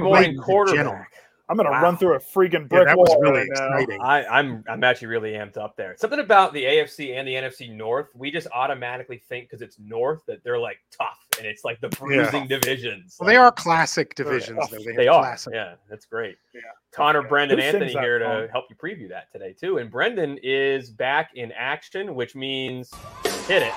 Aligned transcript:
Boom. 0.00 0.06
Every 0.14 0.28
I'm 0.28 0.34
morning 0.36 0.38
quarterback. 0.38 1.12
I'm 1.48 1.56
gonna 1.56 1.70
Wow. 1.70 1.82
run 1.82 1.96
through 1.98 2.14
a 2.14 2.18
freaking 2.18 2.52
Yeah, 2.62 2.66
brick 2.68 2.86
that 2.86 2.96
was 2.96 3.14
really 3.20 3.40
right 3.40 3.48
now. 3.52 3.76
exciting. 3.76 4.00
I, 4.00 4.24
I'm 4.24 4.64
I'm 4.68 4.84
actually 4.84 5.08
really 5.08 5.32
amped 5.32 5.58
up 5.58 5.76
there. 5.76 5.94
Something 5.98 6.20
about 6.20 6.54
the 6.54 6.64
AFC 6.64 7.14
and 7.18 7.28
the 7.28 7.34
NFC 7.34 7.68
North, 7.74 8.06
we 8.14 8.30
just 8.30 8.46
automatically 8.54 9.18
think 9.28 9.50
because 9.50 9.60
it's 9.60 9.78
North 9.78 10.22
that 10.28 10.42
they're 10.44 10.58
like 10.58 10.78
tough 10.96 11.18
and 11.36 11.46
it's 11.46 11.62
like 11.62 11.78
the 11.82 11.88
bruising 11.90 12.46
divisions. 12.46 13.16
Well, 13.20 13.26
they 13.28 13.36
are 13.36 13.52
classic 13.52 14.14
divisions, 14.14 14.60
oh, 14.62 14.66
though. 14.70 14.78
Oh, 14.80 14.84
they, 14.84 14.96
They 14.96 15.08
are. 15.08 15.20
classic. 15.20 15.52
Yeah, 15.52 15.74
that's 15.90 16.06
great. 16.06 16.36
Yeah. 16.54 16.60
Connor, 16.92 17.22
Brendan, 17.22 17.58
Who 17.58 17.64
Anthony 17.64 17.92
here 17.92 18.18
to 18.18 18.24
song? 18.24 18.48
help 18.50 18.66
you 18.70 18.76
preview 18.76 19.08
that 19.10 19.30
today 19.32 19.52
too. 19.52 19.76
And 19.78 19.90
Brendan 19.90 20.38
is 20.42 20.88
back 20.90 21.32
in 21.34 21.52
action, 21.52 22.14
which 22.14 22.34
means 22.34 22.90
hit 23.46 23.62
it. 23.62 23.74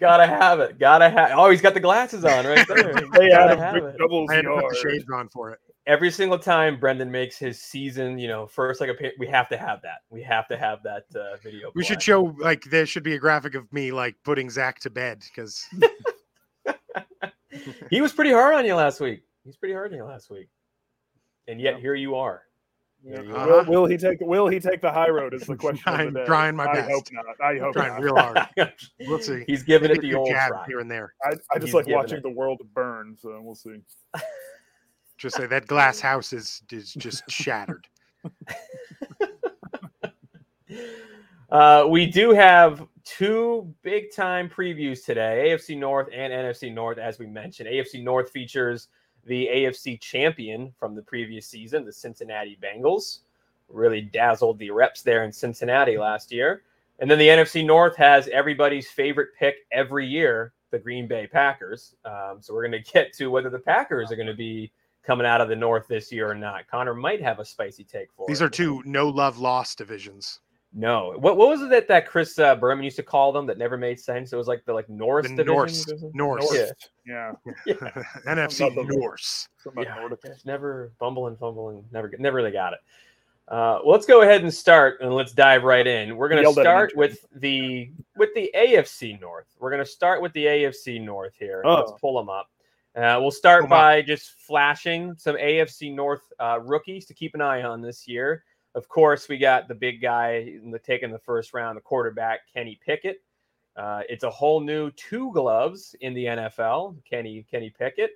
Gotta 0.00 0.26
have 0.26 0.60
it. 0.60 0.78
Gotta 0.78 1.08
have. 1.10 1.32
Oh, 1.34 1.50
he's 1.50 1.60
got 1.60 1.74
the 1.74 1.80
glasses 1.80 2.24
on 2.24 2.46
right 2.46 2.66
there. 2.68 2.94
They 3.12 3.30
Gotta 3.30 3.56
had 3.56 3.58
have 3.58 3.76
it. 3.76 3.98
double 3.98 4.26
I 4.30 4.34
had 4.36 4.44
ZR. 4.44 4.68
the 4.70 4.76
shades 4.76 5.04
on 5.12 5.28
for 5.28 5.50
it. 5.50 5.58
every 5.86 6.10
single 6.10 6.38
time 6.38 6.78
Brendan 6.78 7.10
makes 7.10 7.36
his 7.36 7.60
season, 7.60 8.18
you 8.18 8.28
know, 8.28 8.46
first 8.46 8.80
like 8.80 8.90
a 8.90 9.12
we 9.18 9.26
have 9.26 9.48
to 9.48 9.56
have 9.56 9.82
that. 9.82 9.98
We 10.10 10.22
have 10.22 10.46
to 10.48 10.56
have 10.56 10.82
that 10.84 11.04
uh, 11.16 11.36
video. 11.42 11.72
We 11.74 11.82
should 11.84 12.00
show 12.02 12.34
like 12.38 12.62
there 12.64 12.86
should 12.86 13.02
be 13.02 13.14
a 13.14 13.18
graphic 13.18 13.54
of 13.54 13.72
me 13.72 13.90
like 13.90 14.14
putting 14.24 14.50
Zach 14.50 14.78
to 14.80 14.90
bed 14.90 15.22
because 15.34 15.64
He 17.90 18.00
was 18.00 18.12
pretty 18.12 18.32
hard 18.32 18.54
on 18.54 18.64
you 18.66 18.74
last 18.74 19.00
week. 19.00 19.22
He's 19.44 19.56
pretty 19.56 19.74
hard 19.74 19.90
on 19.90 19.96
you 19.96 20.04
last 20.04 20.30
week, 20.30 20.48
and 21.48 21.60
yet 21.60 21.80
here 21.80 21.94
you 21.94 22.14
are. 22.14 22.42
Yeah. 23.04 23.20
Uh-huh. 23.20 23.64
Will, 23.68 23.82
will 23.82 23.86
he 23.86 23.96
take 23.96 24.18
Will 24.20 24.48
he 24.48 24.58
take 24.58 24.80
the 24.80 24.90
high 24.90 25.08
road? 25.08 25.32
Is 25.32 25.42
the 25.42 25.56
question 25.56 25.82
I'm 25.86 26.12
the 26.12 26.24
trying 26.24 26.56
my 26.56 26.66
best. 26.72 26.88
I 26.88 26.92
hope 26.92 27.04
not. 27.12 27.24
I 27.40 27.58
hope 27.58 27.72
trying 27.74 27.92
not. 27.92 28.02
real 28.02 28.16
hard. 28.16 28.48
We'll 29.06 29.20
see. 29.20 29.44
He's 29.46 29.62
giving 29.62 29.90
it 29.90 30.00
the 30.00 30.14
old 30.14 30.28
jabs 30.28 30.50
try. 30.50 30.66
here 30.66 30.80
and 30.80 30.90
there. 30.90 31.14
I, 31.24 31.28
I 31.28 31.34
He's 31.54 31.62
just 31.64 31.74
like 31.74 31.86
watching 31.86 32.18
it. 32.18 32.22
the 32.22 32.30
world 32.30 32.60
burn. 32.74 33.16
So 33.20 33.40
we'll 33.42 33.54
see. 33.54 33.76
Just 35.16 35.34
say 35.34 35.46
that 35.46 35.66
glass 35.66 35.98
house 35.98 36.32
is 36.32 36.62
is 36.70 36.94
just 36.94 37.28
shattered. 37.28 37.88
Uh, 41.50 41.86
we 41.88 42.06
do 42.06 42.30
have 42.30 42.86
two 43.04 43.74
big 43.82 44.14
time 44.14 44.48
previews 44.50 45.04
today 45.04 45.48
AFC 45.48 45.76
North 45.78 46.08
and 46.12 46.32
NFC 46.32 46.72
North, 46.72 46.98
as 46.98 47.18
we 47.18 47.26
mentioned. 47.26 47.68
AFC 47.68 48.02
North 48.02 48.30
features 48.30 48.88
the 49.28 49.48
AFC 49.52 50.00
champion 50.00 50.72
from 50.78 50.94
the 50.94 51.02
previous 51.02 51.46
season, 51.46 51.84
the 51.84 51.92
Cincinnati 51.92 52.58
Bengals. 52.60 53.20
Really 53.68 54.00
dazzled 54.00 54.58
the 54.58 54.70
reps 54.70 55.02
there 55.02 55.24
in 55.24 55.32
Cincinnati 55.32 55.98
last 55.98 56.32
year. 56.32 56.62
And 56.98 57.10
then 57.10 57.18
the 57.18 57.28
NFC 57.28 57.64
North 57.64 57.94
has 57.96 58.26
everybody's 58.28 58.90
favorite 58.90 59.28
pick 59.38 59.56
every 59.70 60.06
year, 60.06 60.52
the 60.70 60.78
Green 60.78 61.06
Bay 61.06 61.26
Packers. 61.26 61.94
Um, 62.04 62.38
so 62.40 62.54
we're 62.54 62.66
going 62.66 62.82
to 62.82 62.92
get 62.92 63.12
to 63.14 63.28
whether 63.28 63.50
the 63.50 63.58
Packers 63.58 64.10
are 64.10 64.16
going 64.16 64.26
to 64.26 64.34
be 64.34 64.72
coming 65.04 65.26
out 65.26 65.40
of 65.40 65.48
the 65.48 65.56
North 65.56 65.86
this 65.86 66.10
year 66.10 66.28
or 66.30 66.34
not. 66.34 66.66
Connor 66.68 66.94
might 66.94 67.22
have 67.22 67.38
a 67.38 67.44
spicy 67.44 67.84
take 67.84 68.08
for 68.16 68.26
These 68.26 68.40
it. 68.40 68.44
are 68.44 68.50
two 68.50 68.82
no 68.84 69.08
love 69.08 69.38
lost 69.38 69.78
divisions. 69.78 70.40
No. 70.74 71.14
What 71.18 71.36
what 71.36 71.48
was 71.48 71.62
it 71.62 71.70
that, 71.70 71.88
that 71.88 72.06
Chris 72.06 72.38
uh, 72.38 72.54
Berman 72.54 72.84
used 72.84 72.96
to 72.96 73.02
call 73.02 73.32
them 73.32 73.46
that 73.46 73.56
never 73.58 73.76
made 73.78 73.98
sense? 73.98 74.32
It 74.32 74.36
was 74.36 74.46
like 74.48 74.64
the 74.66 74.72
like 74.74 74.88
Norse 74.88 75.24
The 75.28 75.36
division. 75.42 76.10
Norse. 76.14 76.42
Norse, 76.44 76.72
Yeah. 77.06 77.32
Yeah. 77.66 77.90
NFC 78.26 78.60
Not 78.60 78.74
the- 78.74 78.84
Norse. 78.96 79.48
Yeah. 79.78 80.08
Never 80.44 80.92
bumbling, 80.98 81.36
fumbling, 81.36 81.84
never 81.90 82.10
never 82.18 82.36
really 82.36 82.50
got 82.52 82.74
it. 82.74 82.80
Uh, 83.48 83.80
well, 83.82 83.92
let's 83.92 84.04
go 84.04 84.20
ahead 84.20 84.42
and 84.42 84.52
start 84.52 85.00
and 85.00 85.14
let's 85.14 85.32
dive 85.32 85.64
right 85.64 85.86
in. 85.86 86.16
We're 86.18 86.28
going 86.28 86.36
to 86.36 86.42
Yelled 86.42 86.56
start 86.56 86.92
with 86.96 87.24
the 87.34 87.90
with 88.18 88.28
the 88.34 88.50
AFC 88.54 89.18
North. 89.18 89.46
We're 89.58 89.70
going 89.70 89.82
to 89.82 89.90
start 89.90 90.20
with 90.20 90.34
the 90.34 90.44
AFC 90.44 91.00
North 91.02 91.34
here. 91.38 91.62
Let's 91.64 91.90
Oh. 91.92 91.96
pull 91.98 92.18
them 92.18 92.28
up. 92.28 92.50
Uh, 92.94 93.18
we'll 93.20 93.30
start 93.30 93.60
Pull 93.62 93.66
'em 93.66 93.70
by 93.70 94.02
just 94.02 94.32
flashing 94.32 95.14
some 95.16 95.36
AFC 95.36 95.94
North 95.94 96.30
uh, 96.38 96.58
rookies 96.62 97.06
to 97.06 97.14
keep 97.14 97.34
an 97.34 97.40
eye 97.40 97.62
on 97.62 97.80
this 97.80 98.06
year. 98.06 98.44
Of 98.74 98.88
course, 98.88 99.28
we 99.28 99.38
got 99.38 99.68
the 99.68 99.74
big 99.74 100.00
guy 100.00 100.58
in 100.62 100.70
the 100.70 100.78
taking 100.78 101.10
the 101.10 101.18
first 101.18 101.54
round, 101.54 101.76
the 101.76 101.82
quarterback 101.82 102.40
Kenny 102.52 102.78
Pickett. 102.84 103.22
Uh, 103.76 104.02
it's 104.08 104.24
a 104.24 104.30
whole 104.30 104.60
new 104.60 104.90
two 104.92 105.32
gloves 105.32 105.94
in 106.00 106.14
the 106.14 106.24
NFL. 106.24 106.96
Kenny 107.08 107.46
Kenny 107.50 107.70
Pickett, 107.70 108.10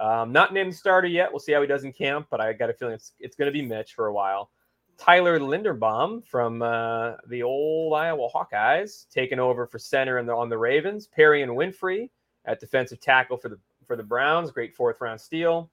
um, 0.00 0.32
not 0.32 0.52
named 0.52 0.74
starter 0.74 1.08
yet. 1.08 1.30
We'll 1.30 1.40
see 1.40 1.52
how 1.52 1.60
he 1.60 1.66
does 1.66 1.84
in 1.84 1.92
camp, 1.92 2.26
but 2.30 2.40
I 2.40 2.52
got 2.52 2.70
a 2.70 2.74
feeling 2.74 2.94
it's 2.94 3.12
it's 3.18 3.36
going 3.36 3.46
to 3.46 3.52
be 3.52 3.62
Mitch 3.62 3.94
for 3.94 4.06
a 4.06 4.12
while. 4.12 4.50
Tyler 4.96 5.38
Linderbaum 5.38 6.24
from 6.24 6.62
uh, 6.62 7.12
the 7.28 7.42
old 7.42 7.94
Iowa 7.94 8.28
Hawkeyes 8.32 9.08
taking 9.08 9.40
over 9.40 9.66
for 9.66 9.78
center 9.78 10.22
the, 10.22 10.32
on 10.32 10.48
the 10.48 10.58
Ravens. 10.58 11.08
Perrion 11.16 11.50
Winfrey 11.50 12.10
at 12.44 12.60
defensive 12.60 13.00
tackle 13.00 13.36
for 13.36 13.48
the 13.48 13.58
for 13.86 13.96
the 13.96 14.02
Browns. 14.02 14.50
Great 14.50 14.74
fourth 14.74 15.00
round 15.00 15.20
steal. 15.20 15.70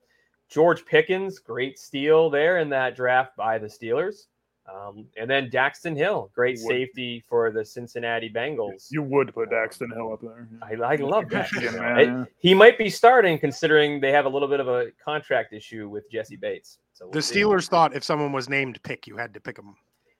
George 0.51 0.85
Pickens, 0.85 1.39
great 1.39 1.79
steal 1.79 2.29
there 2.29 2.57
in 2.57 2.69
that 2.69 2.95
draft 2.95 3.38
by 3.38 3.57
the 3.57 3.67
Steelers. 3.67 4.25
Um, 4.72 5.07
and 5.17 5.29
then 5.29 5.50
Daxton 5.50 5.97
Hill, 5.97 6.29
great 6.35 6.59
safety 6.59 7.23
for 7.28 7.51
the 7.51 7.66
Cincinnati 7.66 8.29
Bengals. 8.29 8.88
You 8.91 9.01
would 9.01 9.34
put 9.34 9.50
Daxton 9.50 9.94
Hill 9.94 10.13
up 10.13 10.22
there. 10.22 10.47
I, 10.61 10.94
I 10.94 10.95
love 10.97 11.29
that. 11.29 11.50
Yeah, 11.61 11.72
man. 11.72 12.00
It- 12.22 12.28
he 12.40 12.53
might 12.53 12.78
be 12.78 12.90
starting 12.90 13.40
considering 13.40 14.00
they 14.00 14.11
have 14.11 14.25
a 14.25 14.29
little 14.29 14.47
bit 14.47 14.59
of 14.59 14.67
a 14.67 14.91
contract 15.03 15.53
issue 15.53 15.90
with 15.90 16.09
Jessie 16.11 16.35
Bates. 16.35 16.78
So 16.94 17.06
we'll 17.06 17.13
The 17.13 17.22
see. 17.22 17.40
Steelers 17.41 17.67
thought 17.67 17.95
if 17.95 18.03
someone 18.03 18.31
was 18.31 18.50
named 18.50 18.81
Pick, 18.84 19.07
you 19.07 19.17
had 19.17 19.34
to 19.34 19.40
pick 19.40 19.56
them. 19.56 19.75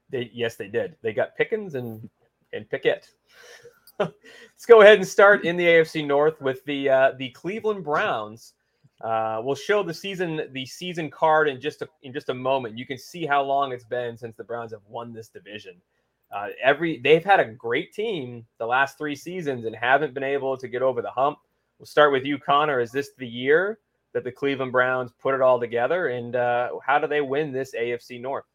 They, 0.10 0.30
yes, 0.34 0.56
they 0.56 0.68
did. 0.68 0.96
They 1.02 1.14
got 1.14 1.36
Pickens 1.38 1.76
and 1.76 2.10
and 2.54 2.70
Pickett. 2.70 3.10
Let's 4.00 4.66
go 4.68 4.82
ahead 4.82 4.98
and 4.98 5.08
start 5.08 5.46
in 5.46 5.56
the 5.56 5.66
AFC 5.66 6.06
North 6.06 6.42
with 6.42 6.64
the 6.66 6.90
uh, 6.90 7.12
the 7.18 7.30
Cleveland 7.30 7.84
Browns. 7.84 8.54
Uh, 9.04 9.42
we'll 9.44 9.56
show 9.56 9.82
the 9.82 9.94
season 9.94 10.42
the 10.52 10.66
season 10.66 11.10
card 11.10 11.48
in 11.50 11.60
just 11.60 11.82
a, 11.82 11.90
in 12.04 12.14
just 12.14 12.30
a 12.30 12.34
moment. 12.34 12.78
You 12.78 12.86
can 12.86 12.98
see 12.98 13.26
how 13.26 13.42
long 13.42 13.72
it's 13.72 13.84
been 13.84 14.18
since 14.18 14.36
the 14.36 14.44
Browns 14.44 14.72
have 14.72 14.82
won 14.88 15.14
this 15.14 15.30
division. 15.30 15.76
Uh, 16.32 16.48
every 16.64 17.00
they've 17.00 17.24
had 17.24 17.40
a 17.40 17.46
great 17.46 17.94
team 17.94 18.46
the 18.58 18.66
last 18.66 18.98
three 18.98 19.16
seasons 19.16 19.66
and 19.66 19.76
haven't 19.76 20.14
been 20.14 20.24
able 20.24 20.56
to 20.56 20.68
get 20.68 20.82
over 20.82 21.02
the 21.02 21.10
hump. 21.10 21.40
We'll 21.80 21.88
start 21.88 22.12
with 22.12 22.26
you, 22.26 22.38
Connor. 22.38 22.80
Is 22.80 22.92
this 22.92 23.10
the 23.18 23.28
year 23.28 23.80
that 24.14 24.24
the 24.24 24.32
Cleveland 24.32 24.72
Browns 24.72 25.12
put 25.20 25.34
it 25.34 25.42
all 25.42 25.60
together? 25.60 26.08
And 26.10 26.36
uh, 26.36 26.70
how 26.86 27.00
do 27.00 27.08
they 27.08 27.22
win 27.22 27.52
this 27.52 27.74
AFC 27.74 28.22
North? 28.22 28.46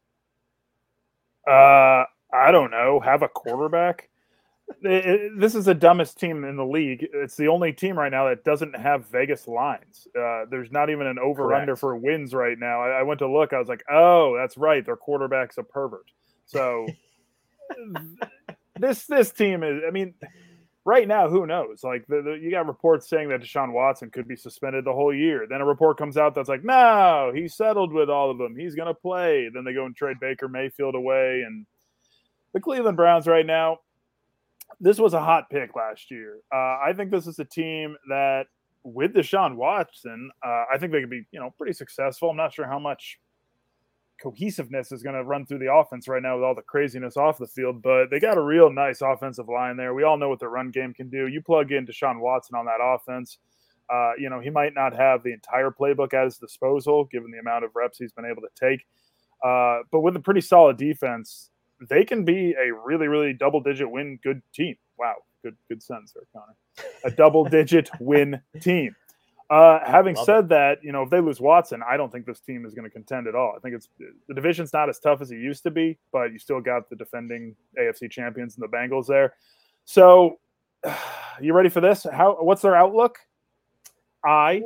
Uh, 1.45 2.05
I 2.33 2.51
don't 2.51 2.71
know. 2.71 2.99
Have 3.01 3.21
a 3.21 3.27
quarterback. 3.27 4.09
It- 4.81 5.39
this 5.39 5.55
is 5.55 5.65
the 5.65 5.73
dumbest 5.73 6.19
team 6.19 6.43
in 6.43 6.57
the 6.57 6.65
league. 6.65 7.07
It's 7.13 7.35
the 7.37 7.47
only 7.47 7.71
team 7.73 7.97
right 7.97 8.11
now 8.11 8.27
that 8.27 8.43
doesn't 8.43 8.75
have 8.75 9.07
Vegas 9.07 9.47
lines. 9.47 10.07
Uh, 10.17 10.45
there's 10.49 10.71
not 10.71 10.89
even 10.89 11.07
an 11.07 11.17
over 11.19 11.53
under 11.53 11.75
for 11.75 11.95
wins 11.95 12.33
right 12.33 12.57
now. 12.59 12.81
I, 12.81 12.99
I 12.99 13.03
went 13.03 13.19
to 13.19 13.31
look. 13.31 13.53
I 13.53 13.59
was 13.59 13.69
like, 13.69 13.83
oh, 13.89 14.35
that's 14.37 14.57
right. 14.57 14.85
Their 14.85 14.97
quarterback's 14.97 15.57
a 15.57 15.63
pervert. 15.63 16.05
So 16.45 16.85
this 18.79 19.05
this 19.05 19.31
team 19.31 19.63
is. 19.63 19.81
I 19.87 19.91
mean, 19.91 20.13
right 20.85 21.07
now, 21.07 21.29
who 21.29 21.45
knows? 21.45 21.83
Like 21.83 22.05
the, 22.07 22.21
the, 22.21 22.31
you 22.41 22.51
got 22.51 22.65
reports 22.67 23.09
saying 23.09 23.29
that 23.29 23.41
Deshaun 23.41 23.73
Watson 23.73 24.09
could 24.09 24.27
be 24.27 24.35
suspended 24.35 24.85
the 24.85 24.93
whole 24.93 25.13
year. 25.13 25.45
Then 25.49 25.61
a 25.61 25.65
report 25.65 25.97
comes 25.97 26.17
out 26.17 26.33
that's 26.35 26.49
like, 26.49 26.63
no, 26.63 27.31
he's 27.35 27.55
settled 27.55 27.93
with 27.93 28.09
all 28.09 28.31
of 28.31 28.37
them. 28.37 28.55
He's 28.57 28.75
going 28.75 28.87
to 28.87 28.93
play. 28.93 29.49
Then 29.53 29.63
they 29.63 29.73
go 29.73 29.85
and 29.85 29.95
trade 29.95 30.17
Baker 30.19 30.47
Mayfield 30.47 30.95
away. 30.95 31.43
And 31.45 31.65
the 32.53 32.61
Cleveland 32.61 32.97
Browns 32.97 33.27
right 33.27 33.45
now, 33.45 33.79
this 34.79 34.99
was 34.99 35.13
a 35.13 35.19
hot 35.19 35.49
pick 35.49 35.75
last 35.75 36.11
year. 36.11 36.39
Uh, 36.53 36.77
I 36.85 36.93
think 36.95 37.11
this 37.11 37.27
is 37.27 37.39
a 37.39 37.45
team 37.45 37.95
that, 38.09 38.45
with 38.83 39.13
Deshaun 39.13 39.55
Watson, 39.55 40.29
uh, 40.45 40.65
I 40.71 40.77
think 40.77 40.91
they 40.91 41.01
could 41.01 41.09
be, 41.09 41.25
you 41.31 41.39
know, 41.39 41.53
pretty 41.57 41.73
successful. 41.73 42.29
I'm 42.29 42.37
not 42.37 42.53
sure 42.53 42.67
how 42.67 42.79
much 42.79 43.19
cohesiveness 44.21 44.91
is 44.91 45.03
going 45.03 45.15
to 45.15 45.23
run 45.23 45.45
through 45.45 45.59
the 45.59 45.71
offense 45.71 46.07
right 46.07 46.21
now 46.21 46.35
with 46.35 46.43
all 46.43 46.55
the 46.55 46.61
craziness 46.61 47.17
off 47.17 47.37
the 47.37 47.47
field, 47.47 47.81
but 47.81 48.09
they 48.09 48.19
got 48.19 48.37
a 48.37 48.41
real 48.41 48.71
nice 48.71 49.01
offensive 49.01 49.47
line 49.47 49.77
there. 49.77 49.93
We 49.93 50.03
all 50.03 50.17
know 50.17 50.29
what 50.29 50.39
the 50.39 50.47
run 50.47 50.71
game 50.71 50.93
can 50.93 51.09
do. 51.09 51.27
You 51.27 51.41
plug 51.41 51.71
in 51.71 51.85
Deshaun 51.85 52.19
Watson 52.19 52.55
on 52.55 52.65
that 52.65 52.79
offense, 52.81 53.37
uh, 53.89 54.11
you 54.17 54.29
know, 54.29 54.39
he 54.39 54.49
might 54.49 54.73
not 54.73 54.93
have 54.95 55.23
the 55.23 55.33
entire 55.33 55.71
playbook 55.71 56.13
at 56.13 56.25
his 56.25 56.37
disposal 56.37 57.05
given 57.05 57.31
the 57.31 57.39
amount 57.39 57.63
of 57.63 57.71
reps 57.75 57.97
he's 57.97 58.11
been 58.11 58.25
able 58.25 58.41
to 58.41 58.49
take. 58.55 58.85
Uh, 59.43 59.79
but 59.91 60.01
with 60.01 60.15
a 60.15 60.19
pretty 60.19 60.41
solid 60.41 60.77
defense, 60.77 61.51
they 61.89 62.03
can 62.03 62.25
be 62.25 62.53
a 62.53 62.73
really, 62.73 63.07
really 63.07 63.33
double 63.33 63.59
digit 63.61 63.89
win 63.89 64.19
good 64.23 64.41
team. 64.53 64.75
Wow. 64.97 65.15
Good, 65.43 65.55
good 65.69 65.83
sense 65.83 66.13
there, 66.13 66.23
Connor. 66.33 66.55
A 67.05 67.11
double 67.11 67.45
digit 67.45 67.89
win 67.99 68.41
team. 68.61 68.95
Uh, 69.49 69.79
having 69.85 70.15
said 70.15 70.49
that, 70.49 70.83
you 70.83 70.91
know, 70.91 71.03
if 71.03 71.09
they 71.09 71.21
lose 71.21 71.39
Watson, 71.39 71.81
I 71.87 71.95
don't 71.95 72.11
think 72.11 72.25
this 72.25 72.41
team 72.41 72.65
is 72.65 72.73
going 72.73 72.83
to 72.83 72.89
contend 72.89 73.27
at 73.27 73.35
all. 73.35 73.53
I 73.55 73.59
think 73.59 73.75
it's 73.75 73.87
the 74.27 74.33
division's 74.33 74.73
not 74.73 74.89
as 74.89 74.99
tough 74.99 75.21
as 75.21 75.31
it 75.31 75.37
used 75.37 75.63
to 75.63 75.71
be, 75.71 75.97
but 76.11 76.33
you 76.33 76.39
still 76.39 76.59
got 76.59 76.89
the 76.89 76.97
defending 76.97 77.55
AFC 77.79 78.11
champions 78.11 78.57
and 78.57 78.63
the 78.63 78.67
Bengals 78.67 79.07
there. 79.07 79.35
So, 79.85 80.39
you 81.41 81.53
ready 81.53 81.69
for 81.69 81.79
this? 81.79 82.05
How? 82.11 82.35
What's 82.41 82.61
their 82.61 82.75
outlook? 82.75 83.19
I 84.25 84.61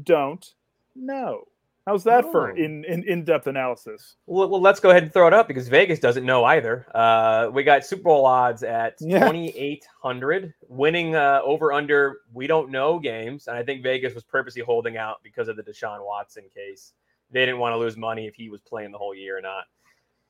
don't 0.00 0.46
know. 0.94 1.44
How's 1.86 2.02
that 2.04 2.24
for 2.32 2.52
Oh. 2.52 2.54
in 2.56 2.82
in 2.84 3.02
in 3.04 3.24
depth 3.24 3.46
analysis? 3.46 4.16
Well, 4.26 4.48
well, 4.48 4.60
let's 4.60 4.80
go 4.80 4.88
ahead 4.90 5.02
and 5.02 5.12
throw 5.12 5.26
it 5.26 5.34
up 5.34 5.46
because 5.48 5.68
Vegas 5.68 5.98
doesn't 5.98 6.24
know 6.24 6.44
either. 6.44 6.86
Uh, 6.94 7.50
we 7.52 7.62
got 7.62 7.84
Super 7.84 8.04
Bowl 8.04 8.24
odds 8.24 8.62
at 8.62 8.94
Yeah. 9.00 9.18
2,800, 9.30 10.54
winning 10.68 11.14
uh, 11.14 11.40
over 11.44 11.72
under 11.72 12.20
we 12.32 12.46
don't 12.46 12.70
know 12.70 12.98
games. 12.98 13.48
And 13.48 13.56
I 13.58 13.62
think 13.62 13.82
Vegas 13.82 14.14
was 14.14 14.24
purposely 14.24 14.62
holding 14.62 14.96
out 14.96 15.16
because 15.22 15.48
of 15.48 15.56
the 15.56 15.62
Deshaun 15.62 16.04
Watson 16.04 16.44
case. 16.54 16.94
They 17.30 17.40
didn't 17.44 17.58
want 17.58 17.74
to 17.74 17.78
lose 17.78 17.96
money 17.96 18.26
if 18.26 18.34
he 18.34 18.48
was 18.48 18.60
playing 18.62 18.90
the 18.92 18.98
whole 18.98 19.14
year 19.14 19.36
or 19.36 19.42
not. 19.42 19.64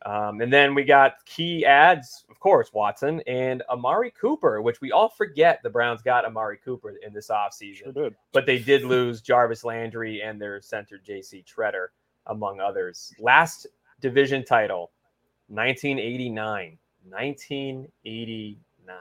Um, 0.04 0.42
and 0.42 0.52
then 0.52 0.74
we 0.74 0.84
got 0.84 1.24
key 1.24 1.64
ads, 1.64 2.24
of 2.28 2.38
course, 2.38 2.72
Watson 2.74 3.22
and 3.26 3.62
Amari 3.70 4.10
Cooper, 4.10 4.60
which 4.60 4.80
we 4.82 4.92
all 4.92 5.08
forget 5.08 5.60
the 5.62 5.70
Browns 5.70 6.02
got 6.02 6.26
Amari 6.26 6.58
Cooper 6.62 6.92
in 7.04 7.14
this 7.14 7.28
offseason 7.28 7.94
Sure 7.94 8.10
but 8.32 8.44
they 8.44 8.58
did 8.58 8.84
lose 8.84 9.22
Jarvis 9.22 9.64
Landry 9.64 10.20
and 10.20 10.40
their 10.40 10.60
center 10.60 10.98
JC 10.98 11.42
Tretter, 11.44 11.86
among 12.26 12.60
others. 12.60 13.14
Last 13.18 13.66
division 14.00 14.44
title, 14.44 14.90
1989. 15.48 16.78
1989. 17.08 18.96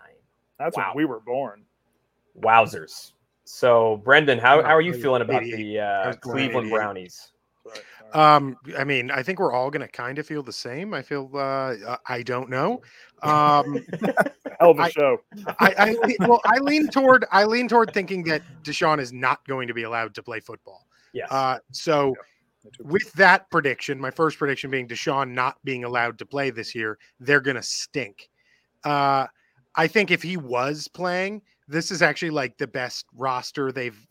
That's 0.57 0.77
Wow. 0.77 0.89
when 0.89 0.97
we 0.97 1.05
were 1.05 1.19
born. 1.19 1.65
Wowzers. 2.39 3.11
So, 3.45 3.97
Brendan, 3.97 4.39
how, 4.39 4.63
how 4.63 4.69
are 4.75 4.81
you 4.81 4.93
feeling 4.93 5.21
about 5.21 5.43
the 5.43 5.79
uh, 5.79 6.07
was 6.07 6.17
born 6.17 6.37
in 6.37 6.47
Cleveland 6.47 6.69
Brownies? 6.69 7.32
Um, 8.13 8.57
I 8.77 8.83
mean, 8.83 9.09
I 9.09 9.23
think 9.23 9.39
we're 9.39 9.53
all 9.53 9.71
going 9.71 9.81
to 9.81 9.91
kind 9.91 10.19
of 10.19 10.27
feel 10.27 10.43
the 10.43 10.53
same. 10.53 10.93
I 10.93 11.01
feel, 11.01 11.29
uh, 11.33 11.97
I 12.05 12.21
don't 12.21 12.49
know. 12.49 12.81
Um, 13.23 13.85
Hell 14.59 14.71
of 14.71 14.79
a 14.79 14.83
I- 14.83 14.89
show. 14.89 15.17
I, 15.59 15.95
I 15.99 16.15
well, 16.27 16.41
I 16.45 16.59
lean 16.59 16.89
toward, 16.89 17.25
I 17.31 17.45
lean 17.45 17.67
toward 17.67 17.93
thinking 17.93 18.23
that 18.25 18.43
Deshaun 18.63 18.99
is 18.99 19.11
not 19.11 19.45
going 19.47 19.67
to 19.67 19.73
be 19.73 19.83
allowed 19.83 20.13
to 20.15 20.23
play 20.23 20.39
football. 20.39 20.85
Yes. 21.13 21.31
Uh, 21.31 21.59
so 21.71 22.15
with 22.79 23.11
that 23.13 23.49
prediction, 23.49 23.99
my 23.99 24.11
first 24.11 24.37
prediction 24.37 24.69
being 24.69 24.87
Deshaun 24.87 25.31
not 25.31 25.57
being 25.63 25.83
allowed 25.83 26.17
to 26.19 26.25
play 26.25 26.49
this 26.49 26.75
year, 26.75 26.97
they're 27.19 27.41
going 27.41 27.57
to 27.57 27.63
stink. 27.63 28.29
Uh, 28.83 29.27
I 29.75 29.87
think 29.87 30.11
if 30.11 30.21
he 30.21 30.37
was 30.37 30.87
playing, 30.87 31.41
this 31.67 31.91
is 31.91 32.01
actually 32.01 32.29
like 32.29 32.57
the 32.57 32.67
best 32.67 33.05
roster 33.15 33.71
they've 33.71 34.07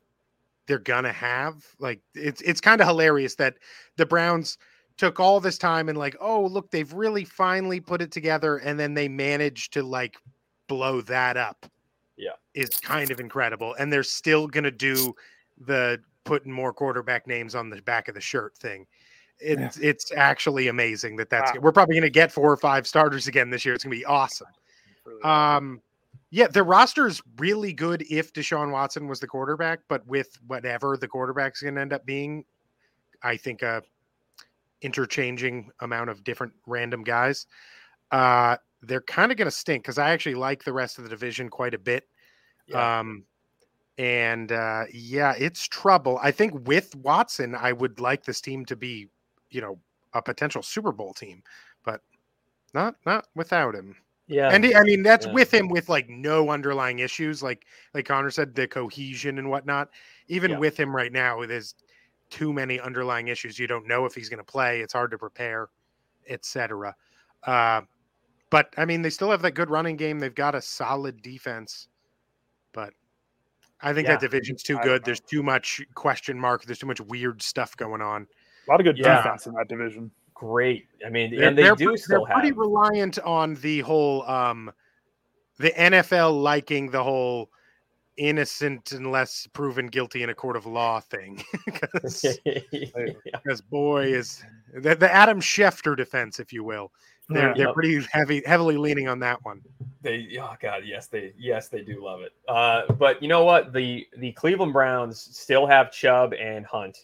they're 0.66 0.78
gonna 0.78 1.12
have. 1.12 1.64
Like 1.78 2.00
it's 2.14 2.40
it's 2.42 2.60
kind 2.60 2.80
of 2.80 2.86
hilarious 2.86 3.34
that 3.36 3.56
the 3.96 4.06
Browns 4.06 4.58
took 4.96 5.18
all 5.20 5.40
this 5.40 5.58
time 5.58 5.88
and 5.88 5.98
like, 5.98 6.16
oh 6.20 6.46
look, 6.46 6.70
they've 6.70 6.92
really 6.92 7.24
finally 7.24 7.80
put 7.80 8.02
it 8.02 8.12
together, 8.12 8.58
and 8.58 8.78
then 8.78 8.94
they 8.94 9.08
managed 9.08 9.72
to 9.74 9.82
like 9.82 10.16
blow 10.68 11.00
that 11.02 11.36
up. 11.36 11.66
Yeah. 12.16 12.32
is 12.54 12.68
kind 12.68 13.10
of 13.10 13.18
incredible, 13.20 13.74
and 13.78 13.92
they're 13.92 14.02
still 14.02 14.46
gonna 14.46 14.70
do 14.70 15.14
the 15.58 16.00
putting 16.24 16.52
more 16.52 16.72
quarterback 16.72 17.26
names 17.26 17.54
on 17.54 17.70
the 17.70 17.80
back 17.82 18.08
of 18.08 18.14
the 18.14 18.20
shirt 18.20 18.56
thing. 18.56 18.86
It's 19.40 19.76
it's 19.78 20.12
actually 20.12 20.68
amazing 20.68 21.16
that 21.16 21.28
that's 21.30 21.52
Wow. 21.52 21.60
we're 21.62 21.72
probably 21.72 21.96
going 21.96 22.02
to 22.02 22.10
get 22.10 22.30
four 22.30 22.50
or 22.52 22.56
five 22.56 22.86
starters 22.86 23.26
again 23.26 23.50
this 23.50 23.64
year. 23.64 23.74
It's 23.74 23.82
going 23.82 23.90
to 23.96 23.98
be 23.98 24.04
awesome. 24.04 24.46
Um, 25.24 25.80
yeah, 26.34 26.46
the 26.46 26.62
roster 26.62 27.06
is 27.06 27.20
really 27.36 27.74
good 27.74 28.06
if 28.08 28.32
Deshaun 28.32 28.72
Watson 28.72 29.06
was 29.06 29.20
the 29.20 29.26
quarterback, 29.26 29.80
but 29.86 30.04
with 30.06 30.38
whatever 30.46 30.96
the 30.96 31.06
quarterback's 31.06 31.60
going 31.60 31.74
to 31.74 31.80
end 31.82 31.92
up 31.92 32.06
being, 32.06 32.46
I 33.22 33.36
think 33.36 33.60
a 33.60 33.82
interchanging 34.80 35.70
amount 35.80 36.08
of 36.08 36.24
different 36.24 36.54
random 36.66 37.04
guys. 37.04 37.46
Uh, 38.10 38.56
they're 38.80 39.02
kind 39.02 39.30
of 39.30 39.36
going 39.36 39.46
to 39.46 39.54
stink 39.54 39.84
because 39.84 39.98
I 39.98 40.10
actually 40.10 40.34
like 40.34 40.64
the 40.64 40.72
rest 40.72 40.96
of 40.96 41.04
the 41.04 41.10
division 41.10 41.50
quite 41.50 41.74
a 41.74 41.78
bit. 41.78 42.08
Yeah. 42.66 43.00
Um, 43.00 43.24
and 43.98 44.52
uh, 44.52 44.84
yeah, 44.90 45.34
it's 45.38 45.68
trouble. 45.68 46.18
I 46.22 46.30
think 46.30 46.66
with 46.66 46.96
Watson, 46.96 47.54
I 47.54 47.72
would 47.72 48.00
like 48.00 48.24
this 48.24 48.40
team 48.40 48.64
to 48.66 48.74
be, 48.74 49.08
you 49.50 49.60
know, 49.60 49.78
a 50.14 50.22
potential 50.22 50.62
Super 50.62 50.92
Bowl 50.92 51.12
team, 51.12 51.42
but 51.84 52.00
not 52.72 52.94
not 53.04 53.26
without 53.34 53.74
him. 53.74 53.96
Yeah. 54.26 54.48
And 54.50 54.64
he- 54.64 54.74
I 54.74 54.82
mean, 54.82 55.02
that's 55.02 55.26
Yeah. 55.26 55.32
with 55.32 55.52
him 55.52 55.68
with 55.68 55.88
like 55.88 56.08
no 56.08 56.50
underlying 56.50 57.00
issues, 57.00 57.42
like 57.42 57.66
like 57.94 58.06
Connor 58.06 58.30
said, 58.30 58.54
the 58.54 58.66
cohesion 58.68 59.38
and 59.38 59.48
whatnot. 59.50 59.90
Even 60.28 60.52
Yeah. 60.52 60.58
with 60.58 60.78
him 60.78 60.94
right 60.94 61.12
now, 61.12 61.44
there's 61.46 61.74
too 62.30 62.52
many 62.52 62.80
underlying 62.80 63.28
issues. 63.28 63.58
You 63.58 63.66
don't 63.66 63.86
know 63.86 64.06
if 64.06 64.14
he's 64.14 64.28
going 64.28 64.38
to 64.38 64.44
play. 64.44 64.80
It's 64.80 64.92
hard 64.94 65.10
to 65.10 65.18
prepare, 65.18 65.68
etc. 66.28 66.94
Uh, 67.44 67.82
but 68.50 68.72
I 68.78 68.84
mean, 68.84 69.02
they 69.02 69.10
still 69.10 69.30
have 69.30 69.42
that 69.42 69.52
good 69.52 69.68
running 69.70 69.96
game. 69.96 70.18
They've 70.18 70.34
got 70.34 70.54
a 70.54 70.62
solid 70.62 71.20
defense, 71.22 71.88
but 72.72 72.94
I 73.82 73.92
think 73.92 74.06
Yeah. 74.06 74.12
that 74.14 74.20
division's 74.20 74.62
too 74.62 74.78
good. 74.78 75.04
There's 75.04 75.20
too 75.20 75.42
much 75.42 75.82
question 75.94 76.38
mark. 76.38 76.64
There's 76.64 76.78
too 76.78 76.86
much 76.86 77.00
weird 77.00 77.42
stuff 77.42 77.76
going 77.76 78.00
on. 78.00 78.26
A 78.68 78.70
lot 78.70 78.80
of 78.80 78.84
good 78.84 78.96
Yeah. 78.96 79.16
defense 79.16 79.46
in 79.46 79.54
that 79.54 79.68
division. 79.68 80.10
Great. 80.34 80.86
I 81.06 81.08
mean, 81.10 81.30
They're- 81.30 81.48
and 81.48 81.56
they 81.58 81.62
they're 81.62 81.74
do 81.76 81.96
still 81.96 82.24
they're 82.26 82.34
pretty 82.34 82.48
have. 82.48 82.56
reliant 82.58 83.18
on 83.20 83.54
the 83.56 83.80
whole 83.80 84.22
um 84.28 84.72
the 85.58 85.70
NFL 85.70 86.42
liking 86.42 86.90
the 86.90 87.02
whole 87.02 87.50
innocent 88.18 88.92
unless 88.92 89.46
proven 89.54 89.86
guilty 89.86 90.22
in 90.22 90.30
a 90.30 90.34
court 90.34 90.56
of 90.56 90.66
law 90.66 91.00
thing 91.00 91.42
because 91.64 92.34
Yeah. 92.44 93.54
boy 93.70 94.06
is 94.12 94.42
the, 94.74 94.94
the 94.94 95.10
Adam 95.12 95.40
Schefter 95.40 95.96
defense 95.96 96.38
if 96.38 96.52
you 96.52 96.62
will 96.62 96.92
they're 97.30 97.48
Yeah. 97.48 97.54
they're 97.56 97.66
Yep. 97.68 97.74
pretty 97.74 98.00
heavy 98.10 98.42
heavily 98.44 98.76
leaning 98.76 99.08
on 99.08 99.18
that 99.20 99.42
one 99.44 99.62
They 100.02 100.36
oh 100.40 100.54
god, 100.60 100.82
yes, 100.84 101.06
they 101.06 101.32
yes, 101.38 101.68
they 101.68 101.82
do 101.82 102.02
love 102.04 102.20
it. 102.22 102.32
Uh, 102.48 102.92
but 102.94 103.22
you 103.22 103.28
know 103.28 103.44
what? 103.44 103.72
The 103.72 104.06
the 104.18 104.32
Cleveland 104.32 104.72
Browns 104.72 105.18
still 105.20 105.64
have 105.66 105.92
Chubb 105.92 106.34
and 106.34 106.66
Hunt. 106.66 106.98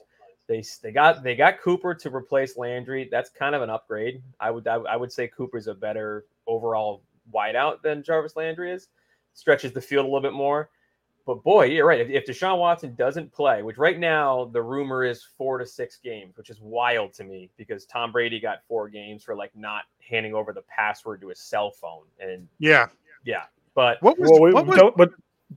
They 0.48 0.64
they 0.82 0.92
got 0.92 1.22
they 1.22 1.36
got 1.36 1.60
Cooper 1.60 1.94
to 1.94 2.14
replace 2.14 2.56
Landry. 2.56 3.08
That's 3.10 3.30
kind 3.30 3.54
of 3.54 3.62
an 3.62 3.70
upgrade. 3.70 4.22
I 4.40 4.50
would 4.50 4.66
I, 4.66 4.76
I 4.76 4.96
would 4.96 5.12
say 5.12 5.28
Cooper's 5.28 5.66
a 5.66 5.74
better 5.74 6.24
overall 6.46 7.02
wideout 7.32 7.82
than 7.82 8.02
Jarvis 8.02 8.36
Landry 8.36 8.72
is. 8.72 8.88
Stretches 9.34 9.72
the 9.72 9.80
field 9.80 10.04
a 10.04 10.08
little 10.08 10.22
bit 10.22 10.32
more. 10.32 10.70
But 11.26 11.44
boy, 11.44 11.66
you're 11.66 11.86
right. 11.86 12.00
If, 12.00 12.08
if 12.08 12.26
Deshaun 12.26 12.58
Watson 12.58 12.94
doesn't 12.94 13.30
play, 13.30 13.62
which 13.62 13.76
right 13.76 13.98
now 13.98 14.46
the 14.46 14.62
rumor 14.62 15.04
is 15.04 15.22
four 15.36 15.58
to 15.58 15.66
six 15.66 15.98
games, 16.02 16.38
which 16.38 16.48
is 16.48 16.58
wild 16.62 17.12
to 17.14 17.24
me 17.24 17.50
because 17.58 17.84
Tom 17.84 18.10
Brady 18.10 18.40
got 18.40 18.62
four 18.66 18.88
games 18.88 19.24
for 19.24 19.36
like 19.36 19.54
not 19.54 19.82
handing 20.00 20.34
over 20.34 20.54
the 20.54 20.62
password 20.62 21.20
to 21.20 21.28
his 21.28 21.38
cell 21.38 21.70
phone. 21.70 22.04
And 22.18 22.48
yeah 22.58 22.88
yeah, 23.24 23.44
but 23.74 24.02
what 24.02 24.18
was 24.18 24.30
Well, 24.30 24.40
we, 24.40 24.52
what 24.52 24.66
was, 24.66 24.78
don't, 24.78 24.96
but 24.96 25.10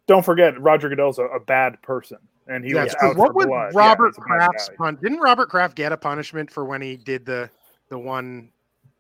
don't 0.07 0.25
forget, 0.25 0.59
Roger 0.59 0.89
Goodell's 0.89 1.19
a, 1.19 1.25
a 1.25 1.39
bad 1.39 1.81
person, 1.81 2.17
and 2.47 2.63
he 2.65 2.73
that's 2.73 2.93
was 2.93 2.99
true. 2.99 3.09
out 3.09 3.17
what 3.17 3.27
for 3.29 3.33
was 3.33 3.45
blood. 3.47 3.75
Robert 3.75 4.07
he's 4.07 4.17
a 4.17 4.21
bad 4.21 4.49
Kraft's 4.49 4.69
pun 4.77 4.95
didn't 5.01 5.19
Robert 5.19 5.49
Kraft 5.49 5.75
get 5.75 5.91
a 5.91 5.97
punishment 5.97 6.51
for 6.51 6.65
when 6.65 6.81
he 6.81 6.97
did 6.97 7.25
the 7.25 7.49
the 7.89 7.97
one 7.97 8.49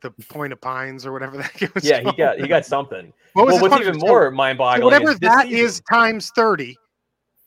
the 0.01 0.11
point 0.29 0.51
of 0.53 0.59
pines 0.61 1.05
or 1.05 1.11
whatever 1.11 1.37
that 1.59 1.73
was 1.75 1.83
yeah, 1.83 1.99
he 1.99 2.11
got 2.17 2.39
he 2.39 2.47
got 2.47 2.65
something. 2.65 3.11
what 3.33 3.45
was 3.47 3.61
well, 3.61 3.69
what's 3.71 3.81
even 3.87 3.97
more 3.99 4.29
mind-boggling 4.31 4.83
whatever 4.83 5.11
is 5.11 5.19
that 5.19 5.43
season, 5.47 5.65
is 5.65 5.81
times 5.89 6.31
30 6.35 6.75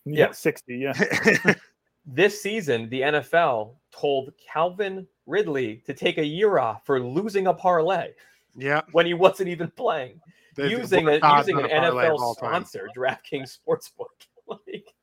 Yeah, 0.04 0.26
Yeah. 0.26 0.32
sixty. 0.32 0.76
Yeah, 0.78 1.54
this 2.06 2.40
season 2.40 2.88
the 2.90 3.00
NFL 3.00 3.74
told 3.92 4.32
Calvin 4.52 5.06
Ridley 5.26 5.82
to 5.86 5.94
take 5.94 6.18
a 6.18 6.24
year 6.24 6.58
off 6.58 6.84
for 6.84 7.00
losing 7.00 7.46
a 7.48 7.54
parlay 7.54 8.10
yeah 8.56 8.82
when 8.92 9.04
he 9.06 9.14
wasn't 9.14 9.48
even 9.48 9.68
playing, 9.72 10.20
the- 10.54 10.62
the 10.62 10.68
using 10.70 11.08
a, 11.08 11.14
using 11.38 11.58
an 11.58 11.64
a 11.64 11.68
parlay 11.68 12.06
of 12.06 12.12
NFL 12.12 12.18
all 12.20 12.34
time. 12.36 12.64
sponsor, 12.64 12.88
DraftKings 12.96 13.58
Sportsbook. 13.58 14.06
like, 14.46 14.93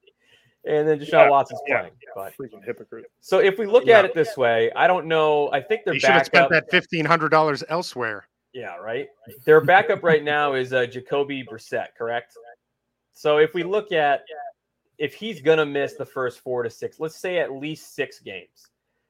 and 0.65 0.87
then 0.87 0.99
Deshaun 0.99 1.11
Yeah, 1.11 1.29
Watson's 1.29 1.61
yeah, 1.67 1.79
playing. 1.79 1.93
But 2.15 2.33
freaking 2.37 2.63
hypocrite. 2.63 3.05
so 3.19 3.39
if 3.39 3.57
we 3.57 3.65
look 3.65 3.85
Yeah. 3.85 3.99
at 3.99 4.05
it 4.05 4.13
this 4.13 4.37
way, 4.37 4.71
I 4.75 4.87
don't 4.87 5.07
know. 5.07 5.51
I 5.51 5.61
think 5.61 5.81
they're 5.85 5.93
You 5.93 5.99
should 5.99 6.09
have 6.11 6.25
spent 6.25 6.49
that 6.51 6.69
fifteen 6.69 7.05
hundred 7.05 7.29
dollars 7.29 7.63
elsewhere. 7.69 8.27
Yeah, 8.53 8.75
right. 8.77 9.07
Their 9.45 9.61
backup 9.61 10.03
right 10.03 10.23
now 10.23 10.53
is 10.53 10.73
uh, 10.73 10.85
Jacoby 10.85 11.43
Brissett, 11.43 11.87
correct? 11.97 12.33
So 13.13 13.37
if 13.37 13.53
we 13.53 13.63
look 13.63 13.91
at 13.91 14.23
if 14.97 15.13
he's 15.13 15.41
gonna 15.41 15.65
miss 15.65 15.93
the 15.95 16.05
first 16.05 16.39
four 16.41 16.61
to 16.63 16.69
six, 16.69 16.99
let's 16.99 17.15
say 17.15 17.39
at 17.39 17.51
least 17.53 17.95
six 17.95 18.19
games, 18.19 18.67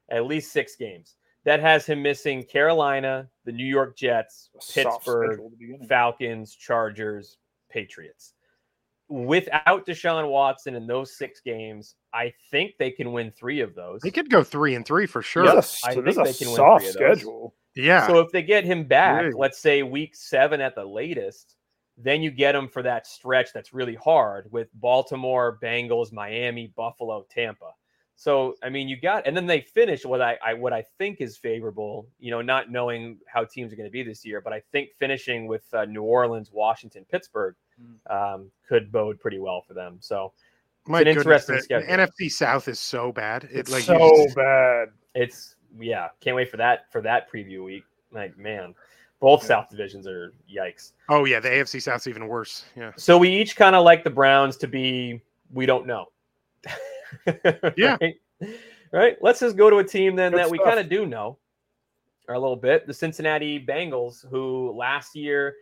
at 0.10 0.26
least 0.26 0.52
six 0.54 0.76
games, 0.76 1.16
that 1.44 1.60
has 1.60 1.86
him 1.86 2.02
missing 2.04 2.44
Carolina, 2.44 3.28
the 3.46 3.52
New 3.52 3.66
York 3.66 3.98
Jets, 3.98 4.50
Pittsburgh, 4.74 5.32
schedule 5.34 5.46
at 5.46 5.52
the 5.52 5.58
beginning. 5.58 5.88
Falcons, 5.88 6.56
Chargers, 6.56 7.38
Patriots. 7.70 8.34
Without 9.12 9.86
Deshaun 9.86 10.30
Watson 10.30 10.74
in 10.74 10.88
those 10.88 11.18
six 11.18 11.42
games, 11.42 11.96
I 12.14 12.34
think 12.50 12.72
they 12.80 12.92
can 12.92 13.12
win 13.12 13.30
three 13.32 13.60
of 13.60 13.76
those. 13.76 14.00
They 14.02 14.10
could 14.12 14.30
go 14.30 14.42
three 14.42 14.74
and 14.76 14.86
three 14.86 15.06
for 15.06 15.22
sure. 15.22 15.44
Yep. 15.46 15.56
This 15.56 15.74
is 15.74 15.82
I 15.86 15.92
a, 15.92 16.02
this 16.02 16.16
think 16.16 16.28
is 16.30 16.40
they 16.40 16.46
a 16.46 16.48
can 16.48 16.48
win 16.48 16.56
soft 16.56 16.82
three 16.86 16.90
of 16.90 16.96
those. 16.96 17.18
schedule. 17.20 17.56
Yeah. 17.76 18.08
So 18.08 18.20
if 18.20 18.32
they 18.32 18.42
get 18.42 18.64
him 18.64 18.86
back, 18.86 19.22
Really? 19.24 19.34
let's 19.38 19.60
say 19.60 19.84
week 19.84 20.16
seven 20.16 20.62
at 20.62 20.76
the 20.76 20.86
latest, 20.86 21.56
Then 21.98 22.22
you 22.22 22.32
get 22.32 22.54
them 22.54 22.68
for 22.70 22.82
that 22.84 23.06
stretch 23.06 23.54
that's 23.54 23.74
really 23.74 23.96
hard 23.96 24.50
with 24.52 24.70
Baltimore, 24.74 25.60
Bengals, 25.62 26.12
Miami, 26.14 26.74
Buffalo, 26.76 27.26
Tampa. 27.30 27.72
So 28.16 28.56
I 28.64 28.70
mean, 28.70 28.88
you 28.88 29.00
got, 29.00 29.26
and 29.28 29.36
then 29.36 29.46
they 29.48 29.62
finish 29.62 30.06
what 30.06 30.22
I, 30.22 30.38
I 30.46 30.54
what 30.54 30.74
I 30.74 30.84
think 30.98 31.22
is 31.22 31.38
favorable. 31.38 32.08
You 32.20 32.32
know, 32.32 32.42
not 32.42 32.72
knowing 32.72 33.18
how 33.28 33.44
teams 33.46 33.74
are 33.74 33.76
going 33.76 33.90
to 33.90 33.92
be 33.92 34.04
this 34.04 34.24
year, 34.24 34.42
but 34.42 34.54
I 34.54 34.62
think 34.72 34.90
finishing 35.00 35.48
with 35.48 35.64
uh, 35.74 35.86
New 35.86 36.04
Orleans, 36.04 36.50
Washington, 36.52 37.06
Pittsburgh. 37.12 37.56
Um, 38.10 38.52
could 38.68 38.92
bode 38.92 39.20
pretty 39.20 39.40
well 39.40 39.62
for 39.62 39.74
them. 39.74 39.98
So 40.00 40.34
My 40.88 41.00
an 41.00 41.06
goodness, 41.06 41.26
interesting 41.26 41.60
schedule. 41.62 41.88
NFC 41.88 42.32
South 42.32 42.68
is 42.68 42.80
so 42.80 43.12
bad. 43.12 43.48
It's 43.52 43.72
like 43.72 43.84
so 43.84 44.24
just, 44.26 44.36
bad. 44.36 44.90
It's 45.16 45.56
yeah. 45.80 46.10
Can't 46.20 46.36
wait 46.36 46.50
for 46.50 46.58
that 46.58 46.92
for 46.92 47.02
that 47.02 47.32
preview 47.32 47.64
week. 47.64 47.84
Like 48.12 48.38
man, 48.38 48.74
both 49.20 49.42
yeah. 49.44 49.48
South 49.48 49.70
divisions 49.70 50.08
are 50.08 50.34
yikes. 50.54 50.94
Oh 51.10 51.26
yeah, 51.26 51.40
the 51.40 51.50
AFC 51.50 51.82
South's 51.82 52.08
even 52.08 52.28
worse. 52.28 52.66
Yeah. 52.76 52.92
So 52.98 53.18
we 53.18 53.30
each 53.30 53.56
kind 53.56 53.76
of 53.76 53.84
like 53.84 54.04
the 54.04 54.10
Browns 54.10 54.58
to 54.58 54.68
be 54.68 55.22
we 55.54 55.66
don't 55.66 55.86
know. 55.86 56.06
yeah. 57.78 57.98
right? 58.02 58.16
right? 58.92 59.18
Let's 59.22 59.40
just 59.40 59.56
go 59.56 59.70
to 59.70 59.78
a 59.78 59.84
team 59.84 60.16
then 60.16 60.32
Good 60.32 60.40
that 60.40 60.48
stuff. 60.48 60.52
we 60.52 60.60
kind 60.60 60.80
of 60.80 60.90
do 60.90 61.06
know 61.06 61.38
a 62.30 62.40
little 62.40 62.56
bit. 62.56 62.88
The 62.88 62.94
Cincinnati 62.94 63.64
Bengals, 63.64 64.28
who 64.30 64.72
last 64.76 65.16
year 65.16 65.56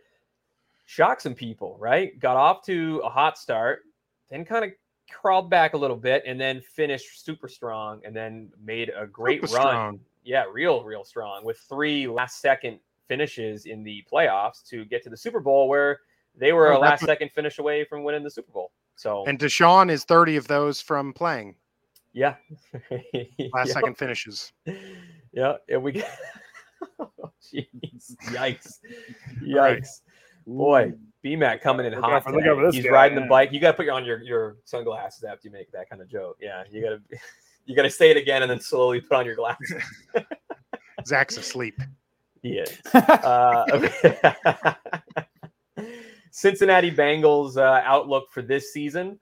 shocked 0.90 1.22
some 1.22 1.34
people, 1.34 1.76
right? 1.78 2.18
Got 2.18 2.36
off 2.36 2.64
to 2.66 3.00
a 3.04 3.08
hot 3.08 3.38
start, 3.38 3.82
then 4.28 4.44
kind 4.44 4.64
of 4.64 4.72
crawled 5.08 5.48
back 5.48 5.74
a 5.74 5.76
little 5.76 5.96
bit, 5.96 6.24
and 6.26 6.40
then 6.40 6.60
finished 6.60 7.24
super 7.24 7.46
strong, 7.46 8.00
and 8.04 8.14
then 8.14 8.50
made 8.60 8.90
a 8.96 9.06
great 9.06 9.40
super 9.42 9.54
run. 9.54 9.68
Strong. 9.68 10.00
Yeah, 10.24 10.44
real, 10.52 10.82
real 10.82 11.04
strong 11.04 11.44
with 11.44 11.58
three 11.58 12.08
last 12.08 12.40
second 12.40 12.80
finishes 13.06 13.66
in 13.66 13.84
the 13.84 14.04
playoffs 14.12 14.64
to 14.68 14.84
get 14.84 15.04
to 15.04 15.10
the 15.10 15.16
Super 15.16 15.38
Bowl, 15.38 15.68
where 15.68 16.00
they 16.34 16.52
were 16.52 16.72
oh, 16.72 16.78
a 16.78 16.80
last 16.80 17.04
second 17.04 17.30
finish 17.30 17.60
away 17.60 17.84
from 17.84 18.02
winning 18.02 18.24
the 18.24 18.30
Super 18.30 18.50
Bowl. 18.50 18.72
So 18.96 19.24
and 19.26 19.38
Deshaun 19.38 19.92
is 19.92 20.02
30 20.02 20.36
of 20.36 20.48
those 20.48 20.80
from 20.80 21.12
playing. 21.12 21.54
Yeah. 22.12 22.34
Last 22.90 23.68
yep. 23.68 23.68
second 23.68 23.96
finishes. 23.96 24.52
Yeah. 25.32 25.54
And 25.68 25.84
we 25.84 26.02
oh, 26.98 27.10
Jeez. 27.40 28.16
Yikes. 28.26 28.78
Yikes. 29.40 29.54
Right. 29.54 29.86
Boy, 30.56 30.92
BMAC 31.24 31.60
coming 31.60 31.86
in 31.86 31.92
hot. 31.92 32.24
He's 32.72 32.84
guy, 32.84 32.90
riding 32.90 33.20
the 33.20 33.26
bike. 33.26 33.52
You 33.52 33.60
gotta 33.60 33.76
put 33.76 33.88
on 33.88 34.04
your, 34.04 34.22
your 34.22 34.56
sunglasses 34.64 35.24
after 35.24 35.48
you 35.48 35.52
make 35.52 35.70
that 35.72 35.88
kind 35.88 36.02
of 36.02 36.08
joke. 36.08 36.38
Yeah. 36.40 36.64
You 36.70 36.82
gotta 36.82 37.00
you 37.66 37.76
gotta 37.76 37.90
say 37.90 38.10
it 38.10 38.16
again 38.16 38.42
and 38.42 38.50
then 38.50 38.60
slowly 38.60 39.00
put 39.00 39.16
on 39.16 39.26
your 39.26 39.36
glasses. 39.36 39.82
Zach's 41.06 41.36
asleep. 41.36 41.80
He 42.42 42.58
is. 42.58 42.78
Uh, 42.94 43.64
okay. 43.72 44.18
Cincinnati 46.30 46.90
Bengals 46.90 47.56
uh, 47.56 47.82
outlook 47.84 48.30
for 48.30 48.42
this 48.42 48.72
season. 48.72 49.18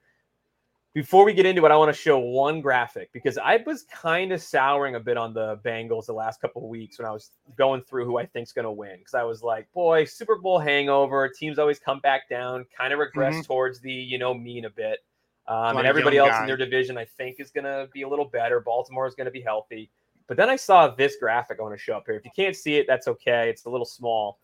Before 0.95 1.25
we 1.25 1.33
get 1.35 1.47
into 1.47 1.64
it, 1.64 1.71
I 1.71 1.76
want 1.76 1.95
to 1.95 2.00
show 2.00 2.18
one 2.18 2.61
graphic 2.61 3.12
because 3.12 3.38
I 3.38 3.62
was 3.66 3.85
kind 3.85 4.33
of 4.33 4.42
souring 4.42 4.95
a 4.95 5.00
bit 5.00 5.16
on 5.16 5.35
the 5.35 5.59
Bengals 5.64 6.07
the 6.07 6.14
last 6.14 6.40
couple 6.40 6.64
of 6.64 6.68
weeks 6.68 6.99
when 6.99 7.07
I 7.07 7.11
was 7.11 7.30
going 7.57 7.83
through 7.83 8.07
who 8.07 8.18
I 8.18 8.26
think's 8.26 8.52
going 8.52 8.64
to 8.64 8.73
win. 8.73 8.97
Because 8.99 9.14
I 9.14 9.23
was 9.23 9.42
like, 9.42 9.71
boy, 9.73 10.07
Super 10.07 10.37
Bowl 10.37 10.59
hangover. 10.59 11.28
Teams 11.28 11.59
always 11.59 11.78
come 11.78 12.00
back 12.00 12.28
down, 12.28 12.64
kind 12.76 12.92
of 12.92 12.99
regress 12.99 13.35
mm-hmm. 13.35 13.42
towards 13.42 13.80
the 13.80 13.92
you 13.92 14.18
know 14.18 14.33
mean 14.33 14.64
a 14.64 14.71
bit. 14.71 15.00
Um, 15.47 15.76
and 15.76 15.87
everybody 15.87 16.18
else 16.18 16.30
guy. 16.30 16.42
in 16.42 16.47
their 16.47 16.57
division, 16.57 16.99
I 16.99 17.04
think, 17.04 17.37
is 17.38 17.50
going 17.50 17.64
to 17.64 17.88
be 17.92 18.02
a 18.02 18.09
little 18.09 18.26
better. 18.26 18.61
Baltimore 18.61 19.07
is 19.07 19.14
going 19.14 19.26
to 19.26 19.30
be 19.30 19.40
healthy. 19.40 19.90
But 20.26 20.37
then 20.37 20.50
I 20.50 20.57
saw 20.57 20.88
this 20.88 21.16
graphic 21.18 21.59
I 21.59 21.62
want 21.62 21.75
to 21.75 21.83
show 21.83 21.97
up 21.97 22.04
here. 22.07 22.16
If 22.16 22.25
you 22.25 22.30
can't 22.35 22.57
see 22.57 22.76
it, 22.76 22.87
that's 22.87 23.09
okay. 23.09 23.49
It's 23.49 23.64
a 23.64 23.71
little 23.71 23.87
small 23.87 24.38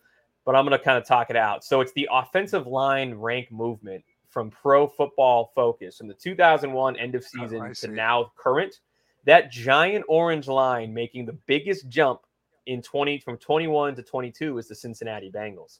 but 0.45 0.55
I'm 0.55 0.63
going 0.63 0.77
to 0.77 0.83
kind 0.83 0.97
of 0.97 1.05
talk 1.05 1.29
it 1.29 1.35
out. 1.35 1.63
So 1.63 1.81
it's 1.81 1.91
the 1.93 2.07
offensive 2.11 2.67
line 2.67 3.15
rank 3.15 3.51
movement 3.51 4.03
from 4.35 4.51
Pro 4.51 4.85
Football 4.85 5.53
Focus 5.55 5.97
from 5.97 6.09
the 6.09 6.13
2001 6.13 6.97
end 6.97 7.15
of 7.15 7.23
oh, 7.23 7.39
season 7.39 7.61
oh, 7.61 7.73
to 7.73 7.87
now 7.87 8.33
current. 8.35 8.81
That 9.23 9.49
giant 9.49 10.03
orange 10.09 10.49
line 10.49 10.93
making 10.93 11.25
the 11.25 11.37
biggest 11.47 11.87
jump 11.87 12.19
in 12.65 12.81
20 12.81 13.19
from 13.19 13.37
21 13.37 13.95
to 13.95 14.03
22 14.03 14.57
is 14.57 14.67
the 14.67 14.75
Cincinnati 14.75 15.31
Bengals. 15.31 15.79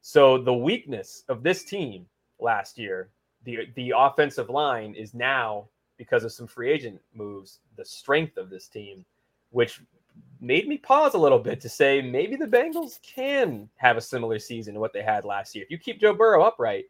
So 0.00 0.36
the 0.36 0.52
weakness 0.52 1.22
of 1.28 1.44
this 1.44 1.62
team 1.62 2.06
last 2.40 2.76
year, 2.76 3.10
the 3.44 3.68
the 3.76 3.94
offensive 3.96 4.50
line 4.50 4.96
is 4.96 5.14
now 5.14 5.68
because 5.96 6.24
of 6.24 6.32
some 6.32 6.48
free 6.48 6.72
agent 6.72 7.00
moves, 7.14 7.60
the 7.76 7.84
strength 7.84 8.36
of 8.36 8.50
this 8.50 8.66
team, 8.66 9.04
which 9.50 9.80
made 10.40 10.66
me 10.66 10.76
pause 10.76 11.14
a 11.14 11.18
little 11.18 11.38
bit 11.38 11.60
to 11.60 11.68
say 11.68 12.02
maybe 12.02 12.34
the 12.34 12.46
Bengals 12.46 13.00
can 13.02 13.68
have 13.76 13.96
a 13.96 14.00
similar 14.00 14.40
season 14.40 14.74
to 14.74 14.80
what 14.80 14.92
they 14.92 15.04
had 15.04 15.24
last 15.24 15.54
year. 15.54 15.64
If 15.64 15.70
you 15.70 15.78
keep 15.78 16.00
Joe 16.00 16.14
Burrow 16.14 16.42
upright, 16.42 16.86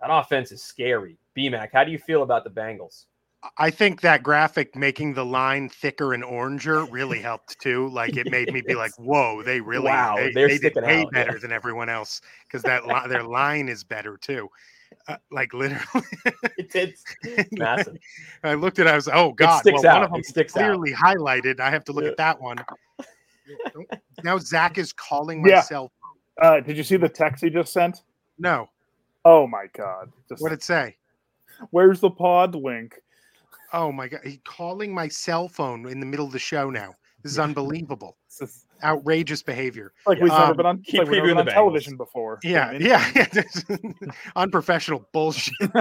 that 0.00 0.10
offense 0.10 0.52
is 0.52 0.62
scary. 0.62 1.18
BMAC, 1.36 1.70
how 1.72 1.84
do 1.84 1.92
you 1.92 1.98
feel 1.98 2.22
about 2.22 2.44
the 2.44 2.50
Bengals? 2.50 3.06
I 3.58 3.70
think 3.70 4.00
that 4.00 4.22
graphic 4.22 4.74
making 4.74 5.14
the 5.14 5.24
line 5.24 5.68
thicker 5.68 6.14
and 6.14 6.24
oranger 6.24 6.90
really 6.90 7.20
helped 7.20 7.58
too. 7.60 7.88
Like 7.88 8.16
it 8.16 8.30
made 8.30 8.52
me 8.52 8.60
be 8.60 8.74
like, 8.74 8.92
"Whoa, 8.98 9.42
they 9.42 9.60
really 9.60 9.84
wow, 9.84 10.16
they, 10.16 10.32
they 10.32 10.58
did 10.58 10.74
way 10.74 11.02
out, 11.02 11.12
better 11.12 11.32
yeah. 11.32 11.38
than 11.38 11.52
everyone 11.52 11.88
else 11.88 12.20
because 12.46 12.62
that 12.62 12.86
li- 12.86 13.08
their 13.08 13.24
line 13.24 13.68
is 13.68 13.84
better 13.84 14.16
too." 14.16 14.48
Uh, 15.08 15.16
like 15.30 15.52
literally, 15.52 16.06
it's 16.58 17.04
massive. 17.52 17.96
I 18.42 18.54
looked 18.54 18.78
at, 18.78 18.86
it, 18.86 18.90
I 18.90 18.96
was, 18.96 19.08
oh 19.08 19.32
god, 19.32 19.62
well, 19.64 19.86
out. 19.86 19.94
one 19.94 20.04
of 20.04 20.12
them 20.12 20.22
sticks 20.22 20.52
clearly 20.52 20.94
out. 20.94 21.16
highlighted. 21.16 21.60
I 21.60 21.70
have 21.70 21.84
to 21.84 21.92
look 21.92 22.04
yeah. 22.04 22.10
at 22.10 22.16
that 22.16 22.40
one. 22.40 22.58
now 24.24 24.38
Zach 24.38 24.78
is 24.78 24.92
calling 24.92 25.42
myself. 25.42 25.92
Yeah. 26.40 26.48
Uh, 26.48 26.60
did 26.60 26.76
you 26.76 26.82
see 26.82 26.96
the 26.96 27.08
text 27.08 27.42
he 27.44 27.50
just 27.50 27.72
sent? 27.72 28.02
No. 28.38 28.68
Oh 29.26 29.44
my 29.48 29.66
god! 29.76 30.12
Just, 30.28 30.40
what 30.40 30.50
did 30.50 30.60
it 30.60 30.62
say? 30.62 30.96
Where's 31.70 31.98
the 31.98 32.10
pod 32.10 32.54
link? 32.54 32.94
Oh 33.72 33.90
my 33.90 34.06
god! 34.06 34.20
He's 34.22 34.38
calling 34.44 34.94
my 34.94 35.08
cell 35.08 35.48
phone 35.48 35.88
in 35.88 35.98
the 35.98 36.06
middle 36.06 36.26
of 36.26 36.32
the 36.32 36.38
show 36.38 36.70
now. 36.70 36.94
This 37.22 37.32
is 37.32 37.38
unbelievable. 37.38 38.16
This 38.38 38.50
is 38.50 38.66
Outrageous 38.84 39.42
behavior. 39.42 39.94
Like 40.06 40.20
we've 40.20 40.30
um, 40.30 40.40
never 40.40 40.54
been 40.54 40.66
on, 40.66 40.76
like 40.92 41.08
we've 41.08 41.22
never 41.22 41.28
been 41.28 41.38
on 41.38 41.46
television 41.46 41.96
before. 41.96 42.38
Yeah, 42.44 42.72
yeah, 42.72 43.10
yeah. 43.16 43.42
unprofessional 44.36 45.08
bullshit. 45.12 45.54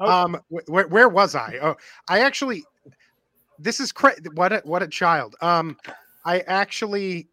um, 0.00 0.40
where, 0.68 0.86
where 0.86 1.08
was 1.08 1.34
I? 1.34 1.58
Oh, 1.60 1.74
I 2.06 2.20
actually 2.20 2.62
this 3.58 3.80
is 3.80 3.90
cra- 3.90 4.14
what 4.34 4.52
a, 4.52 4.62
what 4.64 4.82
a 4.84 4.88
child. 4.88 5.34
Um, 5.40 5.76
I 6.24 6.40
actually 6.40 7.28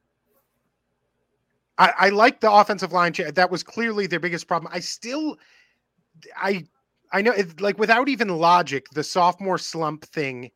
I, 1.81 1.93
I 1.97 2.09
like 2.09 2.39
the 2.41 2.51
offensive 2.51 2.91
line. 2.91 3.13
That 3.33 3.49
was 3.49 3.63
clearly 3.63 4.05
their 4.05 4.19
biggest 4.19 4.47
problem. 4.47 4.71
I 4.71 4.79
still, 4.79 5.37
I, 6.37 6.63
I 7.11 7.23
know, 7.23 7.31
it, 7.31 7.59
like 7.59 7.79
without 7.79 8.07
even 8.07 8.27
logic, 8.29 8.85
the 8.93 9.03
sophomore 9.03 9.57
slump 9.57 10.05
thing. 10.05 10.51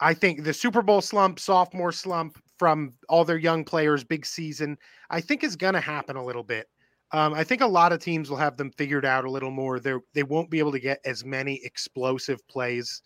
I 0.00 0.14
think 0.14 0.42
the 0.42 0.52
Super 0.52 0.82
Bowl 0.82 1.00
slump, 1.00 1.38
sophomore 1.38 1.92
slump 1.92 2.42
from 2.58 2.92
all 3.08 3.24
their 3.24 3.38
young 3.38 3.64
players, 3.64 4.02
big 4.02 4.26
season. 4.26 4.76
I 5.10 5.20
think 5.20 5.44
is 5.44 5.54
going 5.54 5.74
to 5.74 5.80
happen 5.80 6.16
a 6.16 6.24
little 6.24 6.42
bit. 6.42 6.66
Um, 7.12 7.34
I 7.34 7.44
think 7.44 7.60
a 7.60 7.66
lot 7.66 7.92
of 7.92 8.00
teams 8.00 8.28
will 8.28 8.36
have 8.38 8.56
them 8.56 8.72
figured 8.72 9.04
out 9.04 9.24
a 9.24 9.30
little 9.30 9.52
more. 9.52 9.78
They 9.78 9.94
they 10.12 10.24
won't 10.24 10.50
be 10.50 10.58
able 10.58 10.72
to 10.72 10.80
get 10.80 10.98
as 11.04 11.24
many 11.24 11.60
explosive 11.62 12.44
plays. 12.48 13.00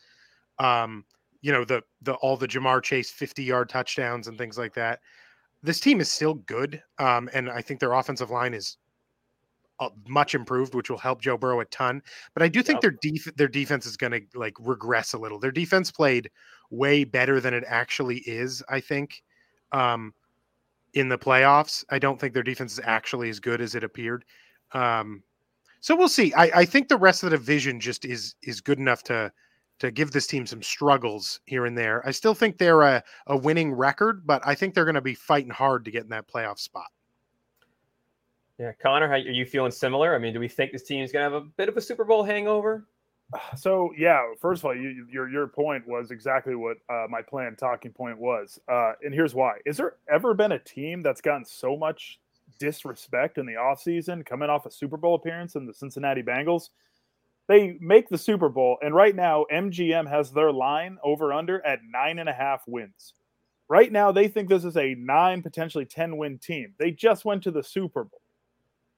Um, 0.58 1.04
you 1.42 1.52
know 1.52 1.64
the 1.66 1.82
the 2.00 2.14
all 2.14 2.38
the 2.38 2.48
Ja'Marr 2.48 2.82
Chase 2.82 3.10
50 3.10 3.44
yard 3.44 3.68
touchdowns 3.68 4.28
and 4.28 4.38
things 4.38 4.56
like 4.56 4.72
that. 4.74 5.00
This 5.66 5.80
team 5.80 6.00
is 6.00 6.10
still 6.10 6.34
good, 6.34 6.80
um, 6.98 7.28
and 7.34 7.50
I 7.50 7.60
think 7.60 7.80
their 7.80 7.94
offensive 7.94 8.30
line 8.30 8.54
is 8.54 8.76
uh, 9.80 9.88
much 10.06 10.36
improved, 10.36 10.74
which 10.76 10.88
will 10.88 10.96
help 10.96 11.20
Joe 11.20 11.36
Burrow 11.36 11.58
a 11.58 11.64
ton. 11.66 12.00
But 12.34 12.44
I 12.44 12.48
do 12.48 12.62
think 12.62 12.76
yep. 12.76 12.82
their 12.82 13.12
def- 13.12 13.34
their 13.34 13.48
defense 13.48 13.84
is 13.84 13.96
going 13.96 14.12
to 14.12 14.20
like 14.38 14.54
regress 14.60 15.12
a 15.12 15.18
little. 15.18 15.40
Their 15.40 15.50
defense 15.50 15.90
played 15.90 16.30
way 16.70 17.02
better 17.02 17.40
than 17.40 17.52
it 17.52 17.64
actually 17.66 18.18
is. 18.18 18.62
I 18.68 18.78
think 18.78 19.24
um, 19.72 20.14
in 20.94 21.08
the 21.08 21.18
playoffs, 21.18 21.84
I 21.90 21.98
don't 21.98 22.20
think 22.20 22.32
their 22.32 22.44
defense 22.44 22.74
is 22.74 22.80
actually 22.84 23.28
as 23.28 23.40
good 23.40 23.60
as 23.60 23.74
it 23.74 23.82
appeared. 23.82 24.24
Um, 24.70 25.22
so 25.80 25.96
we'll 25.96 26.08
see. 26.08 26.32
I, 26.34 26.60
I 26.60 26.64
think 26.64 26.88
the 26.88 26.96
rest 26.96 27.24
of 27.24 27.30
the 27.30 27.36
division 27.36 27.80
just 27.80 28.04
is 28.04 28.36
is 28.42 28.60
good 28.60 28.78
enough 28.78 29.02
to 29.04 29.32
to 29.78 29.90
give 29.90 30.10
this 30.10 30.26
team 30.26 30.46
some 30.46 30.62
struggles 30.62 31.40
here 31.46 31.66
and 31.66 31.76
there. 31.76 32.06
I 32.06 32.10
still 32.10 32.34
think 32.34 32.58
they're 32.58 32.82
a, 32.82 33.02
a 33.26 33.36
winning 33.36 33.72
record, 33.72 34.26
but 34.26 34.42
I 34.44 34.54
think 34.54 34.74
they're 34.74 34.84
going 34.84 34.94
to 34.94 35.00
be 35.00 35.14
fighting 35.14 35.50
hard 35.50 35.84
to 35.84 35.90
get 35.90 36.04
in 36.04 36.10
that 36.10 36.28
playoff 36.28 36.58
spot. 36.58 36.86
Yeah, 38.58 38.72
Connor, 38.82 39.06
how 39.06 39.14
are 39.14 39.18
you 39.18 39.44
feeling 39.44 39.70
similar? 39.70 40.14
I 40.14 40.18
mean, 40.18 40.32
do 40.32 40.40
we 40.40 40.48
think 40.48 40.72
this 40.72 40.82
team's 40.82 41.12
going 41.12 41.28
to 41.28 41.34
have 41.34 41.42
a 41.42 41.46
bit 41.46 41.68
of 41.68 41.76
a 41.76 41.80
Super 41.80 42.04
Bowl 42.04 42.22
hangover? 42.22 42.86
So 43.56 43.92
yeah, 43.98 44.22
first 44.40 44.60
of 44.60 44.66
all, 44.66 44.76
you, 44.76 45.04
your 45.10 45.28
your 45.28 45.48
point 45.48 45.86
was 45.88 46.12
exactly 46.12 46.54
what 46.54 46.76
uh, 46.88 47.06
my 47.10 47.22
plan 47.22 47.56
talking 47.56 47.90
point 47.90 48.16
was, 48.18 48.60
uh, 48.70 48.92
and 49.02 49.12
here's 49.12 49.34
why: 49.34 49.56
Is 49.66 49.76
there 49.76 49.94
ever 50.08 50.32
been 50.32 50.52
a 50.52 50.60
team 50.60 51.02
that's 51.02 51.20
gotten 51.20 51.44
so 51.44 51.76
much 51.76 52.20
disrespect 52.60 53.38
in 53.38 53.44
the 53.44 53.54
offseason 53.54 54.24
coming 54.24 54.48
off 54.48 54.64
a 54.64 54.70
Super 54.70 54.96
Bowl 54.96 55.16
appearance 55.16 55.56
in 55.56 55.66
the 55.66 55.74
Cincinnati 55.74 56.22
Bengals? 56.22 56.70
They 57.48 57.78
make 57.80 58.08
the 58.08 58.18
Super 58.18 58.48
Bowl, 58.48 58.78
and 58.82 58.94
right 58.94 59.14
now 59.14 59.46
MGM 59.52 60.08
has 60.08 60.32
their 60.32 60.52
line 60.52 60.98
over 61.04 61.32
under 61.32 61.64
at 61.64 61.80
nine 61.88 62.18
and 62.18 62.28
a 62.28 62.32
half 62.32 62.62
wins. 62.66 63.14
Right 63.68 63.90
now, 63.90 64.12
they 64.12 64.28
think 64.28 64.48
this 64.48 64.64
is 64.64 64.76
a 64.76 64.94
nine, 64.94 65.42
potentially 65.42 65.84
10 65.84 66.16
win 66.16 66.38
team. 66.38 66.74
They 66.78 66.92
just 66.92 67.24
went 67.24 67.42
to 67.44 67.50
the 67.50 67.62
Super 67.62 68.04
Bowl. 68.04 68.20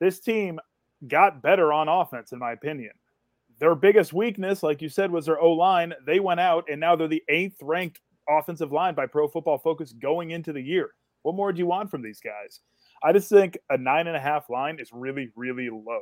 This 0.00 0.21
team 0.21 0.59
got 1.07 1.43
better 1.43 1.73
on 1.73 1.88
offense, 1.88 2.33
in 2.33 2.38
my 2.38 2.52
opinion. 2.52 2.93
Their 3.61 3.75
biggest 3.75 4.12
weakness, 4.12 4.62
like 4.62 4.83
you 4.83 4.88
said, 4.88 5.11
was 5.11 5.26
their 5.26 5.40
O 5.40 5.52
line. 5.52 5.95
They 6.07 6.21
went 6.21 6.40
out, 6.40 6.64
and 6.71 6.81
now 6.81 6.97
they're 6.97 7.09
the 7.09 7.25
eighth 7.28 7.57
ranked 7.62 8.00
offensive 8.28 8.73
line 8.73 8.95
by 8.95 9.07
Pro 9.07 9.26
Football 9.26 9.59
Focus 9.59 9.93
going 9.93 10.31
into 10.31 10.52
the 10.52 10.61
year. 10.61 10.90
What 11.23 11.35
more 11.35 11.52
do 11.52 11.59
you 11.59 11.67
want 11.67 11.90
from 11.90 12.02
these 12.02 12.21
guys? 12.21 12.61
I 13.02 13.12
just 13.12 13.28
think 13.28 13.59
a 13.71 13.78
nine 13.78 14.07
and 14.07 14.17
a 14.17 14.21
half 14.21 14.50
line 14.50 14.78
is 14.78 14.90
really, 14.93 15.31
really 15.35 15.71
low. 15.71 16.00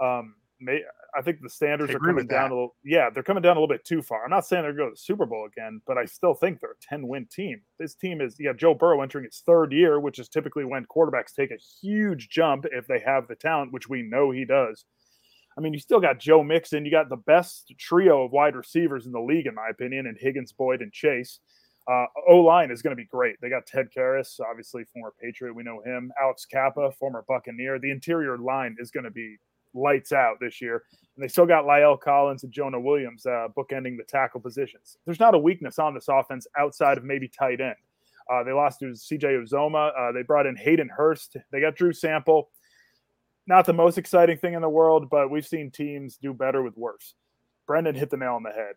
Um, 0.00 0.34
may, 0.60 0.82
I 1.14 1.20
think 1.20 1.40
the 1.42 1.50
standards 1.50 1.94
are 1.94 1.98
coming 1.98 2.26
down 2.26 2.50
a 2.50 2.54
little. 2.54 2.74
Yeah, 2.84 3.10
they're 3.10 3.22
coming 3.22 3.42
down 3.42 3.56
a 3.56 3.60
little 3.60 3.74
bit 3.74 3.84
too 3.84 4.00
far. 4.00 4.24
I'm 4.24 4.30
not 4.30 4.46
saying 4.46 4.62
they're 4.62 4.72
going 4.72 4.88
to 4.88 4.94
the 4.94 5.00
Super 5.00 5.26
Bowl 5.26 5.46
again, 5.46 5.80
but 5.86 5.98
I 5.98 6.06
still 6.06 6.34
think 6.34 6.60
they're 6.60 6.70
a 6.70 6.86
10 6.88 7.06
win 7.06 7.26
team. 7.30 7.60
This 7.78 7.94
team 7.94 8.20
is, 8.20 8.36
yeah, 8.38 8.52
Joe 8.52 8.74
Burrow 8.74 9.02
entering 9.02 9.26
his 9.26 9.42
third 9.44 9.72
year, 9.72 10.00
which 10.00 10.18
is 10.18 10.28
typically 10.28 10.64
when 10.64 10.86
quarterbacks 10.86 11.34
take 11.34 11.50
a 11.50 11.58
huge 11.80 12.30
jump 12.30 12.64
if 12.72 12.86
they 12.86 12.98
have 13.00 13.28
the 13.28 13.34
talent, 13.34 13.72
which 13.72 13.88
we 13.88 14.02
know 14.02 14.30
he 14.30 14.44
does. 14.44 14.84
I 15.56 15.60
mean, 15.60 15.74
you 15.74 15.80
still 15.80 16.00
got 16.00 16.18
Joe 16.18 16.42
Mixon. 16.42 16.84
You 16.84 16.90
got 16.90 17.10
the 17.10 17.16
best 17.16 17.74
trio 17.78 18.24
of 18.24 18.32
wide 18.32 18.56
receivers 18.56 19.04
in 19.04 19.12
the 19.12 19.20
league, 19.20 19.46
in 19.46 19.54
my 19.54 19.68
opinion, 19.68 20.06
and 20.06 20.16
Higgins, 20.18 20.52
Boyd, 20.52 20.80
and 20.80 20.92
Chase. 20.92 21.40
Uh, 21.90 22.06
o 22.28 22.36
line 22.36 22.70
is 22.70 22.80
going 22.80 22.96
to 22.96 23.00
be 23.00 23.06
great. 23.06 23.36
They 23.40 23.50
got 23.50 23.66
Ted 23.66 23.88
Karras, 23.94 24.38
obviously 24.40 24.84
former 24.84 25.12
Patriot. 25.20 25.52
We 25.54 25.64
know 25.64 25.82
him. 25.84 26.12
Alex 26.20 26.46
Cappa, 26.46 26.92
former 26.92 27.24
Buccaneer. 27.28 27.78
The 27.78 27.90
interior 27.90 28.38
line 28.38 28.76
is 28.78 28.90
going 28.90 29.04
to 29.04 29.10
be 29.10 29.36
lights 29.74 30.12
out 30.12 30.38
this 30.40 30.60
year. 30.60 30.84
And 31.16 31.22
they 31.22 31.28
still 31.28 31.46
got 31.46 31.64
La'el 31.64 32.00
Collins 32.00 32.44
and 32.44 32.52
Jonah 32.52 32.80
Williams 32.80 33.26
uh, 33.26 33.48
bookending 33.56 33.96
the 33.96 34.04
tackle 34.08 34.40
positions. 34.40 34.96
There's 35.04 35.20
not 35.20 35.34
a 35.34 35.38
weakness 35.38 35.78
on 35.78 35.94
this 35.94 36.08
offense 36.08 36.46
outside 36.58 36.98
of 36.98 37.04
maybe 37.04 37.28
tight 37.28 37.60
end. 37.60 37.76
Uh, 38.30 38.42
they 38.42 38.52
lost 38.52 38.80
to 38.80 38.86
CJ 38.86 39.44
Uzomah. 39.44 39.92
Uh, 39.98 40.12
they 40.12 40.22
brought 40.22 40.46
in 40.46 40.56
Hayden 40.56 40.88
Hurst. 40.88 41.36
They 41.50 41.60
got 41.60 41.74
Drew 41.74 41.92
Sample. 41.92 42.50
Not 43.46 43.66
the 43.66 43.72
most 43.72 43.98
exciting 43.98 44.38
thing 44.38 44.54
in 44.54 44.62
the 44.62 44.68
world, 44.68 45.10
but 45.10 45.30
we've 45.30 45.46
seen 45.46 45.70
teams 45.70 46.16
do 46.16 46.32
better 46.32 46.62
with 46.62 46.76
worse. 46.76 47.14
Brendan 47.66 47.94
hit 47.94 48.10
the 48.10 48.16
nail 48.16 48.34
on 48.34 48.42
the 48.42 48.50
head. 48.50 48.76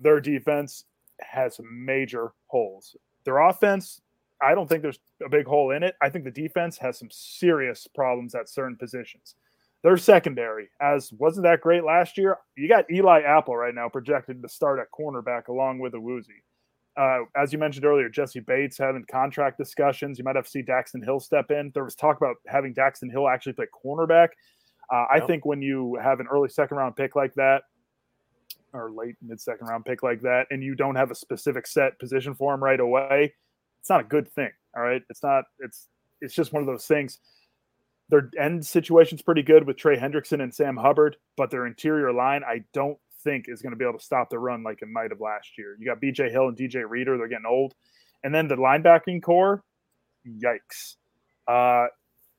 Their 0.00 0.20
defense 0.20 0.84
has 1.20 1.60
major 1.70 2.32
holes. 2.46 2.96
Their 3.24 3.38
offense, 3.38 4.00
I 4.40 4.54
don't 4.54 4.68
think 4.68 4.82
there's 4.82 5.00
a 5.24 5.28
big 5.28 5.46
hole 5.46 5.72
in 5.72 5.82
it. 5.82 5.94
I 6.00 6.08
think 6.08 6.24
the 6.24 6.30
defense 6.30 6.78
has 6.78 6.98
some 6.98 7.08
serious 7.10 7.86
problems 7.86 8.34
at 8.34 8.48
certain 8.48 8.76
positions. 8.76 9.34
Their 9.84 9.96
secondary, 9.96 10.70
as 10.80 11.12
wasn't 11.12 11.44
that 11.44 11.60
great 11.60 11.84
last 11.84 12.18
year. 12.18 12.36
You 12.56 12.68
got 12.68 12.90
Eli 12.90 13.22
Apple 13.22 13.56
right 13.56 13.74
now 13.74 13.88
projected 13.88 14.42
to 14.42 14.48
start 14.48 14.80
at 14.80 14.86
cornerback 14.98 15.46
along 15.48 15.78
with 15.78 15.92
Awuzie. 15.92 16.42
Uh, 16.98 17.20
as 17.36 17.52
you 17.52 17.60
mentioned 17.60 17.84
earlier, 17.84 18.08
Jessie 18.08 18.40
Bates 18.40 18.76
having 18.76 19.04
contract 19.08 19.56
discussions. 19.56 20.18
You 20.18 20.24
might 20.24 20.34
have 20.34 20.46
to 20.46 20.50
see 20.50 20.64
Daxton 20.64 21.04
Hill 21.04 21.20
step 21.20 21.52
in. 21.52 21.70
There 21.74 21.84
was 21.84 21.94
talk 21.94 22.16
about 22.16 22.36
having 22.48 22.74
Daxton 22.74 23.08
Hill 23.08 23.28
actually 23.28 23.52
play 23.52 23.66
cornerback. 23.84 24.30
Uh, 24.92 25.04
I 25.10 25.20
think 25.20 25.46
when 25.46 25.62
you 25.62 25.96
have 26.02 26.18
an 26.18 26.26
early 26.28 26.48
second 26.48 26.76
round 26.76 26.96
pick 26.96 27.14
like 27.14 27.34
that, 27.34 27.62
or 28.72 28.90
late 28.90 29.14
mid 29.22 29.40
second 29.40 29.68
round 29.68 29.84
pick 29.84 30.02
like 30.02 30.22
that, 30.22 30.46
and 30.50 30.62
you 30.62 30.74
don't 30.74 30.96
have 30.96 31.12
a 31.12 31.14
specific 31.14 31.68
set 31.68 31.98
position 32.00 32.34
for 32.34 32.52
him 32.52 32.64
right 32.64 32.80
away, 32.80 33.32
it's 33.80 33.90
not 33.90 34.00
a 34.00 34.04
good 34.04 34.28
thing. 34.32 34.50
All 34.76 34.82
right, 34.82 35.02
it's 35.08 35.22
not. 35.22 35.44
It's 35.60 35.88
it's 36.20 36.34
just 36.34 36.52
one 36.52 36.62
of 36.62 36.66
those 36.66 36.86
things. 36.86 37.20
Their 38.10 38.30
end 38.38 38.64
situation's 38.64 39.22
pretty 39.22 39.42
good 39.42 39.66
with 39.66 39.76
Trey 39.76 39.96
Hendrickson 39.96 40.42
and 40.42 40.54
Sam 40.54 40.76
Hubbard, 40.76 41.16
but 41.36 41.50
their 41.50 41.66
interior 41.66 42.12
line, 42.12 42.42
I 42.42 42.64
don't 42.72 42.98
think 43.22 43.46
is 43.48 43.60
going 43.60 43.72
to 43.72 43.76
be 43.76 43.84
able 43.84 43.98
to 43.98 44.04
stop 44.04 44.30
the 44.30 44.38
run 44.38 44.62
like 44.62 44.80
it 44.80 44.88
might 44.88 45.10
have 45.10 45.20
last 45.20 45.58
year. 45.58 45.76
You 45.78 45.86
got 45.86 46.00
BJ 46.00 46.30
Hill 46.30 46.48
and 46.48 46.56
DJ 46.56 46.88
Reader, 46.88 47.18
they're 47.18 47.28
getting 47.28 47.46
old. 47.46 47.74
And 48.24 48.34
then 48.34 48.48
the 48.48 48.56
linebacking 48.56 49.22
corps, 49.22 49.62
yikes. 50.26 50.96
Uh, 51.46 51.86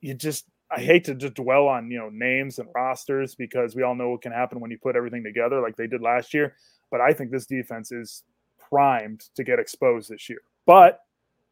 you 0.02 0.14
just 0.14 0.46
I 0.72 0.82
hate 0.82 1.06
to 1.06 1.16
just 1.16 1.34
dwell 1.34 1.68
on 1.68 1.90
you 1.90 1.98
know 1.98 2.10
names 2.10 2.60
and 2.60 2.70
rosters 2.76 3.36
because 3.36 3.76
we 3.76 3.84
all 3.84 3.96
know 3.96 4.10
what 4.10 4.22
can 4.22 4.32
happen 4.32 4.60
when 4.60 4.72
you 4.72 4.78
put 4.78 4.96
everything 4.96 5.24
together 5.24 5.62
like 5.62 5.76
they 5.76 5.88
did 5.88 6.02
last 6.02 6.34
year. 6.34 6.56
But 6.92 7.02
I 7.02 7.14
think 7.14 7.32
this 7.32 7.46
defense 7.46 7.92
is 7.92 8.24
primed 8.70 9.22
to 9.36 9.44
get 9.44 9.60
exposed 9.60 10.10
this 10.10 10.30
year. 10.30 10.40
But 10.66 11.00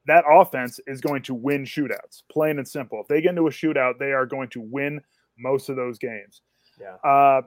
that 0.07 0.23
offense 0.29 0.79
is 0.87 1.01
going 1.01 1.21
to 1.23 1.33
win 1.33 1.63
shootouts, 1.63 2.23
plain 2.31 2.57
and 2.57 2.67
simple. 2.67 3.01
If 3.01 3.07
they 3.07 3.21
get 3.21 3.31
into 3.31 3.47
a 3.47 3.51
shootout, 3.51 3.99
they 3.99 4.13
are 4.13 4.25
going 4.25 4.49
to 4.49 4.61
win 4.61 5.01
most 5.37 5.69
of 5.69 5.75
those 5.75 5.99
games. 5.99 6.41
Yeah. 6.79 6.95
Uh, 7.09 7.41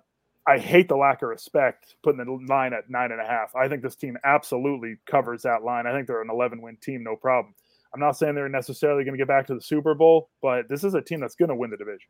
I 0.46 0.58
hate 0.58 0.88
the 0.88 0.96
lack 0.96 1.22
of 1.22 1.28
respect 1.28 1.96
putting 2.02 2.24
the 2.24 2.30
line 2.52 2.72
at 2.72 2.88
nine 2.88 3.12
and 3.12 3.20
a 3.20 3.26
half. 3.26 3.54
I 3.54 3.68
think 3.68 3.82
this 3.82 3.96
team 3.96 4.16
absolutely 4.24 4.96
covers 5.06 5.42
that 5.42 5.62
line. 5.62 5.86
I 5.86 5.92
think 5.92 6.06
they're 6.06 6.22
an 6.22 6.30
11 6.30 6.60
win 6.62 6.76
team, 6.76 7.02
no 7.02 7.16
problem. 7.16 7.54
I'm 7.92 8.00
not 8.00 8.16
saying 8.16 8.34
they're 8.34 8.48
necessarily 8.48 9.04
going 9.04 9.14
to 9.14 9.18
get 9.18 9.28
back 9.28 9.46
to 9.48 9.54
the 9.54 9.60
Super 9.60 9.94
Bowl, 9.94 10.30
but 10.40 10.68
this 10.68 10.84
is 10.84 10.94
a 10.94 11.00
team 11.00 11.20
that's 11.20 11.34
going 11.34 11.48
to 11.48 11.54
win 11.54 11.70
the 11.70 11.76
division. 11.76 12.08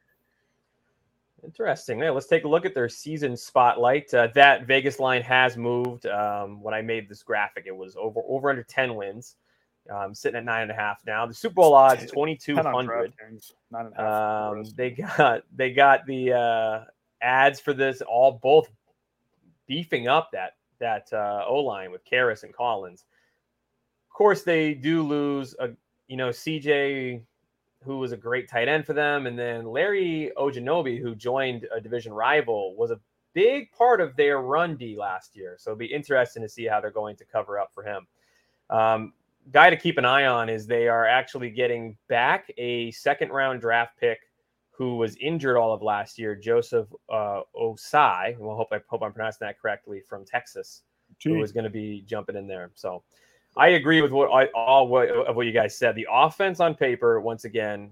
Interesting. 1.43 2.01
Yeah, 2.01 2.11
let's 2.11 2.27
take 2.27 2.45
a 2.45 2.49
look 2.49 2.67
at 2.67 2.75
their 2.75 2.89
season 2.89 3.37
spotlight. 3.37 4.13
Uh, 4.13 4.29
that 4.35 4.67
Vegas 4.67 4.99
line 5.01 5.23
has 5.23 5.57
moved. 5.57 6.07
Um, 6.07 6.63
when 6.63 6.75
I 6.75 6.83
made 6.83 7.09
this 7.09 7.23
graphic, 7.23 7.65
it 7.67 7.75
was 7.75 7.97
over 7.97 8.21
over 8.29 8.51
under 8.51 8.63
10 8.63 8.95
wins. 8.95 9.37
Um, 9.89 10.15
sitting 10.15 10.37
at 10.37 10.45
nine 10.45 10.63
and 10.63 10.71
a 10.71 10.75
half 10.75 11.01
now. 11.07 11.27
The 11.27 11.35
Super 11.35 11.55
Bowl 11.55 11.75
odds 11.75 12.11
twenty 12.11 12.37
two 12.37 12.55
hundred. 12.55 13.13
Um, 13.97 14.65
they 14.77 14.91
got 14.91 15.43
they 15.57 15.73
got 15.73 16.07
the 16.07 16.33
uh, 16.33 16.85
ads 17.23 17.61
for 17.61 17.73
this 17.73 18.03
all 18.03 18.33
both 18.43 18.69
beefing 19.67 20.07
up 20.07 20.31
that 20.33 20.57
that 20.81 21.13
uh, 21.13 21.45
O 21.47 21.61
line 21.61 21.91
with 21.91 22.05
Karras 22.05 22.43
and 22.43 22.53
Collins. 22.53 23.05
Of 24.11 24.15
course, 24.15 24.43
they 24.43 24.75
do 24.75 25.03
lose 25.03 25.55
a 25.59 25.71
you 26.09 26.17
know 26.17 26.29
CJ, 26.29 27.23
who 27.85 27.99
was 27.99 28.13
a 28.13 28.17
great 28.17 28.49
tight 28.49 28.69
end 28.69 28.85
for 28.85 28.93
them, 28.93 29.27
and 29.27 29.39
then 29.39 29.65
Larry 29.65 30.31
Ogunjobi, 30.37 31.01
who 31.01 31.15
joined 31.15 31.67
a 31.75 31.81
division 31.81 32.13
rival, 32.13 32.77
was 32.77 32.91
a 32.91 33.01
big 33.33 33.71
part 33.73 34.01
of 34.01 34.17
their 34.17 34.41
run 34.41 34.77
D 34.77 34.97
last 34.99 35.37
year. 35.37 35.57
So 35.59 35.71
it'll 35.71 35.79
be 35.79 35.87
interesting 35.87 36.43
to 36.43 36.49
see 36.49 36.67
how 36.67 36.81
they're 36.81 36.91
going 36.91 37.17
to 37.17 37.25
cover 37.25 37.59
up 37.59 37.73
for 37.73 37.85
him. 37.85 38.07
Um, 38.69 39.13
guy 39.51 39.71
to 39.71 39.77
keep 39.77 39.99
an 39.99 40.05
eye 40.05 40.27
on 40.27 40.49
is 40.49 40.67
they 40.67 40.89
are 40.89 41.07
actually 41.07 41.51
getting 41.51 41.97
back 42.09 42.53
a 42.59 42.91
second 42.93 43.31
round 43.31 43.61
draft 43.61 43.99
pick 43.99 44.21
who 44.71 44.97
was 44.97 45.17
injured 45.17 45.57
all 45.57 45.75
of 45.75 45.83
last 45.83 46.19
year, 46.19 46.35
Joseph 46.35 46.89
uh, 47.13 47.43
Ossai. 47.55 48.39
Well, 48.39 48.57
hope 48.57 48.69
I 48.73 48.81
hope 48.89 49.03
I'm 49.03 49.13
pronouncing 49.13 49.47
that 49.47 49.61
correctly 49.61 50.01
from 50.01 50.25
Texas, 50.25 50.83
Gee. 51.19 51.31
who 51.31 51.43
is 51.43 51.53
going 51.53 51.65
to 51.65 51.71
be 51.71 52.03
jumping 52.07 52.37
in 52.37 52.47
there. 52.47 52.71
So 52.75 53.03
I 53.57 53.69
agree 53.69 54.01
with 54.01 54.13
what 54.13 54.31
I, 54.31 54.47
all 54.55 54.89
what, 54.89 55.11
of 55.11 55.37
what 55.37 55.47
you 55.47 55.53
guys 55.53 55.77
said. 55.77 55.95
The 55.95 56.07
offense 56.11 56.61
on 56.61 56.75
paper, 56.75 57.21
once 57.21 57.45
again, 57.45 57.91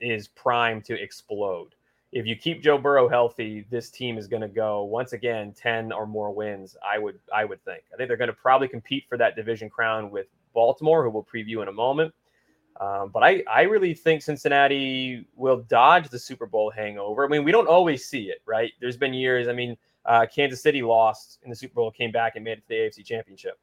is 0.00 0.28
primed 0.28 0.84
to 0.84 1.02
explode. 1.02 1.74
If 2.12 2.24
you 2.24 2.36
keep 2.36 2.62
Joe 2.62 2.78
Burrow 2.78 3.08
healthy, 3.08 3.66
this 3.68 3.90
team 3.90 4.16
is 4.16 4.28
going 4.28 4.42
to 4.42 4.48
go 4.48 4.84
once 4.84 5.12
again 5.12 5.52
ten 5.52 5.90
or 5.90 6.06
more 6.06 6.30
wins. 6.30 6.76
I 6.88 6.98
would 6.98 7.18
I 7.34 7.44
would 7.44 7.62
think. 7.64 7.82
I 7.92 7.96
think 7.96 8.08
they're 8.08 8.16
going 8.16 8.28
to 8.28 8.34
probably 8.34 8.68
compete 8.68 9.06
for 9.08 9.18
that 9.18 9.34
division 9.34 9.68
crown 9.68 10.10
with 10.10 10.28
Baltimore, 10.52 11.04
who 11.04 11.10
we'll 11.10 11.24
preview 11.24 11.62
in 11.62 11.68
a 11.68 11.72
moment. 11.72 12.14
Um, 12.80 13.10
but 13.12 13.24
I, 13.24 13.42
I 13.50 13.62
really 13.62 13.92
think 13.92 14.22
Cincinnati 14.22 15.26
will 15.34 15.58
dodge 15.68 16.08
the 16.10 16.18
Super 16.18 16.46
Bowl 16.46 16.70
hangover. 16.70 17.24
I 17.24 17.28
mean, 17.28 17.42
we 17.42 17.50
don't 17.50 17.66
always 17.66 18.06
see 18.06 18.30
it, 18.30 18.40
right? 18.46 18.72
There's 18.80 18.96
been 18.96 19.12
years. 19.12 19.48
I 19.48 19.52
mean, 19.52 19.76
uh, 20.04 20.26
Kansas 20.32 20.62
City 20.62 20.82
lost 20.82 21.40
in 21.42 21.50
the 21.50 21.56
Super 21.56 21.74
Bowl, 21.74 21.90
came 21.90 22.12
back 22.12 22.36
and 22.36 22.44
made 22.44 22.58
it 22.58 22.62
to 22.62 22.68
the 22.68 22.74
AFC 22.74 23.04
Championship. 23.04 23.58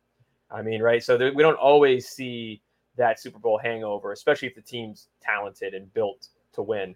I 0.52 0.62
mean, 0.62 0.82
right? 0.82 1.02
So 1.02 1.18
there, 1.18 1.34
we 1.34 1.44
don't 1.44 1.58
always 1.58 2.10
see 2.10 2.62
that 2.98 3.20
Super 3.20 3.40
Bowl 3.40 3.58
hangover, 3.58 4.12
especially 4.12 4.50
if 4.50 4.56
the 4.56 4.62
team's 4.62 5.08
talented 5.22 5.74
and 5.74 5.92
built 5.94 6.28
to 6.54 6.62
win. 6.62 6.96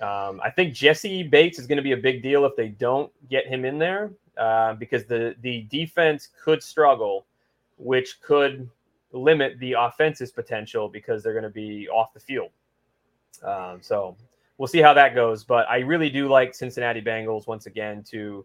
Um, 0.00 0.40
I 0.42 0.50
think 0.50 0.72
Jessie 0.72 1.22
Bates 1.22 1.58
is 1.58 1.66
going 1.66 1.76
to 1.76 1.82
be 1.82 1.92
a 1.92 1.96
big 1.96 2.22
deal 2.22 2.46
if 2.46 2.56
they 2.56 2.68
don't 2.68 3.12
get 3.28 3.46
him 3.46 3.64
in 3.64 3.78
there 3.78 4.12
uh, 4.38 4.74
because 4.74 5.04
the 5.04 5.34
the 5.42 5.62
defense 5.62 6.28
could 6.42 6.62
struggle, 6.62 7.26
which 7.76 8.20
could 8.22 8.68
limit 9.12 9.58
the 9.58 9.72
offense's 9.72 10.30
potential 10.30 10.88
because 10.88 11.22
they're 11.22 11.32
going 11.32 11.42
to 11.44 11.50
be 11.50 11.88
off 11.88 12.12
the 12.12 12.20
field. 12.20 12.50
Um, 13.42 13.78
so 13.80 14.16
we'll 14.58 14.68
see 14.68 14.80
how 14.80 14.94
that 14.94 15.14
goes. 15.14 15.44
But 15.44 15.68
I 15.68 15.78
really 15.78 16.10
do 16.10 16.28
like 16.28 16.54
Cincinnati 16.54 17.00
Bengals 17.00 17.46
once 17.46 17.66
again 17.66 18.04
to 18.10 18.44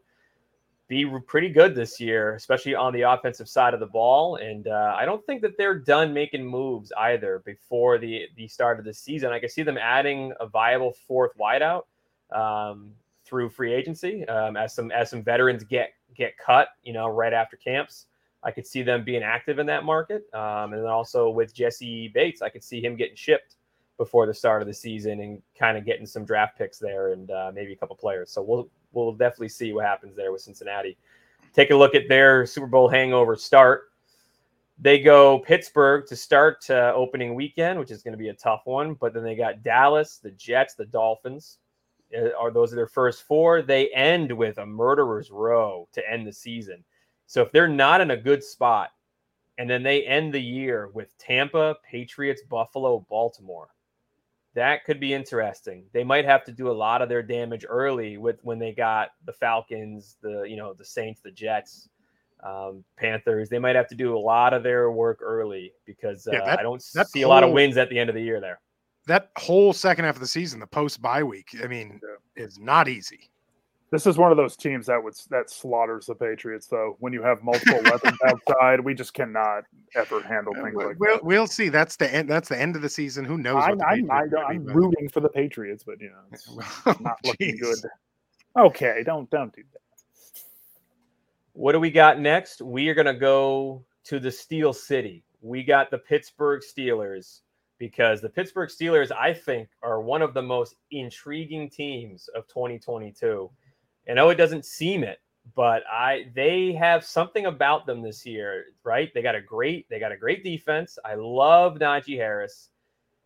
be 0.87 1.05
pretty 1.25 1.49
good 1.49 1.73
this 1.73 1.99
year, 1.99 2.35
especially 2.35 2.75
on 2.75 2.93
the 2.93 3.01
offensive 3.01 3.49
side 3.49 3.73
of 3.73 3.79
the 3.79 3.87
ball. 3.87 4.35
And 4.35 4.67
uh, 4.67 4.95
I 4.95 5.05
don't 5.05 5.25
think 5.25 5.41
that 5.41 5.57
they're 5.57 5.77
done 5.77 6.13
making 6.13 6.45
moves 6.45 6.91
either 6.97 7.41
before 7.45 7.97
the 7.97 8.27
the 8.35 8.47
start 8.47 8.79
of 8.79 8.85
the 8.85 8.93
season. 8.93 9.31
I 9.31 9.39
can 9.39 9.49
see 9.49 9.63
them 9.63 9.77
adding 9.77 10.33
a 10.39 10.47
viable 10.47 10.93
fourth 11.07 11.31
wideout 11.39 11.83
um, 12.31 12.91
through 13.25 13.49
free 13.49 13.73
agency 13.73 14.25
um, 14.27 14.55
as 14.57 14.75
some 14.75 14.91
as 14.91 15.09
some 15.09 15.23
veterans 15.23 15.63
get 15.63 15.93
get 16.15 16.37
cut, 16.37 16.69
you 16.83 16.93
know, 16.93 17.07
right 17.07 17.33
after 17.33 17.57
camps. 17.57 18.05
I 18.45 18.51
could 18.51 18.67
see 18.67 18.83
them 18.83 19.03
being 19.03 19.23
active 19.23 19.57
in 19.57 19.65
that 19.65 19.83
market. 19.83 20.31
Um, 20.33 20.73
and 20.73 20.83
then 20.83 20.89
also 20.89 21.29
with 21.29 21.53
Jessie 21.53 22.09
Bates, 22.09 22.43
I 22.43 22.49
could 22.49 22.63
see 22.63 22.79
him 22.79 22.95
getting 22.95 23.15
shipped 23.15 23.55
before 23.97 24.27
the 24.27 24.33
start 24.33 24.61
of 24.61 24.67
the 24.67 24.73
season 24.73 25.19
and 25.21 25.41
kind 25.57 25.77
of 25.77 25.85
getting 25.85 26.05
some 26.05 26.25
draft 26.25 26.57
picks 26.57 26.77
there 26.77 27.11
and 27.11 27.31
uh, 27.31 27.51
maybe 27.53 27.73
a 27.73 27.75
couple 27.75 27.95
players. 27.95 28.29
So 28.29 28.43
we'll 28.43 28.69
we'll 28.93 29.13
definitely 29.13 29.49
see 29.49 29.73
what 29.73 29.85
happens 29.85 30.15
there 30.15 30.31
with 30.31 30.41
Cincinnati. 30.41 30.95
Take 31.53 31.71
a 31.71 31.75
look 31.75 31.95
at 31.95 32.07
their 32.07 32.45
Super 32.45 32.67
Bowl 32.67 32.87
hangover 32.87 33.35
start. 33.35 33.91
They 34.77 34.99
go 34.99 35.39
Pittsburgh 35.39 36.05
to 36.07 36.15
start 36.15 36.69
uh, 36.69 36.91
opening 36.93 37.33
weekend, 37.33 37.79
which 37.79 37.91
is 37.91 38.03
going 38.03 38.11
to 38.11 38.17
be 38.17 38.29
a 38.29 38.33
tough 38.33 38.61
one. 38.65 38.93
But 38.93 39.13
then 39.13 39.23
they 39.23 39.35
got 39.35 39.63
Dallas, 39.63 40.17
the 40.17 40.31
Jets, 40.31 40.75
the 40.75 40.85
Dolphins. 40.85 41.59
Are 42.37 42.51
those 42.51 42.73
are 42.73 42.75
their 42.75 42.87
first 42.87 43.23
four? 43.23 43.61
They 43.61 43.89
end 43.89 44.31
with 44.31 44.59
a 44.59 44.65
murderer's 44.65 45.31
row 45.31 45.87
to 45.93 46.11
end 46.11 46.27
the 46.27 46.33
season. 46.33 46.83
So 47.27 47.41
if 47.41 47.51
they're 47.51 47.67
not 47.67 48.01
in 48.01 48.11
a 48.11 48.17
good 48.17 48.43
spot, 48.43 48.91
and 49.57 49.69
then 49.69 49.83
they 49.83 50.03
end 50.03 50.33
the 50.33 50.41
year 50.41 50.89
with 50.93 51.17
Tampa, 51.17 51.77
Patriots, 51.89 52.41
Buffalo, 52.49 53.05
Baltimore, 53.09 53.69
that 54.53 54.85
could 54.85 54.99
be 54.99 55.13
interesting. 55.13 55.85
They 55.93 56.03
might 56.03 56.25
have 56.25 56.43
to 56.45 56.51
do 56.51 56.69
a 56.69 56.73
lot 56.73 57.01
of 57.01 57.09
their 57.09 57.21
damage 57.21 57.65
early 57.67 58.17
with 58.17 58.39
when 58.43 58.57
they 58.57 58.71
got 58.71 59.09
the 59.25 59.33
Falcons, 59.33 60.17
the 60.21 60.43
you 60.43 60.55
know 60.55 60.73
the 60.73 60.85
Saints, 60.85 61.21
the 61.21 61.31
Jets, 61.31 61.89
um, 62.41 62.83
Panthers. 62.97 63.49
They 63.49 63.59
might 63.59 63.75
have 63.75 63.87
to 63.89 63.95
do 63.95 64.17
a 64.17 64.19
lot 64.19 64.53
of 64.53 64.63
their 64.63 64.91
work 64.91 65.19
early 65.21 65.73
because 65.85 66.25
uh, 66.27 66.31
yeah, 66.33 66.45
that, 66.45 66.59
I 66.59 66.63
don't 66.63 66.81
see 66.81 67.21
whole, 67.21 67.25
a 67.25 67.27
lot 67.27 67.43
of 67.43 67.51
wins 67.51 67.75
at 67.77 67.89
the 67.89 67.99
end 67.99 68.09
of 68.09 68.15
the 68.15 68.21
year 68.21 68.39
there. 68.39 68.61
That 69.07 69.29
whole 69.37 69.73
second 69.73 70.05
half 70.05 70.15
of 70.15 70.21
the 70.21 70.27
season, 70.27 70.59
the 70.59 70.67
post 70.67 71.01
bye 71.01 71.21
week, 71.21 71.49
I 71.61 71.67
mean, 71.67 71.99
yeah. 72.01 72.43
is 72.43 72.57
not 72.57 72.87
easy. 72.87 73.29
This 73.91 74.07
is 74.07 74.17
one 74.17 74.31
of 74.31 74.37
those 74.37 74.55
teams 74.55 74.87
that 74.87 75.01
would 75.01 75.13
that 75.29 75.49
slaughters 75.49 76.07
the 76.07 76.15
Patriots. 76.15 76.67
Though 76.67 76.97
when 76.99 77.13
you 77.13 77.21
have 77.21 77.43
multiple 77.43 77.81
weapons 77.83 78.17
outside, 78.27 78.79
we 78.79 78.93
just 78.93 79.13
cannot 79.13 79.63
ever 79.95 80.21
handle 80.21 80.53
things 80.55 80.75
like 80.75 80.99
we'll, 80.99 81.15
that. 81.15 81.23
We'll 81.23 81.47
see. 81.47 81.69
That's 81.69 81.95
the 81.95 82.11
end. 82.13 82.29
That's 82.29 82.49
the 82.49 82.59
end 82.59 82.75
of 82.75 82.81
the 82.81 82.89
season. 82.89 83.25
Who 83.25 83.37
knows? 83.37 83.63
I, 83.63 83.93
am 83.93 84.11
I'm 84.11 84.65
rooting 84.65 85.07
for 85.09 85.19
the 85.19 85.29
Patriots, 85.29 85.83
but 85.83 86.01
you 86.01 86.09
know, 86.09 86.21
it's 86.31 86.49
oh, 86.85 86.95
not 86.99 87.17
looking 87.23 87.57
good. 87.57 87.77
Okay, 88.57 89.03
don't 89.05 89.29
don't 89.29 89.53
do 89.53 89.63
that. 89.73 89.81
What 91.53 91.71
do 91.71 91.79
we 91.79 91.91
got 91.91 92.19
next? 92.19 92.61
We 92.61 92.89
are 92.89 92.93
going 92.93 93.05
to 93.05 93.13
go 93.13 93.85
to 94.05 94.19
the 94.19 94.31
Steel 94.31 94.73
City. 94.73 95.23
We 95.41 95.63
got 95.63 95.89
the 95.89 95.99
Pittsburgh 95.99 96.61
Steelers 96.61 97.41
because 97.77 98.21
the 98.21 98.29
Pittsburgh 98.29 98.69
Steelers, 98.69 99.11
I 99.11 99.33
think, 99.33 99.69
are 99.81 100.01
one 100.01 100.21
of 100.21 100.33
the 100.33 100.41
most 100.41 100.75
intriguing 100.91 101.69
teams 101.69 102.27
of 102.35 102.47
2022. 102.47 103.49
I 104.09 104.13
know 104.13 104.29
it 104.29 104.35
doesn't 104.35 104.65
seem 104.65 105.03
it, 105.03 105.19
but 105.55 105.83
I 105.91 106.31
they 106.35 106.73
have 106.73 107.03
something 107.03 107.45
about 107.45 107.85
them 107.85 108.01
this 108.01 108.25
year, 108.25 108.65
right? 108.83 109.13
They 109.13 109.21
got 109.21 109.35
a 109.35 109.41
great 109.41 109.87
they 109.89 109.99
got 109.99 110.11
a 110.11 110.17
great 110.17 110.43
defense. 110.43 110.97
I 111.03 111.15
love 111.15 111.75
Najee 111.75 112.17
Harris, 112.17 112.69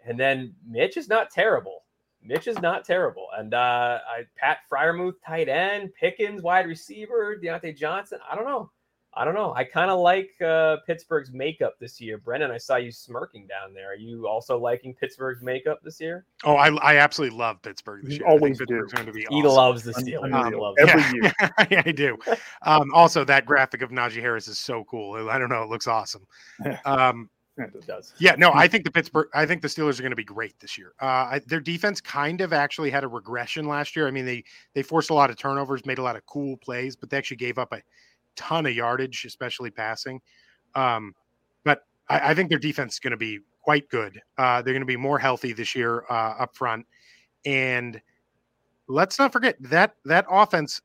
and 0.05 0.19
then 0.19 0.53
Mitch 0.65 0.97
is 0.97 1.09
not 1.09 1.31
terrible. 1.31 1.83
Mitch 2.21 2.47
is 2.47 2.59
not 2.59 2.83
terrible, 2.83 3.27
and 3.37 3.53
uh, 3.53 3.99
I 4.07 4.23
Pat 4.35 4.59
Freiermuth 4.69 5.15
tight 5.25 5.47
end, 5.47 5.93
Pickens 5.93 6.41
wide 6.41 6.67
receiver, 6.67 7.37
Diontae 7.41 7.77
Johnson. 7.77 8.19
I 8.29 8.35
don't 8.35 8.45
know. 8.45 8.71
I 9.15 9.25
don't 9.25 9.33
know. 9.33 9.53
I 9.55 9.63
kind 9.63 9.89
of 9.89 9.99
like 9.99 10.29
uh, 10.39 10.77
Pittsburgh's 10.85 11.31
makeup 11.31 11.75
this 11.79 11.99
year. 11.99 12.19
Brendan, 12.19 12.51
I 12.51 12.57
saw 12.57 12.75
you 12.75 12.91
smirking 12.91 13.47
down 13.47 13.73
there. 13.73 13.91
Are 13.91 13.95
you 13.95 14.27
also 14.27 14.57
liking 14.57 14.93
Pittsburgh's 14.93 15.41
makeup 15.41 15.79
this 15.83 15.99
year? 15.99 16.25
Oh, 16.43 16.55
I, 16.55 16.69
I 16.75 16.97
absolutely 16.97 17.37
love 17.37 17.61
Pittsburgh 17.61 18.03
this 18.03 18.13
you 18.13 18.19
year. 18.19 18.27
Always 18.27 18.59
do. 18.59 18.65
Going 18.67 19.05
to 19.07 19.11
be 19.11 19.25
awesome. 19.25 19.35
He 19.35 19.43
loves 19.43 19.83
the 19.83 19.93
Steelers. 19.93 20.33
Um, 20.33 20.53
loves 20.53 20.77
every 20.79 21.01
yeah. 21.01 21.11
year. 21.13 21.33
yeah, 21.71 21.83
I 21.85 21.91
do. 21.91 22.17
Um, 22.61 22.91
also, 22.93 23.23
that 23.25 23.45
graphic 23.45 23.81
of 23.81 23.89
Najee 23.89 24.21
Harris 24.21 24.47
is 24.47 24.59
so 24.59 24.83
cool. 24.83 25.29
I 25.29 25.39
don't 25.39 25.49
know. 25.49 25.63
It 25.63 25.69
looks 25.69 25.87
awesome. 25.87 26.25
Um, 26.85 27.29
it 27.57 27.85
does. 27.85 28.13
Yeah, 28.19 28.35
no, 28.37 28.51
I 28.53 28.67
think 28.67 28.85
the 28.85 28.91
Pittsburgh, 28.91 29.27
I 29.33 29.45
think 29.45 29.61
the 29.61 29.67
Steelers 29.67 29.99
are 29.99 30.01
going 30.01 30.11
to 30.11 30.15
be 30.15 30.23
great 30.23 30.57
this 30.59 30.77
year. 30.77 30.93
Uh, 31.01 31.05
I, 31.05 31.41
their 31.45 31.59
defense 31.59 31.99
kind 31.99 32.41
of 32.41 32.53
actually 32.53 32.89
had 32.89 33.03
a 33.03 33.07
regression 33.07 33.67
last 33.67 33.95
year. 33.95 34.07
I 34.07 34.11
mean, 34.11 34.25
they 34.25 34.43
they 34.73 34.81
forced 34.81 35.09
a 35.09 35.13
lot 35.13 35.29
of 35.29 35.37
turnovers, 35.37 35.85
made 35.85 35.97
a 35.97 36.03
lot 36.03 36.15
of 36.15 36.25
cool 36.25 36.57
plays, 36.57 36.95
but 36.95 37.09
they 37.09 37.17
actually 37.17 37.37
gave 37.37 37.57
up 37.57 37.73
a 37.73 37.81
ton 38.39 38.65
of 38.65 38.73
yardage, 38.73 39.25
especially 39.25 39.69
passing. 39.69 40.21
Um, 40.75 41.13
but 41.65 41.83
I, 42.07 42.31
I, 42.31 42.33
think 42.33 42.49
their 42.49 42.59
defense 42.59 42.93
is 42.93 42.99
going 42.99 43.11
to 43.11 43.17
be 43.17 43.39
quite 43.61 43.89
good. 43.89 44.21
Uh, 44.37 44.61
they're 44.61 44.73
going 44.73 44.81
to 44.81 44.85
be 44.85 44.95
more 44.95 45.19
healthy 45.19 45.51
this 45.51 45.75
year 45.75 46.05
uh, 46.09 46.35
up 46.39 46.55
front, 46.55 46.85
and 47.45 48.01
let's 48.87 49.19
not 49.19 49.33
forget 49.33 49.57
that 49.59 49.95
that 50.05 50.25
offense 50.29 50.81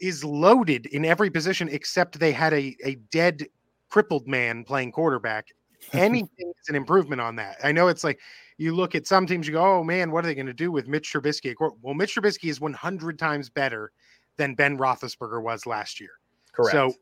is 0.00 0.24
loaded 0.24 0.86
in 0.86 1.04
every 1.04 1.30
position 1.30 1.68
except 1.70 2.18
they 2.18 2.32
had 2.32 2.52
a 2.52 2.76
a 2.84 2.94
dead 3.10 3.46
crippled 3.88 4.28
man 4.28 4.64
playing 4.64 4.92
quarterback. 4.92 5.48
Anything 5.92 6.52
is 6.60 6.68
an 6.68 6.74
improvement 6.74 7.20
on 7.20 7.36
that. 7.36 7.56
I 7.62 7.72
know 7.72 7.88
it's 7.88 8.04
like 8.04 8.20
you 8.58 8.74
look 8.74 8.94
at 8.94 9.06
some 9.06 9.26
teams, 9.26 9.46
you 9.46 9.54
go, 9.54 9.78
"Oh 9.78 9.84
man, 9.84 10.10
what 10.10 10.24
are 10.24 10.28
they 10.28 10.34
going 10.34 10.46
to 10.46 10.54
do 10.54 10.70
with 10.70 10.88
Mitch 10.88 11.12
Trubisky?" 11.12 11.54
Well, 11.82 11.94
Mitch 11.94 12.14
Trubisky 12.14 12.50
is 12.50 12.60
100 12.60 13.18
times 13.18 13.50
better 13.50 13.92
than 14.36 14.54
Ben 14.54 14.78
Roethlisberger 14.78 15.42
was 15.42 15.66
last 15.66 16.00
year. 16.00 16.10
Correct. 16.56 16.72
So 16.72 16.94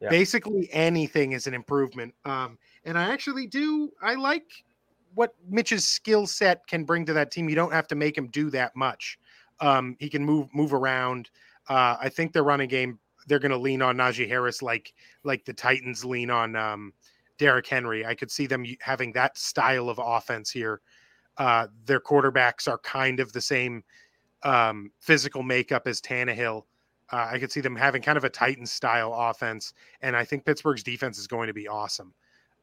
yeah. 0.00 0.08
basically 0.08 0.68
anything 0.72 1.32
is 1.32 1.46
an 1.46 1.54
improvement. 1.54 2.14
Um, 2.24 2.58
and 2.84 2.98
I 2.98 3.12
actually 3.12 3.46
do 3.46 3.90
I 4.02 4.14
like 4.14 4.64
what 5.14 5.34
Mitch's 5.48 5.86
skill 5.86 6.26
set 6.26 6.66
can 6.66 6.84
bring 6.84 7.04
to 7.06 7.12
that 7.12 7.30
team. 7.30 7.48
You 7.48 7.54
don't 7.54 7.72
have 7.72 7.86
to 7.88 7.94
make 7.94 8.16
him 8.16 8.28
do 8.28 8.50
that 8.50 8.74
much. 8.74 9.18
Um, 9.60 9.96
he 10.00 10.08
can 10.08 10.24
move 10.24 10.48
move 10.54 10.74
around. 10.74 11.30
Uh, 11.68 11.96
I 12.00 12.08
think 12.08 12.32
their 12.32 12.44
running 12.44 12.68
game 12.68 12.98
they're 13.26 13.38
going 13.38 13.50
to 13.50 13.58
lean 13.58 13.80
on 13.80 13.96
Najee 13.96 14.28
Harris 14.28 14.62
like 14.62 14.92
like 15.22 15.44
the 15.44 15.52
Titans 15.52 16.04
lean 16.04 16.30
on 16.30 16.56
um, 16.56 16.92
Derrick 17.38 17.66
Henry. 17.66 18.04
I 18.04 18.14
could 18.14 18.30
see 18.30 18.46
them 18.46 18.64
having 18.80 19.12
that 19.12 19.38
style 19.38 19.88
of 19.88 20.00
offense 20.02 20.50
here. 20.50 20.80
Uh, 21.36 21.66
their 21.84 22.00
quarterbacks 22.00 22.68
are 22.68 22.78
kind 22.78 23.20
of 23.20 23.32
the 23.32 23.40
same 23.40 23.82
um, 24.44 24.90
physical 25.00 25.42
makeup 25.42 25.86
as 25.86 26.00
Tannehill. 26.00 26.64
Uh, 27.14 27.28
I 27.30 27.38
could 27.38 27.52
see 27.52 27.60
them 27.60 27.76
having 27.76 28.02
kind 28.02 28.18
of 28.18 28.24
a 28.24 28.28
Titan 28.28 28.66
style 28.66 29.14
offense, 29.16 29.72
and 30.02 30.16
I 30.16 30.24
think 30.24 30.44
Pittsburgh's 30.44 30.82
defense 30.82 31.16
is 31.16 31.28
going 31.28 31.46
to 31.46 31.54
be 31.54 31.68
awesome. 31.68 32.12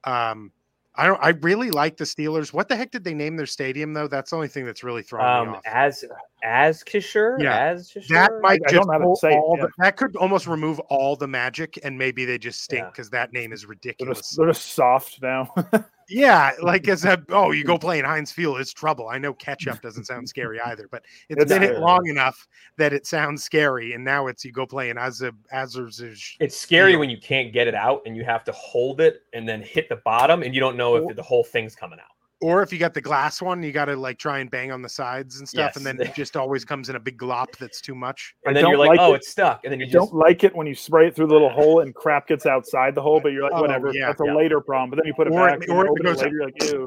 Um, 0.03 0.51
I 0.93 1.05
don't. 1.05 1.23
I 1.23 1.29
really 1.29 1.71
like 1.71 1.95
the 1.95 2.03
Steelers. 2.03 2.51
What 2.51 2.67
the 2.67 2.75
heck 2.75 2.91
did 2.91 3.05
they 3.05 3.13
name 3.13 3.37
their 3.37 3.45
stadium 3.45 3.93
though? 3.93 4.09
That's 4.09 4.31
the 4.31 4.35
only 4.35 4.49
thing 4.49 4.65
that's 4.65 4.83
really 4.83 5.03
throwing 5.03 5.25
um, 5.25 5.51
me 5.51 5.53
off. 5.55 5.61
As 5.65 6.03
Acrisure, 6.45 7.41
yeah, 7.41 7.73
Acrisure? 7.73 8.07
that 8.09 8.31
might 8.41 8.61
I, 8.67 8.71
just 8.71 8.89
I 8.89 8.97
don't 8.97 9.15
say 9.15 9.33
all 9.33 9.57
the, 9.57 9.69
that 9.77 9.97
could 9.97 10.15
almost 10.15 10.47
remove 10.47 10.79
all 10.81 11.15
the 11.15 11.27
magic, 11.27 11.79
and 11.83 11.97
maybe 11.97 12.25
they 12.25 12.37
just 12.37 12.61
stink 12.61 12.85
because 12.91 13.09
yeah. 13.11 13.19
that 13.19 13.33
name 13.33 13.53
is 13.53 13.65
ridiculous. 13.65 14.17
They're 14.17 14.21
just, 14.21 14.37
they're 14.37 14.47
just 14.47 14.73
soft 14.73 15.21
now. 15.21 15.53
yeah, 16.09 16.51
like 16.61 16.87
as 16.87 17.05
a 17.05 17.23
oh, 17.29 17.51
you 17.51 17.63
go 17.63 17.77
play 17.77 17.99
in 17.99 18.05
Heinz 18.05 18.31
Field, 18.31 18.59
it's 18.59 18.73
trouble. 18.73 19.09
I 19.09 19.17
know 19.17 19.33
ketchup 19.33 19.81
doesn't 19.81 20.05
sound 20.05 20.27
scary 20.27 20.59
either, 20.65 20.87
but 20.91 21.03
it's, 21.29 21.43
it's 21.43 21.51
been 21.51 21.63
it 21.63 21.79
long 21.79 22.07
enough 22.07 22.47
that 22.77 22.93
it 22.93 23.05
sounds 23.05 23.43
scary, 23.43 23.93
and 23.93 24.03
now 24.03 24.27
it's 24.27 24.43
you 24.43 24.51
go 24.51 24.65
play 24.65 24.89
in 24.89 24.97
Azab 24.97 25.35
Azerzish. 25.53 26.35
It's 26.39 26.57
scary 26.57 26.95
when 26.95 27.09
you 27.09 27.17
can't 27.19 27.53
get 27.53 27.67
it 27.67 27.75
out 27.75 28.01
and 28.05 28.15
you 28.15 28.23
have 28.23 28.43
to 28.45 28.51
hold 28.51 29.01
it 29.01 29.23
and 29.33 29.47
then 29.47 29.61
hit 29.61 29.89
the 29.89 29.97
bottom, 29.97 30.43
and 30.43 30.53
you 30.53 30.59
don't 30.59 30.77
know 30.77 30.95
if 30.95 31.15
the 31.15 31.23
whole 31.23 31.43
thing's 31.43 31.75
coming 31.75 31.99
out 31.99 32.10
or 32.41 32.63
if 32.63 32.73
you 32.73 32.79
got 32.79 32.93
the 32.93 33.01
glass 33.01 33.41
one, 33.41 33.61
you 33.61 33.71
got 33.71 33.85
to 33.85 33.95
like 33.95 34.17
try 34.17 34.39
and 34.39 34.49
bang 34.49 34.71
on 34.71 34.81
the 34.81 34.89
sides 34.89 35.39
and 35.39 35.47
stuff, 35.47 35.71
yes. 35.75 35.75
and 35.77 35.85
then 35.85 36.01
it 36.01 36.15
just 36.15 36.35
always 36.35 36.65
comes 36.65 36.89
in 36.89 36.95
a 36.95 36.99
big 36.99 37.17
glop 37.17 37.55
that's 37.57 37.79
too 37.79 37.93
much. 37.93 38.35
And 38.45 38.55
then 38.55 38.67
you're 38.67 38.77
like, 38.77 38.89
like 38.89 38.99
oh, 38.99 39.13
it. 39.13 39.17
it's 39.17 39.29
stuck, 39.29 39.63
and 39.63 39.71
then 39.71 39.79
you 39.79 39.85
just... 39.85 39.93
don't 39.93 40.13
like 40.13 40.43
it 40.43 40.55
when 40.55 40.65
you 40.65 40.73
spray 40.73 41.07
it 41.07 41.15
through 41.15 41.27
the 41.27 41.33
little 41.33 41.49
hole 41.49 41.81
and 41.81 41.93
crap 41.93 42.27
gets 42.27 42.45
outside 42.45 42.95
the 42.95 43.01
hole, 43.01 43.19
but 43.21 43.31
you're 43.31 43.43
like, 43.43 43.53
oh, 43.53 43.61
whatever, 43.61 43.93
yeah, 43.93 44.07
that's 44.07 44.21
a 44.21 44.25
later 44.25 44.59
problem. 44.59 44.89
But 44.89 44.97
then 44.97 45.05
you 45.05 45.13
put 45.13 45.27
it 45.27 45.33
or 45.33 45.47
back, 45.47 45.61
it, 45.61 45.69
or 45.69 45.85
it 45.85 46.03
goes 46.03 46.17
later, 46.17 46.31
you're 46.31 46.45
like, 46.45 46.63
ew, 46.63 46.85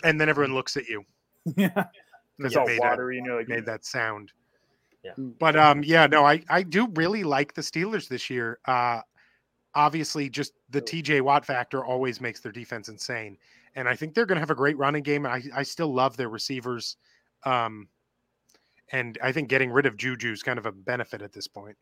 and 0.04 0.20
then 0.20 0.28
everyone 0.28 0.54
looks 0.54 0.76
at 0.76 0.88
you. 0.88 1.04
yeah, 1.56 1.84
it's 2.40 2.56
all 2.56 2.66
watery, 2.78 3.18
and 3.18 3.26
you're 3.26 3.38
like, 3.38 3.48
made 3.48 3.66
that 3.66 3.84
sound. 3.84 4.32
Yeah, 5.04 5.12
but 5.16 5.56
um, 5.56 5.84
yeah, 5.84 6.08
no, 6.08 6.24
I 6.24 6.42
I 6.50 6.64
do 6.64 6.88
really 6.94 7.22
like 7.22 7.54
the 7.54 7.62
Steelers 7.62 8.08
this 8.08 8.28
year. 8.28 8.58
Uh, 8.66 9.00
obviously, 9.76 10.28
just 10.28 10.52
the 10.68 10.82
TJ 10.82 11.20
Watt 11.22 11.46
factor 11.46 11.84
always 11.84 12.20
makes 12.20 12.40
their 12.40 12.52
defense 12.52 12.88
insane 12.88 13.38
and 13.74 13.88
I 13.88 13.94
think 13.96 14.14
they're 14.14 14.26
going 14.26 14.36
to 14.36 14.40
have 14.40 14.50
a 14.50 14.54
great 14.54 14.76
running 14.76 15.02
game. 15.02 15.26
I, 15.26 15.42
I 15.54 15.62
still 15.62 15.92
love 15.92 16.16
their 16.16 16.28
receivers, 16.28 16.96
um, 17.44 17.88
and 18.92 19.18
I 19.22 19.32
think 19.32 19.48
getting 19.48 19.70
rid 19.70 19.86
of 19.86 19.96
Juju 19.96 20.32
is 20.32 20.42
kind 20.42 20.58
of 20.58 20.66
a 20.66 20.72
benefit 20.72 21.22
at 21.22 21.32
this 21.32 21.46
point. 21.46 21.76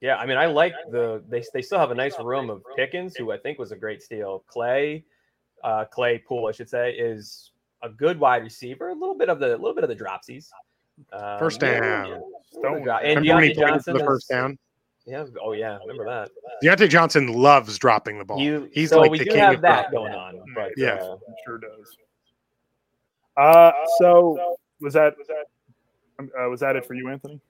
Yeah, 0.00 0.16
I 0.16 0.26
mean, 0.26 0.36
I 0.36 0.46
like 0.46 0.74
the 0.90 1.22
they 1.28 1.42
they 1.52 1.62
still 1.62 1.78
have 1.78 1.90
a 1.90 1.94
nice 1.94 2.18
room 2.20 2.50
of 2.50 2.62
Pickens, 2.76 3.16
who 3.16 3.32
I 3.32 3.38
think 3.38 3.58
was 3.58 3.72
a 3.72 3.76
great 3.76 4.00
steal. 4.00 4.44
Clay, 4.46 5.04
uh, 5.64 5.86
Claypool, 5.86 6.46
I 6.46 6.52
should 6.52 6.68
say, 6.68 6.92
is 6.92 7.50
a 7.82 7.88
good 7.88 8.20
wide 8.20 8.42
receiver. 8.44 8.90
A 8.90 8.94
little 8.94 9.16
bit 9.16 9.28
of 9.28 9.40
the 9.40 9.56
a 9.56 9.58
little 9.58 9.74
bit 9.74 9.82
of 9.82 9.90
the 9.90 9.96
dropsies. 9.96 10.50
Um, 11.12 11.38
first 11.38 11.60
down. 11.60 12.22
Yeah, 12.62 12.96
and 13.02 13.24
Diontae 13.24 13.56
Johnson 13.56 13.96
the 13.96 14.04
first 14.04 14.28
down. 14.28 14.58
Yeah. 15.08 15.24
Oh 15.42 15.52
yeah. 15.52 15.78
Remember 15.86 16.04
that. 16.04 16.30
Diontae 16.62 16.88
Johnson 16.88 17.28
loves 17.28 17.78
dropping 17.78 18.18
the 18.18 18.24
ball. 18.24 18.40
You, 18.40 18.68
He's 18.72 18.90
so 18.90 19.00
like 19.00 19.10
we 19.10 19.18
the 19.18 19.24
do 19.24 19.30
king 19.30 19.40
have 19.40 19.54
of 19.54 19.60
that 19.62 19.90
going 19.90 20.12
on. 20.12 20.40
But 20.54 20.72
yeah, 20.76 20.94
uh, 20.94 21.16
sure 21.44 21.58
does. 21.58 21.96
Uh, 23.36 23.72
so 23.98 24.56
was 24.80 24.94
that 24.94 25.16
was 25.16 25.28
that 25.28 25.46
uh, 26.20 26.48
was 26.48 26.60
that 26.60 26.76
it 26.76 26.84
for 26.84 26.94
you, 26.94 27.08
Anthony? 27.08 27.40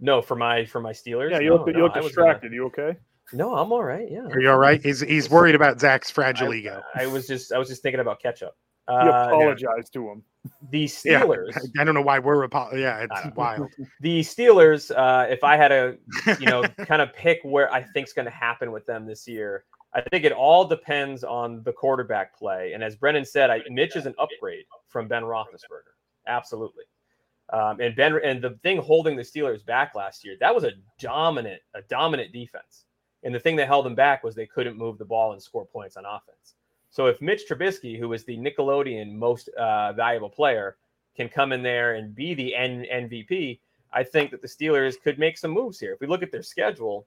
No, 0.00 0.22
for 0.22 0.36
my 0.36 0.64
for 0.64 0.80
my 0.80 0.92
Steelers. 0.92 1.30
Yeah, 1.32 1.40
you 1.40 1.50
no, 1.50 1.56
look 1.56 1.68
you 1.68 1.82
look 1.82 1.94
distracted. 1.94 2.52
You 2.52 2.66
okay? 2.66 2.96
No, 3.32 3.54
I'm 3.54 3.72
all 3.72 3.84
right. 3.84 4.08
Yeah. 4.10 4.26
Are 4.26 4.40
you 4.40 4.50
all 4.50 4.58
right? 4.58 4.82
He's 4.82 5.00
he's 5.00 5.28
worried 5.28 5.54
about 5.54 5.80
Zach's 5.80 6.10
fragile 6.10 6.52
I, 6.52 6.56
ego. 6.56 6.82
I 6.94 7.06
was 7.06 7.26
just 7.26 7.52
I 7.52 7.58
was 7.58 7.68
just 7.68 7.82
thinking 7.82 8.00
about 8.00 8.20
ketchup. 8.20 8.56
You 8.90 9.10
uh, 9.10 9.26
apologize 9.28 9.90
to 9.90 10.08
him. 10.08 10.22
The 10.70 10.84
Steelers. 10.86 11.54
Yeah, 11.54 11.82
I 11.82 11.84
don't 11.84 11.94
know 11.94 12.02
why 12.02 12.18
we're 12.18 12.44
apo- 12.44 12.76
yeah, 12.76 13.06
it's 13.08 13.36
wild. 13.36 13.68
The 14.00 14.20
Steelers. 14.20 14.90
Uh, 14.90 15.26
if 15.28 15.44
I 15.44 15.56
had 15.56 15.68
to, 15.68 15.98
you 16.38 16.46
know, 16.46 16.62
kind 16.86 17.02
of 17.02 17.12
pick 17.12 17.40
where 17.42 17.72
I 17.72 17.82
think's 17.82 18.12
going 18.12 18.26
to 18.26 18.32
happen 18.32 18.72
with 18.72 18.86
them 18.86 19.06
this 19.06 19.28
year, 19.28 19.64
I 19.94 20.00
think 20.00 20.24
it 20.24 20.32
all 20.32 20.64
depends 20.64 21.24
on 21.24 21.62
the 21.64 21.72
quarterback 21.72 22.36
play. 22.36 22.72
And 22.72 22.82
as 22.82 22.96
Brennan 22.96 23.24
said, 23.24 23.50
I, 23.50 23.62
Mitch 23.68 23.96
is 23.96 24.06
an 24.06 24.14
upgrade 24.18 24.64
from 24.88 25.08
Ben 25.08 25.22
Roethlisberger. 25.22 25.94
Absolutely. 26.26 26.84
Um, 27.52 27.80
and 27.80 27.96
Ben 27.96 28.18
and 28.24 28.40
the 28.40 28.58
thing 28.62 28.78
holding 28.78 29.16
the 29.16 29.22
Steelers 29.22 29.64
back 29.64 29.94
last 29.94 30.24
year, 30.24 30.36
that 30.40 30.54
was 30.54 30.64
a 30.64 30.72
dominant, 31.00 31.60
a 31.74 31.82
dominant 31.82 32.32
defense. 32.32 32.84
And 33.22 33.34
the 33.34 33.40
thing 33.40 33.56
that 33.56 33.66
held 33.66 33.84
them 33.84 33.94
back 33.94 34.24
was 34.24 34.34
they 34.34 34.46
couldn't 34.46 34.78
move 34.78 34.98
the 34.98 35.04
ball 35.04 35.32
and 35.32 35.42
score 35.42 35.66
points 35.66 35.96
on 35.96 36.04
offense. 36.04 36.54
So 36.90 37.06
if 37.06 37.20
Mitch 37.22 37.42
Trubisky, 37.48 37.98
who 37.98 38.12
is 38.12 38.24
the 38.24 38.36
Nickelodeon 38.36 39.12
most 39.12 39.48
uh, 39.50 39.92
valuable 39.92 40.30
player, 40.30 40.76
can 41.16 41.28
come 41.28 41.52
in 41.52 41.62
there 41.62 41.94
and 41.94 42.14
be 42.14 42.34
the 42.34 42.54
N- 42.54 42.86
MVP, 42.92 43.60
I 43.92 44.04
think 44.04 44.30
that 44.30 44.42
the 44.42 44.48
Steelers 44.48 45.00
could 45.00 45.18
make 45.18 45.38
some 45.38 45.50
moves 45.50 45.78
here. 45.78 45.92
If 45.92 46.00
we 46.00 46.06
look 46.06 46.22
at 46.22 46.32
their 46.32 46.42
schedule, 46.42 47.06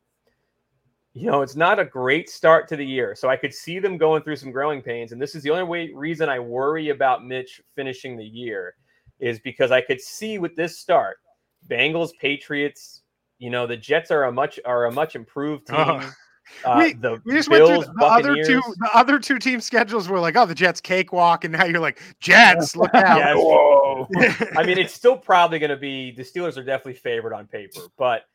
you 1.14 1.30
know, 1.30 1.42
it's 1.42 1.56
not 1.56 1.80
a 1.80 1.86
great 1.86 2.30
start 2.30 2.68
to 2.70 2.76
the 2.76 2.86
year. 2.86 3.14
So 3.16 3.30
I 3.30 3.36
could 3.36 3.54
see 3.54 3.80
them 3.80 3.98
going 3.98 4.24
through 4.24 4.38
some 4.38 4.52
growing 4.52 4.82
pains. 4.82 5.12
And 5.12 5.22
this 5.22 5.36
is 5.36 5.44
the 5.44 5.52
only 5.52 5.64
way 5.64 5.92
reason 5.94 6.28
I 6.28 6.40
worry 6.40 6.90
about 6.90 7.26
Mitch 7.26 7.62
finishing 7.76 8.18
the 8.18 8.26
year 8.26 8.76
is 9.20 9.40
because 9.40 9.72
I 9.72 9.82
could 9.82 10.02
see 10.02 10.40
with 10.40 10.56
this 10.56 10.80
start, 10.80 11.18
Bengals, 11.70 12.12
Patriots, 12.20 13.04
you 13.38 13.50
know, 13.50 13.68
the 13.68 13.78
Jets 13.78 14.10
are 14.12 14.24
a 14.24 14.32
much 14.32 14.60
are 14.66 14.86
a 14.86 14.92
much 14.92 15.16
improved 15.16 15.68
team. 15.68 15.78
Uh, 15.78 16.10
Uh, 16.64 16.76
we, 16.78 16.94
the 16.94 17.22
we 17.26 17.34
just 17.34 17.50
Bills, 17.50 17.70
went 17.70 17.86
through 17.86 17.94
the 17.96 18.06
other 18.06 18.44
two. 18.44 18.62
The 18.80 18.90
other 18.94 19.20
two 19.20 19.40
team 19.40 19.62
schedules 19.62 20.08
were 20.08 20.20
like, 20.20 20.36
oh, 20.36 20.46
the 20.46 20.56
Jets 20.56 20.82
cakewalk, 20.82 21.44
and 21.44 21.54
now 21.54 21.66
you're 21.66 21.80
like, 21.80 22.02
Jets, 22.20 22.76
look 22.76 22.94
out. 22.94 23.18
Yes. 23.18 23.38
Whoa. 23.38 24.08
I 24.58 24.64
mean, 24.64 24.78
it's 24.78 24.94
still 24.94 25.18
probably 25.18 25.60
going 25.60 25.70
to 25.70 25.78
be 25.78 26.12
the 26.12 26.24
Steelers 26.24 26.58
are 26.58 26.64
definitely 26.64 26.94
favored 26.94 27.34
on 27.34 27.48
paper, 27.48 27.82
but 27.98 28.26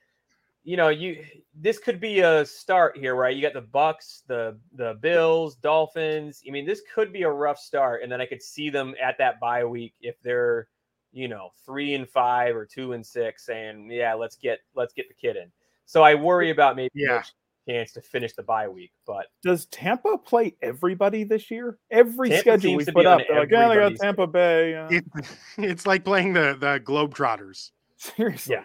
you 0.68 0.76
know, 0.76 0.88
you 0.88 1.24
this 1.54 1.78
could 1.78 1.98
be 1.98 2.20
a 2.20 2.44
start 2.44 2.96
here, 2.96 3.14
right? 3.14 3.34
You 3.34 3.40
got 3.40 3.54
the 3.54 3.62
Bucks, 3.62 4.22
the 4.26 4.58
the 4.74 4.98
Bills, 5.00 5.56
Dolphins. 5.56 6.42
I 6.46 6.50
mean, 6.50 6.66
this 6.66 6.82
could 6.94 7.10
be 7.10 7.22
a 7.22 7.30
rough 7.30 7.58
start, 7.58 8.02
and 8.02 8.12
then 8.12 8.20
I 8.20 8.26
could 8.26 8.42
see 8.42 8.68
them 8.68 8.94
at 9.02 9.16
that 9.16 9.40
bye 9.40 9.64
week 9.64 9.94
if 10.02 10.20
they're, 10.22 10.68
you 11.12 11.26
know, 11.26 11.52
three 11.64 11.94
and 11.94 12.06
five 12.06 12.54
or 12.54 12.66
two 12.66 12.92
and 12.92 13.04
six, 13.04 13.46
saying, 13.46 13.90
yeah, 13.90 14.12
let's 14.12 14.36
get 14.36 14.58
let's 14.74 14.92
get 14.92 15.08
the 15.08 15.14
kid 15.14 15.36
in. 15.36 15.50
So 15.86 16.02
I 16.02 16.14
worry 16.14 16.50
about 16.50 16.76
maybe 16.76 16.90
Yeah. 16.94 17.22
Mitch's 17.68 17.76
chance 17.78 17.92
to 17.92 18.00
finish 18.00 18.32
the 18.34 18.42
bye 18.42 18.68
week, 18.68 18.92
but 19.06 19.26
Does 19.42 19.66
Tampa 19.66 20.18
play 20.18 20.54
everybody 20.62 21.24
this 21.24 21.50
year? 21.50 21.78
Every 21.90 22.28
Tampa 22.30 22.40
schedule 22.40 22.76
we 22.76 22.84
put 22.84 23.06
up, 23.06 23.20
they're 23.28 23.40
like, 23.40 23.50
yeah, 23.50 23.68
they 23.68 23.74
got 23.76 23.94
Tampa 23.96 24.26
Bay. 24.26 24.74
uh, 24.74 24.88
It, 24.90 25.04
it's 25.58 25.86
like 25.86 26.04
playing 26.04 26.32
the 26.32 26.56
the 26.58 26.80
Globetrotters. 26.84 27.70
seriously. 27.96 28.54
Yeah. 28.56 28.64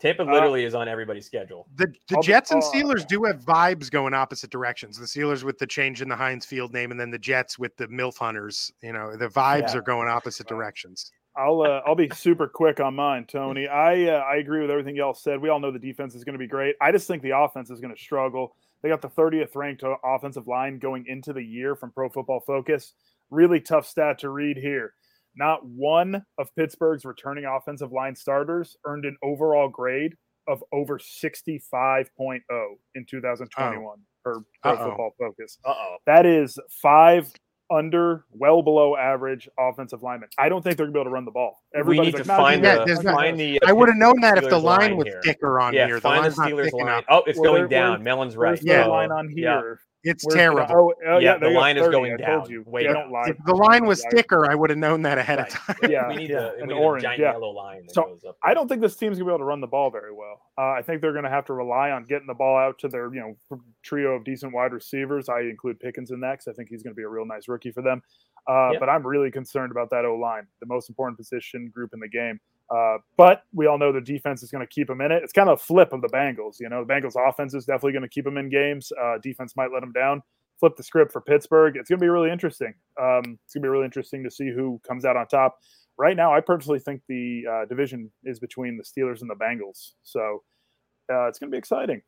Tampa 0.00 0.22
Uh, 0.24 0.32
literally 0.32 0.64
is 0.64 0.74
on 0.74 0.88
everybody's 0.88 1.24
schedule. 1.24 1.66
The 1.76 1.86
the 2.08 2.16
I'll 2.16 2.22
be- 2.22 2.26
Jets 2.26 2.50
and 2.50 2.62
uh, 2.62 2.66
Steelers 2.66 3.06
do 3.06 3.22
have 3.24 3.40
vibes 3.44 3.90
going 3.90 4.12
opposite 4.12 4.50
directions. 4.50 4.98
The 4.98 5.06
Steelers 5.06 5.44
with 5.44 5.58
the 5.58 5.66
change 5.66 6.02
in 6.02 6.08
the 6.08 6.16
Heinz 6.16 6.44
Field 6.44 6.72
name, 6.74 6.90
and 6.90 6.98
then 7.00 7.10
the 7.10 7.18
Jets 7.18 7.58
with 7.58 7.76
the 7.76 7.86
MILF 7.88 8.18
Hunters. 8.18 8.72
You 8.82 8.92
know, 8.92 9.16
the 9.16 9.28
vibes 9.28 9.72
Yeah. 9.72 9.78
are 9.78 9.82
going 9.82 10.08
opposite 10.08 10.46
directions. 10.48 11.10
I'll 11.36 11.62
uh, 11.62 11.80
I'll 11.86 11.96
be 11.96 12.10
super 12.14 12.46
quick 12.46 12.80
on 12.80 12.94
mine, 12.94 13.26
Tony. 13.26 13.66
I 13.66 14.06
uh, 14.06 14.18
I 14.20 14.36
agree 14.36 14.60
with 14.60 14.70
everything 14.70 14.96
y'all 14.96 15.14
said. 15.14 15.40
We 15.40 15.48
all 15.48 15.60
know 15.60 15.72
the 15.72 15.78
defense 15.78 16.14
is 16.14 16.24
going 16.24 16.34
to 16.34 16.38
be 16.38 16.46
great. 16.46 16.76
I 16.80 16.92
just 16.92 17.08
think 17.08 17.22
the 17.22 17.36
offense 17.36 17.70
is 17.70 17.80
going 17.80 17.94
to 17.94 18.00
struggle. 18.00 18.54
They 18.82 18.88
got 18.88 19.02
the 19.02 19.08
30th 19.08 19.56
ranked 19.56 19.82
offensive 20.04 20.46
line 20.46 20.78
going 20.78 21.06
into 21.08 21.32
the 21.32 21.42
year 21.42 21.74
from 21.74 21.90
Pro 21.90 22.08
Football 22.08 22.40
Focus. 22.46 22.92
Really 23.30 23.60
tough 23.60 23.86
stat 23.86 24.18
to 24.20 24.28
read 24.28 24.58
here. 24.58 24.92
Not 25.34 25.64
one 25.66 26.22
of 26.38 26.54
Pittsburgh's 26.54 27.04
returning 27.04 27.46
offensive 27.46 27.92
line 27.92 28.14
starters 28.14 28.76
earned 28.84 29.04
an 29.04 29.16
overall 29.22 29.68
grade 29.68 30.14
of 30.46 30.62
over 30.72 30.98
65.0 30.98 32.40
in 32.94 33.06
2021 33.06 33.96
per 34.22 34.34
Pro 34.62 34.72
Uh-oh. 34.72 34.88
Football 34.88 35.10
Focus. 35.18 35.58
Uh 35.64 35.74
oh. 35.76 35.96
That 36.06 36.26
is 36.26 36.58
five 36.82 37.32
under, 37.70 38.24
well 38.30 38.62
below 38.62 38.96
average 38.96 39.48
offensive 39.58 40.02
linemen. 40.02 40.28
I 40.38 40.48
don't 40.48 40.62
think 40.62 40.76
they're 40.76 40.86
gonna 40.86 40.92
be 40.94 40.98
able 41.00 41.04
to 41.10 41.14
run 41.14 41.24
the 41.24 41.30
ball. 41.30 41.62
We 41.72 41.80
Everybody's 41.80 42.12
need 42.14 42.18
like, 42.18 42.22
to 42.24 42.28
find 42.36 42.62
dude, 42.62 42.88
Yeah, 42.88 42.94
the 42.94 43.02
not- 43.02 43.14
find 43.14 43.40
the. 43.40 43.60
I 43.66 43.72
would 43.72 43.88
have 43.88 43.96
known 43.96 44.20
that 44.20 44.38
if 44.38 44.44
the 44.44 44.50
Steelers 44.50 44.62
line 44.62 44.96
was 44.96 45.06
here. 45.06 45.20
thicker 45.24 45.60
on 45.60 45.72
Yeah, 45.74 45.86
here. 45.86 45.94
The 45.96 46.00
find 46.02 46.24
the 46.24 46.30
Steelers 46.30 46.72
line. 46.72 46.82
enough. 46.82 47.04
Oh, 47.08 47.22
it's 47.26 47.38
Well, 47.38 47.52
going 47.52 47.62
there- 47.62 47.68
down. 47.68 47.90
where's- 47.92 48.04
Melon's 48.04 48.36
right. 48.36 48.48
Where's 48.50 48.60
the 48.60 48.66
Yeah. 48.68 48.86
line 48.86 49.10
on 49.10 49.30
Yeah. 49.36 49.60
here? 49.60 49.80
It's 50.04 50.24
Where's 50.24 50.34
the- 50.34 50.38
terrible. 50.38 50.66
oh, 50.70 50.94
oh, 51.06 51.18
Yeah, 51.18 51.34
the 51.38 51.46
they 51.46 51.52
got 51.54 51.60
line 51.60 51.76
is 51.78 51.88
going 51.88 52.12
I 52.12 52.16
told 52.16 52.42
down, 52.44 52.50
you. 52.50 52.62
way 52.66 52.86
They 52.86 52.92
don't 52.92 53.10
lie. 53.10 53.28
If 53.28 53.38
the 53.46 53.54
line 53.54 53.86
was 53.86 54.04
thicker, 54.10 54.48
I 54.50 54.54
would 54.54 54.70
have 54.70 54.78
known 54.78 55.02
that 55.02 55.16
ahead 55.18 55.38
Right. 55.38 55.48
of 55.48 55.54
time. 55.54 55.76
Yeah, 55.90 56.08
we 56.08 56.16
need 56.16 56.30
yeah, 56.30 56.36
a, 56.38 56.52
and 56.58 56.68
we 56.68 56.74
need 56.74 56.80
orange, 56.80 57.02
a 57.04 57.06
giant 57.06 57.20
yeah. 57.20 57.32
yellow 57.32 57.50
line 57.50 57.86
that 57.86 57.94
So, 57.94 58.02
goes 58.04 58.24
up. 58.28 58.36
I 58.42 58.52
don't 58.54 58.68
think 58.68 58.82
this 58.82 58.96
team's 58.96 59.16
gonna 59.18 59.24
be 59.26 59.30
able 59.32 59.38
to 59.38 59.44
run 59.44 59.60
the 59.60 59.66
ball 59.66 59.90
very 59.90 60.12
well. 60.12 60.40
Uh, 60.58 60.72
I 60.72 60.82
think 60.82 61.00
they're 61.00 61.12
going 61.12 61.24
to 61.24 61.30
have 61.30 61.44
to 61.46 61.52
rely 61.52 61.90
on 61.90 62.04
getting 62.04 62.28
the 62.28 62.34
ball 62.34 62.56
out 62.56 62.78
to 62.78 62.88
their, 62.88 63.12
you 63.12 63.20
know, 63.50 63.58
trio 63.82 64.12
of 64.12 64.22
decent 64.24 64.52
wide 64.52 64.72
receivers. 64.72 65.28
I 65.28 65.40
include 65.40 65.80
Pickens 65.80 66.12
in 66.12 66.20
that 66.20 66.34
because 66.34 66.46
I 66.48 66.52
think 66.52 66.68
he's 66.68 66.82
going 66.84 66.92
to 66.92 66.96
be 66.96 67.02
a 67.02 67.08
real 67.08 67.26
nice 67.26 67.48
rookie 67.48 67.72
for 67.72 67.82
them. 67.82 68.02
Uh, 68.48 68.70
Yeah. 68.74 68.78
But 68.78 68.88
I'm 68.88 69.04
really 69.04 69.30
concerned 69.32 69.72
about 69.72 69.90
that 69.90 70.04
O 70.04 70.14
line, 70.14 70.46
the 70.60 70.66
most 70.66 70.88
important 70.88 71.18
position 71.18 71.70
group 71.74 71.90
in 71.92 71.98
the 71.98 72.08
game. 72.08 72.38
Uh, 72.70 72.96
but 73.16 73.42
we 73.52 73.66
all 73.66 73.78
know 73.78 73.92
the 73.92 74.00
defense 74.00 74.42
is 74.42 74.50
going 74.50 74.66
to 74.66 74.72
keep 74.72 74.88
them 74.88 75.00
in 75.00 75.12
it. 75.12 75.22
It's 75.22 75.32
kind 75.32 75.48
of 75.48 75.60
a 75.60 75.62
flip 75.62 75.92
of 75.92 76.00
the 76.00 76.08
Bengals. 76.08 76.60
You 76.60 76.68
know, 76.68 76.84
the 76.84 76.92
Bengals 76.92 77.14
offense 77.16 77.54
is 77.54 77.64
definitely 77.64 77.92
going 77.92 78.02
to 78.02 78.08
keep 78.08 78.24
them 78.24 78.38
in 78.38 78.48
games. 78.48 78.90
Uh, 79.00 79.18
defense 79.22 79.54
might 79.56 79.70
let 79.72 79.80
them 79.80 79.92
down. 79.92 80.22
Flip 80.60 80.74
the 80.76 80.82
script 80.82 81.12
for 81.12 81.20
Pittsburgh. 81.20 81.76
It's 81.76 81.88
going 81.88 81.98
to 81.98 82.04
be 82.04 82.08
really 82.08 82.30
interesting. 82.30 82.74
Um, 83.00 83.38
it's 83.44 83.54
going 83.54 83.60
to 83.62 83.66
be 83.66 83.68
really 83.68 83.84
interesting 83.84 84.24
to 84.24 84.30
see 84.30 84.50
who 84.50 84.80
comes 84.86 85.04
out 85.04 85.16
on 85.16 85.26
top. 85.26 85.58
Right 85.98 86.16
now, 86.16 86.34
I 86.34 86.40
personally 86.40 86.78
think 86.78 87.02
the 87.08 87.44
uh, 87.50 87.64
division 87.66 88.10
is 88.24 88.40
between 88.40 88.76
the 88.76 88.82
Steelers 88.82 89.20
and 89.20 89.30
the 89.30 89.34
Bengals. 89.34 89.92
So 90.02 90.42
uh, 91.12 91.26
it's 91.26 91.38
going 91.38 91.50
to 91.50 91.54
be 91.54 91.58
exciting. 91.58 92.02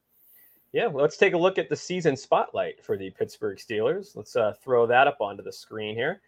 Yeah, 0.72 0.86
well, 0.86 1.02
let's 1.02 1.16
take 1.16 1.34
a 1.34 1.38
look 1.38 1.58
at 1.58 1.68
the 1.68 1.76
season 1.76 2.16
spotlight 2.16 2.84
for 2.84 2.96
the 2.96 3.10
Pittsburgh 3.10 3.58
Steelers. 3.58 4.16
Let's 4.16 4.36
uh, 4.36 4.54
throw 4.62 4.86
that 4.86 5.06
up 5.06 5.20
onto 5.20 5.42
the 5.42 5.52
screen 5.52 5.94
here. 5.94 6.20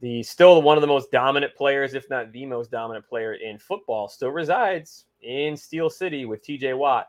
The 0.00 0.22
still 0.22 0.60
one 0.62 0.76
of 0.76 0.80
the 0.82 0.86
most 0.86 1.10
dominant 1.10 1.54
players, 1.54 1.94
if 1.94 2.08
not 2.10 2.32
the 2.32 2.44
most 2.46 2.70
dominant 2.70 3.06
player 3.08 3.34
in 3.34 3.58
football, 3.58 4.08
still 4.08 4.30
resides 4.30 5.04
in 5.22 5.56
Steel 5.56 5.88
City 5.88 6.24
with 6.26 6.42
T.J. 6.42 6.74
Watt. 6.74 7.08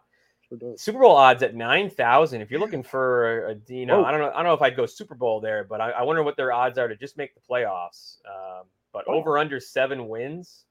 Super 0.78 1.00
Bowl 1.00 1.16
odds 1.16 1.44
at 1.44 1.56
nine 1.56 1.90
thousand. 1.90 2.40
If 2.42 2.50
you're 2.50 2.60
looking 2.62 2.84
for 2.84 3.48
a, 3.50 3.56
you 3.68 3.86
know, 3.86 4.00
Whoa. 4.00 4.06
I 4.06 4.12
don't 4.12 4.22
know, 4.22 4.30
I 4.30 4.36
don't 4.36 4.46
know 4.46 4.54
if 4.54 4.62
I'd 4.62 4.78
go 4.78 4.86
Super 4.86 5.16
Bowl 5.16 5.42
there, 5.42 5.66
but 5.66 5.82
I, 5.82 5.90
I 5.92 6.04
wonder 6.04 6.24
what 6.24 6.38
their 6.38 6.54
odds 6.54 6.78
are 6.78 6.88
to 6.88 6.96
just 6.96 7.18
make 7.18 7.34
the 7.34 7.42
playoffs. 7.42 8.18
Um, 8.26 8.66
but 8.94 9.04
Oh. 9.08 9.16
over 9.16 9.38
under 9.38 9.60
seven 9.60 10.08
wins. 10.08 10.63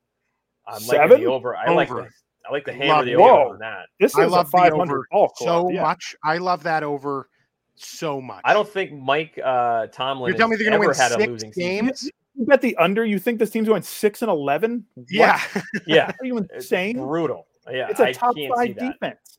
I'm 0.66 0.80
Seven? 0.80 1.10
liking 1.10 1.24
the 1.26 1.30
over. 1.30 1.54
I 1.54 1.70
like 1.72 1.90
Over. 1.90 2.02
the 2.02 2.08
I 2.48 2.52
like 2.52 2.64
the 2.64 2.72
hammer 2.72 2.94
Love 2.94 3.04
the 3.06 3.14
over 3.16 3.22
Whoa. 3.28 3.50
on 3.52 3.58
that. 3.58 3.86
This 4.00 4.16
I 4.16 4.24
love 4.24 4.46
a 4.46 4.50
the 4.50 4.50
500 4.52 4.80
over 4.82 5.06
ball 5.10 5.28
club. 5.28 5.48
so 5.48 5.70
yeah. 5.70 5.82
much. 5.82 6.16
I 6.24 6.38
love 6.38 6.62
that 6.62 6.82
over 6.82 7.28
so 7.76 8.20
much. 8.20 8.40
I 8.44 8.52
don't 8.52 8.68
think 8.68 8.92
Mike 8.92 9.38
uh, 9.42 9.86
Tomlin 9.88 10.30
You're 10.30 10.38
telling 10.38 10.52
me 10.52 10.56
they're 10.56 10.70
going 10.70 10.80
to 10.80 10.84
ever 10.84 10.88
win 10.88 10.96
had 10.96 11.12
a 11.12 11.14
six 11.14 11.26
losing 11.26 11.52
season. 11.52 12.10
You 12.34 12.44
bet 12.44 12.60
the 12.60 12.76
under. 12.76 13.04
You 13.04 13.18
think 13.18 13.38
this 13.38 13.50
team's 13.50 13.68
going 13.68 13.82
six 13.82 14.22
and 14.22 14.30
eleven? 14.30 14.84
Yeah, 15.08 15.40
Yeah, 15.86 16.12
Are 16.20 16.26
you 16.26 16.36
it's 16.50 16.52
insane? 16.54 16.96
brutal. 16.98 17.46
Yeah, 17.70 17.88
It's 17.88 18.00
a 18.00 18.12
top 18.12 18.36
can't 18.36 18.52
see 18.58 18.74
five 18.74 18.76
defense. 18.76 19.38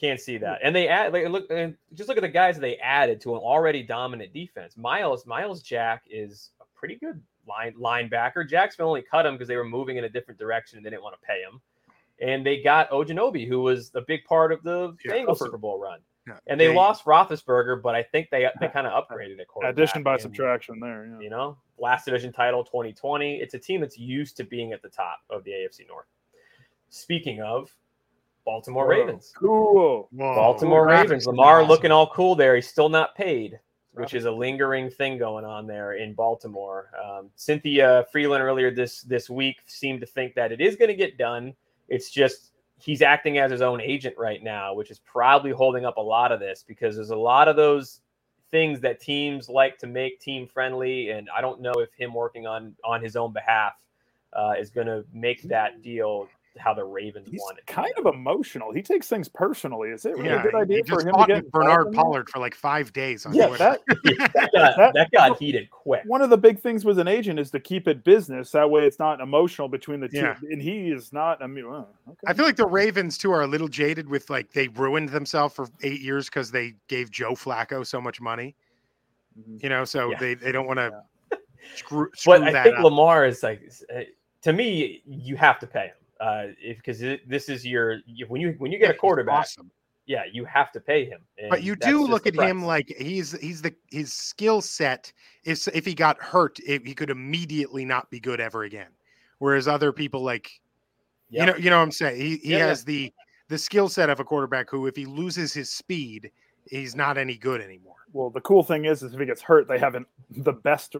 Can't 0.00 0.20
see 0.20 0.38
that. 0.38 0.60
And 0.62 0.74
they 0.74 0.88
add 0.88 1.12
like 1.12 1.28
look 1.28 1.46
and 1.50 1.76
just 1.94 2.08
look 2.08 2.16
at 2.16 2.22
the 2.22 2.28
guys 2.28 2.58
they 2.58 2.76
added 2.76 3.20
to 3.22 3.34
an 3.34 3.40
already 3.40 3.82
dominant 3.82 4.32
defense. 4.32 4.76
Myles 4.76 5.26
Myles 5.26 5.60
Jack 5.62 6.04
is 6.08 6.50
a 6.60 6.64
pretty 6.74 6.96
good 6.96 7.20
line 7.46 7.74
linebacker. 7.74 8.48
Jacksonville 8.48 8.88
only 8.88 9.02
cut 9.02 9.26
him 9.26 9.34
because 9.34 9.48
they 9.48 9.56
were 9.56 9.64
moving 9.64 9.96
in 9.98 10.04
a 10.04 10.08
different 10.08 10.38
direction 10.40 10.78
and 10.78 10.86
they 10.86 10.90
didn't 10.90 11.02
want 11.02 11.16
to 11.20 11.26
pay 11.26 11.42
him. 11.42 11.60
And 12.22 12.46
they 12.46 12.62
got 12.62 12.90
Ogunjobi, 12.90 13.46
who 13.46 13.60
was 13.60 13.90
a 13.94 14.00
big 14.00 14.24
part 14.24 14.52
of 14.52 14.62
the 14.62 14.94
Yeah. 15.04 15.12
Bengals 15.12 15.38
Super 15.38 15.58
Bowl 15.58 15.78
run. 15.78 16.00
Yeah. 16.30 16.38
And 16.46 16.60
they 16.60 16.68
They- 16.68 16.74
lost 16.74 17.04
Roethlisberger, 17.04 17.82
but 17.82 17.94
I 17.94 18.02
think 18.02 18.30
they 18.30 18.48
they 18.60 18.68
kind 18.68 18.86
of 18.86 18.92
upgraded 18.92 19.40
at 19.40 19.48
quarterback. 19.48 19.74
Addition 19.76 20.02
by 20.02 20.14
And, 20.14 20.22
subtraction 20.22 20.80
there. 20.80 21.06
Yeah. 21.06 21.20
You 21.20 21.30
know, 21.30 21.56
last 21.78 22.04
division 22.04 22.32
title 22.32 22.64
2020. 22.64 23.36
It's 23.40 23.54
a 23.54 23.58
team 23.58 23.80
that's 23.80 23.98
used 23.98 24.36
to 24.38 24.44
being 24.44 24.72
at 24.72 24.82
the 24.82 24.88
top 24.88 25.20
of 25.30 25.44
the 25.44 25.52
AFC 25.52 25.86
North. 25.88 26.06
Speaking 26.88 27.40
of 27.40 27.74
Baltimore 28.44 28.84
Whoa. 28.84 28.90
Ravens. 28.90 29.32
Cool. 29.36 30.08
Whoa. 30.12 30.34
Baltimore 30.34 30.86
Graphics 30.86 31.02
Ravens. 31.02 31.26
Lamar 31.26 31.58
awesome. 31.60 31.68
looking 31.68 31.92
all 31.92 32.08
cool 32.10 32.34
there. 32.34 32.54
He's 32.56 32.68
still 32.68 32.88
not 32.88 33.14
paid, 33.14 33.60
which 33.92 34.14
is 34.14 34.24
a 34.24 34.30
lingering 34.30 34.90
thing 34.90 35.18
going 35.18 35.44
on 35.44 35.66
there 35.66 35.92
in 35.94 36.14
Baltimore. 36.14 36.90
Um, 37.02 37.30
Cynthia 37.36 38.06
Freeland 38.10 38.42
earlier 38.42 38.70
this 38.70 39.02
this 39.02 39.28
week 39.30 39.56
seemed 39.66 40.00
to 40.00 40.06
think 40.06 40.34
that 40.34 40.52
it 40.52 40.60
is 40.60 40.74
going 40.76 40.88
to 40.88 40.96
get 40.96 41.16
done. 41.18 41.54
It's 41.88 42.10
just 42.10 42.49
he's 42.80 43.02
acting 43.02 43.38
as 43.38 43.50
his 43.50 43.62
own 43.62 43.80
agent 43.80 44.16
right 44.18 44.42
now, 44.42 44.74
which 44.74 44.90
is 44.90 44.98
probably 45.00 45.50
holding 45.50 45.84
up 45.84 45.96
a 45.96 46.02
lot 46.02 46.32
of 46.32 46.40
this 46.40 46.64
because 46.66 46.96
there's 46.96 47.10
a 47.10 47.16
lot 47.16 47.48
of 47.48 47.56
those 47.56 48.00
things 48.50 48.80
that 48.80 49.00
teams 49.00 49.48
like 49.48 49.78
to 49.78 49.86
make 49.86 50.20
team 50.20 50.46
friendly, 50.46 51.10
and 51.10 51.28
I 51.36 51.40
don't 51.40 51.60
know 51.60 51.74
if 51.74 51.92
him 51.94 52.14
working 52.14 52.46
on 52.46 52.74
on 52.84 53.02
his 53.02 53.16
own 53.16 53.32
behalf 53.32 53.74
uh, 54.32 54.54
is 54.58 54.70
going 54.70 54.86
to 54.86 55.04
make 55.12 55.42
that 55.44 55.82
deal 55.82 56.28
how 56.58 56.74
the 56.74 56.84
Ravens 56.84 57.28
He's 57.30 57.38
want 57.40 57.58
it. 57.58 57.66
kind 57.66 57.92
of 57.98 58.06
emotional. 58.12 58.72
He 58.72 58.82
takes 58.82 59.06
things 59.08 59.28
personally. 59.28 59.90
Is 59.90 60.04
it 60.04 60.16
really 60.16 60.30
Yeah, 60.30 60.40
a 60.40 60.42
good 60.42 60.54
idea 60.56 60.82
for 60.84 61.00
him 61.00 61.14
to 61.14 61.24
get 61.26 61.50
Bernard? 61.52 61.92
Pollard 61.92 62.28
for 62.28 62.38
like 62.40 62.54
five 62.54 62.92
days 62.92 63.24
on 63.24 63.32
Yeah, 63.34 63.46
Twitter. 63.46 63.78
that 63.86 64.32
that 64.34 64.50
got, 64.52 64.76
That- 64.76 64.94
that 64.94 65.10
got 65.12 65.38
heated 65.38 65.70
quick. 65.70 66.02
one 66.06 66.22
of 66.22 66.28
the 66.30 66.36
big 66.36 66.58
things 66.60 66.84
with 66.84 66.98
an 66.98 67.06
agent 67.08 67.38
is 67.38 67.50
to 67.52 67.60
keep 67.60 67.86
it 67.86 68.02
business. 68.02 68.50
That 68.50 68.68
way, 68.68 68.84
it's 68.84 68.98
not 68.98 69.20
emotional 69.20 69.68
between 69.68 70.00
the 70.00 70.08
two. 70.08 70.18
Yeah. 70.18 70.36
And 70.50 70.60
he 70.60 70.88
is 70.90 71.12
not. 71.12 71.42
I 71.42 71.46
mean, 71.46 71.64
uh, 71.66 71.84
okay. 72.08 72.18
I 72.26 72.34
feel 72.34 72.44
like 72.44 72.56
the 72.56 72.66
Ravens 72.66 73.16
too 73.16 73.30
are 73.30 73.42
a 73.42 73.46
little 73.46 73.68
jaded 73.68 74.08
with 74.08 74.28
like 74.28 74.52
they 74.52 74.68
ruined 74.68 75.10
themselves 75.10 75.54
for 75.54 75.68
eight 75.82 76.00
years 76.00 76.26
because 76.26 76.50
they 76.50 76.74
gave 76.88 77.10
Joe 77.10 77.32
Flacco 77.32 77.86
so 77.86 78.00
much 78.00 78.20
money. 78.20 78.54
Mhm. 79.38 79.62
You 79.62 79.68
know, 79.68 79.84
so 79.84 80.10
Yeah. 80.10 80.18
they, 80.18 80.34
they 80.34 80.50
don't 80.52 80.66
want 80.66 80.78
to 80.80 80.90
screw, 81.76 82.10
screw 82.16 82.38
But 82.40 82.54
I 82.54 82.62
think 82.64 82.76
up. 82.78 82.84
Lamar 82.84 83.24
is 83.24 83.42
like, 83.44 83.70
uh, 83.94 84.00
to 84.42 84.52
me, 84.52 85.02
you 85.06 85.36
have 85.36 85.58
to 85.60 85.66
pay 85.66 85.86
him 85.86 85.94
uh, 86.20 86.48
if 86.60 86.76
because 86.76 87.00
this 87.26 87.48
is 87.48 87.66
your 87.66 87.98
when 88.28 88.40
you 88.40 88.54
when 88.58 88.70
you 88.70 88.78
get 88.78 88.90
a 88.90 88.94
quarterback. 88.94 89.40
Awesome. 89.40 89.70
Yeah, 90.06 90.22
you 90.32 90.44
have 90.44 90.72
to 90.72 90.80
pay 90.80 91.04
him. 91.04 91.20
But 91.50 91.62
you 91.62 91.76
do 91.76 92.04
look 92.04 92.26
at 92.26 92.34
him 92.34 92.64
like 92.64 92.92
he's 92.98 93.38
he's 93.40 93.62
the 93.62 93.72
his 93.92 94.12
skill 94.12 94.60
set 94.60 95.12
is 95.44 95.68
if 95.72 95.86
he 95.86 95.94
got 95.94 96.20
hurt, 96.20 96.58
if 96.66 96.82
he 96.84 96.94
could 96.94 97.10
immediately 97.10 97.84
not 97.84 98.10
be 98.10 98.18
good 98.18 98.40
ever 98.40 98.64
again. 98.64 98.88
Whereas 99.38 99.68
other 99.68 99.92
people 99.92 100.22
like 100.22 100.50
yep. 101.28 101.40
you 101.40 101.52
know 101.52 101.58
you 101.58 101.70
know 101.70 101.76
what 101.76 101.84
I'm 101.84 101.92
saying 101.92 102.20
he 102.20 102.36
he 102.38 102.50
yeah, 102.52 102.58
has 102.58 102.80
yeah. 102.80 102.86
the 102.86 103.12
the 103.50 103.58
skill 103.58 103.88
set 103.88 104.10
of 104.10 104.18
a 104.18 104.24
quarterback 104.24 104.68
who 104.68 104.86
if 104.88 104.96
he 104.96 105.06
loses 105.06 105.52
his 105.52 105.72
speed, 105.72 106.32
he's 106.66 106.94
not 106.94 107.18
any 107.18 107.36
good 107.36 107.60
anymore. 107.60 107.96
Well, 108.12 108.30
the 108.30 108.40
cool 108.40 108.64
thing 108.64 108.86
is, 108.86 109.02
is 109.02 109.14
if 109.14 109.20
he 109.20 109.26
gets 109.26 109.40
hurt, 109.40 109.68
they 109.68 109.78
have 109.78 109.94
not 109.94 110.02
the 110.30 110.52
best 110.52 110.96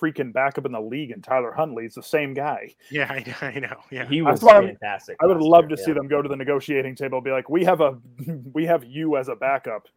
freaking 0.00 0.32
backup 0.32 0.64
in 0.64 0.72
the 0.72 0.80
league, 0.80 1.10
and 1.10 1.22
Tyler 1.22 1.52
Huntley 1.52 1.84
is 1.84 1.94
the 1.94 2.02
same 2.02 2.32
guy. 2.32 2.74
Yeah, 2.90 3.06
I, 3.10 3.46
I 3.46 3.58
know. 3.58 3.76
Yeah, 3.90 4.06
he 4.06 4.22
was 4.22 4.40
fantastic. 4.40 5.16
I 5.20 5.26
would 5.26 5.42
love 5.42 5.68
to 5.68 5.76
yeah. 5.78 5.84
see 5.84 5.92
them 5.92 6.08
go 6.08 6.22
to 6.22 6.28
the 6.28 6.36
negotiating 6.36 6.94
table, 6.96 7.18
and 7.18 7.24
be 7.24 7.32
like, 7.32 7.50
"We 7.50 7.64
have 7.64 7.82
a, 7.82 7.98
we 8.52 8.64
have 8.64 8.84
you 8.84 9.16
as 9.16 9.28
a 9.28 9.36
backup." 9.36 9.88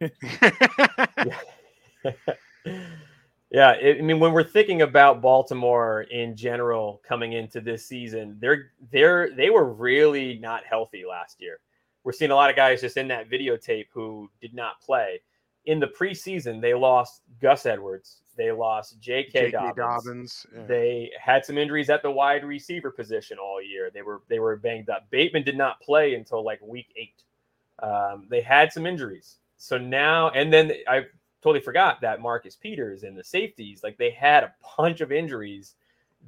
yeah, 3.50 3.72
it, 3.72 3.98
I 3.98 4.02
mean, 4.02 4.20
when 4.20 4.32
we're 4.32 4.44
thinking 4.44 4.82
about 4.82 5.22
Baltimore 5.22 6.02
in 6.02 6.36
general 6.36 7.00
coming 7.06 7.32
into 7.32 7.60
this 7.60 7.86
season, 7.86 8.36
they're 8.40 8.72
they're 8.92 9.34
they 9.34 9.48
were 9.48 9.72
really 9.72 10.38
not 10.38 10.64
healthy 10.64 11.04
last 11.08 11.40
year. 11.40 11.60
We're 12.08 12.12
seeing 12.12 12.30
a 12.30 12.34
lot 12.34 12.48
of 12.48 12.56
guys 12.56 12.80
just 12.80 12.96
in 12.96 13.08
that 13.08 13.28
videotape 13.28 13.88
who 13.92 14.30
did 14.40 14.54
not 14.54 14.80
play 14.80 15.20
in 15.68 15.78
the 15.78 15.86
preseason, 15.86 16.62
they 16.62 16.72
lost 16.72 17.20
Gus 17.42 17.66
Edwards. 17.66 18.22
They 18.38 18.50
lost 18.50 18.98
J.K. 19.00 19.50
Dobbins. 19.50 19.76
Dobbins 19.76 20.46
yeah. 20.54 20.62
They 20.66 21.10
had 21.20 21.44
some 21.44 21.58
injuries 21.58 21.90
at 21.90 22.02
the 22.02 22.10
wide 22.10 22.42
receiver 22.42 22.90
position 22.90 23.36
all 23.36 23.62
year. 23.62 23.90
They 23.92 24.00
were 24.00 24.22
they 24.28 24.38
were 24.38 24.56
banged 24.56 24.88
up. 24.88 25.10
Bateman 25.10 25.42
did 25.42 25.58
not 25.58 25.82
play 25.82 26.14
until 26.14 26.42
like 26.42 26.58
week 26.62 26.86
eight. 26.96 27.22
Um, 27.82 28.26
they 28.30 28.40
had 28.40 28.72
some 28.72 28.86
injuries. 28.86 29.36
So 29.58 29.76
now, 29.76 30.30
and 30.30 30.50
then 30.50 30.72
I 30.88 31.02
totally 31.42 31.60
forgot 31.60 32.00
that 32.00 32.22
Marcus 32.22 32.56
Peters 32.56 33.02
and 33.02 33.14
the 33.14 33.24
safeties, 33.24 33.82
like 33.82 33.98
they 33.98 34.10
had 34.10 34.44
a 34.44 34.54
bunch 34.78 35.02
of 35.02 35.12
injuries 35.12 35.74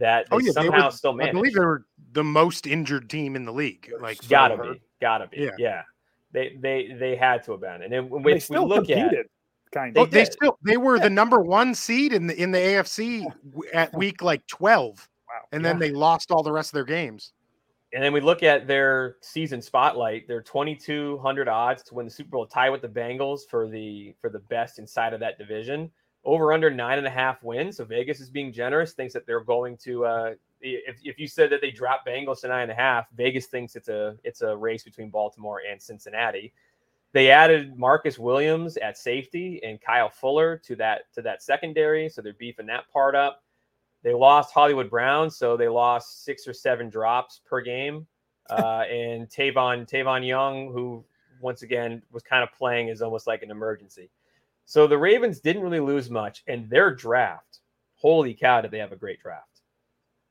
that 0.00 0.26
oh, 0.30 0.38
they 0.38 0.44
oh, 0.44 0.46
yeah, 0.46 0.52
somehow 0.52 0.78
they 0.78 0.84
were, 0.84 0.90
still 0.90 1.12
managed. 1.12 1.36
I 1.36 1.38
believe 1.38 1.54
they 1.54 1.60
were 1.60 1.86
the 2.12 2.24
most 2.24 2.66
injured 2.66 3.08
team 3.08 3.36
in 3.36 3.44
the 3.44 3.52
league. 3.52 3.92
Like 4.00 4.26
gotta 4.28 4.56
be, 4.56 4.80
gotta 5.00 5.28
be, 5.28 5.38
yeah. 5.38 5.50
yeah 5.58 5.82
they 6.32 6.56
they 6.60 6.96
they 6.98 7.16
had 7.16 7.42
to 7.44 7.52
abandon. 7.52 7.92
And 7.92 8.10
when 8.10 8.22
we, 8.22 8.38
still 8.40 8.64
we 8.64 8.68
look 8.68 8.86
competed, 8.86 9.20
at 9.20 9.26
kind 9.72 9.96
of. 9.96 10.10
They, 10.10 10.18
oh, 10.18 10.22
they 10.22 10.30
still 10.30 10.58
they 10.62 10.76
were 10.76 10.96
yeah. 10.96 11.04
the 11.04 11.10
number 11.10 11.40
one 11.40 11.74
seed 11.74 12.12
in 12.12 12.26
the 12.26 12.40
in 12.40 12.50
the 12.50 12.58
AFC 12.58 13.26
at 13.74 13.92
week 13.94 14.22
like 14.22 14.46
twelve. 14.46 15.08
Wow. 15.28 15.46
And 15.52 15.64
then 15.64 15.78
they 15.78 15.90
lost 15.90 16.30
all 16.30 16.42
the 16.42 16.52
rest 16.52 16.70
of 16.70 16.74
their 16.74 16.84
games. 16.84 17.32
And 17.92 18.02
then 18.02 18.12
we 18.12 18.20
look 18.20 18.42
at 18.42 18.68
their 18.68 19.16
season 19.20 19.60
spotlight. 19.60 20.28
They're 20.28 20.42
twenty 20.42 20.76
two 20.76 21.18
hundred 21.18 21.48
odds 21.48 21.82
to 21.84 21.94
win 21.94 22.06
the 22.06 22.12
Super 22.12 22.30
Bowl, 22.30 22.46
tie 22.46 22.70
with 22.70 22.82
the 22.82 22.88
Bengals 22.88 23.40
for 23.48 23.68
the 23.68 24.14
for 24.20 24.30
the 24.30 24.38
best 24.38 24.78
inside 24.78 25.12
of 25.12 25.20
that 25.20 25.38
division. 25.38 25.90
Over 26.24 26.52
under 26.52 26.70
nine 26.70 26.98
and 26.98 27.06
a 27.06 27.10
half 27.10 27.42
wins. 27.42 27.78
So 27.78 27.84
Vegas 27.84 28.20
is 28.20 28.30
being 28.30 28.52
generous. 28.52 28.92
Thinks 28.92 29.14
that 29.14 29.26
they're 29.26 29.40
going 29.40 29.76
to 29.78 30.04
uh, 30.04 30.34
if, 30.60 30.96
if 31.02 31.18
you 31.18 31.26
said 31.26 31.50
that 31.50 31.60
they 31.60 31.70
dropped 31.70 32.06
Bengals 32.06 32.42
to 32.42 32.48
nine 32.48 32.62
and 32.62 32.72
a 32.72 32.74
half, 32.74 33.06
Vegas 33.14 33.46
thinks 33.46 33.76
it's 33.76 33.88
a 33.88 34.16
it's 34.24 34.42
a 34.42 34.56
race 34.56 34.82
between 34.82 35.10
Baltimore 35.10 35.62
and 35.68 35.80
Cincinnati. 35.80 36.52
They 37.12 37.30
added 37.30 37.76
Marcus 37.76 38.18
Williams 38.18 38.76
at 38.76 38.96
safety 38.96 39.60
and 39.64 39.80
Kyle 39.80 40.10
Fuller 40.10 40.56
to 40.58 40.76
that 40.76 41.12
to 41.14 41.22
that 41.22 41.42
secondary, 41.42 42.08
so 42.08 42.22
they're 42.22 42.34
beefing 42.34 42.66
that 42.66 42.90
part 42.92 43.14
up. 43.14 43.42
They 44.02 44.14
lost 44.14 44.54
Hollywood 44.54 44.88
Brown, 44.88 45.30
so 45.30 45.56
they 45.56 45.68
lost 45.68 46.24
six 46.24 46.46
or 46.46 46.52
seven 46.54 46.88
drops 46.88 47.40
per 47.44 47.60
game. 47.60 48.06
Uh, 48.50 48.82
and 48.90 49.28
Tavon 49.28 49.88
Tavon 49.88 50.26
Young, 50.26 50.72
who 50.72 51.04
once 51.40 51.62
again 51.62 52.02
was 52.10 52.24
kind 52.24 52.42
of 52.42 52.52
playing 52.52 52.90
as 52.90 53.00
almost 53.00 53.28
like 53.28 53.44
an 53.44 53.50
emergency. 53.52 54.10
So 54.70 54.86
the 54.86 54.96
Ravens 54.96 55.40
didn't 55.40 55.62
really 55.62 55.80
lose 55.80 56.10
much, 56.10 56.44
and 56.46 56.70
their 56.70 56.94
draft, 56.94 57.58
holy 57.96 58.32
cow, 58.32 58.60
did 58.60 58.70
they 58.70 58.78
have 58.78 58.92
a 58.92 58.96
great 58.96 59.18
draft. 59.20 59.62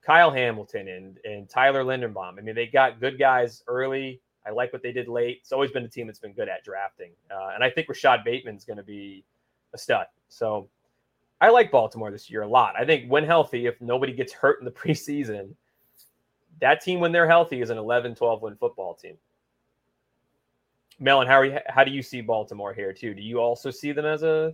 Kyle 0.02 0.32
Hamilton 0.32 0.88
and 0.88 1.18
and 1.26 1.50
Tyler 1.50 1.84
Linderbaum. 1.84 2.38
I 2.38 2.42
mean, 2.42 2.56
they 2.56 2.66
got 2.66 3.02
good 3.02 3.20
guys 3.20 3.62
early. 3.68 4.22
I 4.48 4.52
like 4.52 4.72
what 4.72 4.82
they 4.82 4.94
did 4.94 5.10
late. 5.10 5.40
It's 5.42 5.52
always 5.52 5.72
been 5.72 5.84
a 5.84 5.90
team 5.90 6.08
that's 6.08 6.20
been 6.20 6.32
good 6.32 6.48
at 6.48 6.64
drafting, 6.64 7.12
uh, 7.30 7.50
and 7.54 7.66
I 7.66 7.70
think 7.70 7.90
Rashad 7.90 8.24
Bateman's 8.24 8.64
going 8.64 8.78
to 8.78 8.84
be 8.84 9.26
a 9.74 9.78
stud. 9.78 10.06
So 10.30 10.70
I 11.42 11.50
like 11.50 11.70
Baltimore 11.70 12.10
this 12.10 12.30
year 12.30 12.44
a 12.44 12.48
lot. 12.48 12.76
I 12.80 12.86
think 12.86 13.12
when 13.12 13.26
healthy, 13.26 13.66
if 13.66 13.82
nobody 13.82 14.14
gets 14.14 14.32
hurt 14.32 14.60
in 14.62 14.66
the 14.66 14.72
preseason, 14.84 15.54
that 16.62 16.80
team 16.80 17.02
when 17.02 17.12
they're 17.12 17.28
healthy 17.28 17.62
is 17.62 17.72
an 17.72 17.78
11, 17.78 18.16
12 18.16 18.42
win 18.42 18.56
football 18.56 18.94
team. 18.94 19.18
Melon, 21.00 21.28
how 21.28 21.36
are 21.36 21.46
you, 21.46 21.58
how 21.68 21.84
do 21.84 21.92
you 21.92 22.02
see 22.02 22.22
Baltimore 22.22 22.74
here 22.74 22.94
too? 22.94 23.14
Do 23.14 23.22
you 23.22 23.40
also 23.40 23.72
see 23.72 23.92
them 23.92 24.06
as 24.06 24.24
a 24.24 24.54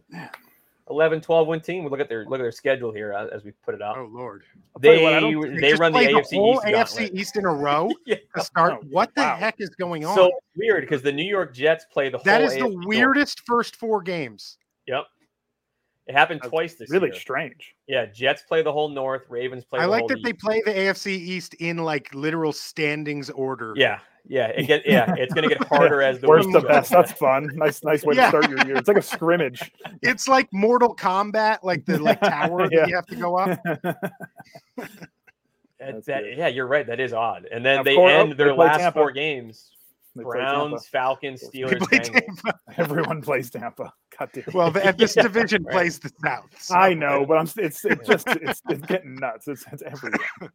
11, 0.89 1.21
12 1.21 1.47
win 1.47 1.59
team. 1.59 1.83
We 1.83 1.89
look 1.89 1.99
at 1.99 2.09
their 2.09 2.25
look 2.25 2.39
at 2.39 2.43
their 2.43 2.51
schedule 2.51 2.91
here 2.91 3.11
as, 3.11 3.29
as 3.31 3.43
we 3.43 3.51
put 3.51 3.73
it 3.73 3.81
up. 3.81 3.97
Oh 3.97 4.07
Lord, 4.11 4.43
they 4.79 5.01
what, 5.01 5.21
they, 5.21 5.59
they 5.59 5.73
run 5.73 5.91
the 5.91 5.99
AFC 5.99 6.29
the 6.29 6.37
East, 6.37 6.97
AFC 6.97 7.13
East 7.13 7.37
in 7.37 7.45
a 7.45 7.53
row 7.53 7.89
yeah. 8.05 8.17
to 8.35 8.43
start. 8.43 8.73
Oh, 8.73 8.85
what 8.91 9.13
the 9.15 9.21
wow. 9.21 9.35
heck 9.35 9.55
is 9.59 9.69
going 9.69 10.05
on? 10.05 10.15
So 10.15 10.31
weird 10.55 10.81
because 10.81 11.01
the 11.01 11.11
New 11.11 11.25
York 11.25 11.53
Jets 11.55 11.85
play 11.91 12.09
the 12.09 12.17
whole 12.17 12.25
that 12.25 12.41
is 12.41 12.53
AFC 12.53 12.59
the 12.59 12.87
weirdest 12.87 13.41
North. 13.47 13.59
first 13.59 13.75
four 13.77 14.01
games. 14.01 14.57
Yep, 14.85 15.05
it 16.05 16.13
happened 16.13 16.41
That's 16.43 16.51
twice 16.51 16.75
this 16.75 16.91
really 16.91 17.05
year. 17.05 17.11
Really 17.13 17.19
strange. 17.19 17.75
Yeah, 17.87 18.05
Jets 18.05 18.43
play 18.43 18.61
the 18.61 18.71
whole 18.71 18.89
North. 18.89 19.23
Ravens 19.27 19.65
play. 19.65 19.79
The 19.79 19.85
I 19.85 19.87
like 19.87 20.07
that 20.07 20.19
East. 20.19 20.25
they 20.25 20.33
play 20.33 20.61
the 20.63 20.71
AFC 20.71 21.07
East 21.07 21.55
in 21.55 21.77
like 21.77 22.13
literal 22.13 22.53
standings 22.53 23.31
order. 23.31 23.73
Yeah, 23.75 23.99
yeah, 24.27 24.47
it 24.47 24.65
get 24.65 24.85
yeah, 24.85 25.13
it's 25.17 25.33
gonna 25.33 25.47
get 25.47 25.63
harder 25.67 26.01
as 26.01 26.19
the 26.19 26.27
worst 26.29 26.51
the 26.51 26.61
best. 26.61 26.91
That's 26.91 27.11
fun. 27.11 27.49
Nice, 27.53 27.83
nice 27.83 28.03
way 28.03 28.15
yeah. 28.15 28.31
to 28.31 28.37
start 28.37 28.49
your 28.49 28.65
year. 28.65 28.77
It's 28.77 28.87
like 28.87 28.97
a 28.97 29.01
scrimmage. 29.01 29.71
It's 30.01 30.27
like 30.27 30.47
Mortal 30.51 30.95
Kombat, 30.95 31.59
like 31.63 31.85
the 31.85 31.97
like 31.99 32.19
tower 32.19 32.61
yeah. 32.71 32.81
that 32.81 32.89
you 32.89 32.95
have 32.95 33.05
to 33.07 33.15
go 33.15 33.37
up. 33.37 33.59
that, 36.05 36.35
yeah, 36.37 36.47
you're 36.47 36.67
right. 36.67 36.85
That 36.85 36.99
is 36.99 37.13
odd. 37.13 37.47
And 37.51 37.65
then 37.65 37.83
they 37.83 37.95
course, 37.95 38.11
end 38.11 38.33
oh, 38.33 38.35
their 38.35 38.47
they 38.49 38.57
last 38.57 38.79
Tampa. 38.79 38.99
four 38.99 39.11
games. 39.11 39.71
They 40.15 40.23
Browns, 40.23 40.87
Falcons, 40.87 41.43
Steelers, 41.43 42.41
Everyone 42.77 43.21
plays 43.21 43.49
Tampa. 43.49 43.91
Well, 44.53 44.75
at 44.77 44.97
this 44.97 45.15
yeah, 45.15 45.23
division 45.23 45.63
right. 45.63 45.73
plays 45.73 45.99
the 45.99 46.11
South. 46.23 46.49
So. 46.57 46.75
I 46.75 46.93
know, 46.93 47.25
but 47.25 47.37
I'm. 47.37 47.49
It's, 47.57 47.83
it's 47.83 48.07
just 48.07 48.27
it's, 48.27 48.61
it's 48.69 48.85
getting 48.85 49.15
nuts. 49.15 49.47
It's, 49.47 49.65
it's 49.71 49.83
everywhere. 49.83 50.51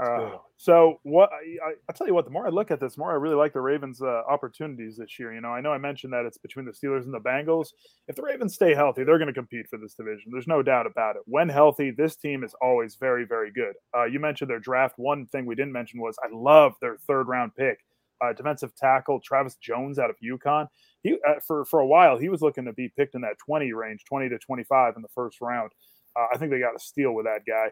Uh, 0.00 0.30
so 0.56 0.98
what 1.02 1.30
I, 1.32 1.72
I 1.88 1.92
tell 1.92 2.06
you 2.06 2.14
what, 2.14 2.24
the 2.24 2.30
more 2.30 2.46
I 2.46 2.50
look 2.50 2.70
at 2.70 2.80
this, 2.80 2.96
more 2.96 3.10
I 3.10 3.16
really 3.16 3.34
like 3.34 3.52
the 3.52 3.60
Ravens' 3.60 4.00
uh, 4.00 4.22
opportunities 4.28 4.96
this 4.96 5.18
year. 5.18 5.34
You 5.34 5.42
know, 5.42 5.48
I 5.48 5.60
know 5.60 5.72
I 5.72 5.78
mentioned 5.78 6.12
that 6.12 6.24
it's 6.24 6.38
between 6.38 6.64
the 6.64 6.72
Steelers 6.72 7.04
and 7.04 7.12
the 7.12 7.20
Bengals. 7.20 7.68
If 8.08 8.16
the 8.16 8.22
Ravens 8.22 8.54
stay 8.54 8.74
healthy, 8.74 9.04
they're 9.04 9.18
going 9.18 9.28
to 9.28 9.34
compete 9.34 9.66
for 9.68 9.78
this 9.78 9.94
division. 9.94 10.30
There's 10.32 10.46
no 10.46 10.62
doubt 10.62 10.86
about 10.86 11.16
it. 11.16 11.22
When 11.26 11.48
healthy, 11.48 11.90
this 11.90 12.16
team 12.16 12.44
is 12.44 12.54
always 12.62 12.96
very, 12.96 13.26
very 13.26 13.52
good. 13.52 13.74
Uh, 13.94 14.04
you 14.04 14.20
mentioned 14.20 14.48
their 14.48 14.58
draft. 14.58 14.94
One 14.96 15.26
thing 15.26 15.44
we 15.44 15.54
didn't 15.54 15.72
mention 15.72 16.00
was 16.00 16.16
I 16.22 16.28
love 16.32 16.74
their 16.80 16.96
third 17.06 17.28
round 17.28 17.54
pick, 17.54 17.78
uh, 18.24 18.32
defensive 18.32 18.74
tackle 18.76 19.20
Travis 19.20 19.56
Jones 19.56 19.98
out 19.98 20.08
of 20.08 20.16
UConn. 20.24 20.68
He 21.02 21.18
uh, 21.28 21.40
for 21.46 21.66
for 21.66 21.80
a 21.80 21.86
while 21.86 22.16
he 22.16 22.30
was 22.30 22.40
looking 22.40 22.64
to 22.64 22.72
be 22.72 22.90
picked 22.96 23.14
in 23.14 23.20
that 23.22 23.36
20 23.44 23.72
range, 23.74 24.04
20 24.08 24.30
to 24.30 24.38
25 24.38 24.94
in 24.96 25.02
the 25.02 25.08
first 25.14 25.42
round. 25.42 25.72
Uh, 26.16 26.26
I 26.32 26.38
think 26.38 26.50
they 26.50 26.58
got 26.58 26.74
a 26.74 26.80
steal 26.80 27.12
with 27.12 27.26
that 27.26 27.40
guy 27.46 27.70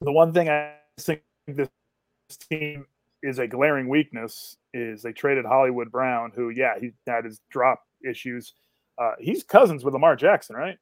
the 0.00 0.12
one 0.12 0.32
thing 0.32 0.48
I 0.48 0.74
think 0.98 1.22
this 1.46 1.68
team 2.50 2.86
is 3.22 3.38
a 3.38 3.46
glaring 3.46 3.88
weakness 3.88 4.56
is 4.74 5.02
they 5.02 5.12
traded 5.12 5.44
Hollywood 5.44 5.90
Brown, 5.90 6.32
who, 6.34 6.50
yeah, 6.50 6.78
he 6.78 6.92
had 7.06 7.24
his 7.24 7.40
drop 7.50 7.82
issues. 8.04 8.54
Uh, 8.98 9.12
he's 9.18 9.42
cousins 9.42 9.84
with 9.84 9.94
Lamar 9.94 10.16
Jackson, 10.16 10.56
right? 10.56 10.78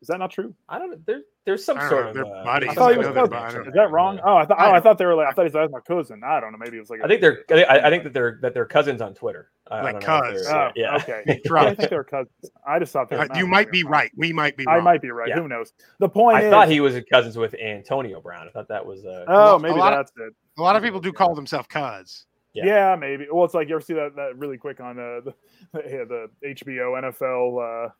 Is 0.00 0.06
that 0.08 0.18
not 0.18 0.30
true? 0.30 0.54
I 0.68 0.78
don't 0.78 0.90
know. 0.90 0.98
There, 1.06 1.22
there's 1.44 1.64
some 1.64 1.76
sort 1.88 2.14
know, 2.14 2.22
of. 2.22 2.28
Uh, 2.28 2.42
I 2.46 2.74
thought 2.74 2.92
he 2.92 2.98
was 2.98 3.08
cousin. 3.08 3.66
Is 3.66 3.74
that 3.74 3.90
wrong? 3.90 4.20
Oh, 4.24 4.36
I 4.36 4.44
thought. 4.44 4.58
Oh, 4.60 4.70
I 4.70 4.80
thought 4.80 4.96
they 4.96 5.06
were 5.06 5.14
like. 5.14 5.26
I 5.26 5.32
thought 5.32 5.50
he 5.50 5.56
was 5.56 5.70
my 5.72 5.80
cousin. 5.80 6.22
I 6.24 6.38
don't 6.40 6.52
know. 6.52 6.58
Maybe 6.58 6.76
it 6.76 6.80
was 6.80 6.90
like. 6.90 7.00
I 7.02 7.08
think 7.08 7.20
they're. 7.20 7.44
I, 7.50 7.86
I 7.86 7.90
think 7.90 8.04
that 8.04 8.12
they're 8.12 8.38
that 8.42 8.54
they're 8.54 8.64
cousins 8.64 9.00
on 9.00 9.14
Twitter. 9.14 9.50
like 9.68 10.00
cousins. 10.00 10.46
Oh, 10.46 10.70
yeah. 10.76 10.96
Okay. 10.96 11.22
I 11.56 11.74
think 11.74 11.90
they're 11.90 12.04
cousins. 12.04 12.30
I 12.64 12.78
just 12.78 12.92
thought 12.92 13.08
they. 13.08 13.16
Were 13.16 13.32
uh, 13.32 13.36
you 13.36 13.46
might 13.48 13.72
be 13.72 13.82
right. 13.82 14.12
We 14.16 14.32
might 14.32 14.56
be. 14.56 14.66
Wrong. 14.66 14.76
I 14.76 14.80
might 14.80 15.02
be 15.02 15.10
right. 15.10 15.30
Yeah. 15.30 15.40
Who 15.40 15.48
knows? 15.48 15.72
The 15.98 16.08
point. 16.08 16.36
I 16.36 16.42
is, 16.42 16.50
thought 16.50 16.68
he 16.68 16.80
was 16.80 16.96
cousins 17.10 17.36
with 17.36 17.54
Antonio 17.54 18.20
Brown. 18.20 18.46
I 18.46 18.50
thought 18.52 18.68
that 18.68 18.84
was. 18.84 19.04
Uh, 19.04 19.24
oh, 19.26 19.58
maybe 19.58 19.80
that's 19.80 20.12
of, 20.12 20.28
it. 20.28 20.34
A 20.58 20.62
lot 20.62 20.76
of 20.76 20.82
people 20.82 21.00
do 21.00 21.12
call 21.12 21.34
themselves 21.34 21.66
cuz. 21.66 22.26
Yeah. 22.54 22.66
yeah. 22.66 22.96
maybe. 22.96 23.26
Well, 23.32 23.44
it's 23.44 23.54
like 23.54 23.68
you 23.68 23.74
ever 23.74 23.80
see 23.80 23.94
that, 23.94 24.14
that 24.14 24.36
really 24.36 24.58
quick 24.58 24.80
on 24.80 24.98
uh, 24.98 25.20
the 25.24 25.34
the, 25.72 26.28
the 26.42 26.48
HBO 26.54 27.02
NFL 27.02 27.86
uh, 27.86 27.90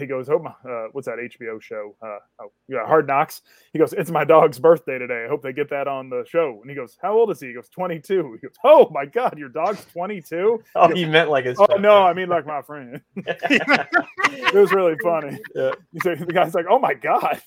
he 0.00 0.06
goes, 0.06 0.28
"Oh 0.28 0.38
my, 0.38 0.50
uh, 0.68 0.88
what's 0.92 1.06
that 1.06 1.18
HBO 1.18 1.60
show? 1.60 1.94
Uh, 2.02 2.18
oh, 2.40 2.52
yeah, 2.68 2.86
Hard 2.86 3.06
Knocks." 3.06 3.42
He 3.72 3.78
goes, 3.78 3.92
"It's 3.92 4.10
my 4.10 4.24
dog's 4.24 4.58
birthday 4.58 4.98
today. 4.98 5.24
I 5.24 5.28
hope 5.28 5.42
they 5.42 5.52
get 5.52 5.68
that 5.70 5.88
on 5.88 6.08
the 6.08 6.24
show." 6.26 6.58
And 6.60 6.70
he 6.70 6.76
goes, 6.76 6.96
"How 7.00 7.12
old 7.12 7.30
is 7.30 7.40
he?" 7.40 7.48
He 7.48 7.54
goes, 7.54 7.68
"22." 7.68 8.38
He 8.40 8.46
goes, 8.46 8.56
"Oh 8.64 8.88
my 8.92 9.04
god, 9.04 9.38
your 9.38 9.48
dog's 9.48 9.84
22." 9.92 10.62
Oh, 10.74 10.88
he, 10.88 11.04
meant 11.04 11.30
like 11.30 11.44
his. 11.44 11.58
Oh 11.58 11.76
no, 11.76 12.02
I 12.02 12.12
mean 12.14 12.28
like 12.28 12.46
my 12.46 12.62
friend. 12.62 13.00
it 13.16 14.54
was 14.54 14.72
really 14.72 14.96
funny. 15.02 15.38
Yeah. 15.54 15.72
He 15.92 16.00
said, 16.00 16.18
the 16.20 16.32
guy's 16.32 16.54
like, 16.54 16.66
"Oh 16.68 16.78
my 16.78 16.94
god." 16.94 17.40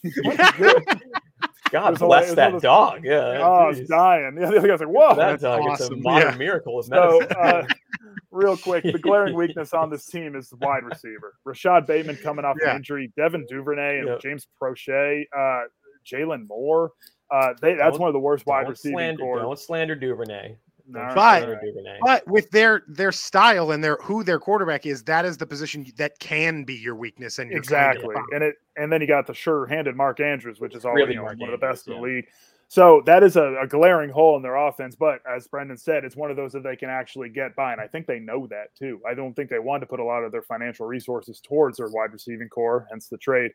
God 1.76 2.00
bless 2.00 2.34
that 2.36 2.54
those, 2.54 2.62
dog. 2.62 3.04
Yeah. 3.04 3.42
Oh, 3.44 3.68
it's 3.68 3.90
dying. 3.90 4.38
Yeah, 4.40 4.50
the 4.50 4.60
other 4.60 4.68
guy's 4.70 4.80
like, 4.80 4.88
whoa. 4.88 5.14
That 5.14 5.42
dog, 5.42 5.60
awesome. 5.60 5.74
it's 5.74 5.90
a 5.92 5.96
modern 5.98 6.32
yeah. 6.32 6.38
miracle 6.38 6.80
of 6.80 6.88
medicine. 6.88 7.28
So, 7.30 7.38
uh, 7.38 7.68
real 8.32 8.56
quick, 8.56 8.84
the 8.84 8.98
glaring 8.98 9.36
weakness 9.36 9.74
on 9.74 9.90
this 9.90 10.06
team 10.06 10.38
is 10.38 10.48
the 10.48 10.56
wide 10.56 10.86
receiver. 10.86 11.36
Rashad 11.46 11.86
Bateman 11.86 12.16
coming 12.16 12.46
off 12.46 12.56
yeah. 12.62 12.70
an 12.70 12.78
injury, 12.78 13.12
Devin 13.18 13.46
Duvernay 13.50 14.00
and 14.00 14.08
yep. 14.08 14.22
James 14.22 14.48
Proche, 14.62 15.24
uh, 15.38 15.64
Jaylon 16.10 16.48
Moore. 16.48 16.92
Uh, 17.30 17.54
they, 17.62 17.74
that's 17.74 17.92
don't, 17.92 18.00
one 18.00 18.08
of 18.08 18.14
the 18.14 18.20
worst 18.20 18.46
wide 18.46 18.70
receiving 18.70 18.96
slander, 18.96 19.24
core. 19.24 19.40
Don't 19.40 19.60
slander 19.60 19.96
Duvernay. 19.96 20.56
No, 20.88 21.12
but, 21.16 21.60
but 22.02 22.28
with 22.28 22.52
their 22.52 22.84
their 22.88 23.12
style 23.12 23.72
and 23.72 23.84
their 23.84 23.98
who 24.04 24.24
their 24.24 24.40
quarterback 24.40 24.86
is, 24.86 25.04
that 25.04 25.26
is 25.26 25.38
the 25.38 25.46
position 25.46 25.86
that 25.98 26.20
can 26.20 26.64
be 26.64 26.76
your 26.76 26.96
weakness 26.96 27.40
and 27.40 27.52
exactly. 27.52 28.16
And 28.32 28.44
it 28.44 28.56
and 28.78 28.92
then 28.92 29.02
you 29.02 29.08
got 29.08 29.26
the 29.26 29.34
sure-handed 29.34 29.96
Mark 29.96 30.20
Andrews, 30.20 30.60
which 30.60 30.76
is 30.76 30.86
already 30.86 31.04
really 31.04 31.14
you 31.14 31.20
know, 31.20 31.24
one 31.24 31.32
Andrews, 31.34 31.54
of 31.54 31.60
the 31.60 31.68
best 31.68 31.88
yeah. 31.88 31.96
in 31.96 32.02
the 32.02 32.08
league. 32.08 32.26
So 32.68 33.02
that 33.06 33.24
is 33.24 33.36
a, 33.36 33.56
a, 33.62 33.68
glaring 33.68 34.10
hole 34.10 34.36
in 34.38 34.42
their 34.42 34.56
offense. 34.56 34.96
But 34.96 35.22
as 35.28 35.48
Brendan 35.48 35.78
said, 35.78 36.04
it's 36.04 36.16
one 36.16 36.32
of 36.32 36.38
those 36.38 36.52
that 36.54 36.64
they 36.64 36.76
can 36.76 36.90
actually 36.90 37.30
get 37.30 37.56
by. 37.56 37.72
And 37.72 37.80
I 37.80 37.88
think 37.88 38.08
they 38.08 38.20
know 38.20 38.48
that 38.48 38.76
too. 38.76 39.02
I 39.08 39.14
don't 39.14 39.36
think 39.36 39.50
they 39.50 39.60
want 39.60 39.82
to 39.82 39.88
put 39.88 40.00
a 40.00 40.04
lot 40.04 40.24
of 40.24 40.32
their 40.32 40.42
financial 40.42 40.88
resources 40.88 41.40
towards 41.40 41.78
their 41.78 41.90
wide 41.90 42.12
receiving 42.12 42.50
core, 42.50 42.88
hence 42.90 43.08
the 43.08 43.18
trade. 43.18 43.52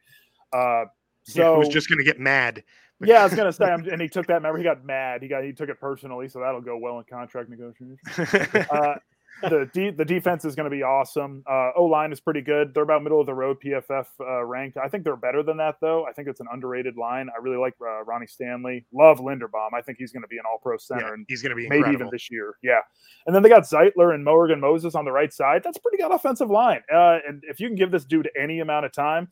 Uh, 0.52 0.84
so 1.24 1.52
yeah, 1.52 1.58
was 1.58 1.68
just 1.68 1.88
going 1.88 1.98
to 1.98 2.04
get 2.04 2.20
mad. 2.20 2.62
Yeah, 3.02 3.20
I 3.20 3.24
was 3.24 3.34
going 3.34 3.46
to 3.46 3.52
say, 3.52 3.64
and 3.92 4.00
he 4.00 4.08
took 4.08 4.26
that. 4.26 4.34
Remember, 4.34 4.58
he 4.58 4.64
got 4.64 4.84
mad. 4.84 5.22
He 5.22 5.28
got 5.28 5.44
he 5.44 5.52
took 5.52 5.68
it 5.68 5.80
personally, 5.80 6.28
so 6.28 6.40
that'll 6.40 6.60
go 6.60 6.76
well 6.76 6.98
in 6.98 7.04
contract 7.04 7.48
negotiations. 7.48 7.98
Uh, 9.42 9.48
the 9.48 9.70
de- 9.72 9.90
the 9.90 10.04
defense 10.04 10.44
is 10.44 10.54
going 10.54 10.64
to 10.64 10.70
be 10.70 10.82
awesome. 10.82 11.42
Uh, 11.48 11.70
o 11.76 11.84
line 11.84 12.12
is 12.12 12.20
pretty 12.20 12.42
good. 12.42 12.74
They're 12.74 12.82
about 12.82 13.02
middle 13.02 13.20
of 13.20 13.26
the 13.26 13.34
road 13.34 13.56
PFF 13.64 14.06
uh, 14.20 14.44
ranked. 14.44 14.76
I 14.76 14.88
think 14.88 15.04
they're 15.04 15.16
better 15.16 15.42
than 15.42 15.56
that 15.56 15.76
though. 15.80 16.04
I 16.06 16.12
think 16.12 16.28
it's 16.28 16.40
an 16.40 16.46
underrated 16.52 16.96
line. 16.96 17.28
I 17.34 17.40
really 17.40 17.56
like 17.56 17.74
uh, 17.80 18.04
Ronnie 18.04 18.26
Stanley. 18.26 18.84
Love 18.92 19.18
Linderbaum. 19.18 19.72
I 19.74 19.80
think 19.80 19.98
he's 19.98 20.12
going 20.12 20.22
to 20.22 20.28
be 20.28 20.36
an 20.36 20.44
All 20.50 20.58
Pro 20.62 20.76
center, 20.76 21.06
yeah, 21.06 21.12
and 21.14 21.26
he's 21.28 21.42
going 21.42 21.50
to 21.50 21.56
be 21.56 21.68
maybe 21.68 21.76
incredible. 21.78 22.06
even 22.06 22.10
this 22.12 22.30
year. 22.30 22.56
Yeah, 22.62 22.80
and 23.26 23.34
then 23.34 23.42
they 23.42 23.48
got 23.48 23.62
Zeitler 23.62 24.14
and 24.14 24.24
Morgan 24.24 24.60
Moses 24.60 24.94
on 24.94 25.04
the 25.04 25.12
right 25.12 25.32
side. 25.32 25.62
That's 25.64 25.78
pretty 25.78 25.98
good 25.98 26.12
offensive 26.12 26.50
line. 26.50 26.82
Uh, 26.92 27.18
and 27.26 27.42
if 27.48 27.60
you 27.60 27.68
can 27.68 27.76
give 27.76 27.90
this 27.90 28.04
dude 28.04 28.28
any 28.38 28.60
amount 28.60 28.84
of 28.84 28.92
time, 28.92 29.28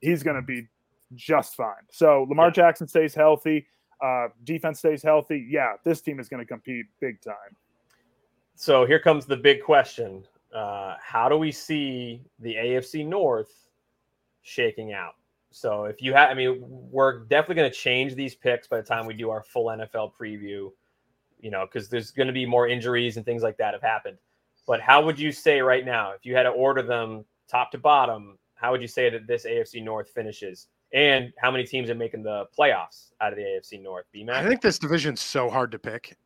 he's 0.00 0.22
going 0.22 0.36
to 0.36 0.42
be 0.42 0.66
just 1.14 1.56
fine. 1.56 1.84
So 1.90 2.26
Lamar 2.28 2.46
yeah. 2.46 2.52
Jackson 2.52 2.88
stays 2.88 3.14
healthy. 3.14 3.66
Uh, 4.02 4.28
defense 4.44 4.80
stays 4.80 5.02
healthy. 5.02 5.46
Yeah, 5.48 5.74
this 5.84 6.00
team 6.00 6.18
is 6.18 6.28
going 6.28 6.40
to 6.40 6.46
compete 6.46 6.86
big 7.00 7.20
time. 7.20 7.56
So 8.54 8.84
here 8.84 8.98
comes 8.98 9.26
the 9.26 9.36
big 9.36 9.62
question: 9.62 10.24
uh, 10.54 10.96
How 11.00 11.28
do 11.28 11.36
we 11.36 11.52
see 11.52 12.22
the 12.40 12.54
AFC 12.54 13.06
North 13.06 13.68
shaking 14.42 14.92
out? 14.92 15.14
So 15.50 15.84
if 15.84 16.00
you 16.02 16.14
have, 16.14 16.30
I 16.30 16.34
mean, 16.34 16.58
we're 16.60 17.20
definitely 17.20 17.56
going 17.56 17.70
to 17.70 17.76
change 17.76 18.14
these 18.14 18.34
picks 18.34 18.66
by 18.66 18.78
the 18.78 18.82
time 18.82 19.06
we 19.06 19.14
do 19.14 19.30
our 19.30 19.42
full 19.42 19.66
NFL 19.66 20.12
preview. 20.20 20.70
You 21.40 21.50
know, 21.50 21.66
because 21.66 21.88
there's 21.88 22.12
going 22.12 22.28
to 22.28 22.32
be 22.32 22.46
more 22.46 22.68
injuries 22.68 23.16
and 23.16 23.26
things 23.26 23.42
like 23.42 23.56
that 23.58 23.74
have 23.74 23.82
happened. 23.82 24.16
But 24.66 24.80
how 24.80 25.04
would 25.04 25.18
you 25.18 25.32
say 25.32 25.60
right 25.60 25.84
now, 25.84 26.12
if 26.12 26.24
you 26.24 26.36
had 26.36 26.44
to 26.44 26.50
order 26.50 26.82
them 26.82 27.24
top 27.48 27.72
to 27.72 27.78
bottom, 27.78 28.38
how 28.54 28.70
would 28.70 28.80
you 28.80 28.88
say 28.88 29.10
that 29.10 29.26
this 29.26 29.44
AFC 29.44 29.82
North 29.82 30.08
finishes? 30.10 30.68
And 30.92 31.32
how 31.38 31.50
many 31.50 31.64
teams 31.64 31.88
are 31.88 31.94
making 31.94 32.22
the 32.22 32.46
playoffs 32.56 33.12
out 33.20 33.32
of 33.32 33.38
the 33.38 33.42
AFC 33.42 33.82
North? 33.82 34.04
BMAC? 34.14 34.30
I 34.30 34.46
think 34.46 34.60
this 34.60 34.78
division's 34.78 35.20
so 35.20 35.48
hard 35.48 35.72
to 35.72 35.78
pick. 35.78 36.16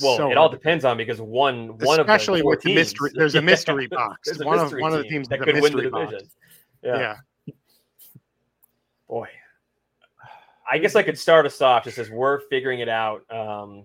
Well, 0.00 0.16
so 0.16 0.30
it 0.30 0.36
all 0.36 0.48
depends 0.48 0.84
on 0.84 0.96
because 0.96 1.20
one 1.20 1.78
one 1.78 2.00
especially 2.00 2.40
of 2.40 2.44
the 2.44 2.48
with 2.48 2.62
the 2.62 2.74
mystery. 2.74 3.10
There's 3.14 3.34
a 3.34 3.42
mystery 3.42 3.86
box. 3.86 4.38
a 4.38 4.44
one 4.44 4.58
mystery 4.58 4.80
of 4.80 4.82
one 4.82 4.92
of 4.92 4.98
the 4.98 5.08
teams 5.08 5.28
that 5.28 5.40
could 5.40 5.60
win 5.60 5.72
the 5.72 5.82
division. 5.82 5.90
Box. 5.90 6.24
Yeah. 6.82 7.16
yeah. 7.46 7.54
Boy, 9.08 9.28
I 10.70 10.78
guess 10.78 10.96
I 10.96 11.02
could 11.02 11.18
start 11.18 11.46
us 11.46 11.60
off 11.60 11.84
just 11.84 11.98
as 11.98 12.10
we're 12.10 12.40
figuring 12.40 12.80
it 12.80 12.88
out. 12.88 13.22
Um, 13.30 13.84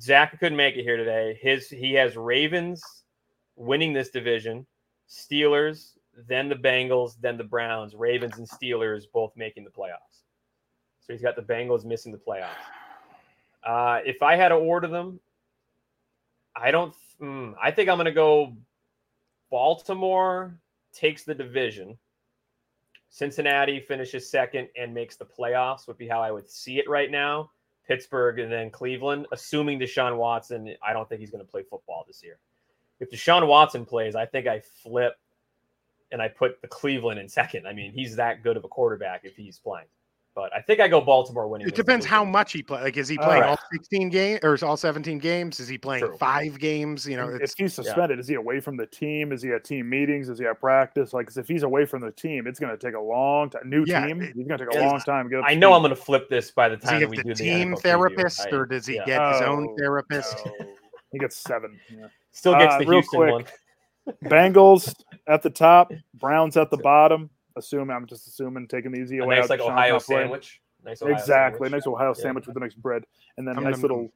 Zach 0.00 0.38
couldn't 0.38 0.56
make 0.56 0.76
it 0.76 0.82
here 0.82 0.96
today. 0.96 1.38
His 1.40 1.68
he 1.68 1.94
has 1.94 2.16
Ravens 2.16 2.82
winning 3.56 3.92
this 3.92 4.10
division, 4.10 4.66
Steelers, 5.08 5.94
then 6.26 6.48
the 6.48 6.54
Bengals, 6.54 7.16
then 7.20 7.36
the 7.36 7.44
Browns, 7.44 7.94
Ravens 7.94 8.38
and 8.38 8.48
Steelers 8.48 9.04
both 9.12 9.32
making 9.36 9.64
the 9.64 9.70
playoffs. 9.70 10.24
So 11.00 11.12
he's 11.12 11.22
got 11.22 11.36
the 11.36 11.42
Bengals 11.42 11.84
missing 11.84 12.12
the 12.12 12.18
playoffs. 12.18 12.48
Uh, 13.64 14.00
if 14.04 14.22
I 14.22 14.36
had 14.36 14.48
to 14.48 14.56
order 14.56 14.86
them, 14.88 15.20
I 16.56 16.70
don't. 16.70 16.94
Mm, 17.20 17.54
I 17.62 17.70
think 17.70 17.88
I'm 17.88 17.96
going 17.96 18.06
to 18.06 18.12
go. 18.12 18.56
Baltimore 19.50 20.58
takes 20.92 21.24
the 21.24 21.34
division. 21.34 21.96
Cincinnati 23.10 23.80
finishes 23.80 24.30
second 24.30 24.68
and 24.76 24.92
makes 24.92 25.16
the 25.16 25.24
playoffs. 25.24 25.86
Would 25.88 25.98
be 25.98 26.08
how 26.08 26.20
I 26.20 26.30
would 26.30 26.48
see 26.48 26.78
it 26.78 26.88
right 26.88 27.10
now. 27.10 27.50
Pittsburgh 27.86 28.38
and 28.38 28.52
then 28.52 28.70
Cleveland, 28.70 29.26
assuming 29.32 29.80
Deshaun 29.80 30.18
Watson. 30.18 30.74
I 30.86 30.92
don't 30.92 31.08
think 31.08 31.20
he's 31.20 31.30
going 31.30 31.44
to 31.44 31.50
play 31.50 31.62
football 31.62 32.04
this 32.06 32.22
year. 32.22 32.38
If 33.00 33.10
Deshaun 33.10 33.46
Watson 33.46 33.86
plays, 33.86 34.14
I 34.14 34.26
think 34.26 34.46
I 34.46 34.60
flip 34.60 35.14
and 36.12 36.22
I 36.22 36.28
put 36.28 36.60
the 36.62 36.68
Cleveland 36.68 37.20
in 37.20 37.28
second. 37.28 37.66
I 37.66 37.72
mean, 37.72 37.92
he's 37.92 38.16
that 38.16 38.42
good 38.42 38.56
of 38.56 38.64
a 38.64 38.68
quarterback 38.68 39.22
if 39.24 39.36
he's 39.36 39.58
playing. 39.58 39.86
But 40.38 40.54
I 40.54 40.60
think 40.60 40.78
I 40.78 40.86
go 40.86 41.00
Baltimore 41.00 41.48
winning. 41.48 41.66
It 41.66 41.74
depends 41.74 42.06
how 42.06 42.24
much 42.24 42.52
he 42.52 42.62
plays. 42.62 42.84
Like, 42.84 42.96
is 42.96 43.08
he 43.08 43.18
playing 43.18 43.42
all 43.42 43.58
16 43.72 44.08
games 44.08 44.38
or 44.44 44.54
is 44.54 44.62
all 44.62 44.76
17 44.76 45.18
games? 45.18 45.58
Is 45.58 45.66
he 45.66 45.76
playing 45.76 46.04
True. 46.04 46.16
five 46.16 46.60
games? 46.60 47.08
You 47.08 47.16
know, 47.16 47.36
if 47.40 47.54
he's 47.58 47.74
suspended, 47.74 48.18
yeah. 48.18 48.20
is 48.20 48.28
he 48.28 48.34
away 48.34 48.60
from 48.60 48.76
the 48.76 48.86
team? 48.86 49.32
Is 49.32 49.42
he 49.42 49.50
at 49.50 49.64
team 49.64 49.90
meetings? 49.90 50.28
Is 50.28 50.38
he 50.38 50.46
at 50.46 50.60
practice? 50.60 51.12
Like, 51.12 51.36
if 51.36 51.48
he's 51.48 51.64
away 51.64 51.86
from 51.86 52.02
the 52.02 52.12
team, 52.12 52.46
it's 52.46 52.60
going 52.60 52.70
to 52.70 52.78
take 52.78 52.94
a 52.94 53.00
long 53.00 53.50
time. 53.50 53.62
New 53.64 53.82
yeah, 53.84 54.06
team, 54.06 54.20
he's 54.20 54.46
going 54.46 54.58
to 54.58 54.66
take 54.66 54.76
a 54.76 54.86
long 54.86 55.00
time. 55.00 55.28
I 55.44 55.56
know 55.56 55.72
I'm 55.72 55.82
going 55.82 55.90
to 55.90 55.96
flip 55.96 56.30
this 56.30 56.52
by 56.52 56.68
the 56.68 56.76
time 56.76 57.00
we 57.10 57.16
the 57.16 57.22
do 57.24 57.28
the 57.30 57.34
team 57.34 57.74
therapist, 57.74 58.46
preview. 58.46 58.52
or 58.52 58.66
does 58.66 58.86
he 58.86 58.94
yeah. 58.94 59.06
get 59.06 59.20
oh, 59.20 59.32
his 59.32 59.42
own 59.42 59.68
oh, 59.70 59.76
therapist? 59.76 60.36
No. 60.46 60.52
He 61.10 61.18
gets 61.18 61.36
seven. 61.38 61.80
Still 62.32 62.52
gets 62.58 62.74
uh, 62.74 62.78
the 62.80 62.84
Houston 62.84 63.18
quick, 63.18 63.32
one. 63.32 63.44
Bengals 64.24 64.94
at 65.26 65.42
the 65.42 65.50
top, 65.50 65.92
Browns 66.14 66.56
at 66.56 66.70
the 66.70 66.76
bottom. 66.78 67.30
Assuming 67.56 67.90
I'm 67.90 68.06
just 68.06 68.26
assuming 68.28 68.68
taking 68.68 68.92
the 68.92 69.00
easy 69.00 69.18
away. 69.18 69.40
Nice 69.40 69.50
like 69.50 69.60
Ohio 69.60 69.98
sandwich. 69.98 70.60
Nice 70.84 71.02
Ohio 71.02 71.14
exactly. 71.14 71.66
Sandwich. 71.66 71.72
Nice 71.72 71.86
Ohio 71.86 72.14
yeah. 72.16 72.22
sandwich 72.22 72.46
with 72.46 72.54
the 72.54 72.60
nice 72.60 72.74
bread, 72.74 73.04
and 73.36 73.46
then 73.46 73.56
I'm 73.56 73.64
nice 73.64 73.78
little. 73.78 74.12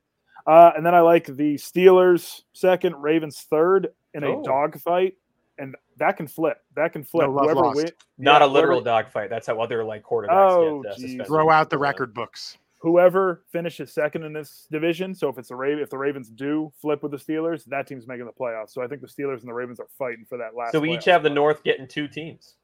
Uh, 0.47 0.73
and 0.77 0.85
then 0.85 0.95
I 0.95 1.01
like 1.01 1.27
the 1.27 1.55
Steelers 1.55 2.43
second, 2.53 2.97
Ravens 2.97 3.47
third 3.49 3.89
in 4.15 4.25
a 4.25 4.29
oh. 4.29 4.43
dog 4.43 4.79
fight, 4.81 5.15
and 5.59 5.77
that 5.99 6.17
can 6.17 6.27
flip. 6.27 6.59
That 6.75 6.93
can 6.93 7.05
flip. 7.05 7.29
No 7.29 7.39
Whoever 7.39 7.71
win, 7.71 7.91
Not 8.19 8.41
yeah, 8.41 8.47
a 8.47 8.49
literal 8.49 8.81
dogfight. 8.81 9.31
That's 9.31 9.47
how 9.47 9.61
other 9.61 9.85
like 9.85 10.03
quarterbacks 10.03 10.31
oh, 10.31 10.83
get 10.83 11.21
uh, 11.21 11.25
throw 11.25 11.51
out 11.51 11.71
the 11.71 11.79
record 11.79 12.15
books. 12.15 12.59
Whoever 12.83 13.45
finishes 13.53 13.93
second 13.93 14.25
in 14.25 14.33
this 14.33 14.67
division. 14.69 15.15
So 15.15 15.29
if 15.29 15.39
it's 15.39 15.51
the 15.51 15.55
Raven, 15.55 15.85
if 15.85 15.89
the 15.89 15.99
Ravens 15.99 16.29
do 16.29 16.73
flip 16.81 17.01
with 17.01 17.13
the 17.13 17.17
Steelers, 17.17 17.65
that 17.67 17.87
team's 17.87 18.09
making 18.09 18.27
the 18.27 18.33
playoffs. 18.33 18.71
So 18.71 18.83
I 18.83 18.89
think 18.89 19.03
the 19.03 19.07
Steelers 19.07 19.39
and 19.39 19.49
the 19.49 19.55
Ravens 19.55 19.79
are 19.79 19.87
fighting 19.97 20.25
for 20.29 20.37
that 20.39 20.57
last. 20.57 20.73
So 20.73 20.81
we 20.81 20.93
each 20.93 21.05
have 21.05 21.23
the 21.23 21.31
North 21.31 21.63
getting 21.63 21.87
two 21.87 22.09
teams. 22.09 22.57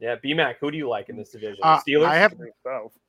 Yeah, 0.00 0.16
BMAC, 0.16 0.56
who 0.60 0.72
do 0.72 0.76
you 0.76 0.88
like 0.88 1.10
in 1.10 1.16
this 1.16 1.30
division? 1.30 1.60
Uh, 1.62 1.78
Steelers? 1.78 2.06
I 2.06 2.16
have 2.16 2.34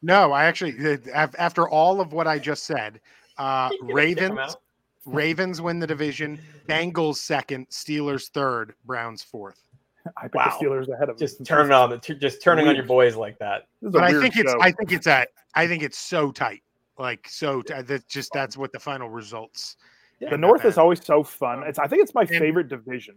no. 0.04 0.32
I 0.32 0.46
actually, 0.46 1.00
after 1.12 1.68
all 1.68 2.00
of 2.00 2.14
what 2.14 2.28
I 2.28 2.38
just 2.38 2.66
said, 2.66 3.02
uh, 3.40 3.72
Ravens, 3.82 4.58
Ravens 5.06 5.60
win 5.60 5.80
the 5.80 5.88
division. 5.88 6.40
Bengals 6.70 7.16
second, 7.16 7.68
Steelers 7.70 8.30
third, 8.30 8.76
Browns 8.86 9.24
fourth. 9.24 9.60
I 10.18 10.24
picked 10.24 10.36
wow. 10.36 10.58
the 10.60 10.66
Steelers 10.66 10.94
ahead 10.94 11.10
of 11.10 11.18
just 11.18 11.44
turning 11.46 11.72
on 11.72 11.90
the 11.90 11.98
just 11.98 12.42
turning 12.42 12.66
weird. 12.66 12.78
on 12.78 12.84
your 12.84 12.86
boys 12.86 13.16
like 13.16 13.38
that. 13.40 13.68
But 13.82 14.04
I 14.04 14.20
think 14.20 14.36
show. 14.36 14.42
it's 14.42 14.56
I 14.60 14.72
think 14.72 14.92
it's 14.92 15.08
at 15.08 15.30
I 15.56 15.68
think 15.68 15.84
it's 15.84 15.98
so 15.98 16.32
tight, 16.32 16.64
like 16.98 17.28
so 17.30 17.62
t- 17.62 17.82
that 17.82 18.08
just 18.08 18.32
that's 18.34 18.58
what 18.58 18.72
the 18.72 18.80
final 18.80 19.10
results. 19.10 19.78
Yeah, 20.20 20.30
the 20.30 20.38
North 20.38 20.66
is 20.66 20.78
always 20.78 21.04
so 21.04 21.24
fun. 21.24 21.64
It's 21.64 21.80
I 21.80 21.88
think 21.88 22.04
it's 22.04 22.14
my 22.14 22.22
and, 22.22 22.30
favorite 22.30 22.68
division. 22.68 23.16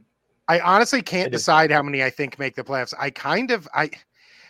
I 0.49 0.61
honestly 0.61 1.03
can't 1.03 1.33
decide 1.33 1.71
how 1.71 1.83
many 1.83 2.03
I 2.03 2.11
think 2.11 2.39
make 2.39 2.55
the 2.55 2.65
playoffs. 2.65 2.95
I 2.99 3.11
kind 3.11 3.51
of 3.51 3.69
I 3.75 3.91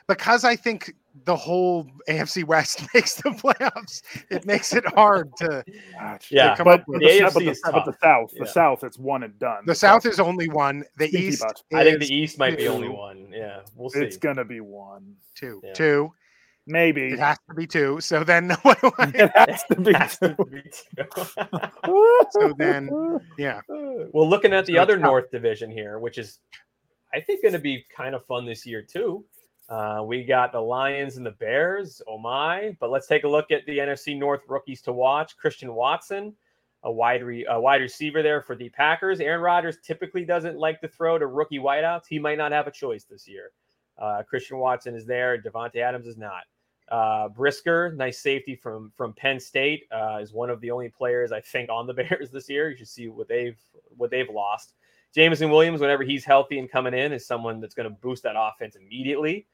because 0.09 0.45
I 0.45 0.57
think 0.57 0.95
the 1.25 1.37
whole 1.37 1.87
AFC 2.09 2.45
West 2.45 2.85
makes 2.95 3.15
the 3.15 3.31
playoffs. 3.31 4.03
It 4.31 4.45
makes 4.47 4.75
it 4.75 4.85
hard 4.95 5.31
to 5.39 5.65
yeah. 6.31 6.51
To 6.51 6.57
come 6.57 6.65
but, 6.65 6.81
up 6.81 6.89
with. 6.89 7.01
The, 7.01 7.07
AFC 7.07 7.35
but, 7.35 7.35
the, 7.35 7.51
is 7.51 7.61
but 7.65 7.85
the 7.85 7.97
South, 8.03 8.31
yeah. 8.33 8.43
the 8.43 8.49
South, 8.49 8.85
it's 8.85 8.99
one 8.99 9.23
and 9.23 9.39
done. 9.39 9.63
The, 9.65 9.73
the 9.73 9.77
South, 9.77 10.03
South 10.03 10.13
is 10.13 10.21
only 10.21 10.49
one. 10.49 10.85
The 10.99 11.09
East, 11.17 11.45
I 11.73 11.85
think 11.85 12.01
the 12.01 12.13
East 12.13 12.39
might 12.39 12.57
be 12.57 12.69
only 12.69 12.89
one. 12.89 13.29
Yeah, 13.31 13.61
we'll 13.77 13.91
see. 13.91 14.01
It's 14.01 14.17
gonna 14.17 14.45
be 14.45 14.61
one, 14.61 15.15
two, 15.35 15.61
yeah. 15.65 15.73
two. 15.73 16.13
Maybe 16.67 17.09
it 17.09 17.19
has 17.19 17.39
to 17.49 17.55
be 17.55 17.67
two. 17.67 18.01
So 18.01 18.25
then, 18.25 18.51
what 18.63 18.81
do 18.81 18.91
I? 18.99 19.13
It 19.15 19.31
has 19.35 19.65
to 19.65 19.77
be 19.77 19.93
two. 19.93 21.01
so 22.31 22.55
then, 22.57 23.21
yeah. 23.37 23.61
Well, 23.69 24.29
looking 24.29 24.55
at 24.55 24.65
the 24.65 24.75
so 24.75 24.81
other 24.81 24.97
North 24.97 25.31
Division 25.31 25.71
here, 25.71 25.99
which 25.99 26.17
is, 26.17 26.39
I 27.13 27.21
think, 27.21 27.43
going 27.43 27.53
to 27.53 27.59
be 27.59 27.85
kind 27.95 28.15
of 28.15 28.25
fun 28.25 28.47
this 28.47 28.65
year 28.65 28.81
too. 28.81 29.25
Uh, 29.69 30.03
we 30.05 30.25
got 30.25 30.53
the 30.53 30.61
Lions 30.61 31.17
and 31.17 31.25
the 31.25 31.31
Bears. 31.31 32.03
Oh 32.07 32.19
my! 32.19 32.77
But 32.81 32.91
let's 32.91 33.07
take 33.07 33.25
a 33.25 33.29
look 33.29 33.51
at 33.51 33.65
the 33.67 33.79
NFC 33.79 34.19
North 34.19 34.43
rookies 34.47 34.83
to 34.83 34.93
watch. 34.93 35.37
Christian 35.37 35.75
Watson, 35.75 36.35
a 36.83 36.93
wide 36.93 37.23
re, 37.23 37.47
a 37.49 37.59
wide 37.59 37.81
receiver 37.81 38.23
there 38.23 38.43
for 38.43 38.57
the 38.57 38.69
Packers. 38.69 39.21
Aaron 39.21 39.41
Rodgers 39.41 39.79
typically 39.83 40.25
doesn't 40.25 40.59
like 40.59 40.81
to 40.83 40.89
throw 40.89 41.19
to 41.19 41.27
rookie 41.27 41.59
wideouts. 41.59 42.07
He 42.07 42.19
might 42.19 42.37
not 42.37 42.53
have 42.53 42.67
a 42.67 42.71
choice 42.71 43.05
this 43.05 43.27
year. 43.27 43.53
Uh, 43.99 44.23
Christian 44.29 44.59
Watson 44.59 44.95
is 44.95 45.07
there. 45.07 45.41
Davante 45.41 45.77
Adams 45.77 46.07
is 46.07 46.19
not. 46.19 46.43
Uh, 46.91 47.29
Brisker, 47.29 47.95
nice 47.97 48.19
safety 48.21 48.55
from 48.55 48.93
from 48.95 49.15
Penn 49.15 49.41
State, 49.41 49.85
uh, 49.91 50.19
is 50.21 50.35
one 50.35 50.51
of 50.51 50.61
the 50.61 50.71
only 50.71 50.91
players 50.91 51.33
I 51.33 51.41
think 51.41 51.71
on 51.71 51.87
the 51.87 51.95
Bears 51.95 52.31
this 52.31 52.51
year. 52.51 52.71
You 52.71 52.77
should 52.77 52.89
see 52.89 53.09
what 53.09 53.29
they've 53.29 53.59
what 53.97 54.11
they've 54.11 54.29
lost. 54.29 54.75
Jameson 55.15 55.49
Williams, 55.49 55.81
whenever 55.81 56.03
he's 56.03 56.25
healthy 56.25 56.59
and 56.59 56.71
coming 56.71 56.93
in, 56.93 57.13
is 57.13 57.25
someone 57.25 57.61
that's 57.61 57.75
going 57.75 57.89
to 57.89 57.97
boost 58.03 58.25
that 58.25 58.35
offense 58.37 58.75
immediately. 58.75 59.47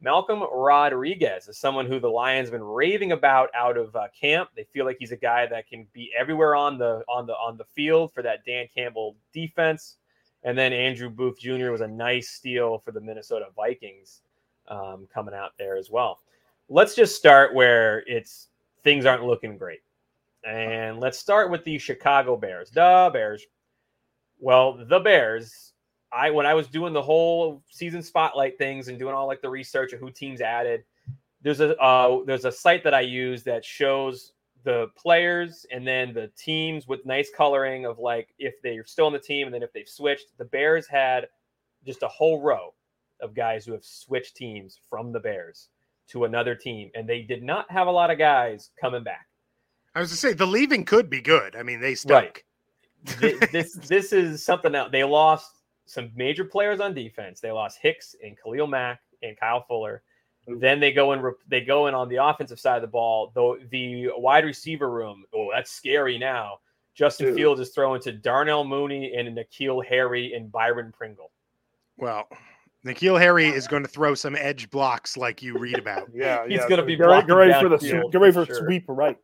Malcolm 0.00 0.44
Rodriguez 0.52 1.48
is 1.48 1.58
someone 1.58 1.86
who 1.86 1.98
the 1.98 2.08
Lions 2.08 2.48
have 2.48 2.52
been 2.52 2.62
raving 2.62 3.12
about 3.12 3.50
out 3.54 3.76
of 3.76 3.94
uh, 3.96 4.06
camp. 4.18 4.50
They 4.54 4.64
feel 4.64 4.84
like 4.86 4.96
he's 4.98 5.10
a 5.10 5.16
guy 5.16 5.46
that 5.46 5.68
can 5.68 5.86
be 5.92 6.12
everywhere 6.16 6.54
on 6.54 6.78
the 6.78 7.02
on 7.08 7.26
the 7.26 7.34
on 7.34 7.56
the 7.56 7.64
field 7.64 8.12
for 8.12 8.22
that 8.22 8.44
Dan 8.44 8.66
Campbell 8.72 9.16
defense. 9.32 9.96
And 10.44 10.56
then 10.56 10.72
Andrew 10.72 11.10
Booth 11.10 11.40
Jr. 11.40 11.70
was 11.70 11.80
a 11.80 11.88
nice 11.88 12.30
steal 12.30 12.78
for 12.78 12.92
the 12.92 13.00
Minnesota 13.00 13.46
Vikings 13.56 14.22
um, 14.68 15.08
coming 15.12 15.34
out 15.34 15.52
there 15.58 15.76
as 15.76 15.90
well. 15.90 16.20
Let's 16.68 16.94
just 16.94 17.16
start 17.16 17.54
where 17.54 18.04
it's 18.06 18.48
things 18.84 19.04
aren't 19.04 19.24
looking 19.24 19.58
great, 19.58 19.80
and 20.44 21.00
let's 21.00 21.18
start 21.18 21.50
with 21.50 21.64
the 21.64 21.76
Chicago 21.76 22.36
Bears. 22.36 22.70
The 22.70 23.10
Bears. 23.12 23.44
Well, 24.38 24.84
the 24.86 25.00
Bears 25.00 25.67
I 26.12 26.30
when 26.30 26.46
I 26.46 26.54
was 26.54 26.68
doing 26.68 26.92
the 26.92 27.02
whole 27.02 27.62
season 27.70 28.02
spotlight 28.02 28.58
things 28.58 28.88
and 28.88 28.98
doing 28.98 29.14
all 29.14 29.26
like 29.26 29.42
the 29.42 29.50
research 29.50 29.92
of 29.92 30.00
who 30.00 30.10
teams 30.10 30.40
added, 30.40 30.84
there's 31.42 31.60
a 31.60 31.76
uh, 31.78 32.24
there's 32.24 32.44
a 32.44 32.52
site 32.52 32.84
that 32.84 32.94
I 32.94 33.00
use 33.00 33.42
that 33.44 33.64
shows 33.64 34.32
the 34.64 34.88
players 34.96 35.66
and 35.70 35.86
then 35.86 36.12
the 36.12 36.30
teams 36.36 36.86
with 36.86 37.04
nice 37.06 37.30
coloring 37.34 37.86
of 37.86 37.98
like 37.98 38.34
if 38.38 38.54
they're 38.62 38.84
still 38.84 39.06
on 39.06 39.12
the 39.12 39.18
team 39.18 39.46
and 39.46 39.54
then 39.54 39.62
if 39.62 39.72
they've 39.72 39.88
switched. 39.88 40.36
The 40.38 40.44
Bears 40.44 40.86
had 40.86 41.28
just 41.86 42.02
a 42.02 42.08
whole 42.08 42.40
row 42.40 42.74
of 43.20 43.34
guys 43.34 43.64
who 43.64 43.72
have 43.72 43.84
switched 43.84 44.36
teams 44.36 44.78
from 44.88 45.12
the 45.12 45.20
Bears 45.20 45.68
to 46.08 46.24
another 46.24 46.54
team, 46.54 46.90
and 46.94 47.08
they 47.08 47.22
did 47.22 47.42
not 47.42 47.70
have 47.70 47.86
a 47.86 47.90
lot 47.90 48.10
of 48.10 48.18
guys 48.18 48.70
coming 48.80 49.04
back. 49.04 49.26
I 49.94 50.00
was 50.00 50.10
to 50.10 50.16
say 50.16 50.32
the 50.32 50.46
leaving 50.46 50.84
could 50.84 51.10
be 51.10 51.20
good. 51.20 51.56
I 51.56 51.62
mean, 51.62 51.80
they 51.80 51.94
stuck. 51.94 52.42
Right. 53.20 53.52
this 53.52 53.74
this 53.74 54.12
is 54.12 54.42
something 54.42 54.74
else. 54.74 54.90
They 54.90 55.04
lost 55.04 55.57
some 55.88 56.10
major 56.14 56.44
players 56.44 56.80
on 56.80 56.94
defense. 56.94 57.40
They 57.40 57.50
lost 57.50 57.78
Hicks 57.80 58.14
and 58.22 58.36
Khalil 58.40 58.66
Mack 58.66 59.00
and 59.22 59.38
Kyle 59.38 59.64
Fuller. 59.66 60.02
Then 60.46 60.80
they 60.80 60.92
go 60.92 61.12
in. 61.12 61.32
They 61.48 61.60
go 61.60 61.88
in 61.88 61.94
on 61.94 62.08
the 62.08 62.24
offensive 62.24 62.60
side 62.60 62.76
of 62.76 62.82
the 62.82 62.88
ball. 62.88 63.32
Though 63.34 63.58
the 63.70 64.08
wide 64.16 64.44
receiver 64.44 64.90
room, 64.90 65.24
oh, 65.34 65.50
that's 65.52 65.70
scary 65.70 66.16
now. 66.18 66.60
Justin 66.94 67.26
Dude. 67.26 67.36
Fields 67.36 67.60
is 67.60 67.70
throwing 67.70 68.00
to 68.02 68.12
Darnell 68.12 68.64
Mooney 68.64 69.14
and 69.14 69.36
N'Keal 69.36 69.84
Harry 69.84 70.32
and 70.32 70.50
Byron 70.50 70.92
Pringle. 70.96 71.30
Well, 71.96 72.28
N'Keal 72.84 73.20
Harry 73.20 73.48
is 73.48 73.68
going 73.68 73.82
to 73.82 73.88
throw 73.88 74.14
some 74.14 74.34
edge 74.34 74.70
blocks 74.70 75.16
like 75.16 75.42
you 75.42 75.56
read 75.58 75.78
about. 75.78 76.08
yeah, 76.14 76.44
he's 76.46 76.58
yeah. 76.58 76.68
going 76.68 76.80
to 76.80 76.86
be 76.86 76.96
get 76.96 77.04
ready, 77.04 77.26
get 77.26 77.32
ready 77.34 77.52
for 77.60 77.68
the 77.68 77.78
field, 77.78 78.10
get 78.10 78.20
ready 78.20 78.32
for, 78.32 78.46
sure. 78.46 78.64
sweep 78.64 78.84
right. 78.88 79.16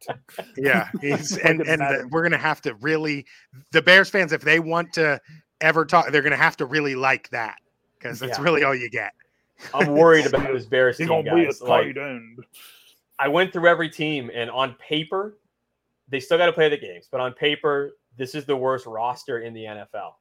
yeah, 0.56 0.88
he's 1.00 1.36
and 1.44 1.62
and 1.62 1.80
the, 1.80 2.08
we're 2.10 2.22
going 2.22 2.32
to 2.32 2.38
have 2.38 2.60
to 2.62 2.74
really 2.76 3.26
the 3.72 3.80
Bears 3.80 4.10
fans 4.10 4.32
if 4.32 4.42
they 4.42 4.60
want 4.60 4.92
to 4.94 5.20
ever 5.64 5.84
talk, 5.84 6.10
they're 6.10 6.22
going 6.22 6.32
to 6.32 6.36
have 6.36 6.56
to 6.58 6.66
really 6.66 6.94
like 6.94 7.28
that 7.30 7.56
because 7.98 8.18
that's 8.18 8.38
yeah. 8.38 8.44
really 8.44 8.62
all 8.62 8.74
you 8.74 8.88
get. 8.88 9.12
I'm 9.72 9.92
worried 9.92 10.26
about 10.26 10.46
this 10.52 10.66
Bears 10.66 10.98
team, 10.98 11.24
guys. 11.24 11.60
Like, 11.60 11.96
I 13.18 13.28
went 13.28 13.52
through 13.52 13.68
every 13.68 13.88
team, 13.88 14.30
and 14.34 14.50
on 14.50 14.74
paper, 14.74 15.38
they 16.08 16.20
still 16.20 16.38
got 16.38 16.46
to 16.46 16.52
play 16.52 16.68
the 16.68 16.76
games, 16.76 17.08
but 17.10 17.20
on 17.20 17.32
paper, 17.32 17.92
this 18.16 18.34
is 18.34 18.44
the 18.44 18.56
worst 18.56 18.86
roster 18.86 19.40
in 19.40 19.54
the 19.54 19.64
NFL. 19.64 20.12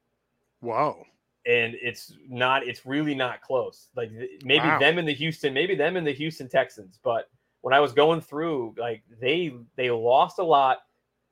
Whoa. 0.61 1.03
And 1.45 1.75
it's 1.81 2.13
not, 2.29 2.65
it's 2.65 2.85
really 2.85 3.13
not 3.13 3.41
close. 3.41 3.89
Like 3.95 4.11
maybe 4.45 4.65
wow. 4.65 4.79
them 4.79 4.97
in 4.97 5.05
the 5.05 5.13
Houston, 5.13 5.53
maybe 5.53 5.75
them 5.75 5.97
in 5.97 6.05
the 6.05 6.13
Houston 6.13 6.47
Texans. 6.47 6.99
But 7.03 7.29
when 7.61 7.73
I 7.73 7.81
was 7.81 7.91
going 7.91 8.21
through, 8.21 8.75
like 8.77 9.03
they 9.19 9.53
they 9.75 9.91
lost 9.91 10.39
a 10.39 10.43
lot, 10.43 10.79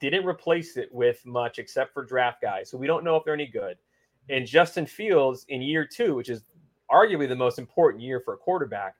didn't 0.02 0.26
replace 0.26 0.76
it 0.76 0.94
with 0.94 1.26
much 1.26 1.60
except 1.60 1.94
for 1.94 2.04
draft 2.04 2.42
guys. 2.42 2.70
So 2.70 2.78
we 2.78 2.88
don't 2.88 3.06
know 3.06 3.16
if 3.16 3.24
they're 3.24 3.34
any 3.34 3.48
good. 3.48 3.78
And 4.32 4.48
Justin 4.48 4.86
Fields 4.86 5.46
in 5.50 5.62
year 5.62 5.86
two, 5.86 6.16
which 6.16 6.30
is 6.30 6.42
arguably 6.90 7.28
the 7.28 7.36
most 7.36 7.60
important 7.60 8.02
year 8.02 8.20
for 8.20 8.34
a 8.34 8.38
quarterback, 8.38 8.96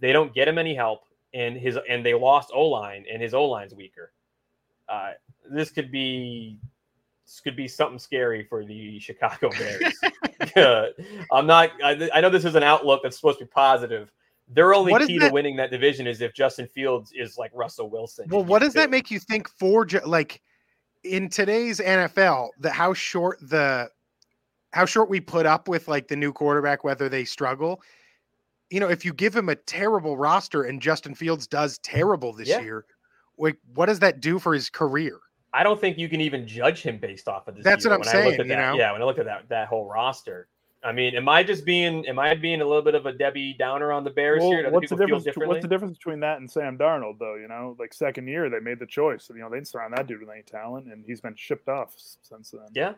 they 0.00 0.12
don't 0.12 0.34
get 0.34 0.48
him 0.48 0.58
any 0.58 0.74
help, 0.74 1.04
and 1.32 1.56
his 1.56 1.78
and 1.88 2.04
they 2.04 2.14
lost 2.14 2.50
O 2.52 2.64
line, 2.64 3.04
and 3.10 3.22
his 3.22 3.34
O 3.34 3.44
line's 3.44 3.74
weaker. 3.74 4.12
Uh, 4.88 5.12
this 5.50 5.70
could 5.70 5.90
be 5.90 6.58
this 7.24 7.40
could 7.40 7.56
be 7.56 7.68
something 7.68 7.98
scary 7.98 8.44
for 8.44 8.64
the 8.64 8.98
Chicago 8.98 9.50
Bears. 9.58 10.94
I'm 11.32 11.46
not. 11.46 11.70
I, 11.82 12.10
I, 12.12 12.20
know 12.20 12.28
this 12.28 12.44
is 12.44 12.54
an 12.54 12.62
outlook 12.62 13.02
that's 13.02 13.16
supposed 13.16 13.38
to 13.38 13.44
be 13.46 13.50
positive. 13.50 14.10
Their 14.48 14.74
only 14.74 14.92
key 15.06 15.18
that, 15.18 15.28
to 15.28 15.32
winning 15.32 15.56
that 15.56 15.70
division 15.70 16.06
is 16.06 16.20
if 16.20 16.34
Justin 16.34 16.66
Fields 16.66 17.12
is 17.14 17.38
like 17.38 17.50
Russell 17.54 17.88
Wilson. 17.88 18.26
Well, 18.28 18.44
what 18.44 18.60
does 18.60 18.74
that 18.74 18.90
make 18.90 19.10
you 19.10 19.18
think 19.18 19.48
for 19.48 19.86
like 20.04 20.42
in 21.02 21.30
today's 21.30 21.80
NFL 21.80 22.48
that 22.60 22.72
how 22.72 22.92
short 22.92 23.38
the 23.40 23.88
how 24.74 24.84
short 24.84 25.08
we 25.08 25.20
put 25.20 25.46
up 25.46 25.68
with 25.68 25.86
like 25.86 26.08
the 26.08 26.16
new 26.16 26.32
quarterback, 26.32 26.82
whether 26.82 27.08
they 27.08 27.24
struggle. 27.24 27.80
You 28.70 28.80
know, 28.80 28.88
if 28.88 29.04
you 29.04 29.14
give 29.14 29.34
him 29.34 29.48
a 29.48 29.54
terrible 29.54 30.16
roster 30.16 30.64
and 30.64 30.82
Justin 30.82 31.14
Fields 31.14 31.46
does 31.46 31.78
terrible 31.78 32.32
this 32.32 32.48
yeah. 32.48 32.60
year, 32.60 32.84
like 33.38 33.56
what 33.74 33.86
does 33.86 34.00
that 34.00 34.20
do 34.20 34.40
for 34.40 34.52
his 34.52 34.68
career? 34.68 35.20
I 35.52 35.62
don't 35.62 35.80
think 35.80 35.96
you 35.96 36.08
can 36.08 36.20
even 36.20 36.48
judge 36.48 36.82
him 36.82 36.98
based 36.98 37.28
off 37.28 37.46
of 37.46 37.54
this. 37.54 37.62
That's 37.62 37.84
year. 37.84 37.92
what 37.92 37.94
I'm 37.94 38.00
when 38.00 38.24
saying. 38.24 38.40
you 38.40 38.48
that, 38.48 38.72
know? 38.72 38.74
yeah, 38.76 38.90
when 38.90 39.00
I 39.00 39.04
look 39.04 39.20
at 39.20 39.26
that 39.26 39.48
that 39.48 39.68
whole 39.68 39.88
roster, 39.88 40.48
I 40.82 40.90
mean, 40.90 41.14
am 41.14 41.28
I 41.28 41.44
just 41.44 41.64
being 41.64 42.04
am 42.08 42.18
I 42.18 42.34
being 42.34 42.60
a 42.60 42.64
little 42.64 42.82
bit 42.82 42.96
of 42.96 43.06
a 43.06 43.12
Debbie 43.12 43.54
Downer 43.56 43.92
on 43.92 44.02
the 44.02 44.10
Bears 44.10 44.40
well, 44.40 44.50
here? 44.50 44.70
what's 44.70 44.90
the 44.90 44.96
difference? 44.96 45.24
What's 45.36 45.62
the 45.62 45.68
difference 45.68 45.96
between 45.96 46.18
that 46.20 46.38
and 46.38 46.50
Sam 46.50 46.76
Darnold, 46.76 47.20
though? 47.20 47.36
You 47.36 47.46
know, 47.46 47.76
like 47.78 47.94
second 47.94 48.26
year 48.26 48.50
they 48.50 48.58
made 48.58 48.80
the 48.80 48.86
choice. 48.86 49.30
You 49.32 49.40
know, 49.40 49.48
they 49.48 49.58
didn't 49.58 49.68
surround 49.68 49.94
that 49.96 50.08
dude 50.08 50.20
with 50.20 50.30
any 50.30 50.42
talent, 50.42 50.92
and 50.92 51.04
he's 51.06 51.20
been 51.20 51.36
shipped 51.36 51.68
off 51.68 51.94
since 51.96 52.50
then. 52.50 52.66
Yeah, 52.74 52.94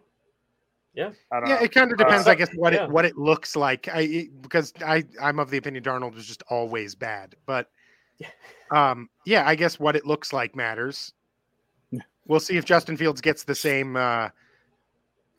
yeah, 0.97 1.11
yeah. 1.33 1.41
Know. 1.41 1.55
It 1.57 1.73
kind 1.73 1.93
of 1.93 1.99
depends, 1.99 2.27
uh, 2.27 2.31
I 2.31 2.35
guess, 2.35 2.51
what 2.55 2.73
yeah. 2.73 2.85
it 2.85 2.91
what 2.91 3.05
it 3.05 3.17
looks 3.17 3.55
like. 3.55 3.89
I 3.93 4.29
because 4.41 4.73
I 4.85 5.05
I'm 5.21 5.39
of 5.39 5.51
the 5.51 5.59
opinion 5.59 5.85
Darnold 5.85 6.15
was 6.15 6.27
just 6.27 6.43
always 6.49 6.95
bad, 6.95 7.37
but 7.45 7.69
um, 8.71 9.09
yeah, 9.25 9.47
I 9.47 9.55
guess 9.55 9.79
what 9.79 9.95
it 9.95 10.07
looks 10.07 10.33
like 10.33 10.57
matters. 10.57 11.13
We'll 12.27 12.41
see 12.41 12.57
if 12.57 12.65
Justin 12.65 12.97
Fields 12.97 13.21
gets 13.21 13.45
the 13.45 13.55
same 13.55 13.97
uh, 13.97 14.31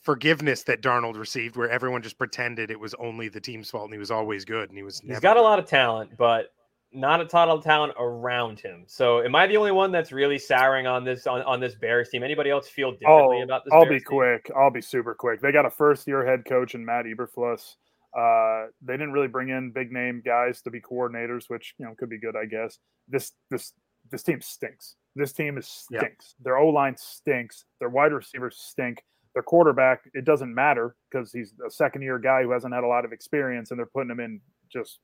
forgiveness 0.02 0.64
that 0.64 0.82
Darnold 0.82 1.18
received, 1.18 1.58
where 1.58 1.70
everyone 1.70 2.02
just 2.02 2.18
pretended 2.18 2.72
it 2.72 2.80
was 2.80 2.94
only 2.94 3.28
the 3.28 3.42
team's 3.42 3.70
fault 3.70 3.86
and 3.86 3.94
he 3.94 4.00
was 4.00 4.12
always 4.12 4.46
good 4.46 4.70
and 4.70 4.78
he 4.78 4.84
was. 4.84 5.02
He's 5.02 5.20
got 5.20 5.36
good. 5.36 5.42
a 5.42 5.44
lot 5.44 5.60
of 5.60 5.66
talent, 5.66 6.12
but 6.18 6.54
not 6.94 7.22
a 7.22 7.26
total 7.26 7.62
talent 7.62 7.94
around 8.00 8.60
him. 8.60 8.86
So 8.88 9.22
am 9.22 9.36
I 9.36 9.48
the 9.48 9.58
only 9.58 9.72
one 9.72 9.92
that's 9.92 10.12
really 10.12 10.40
souring 10.40 10.88
on 10.88 11.04
this 11.04 11.28
on, 11.28 11.42
on 11.44 11.60
this 11.60 11.76
Bears 11.76 12.10
team? 12.10 12.24
Anybody 12.24 12.50
else 12.50 12.68
feel 12.68 12.92
differently 12.92 13.40
oh, 13.40 13.44
about 13.44 13.66
this? 13.66 13.74
I'll 13.74 13.84
Bears 13.84 13.96
be 13.96 14.00
team? 14.00 14.18
quick. 14.18 14.52
I'll 14.56 14.72
be 14.72 14.82
super 14.82 15.14
quick. 15.14 15.42
They 15.42 15.52
got 15.52 15.66
a 15.66 15.70
first 15.70 16.08
year 16.08 16.26
head 16.26 16.46
coach 16.46 16.76
in 16.76 16.86
Matt 16.86 17.06
Eberflus. 17.06 17.76
Uh, 18.18 18.68
they 18.82 18.94
didn't 18.94 19.12
really 19.12 19.28
bring 19.28 19.50
in 19.50 19.72
big 19.72 19.92
name 19.92 20.22
guys 20.26 20.62
to 20.62 20.72
be 20.72 20.82
coordinators, 20.82 21.50
which 21.50 21.76
you 21.78 21.86
know 21.86 21.94
could 21.98 22.10
be 22.10 22.20
good, 22.20 22.36
I 22.36 22.46
guess. 22.46 22.80
This 23.08 23.34
this 23.52 23.74
this 24.10 24.24
team 24.24 24.42
stinks. 24.42 24.96
This 25.16 25.34
team 25.34 25.58
is 25.58 25.68
stinks. 25.68 26.36
Yeah. 26.40 26.44
Their 26.44 26.58
O 26.58 26.70
line 26.70 26.96
stinks. 26.98 27.66
Their 27.80 27.90
wide 27.90 28.14
receivers 28.14 28.58
stink. 28.60 29.04
Their 29.34 29.44
quarterback, 29.44 30.02
it 30.16 30.26
doesn't 30.26 30.52
matter 30.52 30.96
because 31.12 31.32
he's 31.32 31.54
a 31.64 31.70
second 31.70 32.02
year 32.02 32.18
guy 32.18 32.42
who 32.42 32.50
hasn't 32.50 32.74
had 32.74 32.84
a 32.84 32.88
lot 32.88 33.06
of 33.06 33.12
experience, 33.12 33.70
and 33.70 33.78
they're 33.78 33.86
putting 33.86 34.10
him 34.10 34.20
in 34.20 34.42
just 34.72 35.00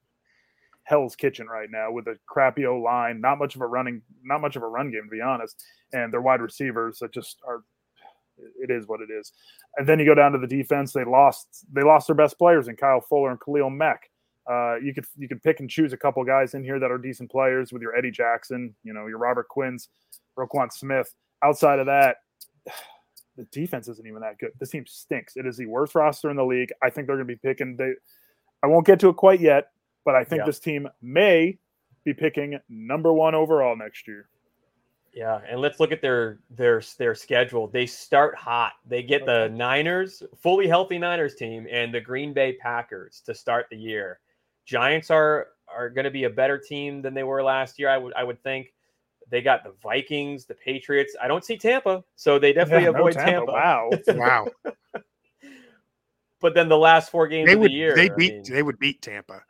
Hell's 0.83 1.15
Kitchen 1.15 1.47
right 1.47 1.69
now 1.71 1.91
with 1.91 2.07
a 2.07 2.17
crappy 2.25 2.65
O 2.65 2.77
line, 2.77 3.21
not 3.21 3.39
much 3.39 3.55
of 3.55 3.61
a 3.61 3.67
running, 3.67 4.01
not 4.23 4.41
much 4.41 4.55
of 4.55 4.63
a 4.63 4.67
run 4.67 4.91
game 4.91 5.03
to 5.03 5.09
be 5.09 5.21
honest, 5.21 5.63
and 5.93 6.11
their 6.11 6.21
wide 6.21 6.41
receivers 6.41 6.99
that 6.99 7.13
just 7.13 7.37
are. 7.47 7.63
It 8.59 8.71
is 8.71 8.87
what 8.87 8.99
it 8.99 9.11
is, 9.11 9.31
and 9.77 9.87
then 9.87 9.99
you 9.99 10.05
go 10.05 10.15
down 10.15 10.31
to 10.31 10.39
the 10.39 10.47
defense. 10.47 10.91
They 10.91 11.03
lost. 11.05 11.65
They 11.71 11.83
lost 11.83 12.07
their 12.07 12.15
best 12.15 12.37
players 12.39 12.67
in 12.67 12.75
Kyle 12.75 12.99
Fuller 12.99 13.29
and 13.29 13.39
Khalil 13.39 13.69
Mack. 13.69 14.09
Uh, 14.49 14.75
you 14.77 14.93
could 14.93 15.05
you 15.15 15.27
could 15.27 15.41
pick 15.41 15.59
and 15.59 15.69
choose 15.69 15.93
a 15.93 15.97
couple 15.97 16.23
guys 16.23 16.53
in 16.53 16.63
here 16.63 16.79
that 16.79 16.91
are 16.91 16.97
decent 16.97 17.31
players 17.31 17.71
with 17.71 17.81
your 17.81 17.95
Eddie 17.95 18.11
Jackson, 18.11 18.75
you 18.83 18.91
know, 18.91 19.07
your 19.07 19.19
Robert 19.19 19.47
Quinns, 19.47 19.89
Roquan 20.37 20.71
Smith. 20.71 21.13
Outside 21.43 21.79
of 21.79 21.85
that, 21.85 22.17
the 23.37 23.43
defense 23.51 23.87
isn't 23.87 24.07
even 24.07 24.21
that 24.21 24.37
good. 24.39 24.51
This 24.59 24.71
team 24.71 24.85
stinks. 24.85 25.37
It 25.37 25.45
is 25.45 25.57
the 25.57 25.65
worst 25.65 25.95
roster 25.95 26.29
in 26.29 26.35
the 26.35 26.43
league. 26.43 26.71
I 26.81 26.89
think 26.89 27.07
they're 27.07 27.15
going 27.15 27.27
to 27.27 27.33
be 27.33 27.39
picking. 27.39 27.77
They, 27.77 27.93
I 28.63 28.67
won't 28.67 28.85
get 28.85 28.99
to 29.01 29.09
it 29.09 29.15
quite 29.15 29.39
yet, 29.39 29.67
but 30.05 30.15
I 30.15 30.23
think 30.23 30.41
yeah. 30.41 30.45
this 30.45 30.59
team 30.59 30.87
may 31.01 31.57
be 32.03 32.13
picking 32.13 32.59
number 32.69 33.13
one 33.13 33.35
overall 33.35 33.75
next 33.75 34.07
year. 34.07 34.27
Yeah, 35.13 35.39
and 35.47 35.61
let's 35.61 35.79
look 35.79 35.91
at 35.91 36.01
their 36.01 36.39
their 36.49 36.81
their 36.97 37.13
schedule. 37.13 37.67
They 37.67 37.85
start 37.85 38.35
hot. 38.35 38.73
They 38.87 39.03
get 39.03 39.25
the 39.25 39.47
Niners, 39.49 40.23
fully 40.41 40.67
healthy 40.67 40.97
Niners 40.97 41.35
team, 41.35 41.67
and 41.69 41.93
the 41.93 42.01
Green 42.01 42.33
Bay 42.33 42.53
Packers 42.53 43.21
to 43.27 43.35
start 43.35 43.67
the 43.69 43.77
year. 43.77 44.19
Giants 44.65 45.11
are 45.11 45.49
are 45.67 45.89
going 45.89 46.05
to 46.05 46.11
be 46.11 46.23
a 46.23 46.29
better 46.29 46.57
team 46.57 47.01
than 47.01 47.13
they 47.13 47.23
were 47.23 47.43
last 47.43 47.77
year. 47.77 47.89
I 47.89 47.97
would 47.97 48.13
I 48.15 48.23
would 48.23 48.41
think. 48.43 48.73
They 49.29 49.41
got 49.41 49.63
the 49.63 49.73
Vikings, 49.81 50.45
the 50.45 50.53
Patriots. 50.53 51.15
I 51.19 51.27
don't 51.27 51.45
see 51.45 51.57
Tampa, 51.57 52.03
so 52.15 52.37
they 52.37 52.53
definitely 52.53 52.83
yeah, 52.83 52.89
avoid 52.89 53.15
no 53.15 53.23
Tampa. 53.23 53.31
Tampa. 53.31 53.51
Wow, 53.51 53.89
wow. 54.09 54.47
but 56.41 56.53
then 56.53 56.69
the 56.69 56.77
last 56.77 57.09
four 57.09 57.27
games 57.27 57.47
they 57.47 57.53
of 57.53 57.59
would, 57.59 57.71
the 57.71 57.73
year, 57.73 57.95
they 57.95 58.09
beat 58.09 58.31
I 58.31 58.35
mean, 58.35 58.43
they 58.49 58.61
would 58.61 58.77
beat 58.77 59.01
Tampa. 59.01 59.41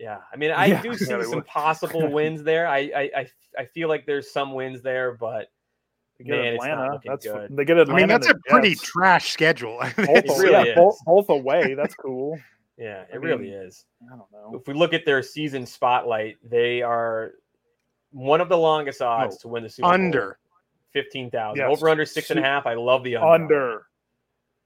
Yeah, 0.00 0.18
I 0.32 0.36
mean, 0.36 0.50
I 0.50 0.66
Yeah. 0.66 0.80
do 0.82 0.94
see 0.96 1.04
Yeah, 1.10 1.20
some 1.22 1.30
would. 1.36 1.46
possible 1.46 2.10
wins 2.10 2.42
there. 2.42 2.66
I, 2.66 2.78
I, 2.78 3.10
I, 3.16 3.26
I 3.58 3.64
feel 3.66 3.88
like 3.90 4.06
there's 4.06 4.30
some 4.30 4.54
wins 4.54 4.80
there, 4.80 5.12
but 5.12 5.48
They 6.18 6.24
get 6.24 6.38
Man, 6.38 6.54
it's 6.54 6.64
not 6.64 6.70
Atlanta. 6.72 6.92
looking 6.94 7.10
That's 7.12 7.26
good. 7.26 7.56
they 7.56 7.64
get 7.66 7.76
I 7.76 7.80
Atlanta. 7.82 8.00
mean, 8.00 8.08
that's 8.08 8.26
a 8.28 8.30
and 8.30 8.42
pretty 8.48 8.70
Jets. 8.70 8.82
trash 8.82 9.30
schedule. 9.32 9.78
both, 9.96 9.98
really 10.38 10.68
yeah, 10.70 10.74
both, 10.74 10.96
both 11.04 11.28
away. 11.28 11.74
That's 11.74 11.94
cool. 11.94 12.38
yeah, 12.78 13.04
I 13.12 13.16
it 13.16 13.20
really 13.20 13.50
is. 13.50 13.84
I 14.10 14.16
don't 14.16 14.32
know. 14.32 14.58
If 14.58 14.66
we 14.66 14.72
look 14.72 14.94
at 14.94 15.04
their 15.04 15.22
season 15.22 15.66
spotlight, 15.66 16.38
they 16.42 16.80
are 16.80 17.32
one 18.10 18.40
of 18.40 18.48
the 18.48 18.56
longest 18.56 19.02
oh, 19.02 19.06
odds 19.06 19.36
Oh, 19.36 19.38
to 19.42 19.48
win 19.48 19.62
the 19.64 19.68
Super 19.68 19.84
Bowl. 19.86 19.92
Under. 19.92 20.38
fifteen 20.94 21.30
thousand. 21.30 21.58
Yes. 21.60 21.76
Over 21.76 21.90
under 21.90 22.06
six 22.06 22.30
and 22.30 22.38
a 22.38 22.42
Su- 22.42 22.46
half. 22.46 22.64
I 22.66 22.72
love 22.74 23.04
the 23.04 23.16
under. 23.16 23.28
Under. 23.44 23.86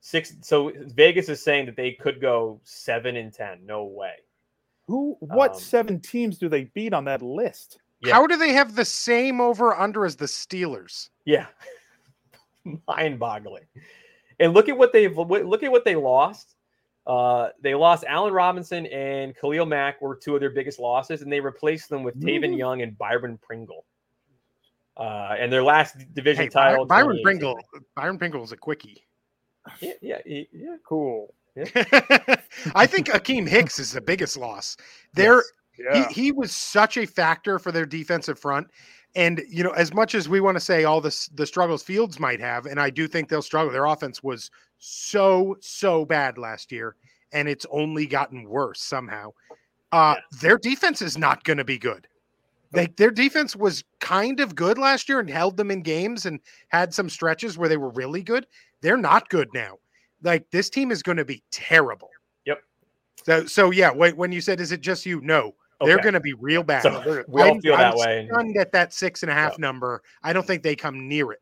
six. 0.01 0.32
So 0.43 0.70
Vegas 0.95 1.28
is 1.28 1.43
saying 1.43 1.66
that 1.66 1.74
they 1.76 1.91
could 1.93 2.20
go 2.20 2.61
seven 2.62 3.16
and 3.16 3.32
ten. 3.32 3.66
No 3.66 3.85
way. 3.85 4.12
Who? 4.87 5.16
What 5.20 5.53
Um, 5.53 5.59
seven 5.61 6.01
teams 6.01 6.39
do 6.39 6.49
they 6.49 6.64
beat 6.64 6.93
on 6.93 7.05
that 7.07 7.22
list? 7.22 7.78
Yeah. 8.01 8.14
How 8.14 8.26
do 8.26 8.37
they 8.37 8.53
have 8.53 8.74
the 8.74 8.85
same 8.85 9.41
over 9.41 9.74
under 9.74 10.05
as 10.05 10.16
the 10.16 10.26
Steelers? 10.26 11.09
Yeah, 11.24 11.47
mind-boggling. 12.89 13.64
And 14.41 14.53
look 14.53 14.68
at 14.68 14.76
what 14.76 14.93
they've 14.93 15.16
look 15.16 15.62
at 15.62 15.70
what 15.70 15.85
they 15.85 15.97
lost. 15.97 16.55
Uh, 17.07 17.51
they 17.61 17.74
lost 17.74 18.05
Allen 18.09 18.32
Robinson 18.32 18.87
and 18.87 19.37
Khalil 19.37 19.66
Mack 19.66 20.01
were 20.01 20.16
two 20.16 20.35
of 20.35 20.41
their 20.41 20.51
biggest 20.51 20.78
losses, 20.78 21.22
and 21.22 21.30
they 21.32 21.41
replaced 21.41 21.89
them 21.91 22.03
with 22.03 22.18
Tavon 22.20 22.51
Mhm. 22.55 22.59
Young 22.59 22.82
and 22.82 22.97
Byron 22.97 23.39
Pringle. 23.39 23.85
Uh, 24.97 25.35
and 25.39 25.53
their 25.53 25.62
last 25.62 25.97
division 26.14 26.45
Hey, 26.45 26.49
title, 26.49 26.87
By- 26.87 27.03
Byron 27.03 27.20
Pringle. 27.22 27.59
Byron 27.95 28.16
Pringle 28.18 28.43
is 28.43 28.53
a 28.53 28.57
quickie. 28.57 29.05
Yeah, 29.80 29.93
yeah, 30.01 30.18
yeah. 30.24 30.76
Cool. 30.87 31.35
I 32.74 32.86
think 32.86 33.09
Akiem 33.09 33.48
Hicks 33.48 33.78
is 33.78 33.92
the 33.92 34.00
biggest 34.00 34.36
loss. 34.36 34.76
There, 35.12 35.42
Yeah. 35.78 36.09
he, 36.09 36.22
he 36.24 36.32
was 36.32 36.55
such 36.55 36.96
a 36.96 37.07
factor 37.07 37.59
for 37.59 37.72
their 37.72 37.86
defensive 37.86 38.38
front. 38.38 38.68
And 39.16 39.42
you 39.48 39.62
know, 39.62 39.70
as 39.70 39.94
much 39.94 40.14
as 40.16 40.28
we 40.28 40.40
want 40.40 40.57
to 40.57 40.61
say 40.61 40.84
all 40.84 41.00
this 41.00 41.28
the 41.28 41.46
struggles 41.46 41.82
Fields 41.84 42.18
might 42.18 42.40
have, 42.40 42.66
and 42.66 42.80
I 42.80 42.90
do 42.90 43.07
think 43.07 43.28
they'll 43.28 43.42
struggle, 43.42 43.72
their 43.72 43.84
offense 43.84 44.22
was 44.22 44.50
so, 44.78 45.57
so 45.61 46.05
bad 46.05 46.36
last 46.36 46.72
year, 46.72 46.96
and 47.32 47.48
it's 47.48 47.64
only 47.70 48.07
gotten 48.07 48.48
worse 48.48 48.82
somehow. 48.82 49.32
Uh 49.92 50.16
their 50.40 50.59
defense 50.59 51.00
is 51.00 51.16
not 51.16 51.44
gonna 51.44 51.64
be 51.64 51.78
good. 51.78 52.09
They, 52.72 52.88
their 52.96 53.12
defense 53.12 53.55
was 53.55 53.84
kind 54.00 54.40
of 54.40 54.57
good 54.57 54.78
last 54.78 55.09
year 55.09 55.20
and 55.20 55.30
held 55.30 55.57
them 55.57 55.70
in 55.70 55.82
games 55.82 56.26
and 56.26 56.40
had 56.68 56.92
some 56.92 57.09
stretches 57.09 57.57
where 57.57 57.68
they 57.68 57.76
were 57.76 57.90
really 57.90 58.22
good. 58.22 58.48
They're 58.80 58.96
not 58.96 59.28
good 59.28 59.48
now. 59.55 59.78
Like 60.25 60.51
this 60.51 60.68
team 60.70 60.91
is 60.91 61.03
going 61.03 61.18
to 61.18 61.25
be 61.25 61.43
terrible. 61.53 62.09
Yep. 62.47 62.59
So 63.25 63.47
so 63.47 63.70
yeah, 63.70 63.93
wait, 63.93 64.16
when 64.16 64.33
you 64.33 64.41
said 64.41 64.61
is 64.61 64.72
it 64.72 64.81
just 64.81 65.07
you? 65.07 65.20
No, 65.20 65.55
they're 65.81 66.01
going 66.01 66.14
to 66.14 66.20
be 66.20 66.33
real 66.33 66.62
bad. 66.64 66.83
So 66.83 67.25
we 67.29 67.43
all 67.43 67.49
I'm- 67.49 67.61
feel 67.61 67.77
that 67.77 67.93
I'm 67.93 67.99
way. 67.99 68.18
and- 68.20 68.29
Stunned 68.31 68.57
at 68.57 68.72
that 68.72 68.93
six 68.93 69.22
and 69.22 69.31
a 69.31 69.35
half 69.35 69.53
Yeah. 69.53 69.57
number. 69.66 70.03
I 70.22 70.33
don't 70.33 70.47
think 70.47 70.62
they 70.64 70.75
come 70.75 71.07
near 71.09 71.31
it. 71.33 71.41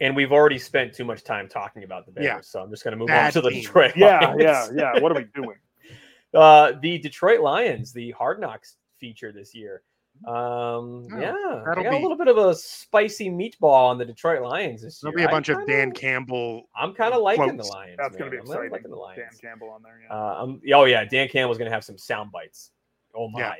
and 0.00 0.14
we've 0.14 0.30
already 0.30 0.58
spent 0.58 0.94
too 0.94 1.04
much 1.04 1.24
time 1.24 1.48
talking 1.48 1.82
about 1.82 2.06
the 2.06 2.12
Bears, 2.12 2.24
Yeah. 2.24 2.40
so 2.40 2.60
I'm 2.62 2.70
just 2.70 2.84
going 2.84 2.92
to 2.92 2.96
move 2.98 3.08
Bad 3.08 3.26
on 3.26 3.32
to 3.32 3.40
the 3.40 3.50
team. 3.50 3.62
Detroit. 3.62 3.92
yeah, 3.96 4.20
Lions. 4.28 4.40
yeah, 4.40 4.68
yeah. 4.94 5.00
What 5.00 5.10
are 5.12 5.16
we 5.16 5.24
doing? 5.34 5.56
Uh, 6.34 6.72
the 6.82 6.98
Detroit 6.98 7.40
Lions, 7.40 7.90
the 7.92 8.10
Hard 8.10 8.38
Knocks 8.38 8.76
feature 9.00 9.32
this 9.32 9.54
year. 9.54 9.82
Um, 10.26 11.06
Oh, 11.12 11.18
yeah, 11.18 11.62
that'll 11.64 11.84
got 11.84 11.94
a 11.94 11.98
little 11.98 12.16
bit 12.16 12.28
of 12.28 12.36
a 12.38 12.54
spicy 12.54 13.30
meatball 13.30 13.88
on 13.90 13.98
the 13.98 14.04
Detroit 14.04 14.42
Lions 14.42 14.82
this 14.82 15.02
year. 15.02 15.12
There'll 15.12 15.16
be 15.16 15.28
a 15.28 15.28
bunch 15.34 15.48
of 15.48 15.58
kinda- 15.58 15.72
Dan 15.72 15.92
Campbell. 15.92 16.68
I'm 16.76 16.92
kind 16.94 17.14
of 17.14 17.22
liking 17.22 17.44
quotes. 17.56 17.68
the 17.68 17.74
Lions. 17.74 17.96
That's 17.98 18.16
going 18.16 18.30
to 18.30 18.36
be 18.36 18.38
I'm 18.38 18.42
exciting. 18.46 18.70
liking 18.72 18.90
the 18.90 18.96
Lions. 18.96 19.20
Dan 19.20 19.50
Campbell 19.50 19.70
on 19.70 19.82
there. 19.82 20.00
Yeah. 20.02 20.14
Uh, 20.14 20.42
um, 20.42 20.60
oh 20.74 20.84
yeah, 20.84 21.04
Dan 21.04 21.28
Campbell's 21.28 21.58
going 21.58 21.70
to 21.70 21.74
have 21.74 21.84
some 21.84 21.96
sound 21.98 22.32
bites. 22.32 22.72
Oh 23.14 23.28
my. 23.28 23.40
Yeah. 23.40 23.54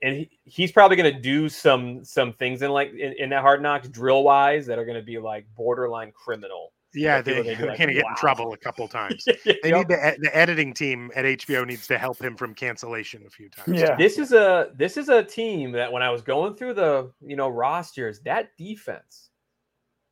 And 0.00 0.14
he, 0.16 0.30
he's 0.44 0.70
probably 0.70 0.96
going 0.96 1.12
to 1.12 1.20
do 1.20 1.48
some 1.48 2.04
some 2.04 2.32
things 2.32 2.62
in 2.62 2.70
like 2.70 2.90
in, 2.92 3.14
in 3.14 3.30
that 3.30 3.40
hard 3.42 3.60
knocks 3.60 3.88
drill 3.88 4.22
wise 4.22 4.64
that 4.66 4.78
are 4.78 4.84
going 4.84 4.96
to 4.96 5.02
be 5.02 5.18
like 5.18 5.46
borderline 5.56 6.12
criminal. 6.12 6.72
Yeah, 6.94 7.20
people 7.22 7.44
they, 7.44 7.52
are 7.52 7.56
gonna 7.56 7.56
be 7.56 7.62
are 7.64 7.66
like, 7.68 7.78
going 7.78 7.88
to 7.88 7.94
get 7.94 8.04
"Wow." 8.04 8.10
in 8.10 8.16
trouble 8.16 8.52
a 8.52 8.56
couple 8.56 8.88
times. 9.00 9.24
They 9.24 9.58
They 9.62 9.72
need 9.72 9.88
the, 9.88 10.16
the 10.20 10.30
editing 10.36 10.72
team 10.72 11.10
at 11.14 11.24
HBO 11.24 11.66
needs 11.66 11.86
to 11.88 11.98
help 11.98 12.20
him 12.20 12.36
from 12.36 12.54
cancellation 12.54 13.24
a 13.26 13.30
few 13.30 13.48
times. 13.48 13.78
Yeah. 13.78 13.94
this 13.96 14.18
is 14.18 14.32
a 14.32 14.70
this 14.74 14.96
is 14.96 15.08
a 15.08 15.22
team 15.22 15.72
that 15.72 15.92
when 15.92 16.02
I 16.02 16.10
was 16.10 16.22
going 16.22 16.54
through 16.54 16.74
the 16.74 17.10
you 17.20 17.36
know 17.36 17.48
rosters, 17.48 18.20
that 18.20 18.56
defense 18.56 19.30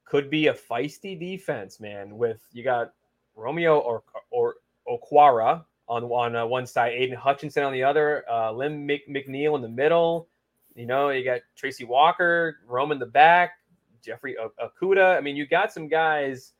could 0.04 0.30
be 0.30 0.48
a 0.48 0.54
feisty 0.54 1.18
defense, 1.18 1.80
man. 1.80 2.16
With 2.16 2.46
you 2.52 2.62
got 2.62 2.92
Romeo 3.34 3.78
or 3.78 4.02
or 4.30 4.56
Okwara 4.88 5.64
on 5.88 6.04
on 6.04 6.36
uh, 6.36 6.44
one 6.46 6.66
side, 6.66 6.92
Aidan 6.92 7.16
Hutchinson 7.16 7.62
on 7.62 7.72
the 7.72 7.82
other, 7.82 8.24
uh, 8.30 8.52
Lim 8.52 8.86
Mc, 8.86 9.08
McNeil 9.08 9.56
in 9.56 9.62
the 9.62 9.68
middle. 9.68 10.28
You 10.74 10.84
know, 10.86 11.08
you 11.08 11.24
got 11.24 11.40
Tracy 11.54 11.84
Walker, 11.84 12.58
Roman 12.66 12.98
the 12.98 13.06
back, 13.06 13.52
Jeffrey 14.02 14.36
O- 14.36 14.52
Okudah. 14.62 15.16
I 15.16 15.20
mean, 15.22 15.34
you 15.34 15.46
got 15.46 15.72
some 15.72 15.88
guys 15.88 16.52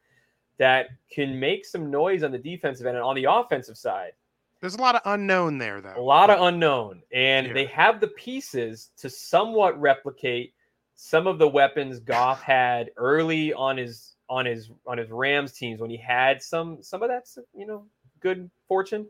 that 0.59 0.88
can 1.11 1.38
make 1.38 1.64
some 1.64 1.90
noise 1.90 2.22
on 2.22 2.32
the 2.32 2.38
defensive 2.38 2.86
end 2.86 2.96
and 2.96 3.04
on 3.04 3.14
the 3.16 3.24
offensive 3.24 3.76
side 3.76 4.12
There's 4.61 4.74
a 4.74 4.80
lot 4.80 4.94
of 4.94 5.02
unknown 5.04 5.59
there, 5.59 5.80
though. 5.80 5.90
a 5.90 5.94
though. 5.94 6.04
lot 6.04 6.30
of 6.30 6.40
unknown 6.40 7.02
and 7.12 7.48
Yeah. 7.48 7.52
they 7.52 7.66
have 7.66 8.00
the 8.00 8.09
pieces 8.09 8.90
to 8.98 9.11
somewhat 9.11 9.78
replicate 9.80 10.52
some 10.94 11.26
of 11.26 11.38
the 11.38 11.46
weapons 11.48 12.00
Goff 12.00 12.40
had 12.42 12.90
early 12.96 13.52
on 13.52 13.76
his 13.76 14.14
on 14.28 14.46
his 14.46 14.70
on 14.86 14.96
his 14.98 15.11
Rams 15.11 15.52
teams 15.52 15.78
when 15.80 15.90
he 15.90 15.96
had 15.98 16.42
some 16.42 16.82
some 16.82 17.02
of 17.02 17.09
that 17.11 17.26
you 17.54 17.66
know 17.66 17.84
good 18.20 18.50
fortune. 18.66 19.07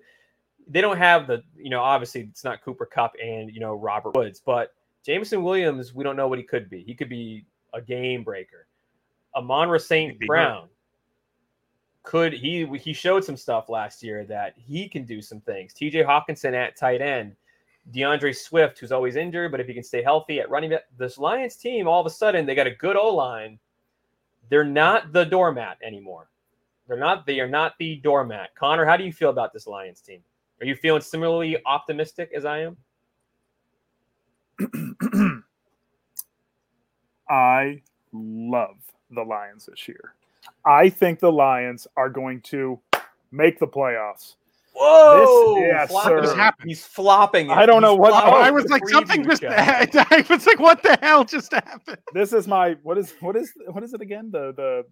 They 0.68 0.80
don't 0.80 0.96
have 0.98 1.28
the 1.28 1.44
you 1.56 1.70
know 1.70 1.80
obviously 1.80 2.22
it's 2.22 2.42
not 2.42 2.60
Cooper 2.62 2.86
Kupp 2.86 3.14
and 3.22 3.50
you 3.52 3.60
know 3.60 3.74
Robert 3.76 4.16
Woods, 4.16 4.42
but 4.44 4.74
Jameson 5.04 5.44
Williams 5.44 5.94
we 5.94 6.02
don't 6.02 6.16
know 6.16 6.26
what 6.26 6.38
he 6.38 6.44
could 6.44 6.68
be. 6.68 6.82
He 6.82 6.92
could 6.92 7.08
be 7.08 7.46
a 7.72 7.80
game 7.80 8.24
breaker. 8.24 8.66
Amon-Ra 9.36 9.78
St. 9.78 10.12
Could 10.14 10.18
be 10.18 10.26
Brown 10.26 10.68
could 12.06 12.32
he 12.32 12.64
he 12.78 12.92
showed 12.92 13.24
some 13.24 13.36
stuff 13.36 13.68
last 13.68 14.00
year 14.00 14.24
that 14.24 14.54
he 14.56 14.88
can 14.88 15.04
do 15.04 15.20
some 15.20 15.40
things. 15.40 15.74
TJ 15.74 16.06
Hockenson 16.06 16.54
at 16.54 16.76
tight 16.76 17.02
end, 17.02 17.34
D'Andre 17.90 18.32
Swift, 18.32 18.78
who's 18.78 18.92
always 18.92 19.16
injured, 19.16 19.50
but 19.50 19.60
if 19.60 19.66
he 19.66 19.74
can 19.74 19.82
stay 19.82 20.02
healthy 20.02 20.38
at 20.38 20.48
running 20.48 20.70
back, 20.70 20.84
this 20.96 21.18
Lions 21.18 21.56
team 21.56 21.88
all 21.88 22.00
of 22.00 22.06
a 22.06 22.10
sudden 22.10 22.46
they 22.46 22.54
got 22.54 22.68
a 22.68 22.74
good 22.76 22.96
O 22.96 23.12
line. 23.12 23.58
They're 24.48 24.62
not 24.62 25.12
the 25.12 25.24
doormat 25.24 25.78
anymore. 25.82 26.30
They're 26.86 26.96
not. 26.96 27.26
They 27.26 27.40
are 27.40 27.48
not 27.48 27.74
the 27.78 27.96
doormat. 27.96 28.54
Connor, 28.54 28.84
how 28.84 28.96
do 28.96 29.02
you 29.02 29.12
feel 29.12 29.30
about 29.30 29.52
this 29.52 29.66
Lions 29.66 30.00
team? 30.00 30.20
Are 30.60 30.66
you 30.66 30.76
feeling 30.76 31.02
similarly 31.02 31.58
optimistic 31.66 32.30
as 32.32 32.44
I 32.44 32.60
am? 32.60 32.76
I 37.28 37.82
love 38.12 38.76
the 39.10 39.22
Lions 39.22 39.66
this 39.66 39.88
year. 39.88 40.15
I 40.64 40.88
think 40.88 41.20
the 41.20 41.32
Lions 41.32 41.86
are 41.96 42.10
going 42.10 42.40
to 42.42 42.80
make 43.32 43.58
the 43.58 43.66
playoffs. 43.66 44.34
Whoa! 44.78 45.56
yes, 45.60 45.90
flopping 45.90 46.24
sir. 46.28 46.48
it. 46.48 46.54
He's 46.66 46.84
flopping. 46.84 47.46
It. 47.50 47.52
I 47.56 47.64
don't 47.64 47.80
know 47.80 47.94
what- 47.94 48.12
Oh, 48.12 48.36
I 48.36 48.50
was 48.50 48.66
like, 48.66 48.86
something 48.88 49.24
just. 49.24 49.40
show. 49.40 49.48
I 49.50 50.24
was 50.28 50.46
like, 50.46 50.58
what 50.60 50.82
the 50.82 50.98
hell 51.00 51.24
just 51.24 51.50
happened? 51.52 51.96
This 52.12 52.34
is 52.34 52.46
my 52.46 52.76
what 52.82 52.98
is 52.98 53.14
what 53.20 53.36
is 53.36 53.52
what 53.70 53.82
is 53.84 53.94
it 53.94 54.02
again? 54.02 54.30
The 54.30 54.52
the 54.54 54.84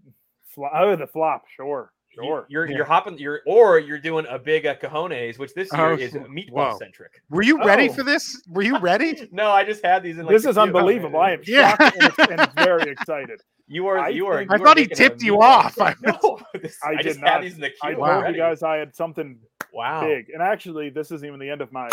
flo- 0.48 0.70
oh 0.72 0.96
the 0.96 1.06
flop. 1.06 1.44
Sure, 1.54 1.92
sure. 2.14 2.46
You're 2.48 2.66
Yeah. 2.68 2.76
you're 2.76 2.84
hopping. 2.84 3.18
You're 3.18 3.40
or 3.46 3.78
you're 3.78 3.98
doing 3.98 4.26
a 4.28 4.38
big 4.38 4.66
uh, 4.66 4.74
cojones, 4.76 5.38
which 5.38 5.52
this 5.54 5.72
year 5.72 5.92
Oh, 5.92 5.94
is 5.96 6.12
whoa. 6.14 6.24
meatball 6.26 6.78
centric. 6.78 7.12
Were 7.30 7.42
you 7.42 7.64
ready 7.64 7.88
Oh. 7.88 7.92
for 7.92 8.02
this? 8.02 8.42
Were 8.48 8.62
you 8.62 8.78
ready? 8.78 9.28
No, 9.32 9.50
I 9.50 9.64
just 9.64 9.84
had 9.84 10.02
these 10.02 10.18
in. 10.18 10.26
Like 10.26 10.34
this 10.34 10.46
is 10.46 10.56
unbelievable. 10.58 11.18
I 11.20 11.32
am 11.32 11.40
Yeah. 11.46 11.76
shocked 11.76 12.18
and, 12.30 12.40
and 12.40 12.52
very 12.54 12.90
excited. 12.92 13.40
You 13.66 13.86
are. 13.86 13.98
I 13.98 14.08
you 14.10 14.26
are. 14.26 14.38
think- 14.38 14.50
I 14.52 14.56
you 14.56 14.62
are 14.62 14.66
thought 14.66 14.78
he 14.78 14.86
tipped 14.86 15.22
you 15.22 15.34
meatball 15.34 15.40
off. 15.40 15.74
centric- 15.74 16.22
No, 16.22 16.40
this- 16.60 16.78
I 16.84 16.90
I, 16.90 16.96
did 16.96 17.02
just 17.04 17.20
not. 17.20 17.30
had 17.30 17.42
these 17.44 17.54
in 17.54 17.60
the 17.60 17.70
queue. 17.70 17.90
I 17.90 17.94
Wow. 17.94 18.20
told 18.22 18.34
you 18.34 18.40
guys 18.40 18.62
I 18.62 18.76
had 18.76 18.94
something 18.94 19.38
Wow. 19.72 20.02
big. 20.02 20.28
And 20.30 20.42
actually, 20.42 20.90
this 20.90 21.10
isn't 21.10 21.26
even 21.26 21.40
the 21.40 21.50
end 21.50 21.60
of 21.62 21.72
my 21.72 21.88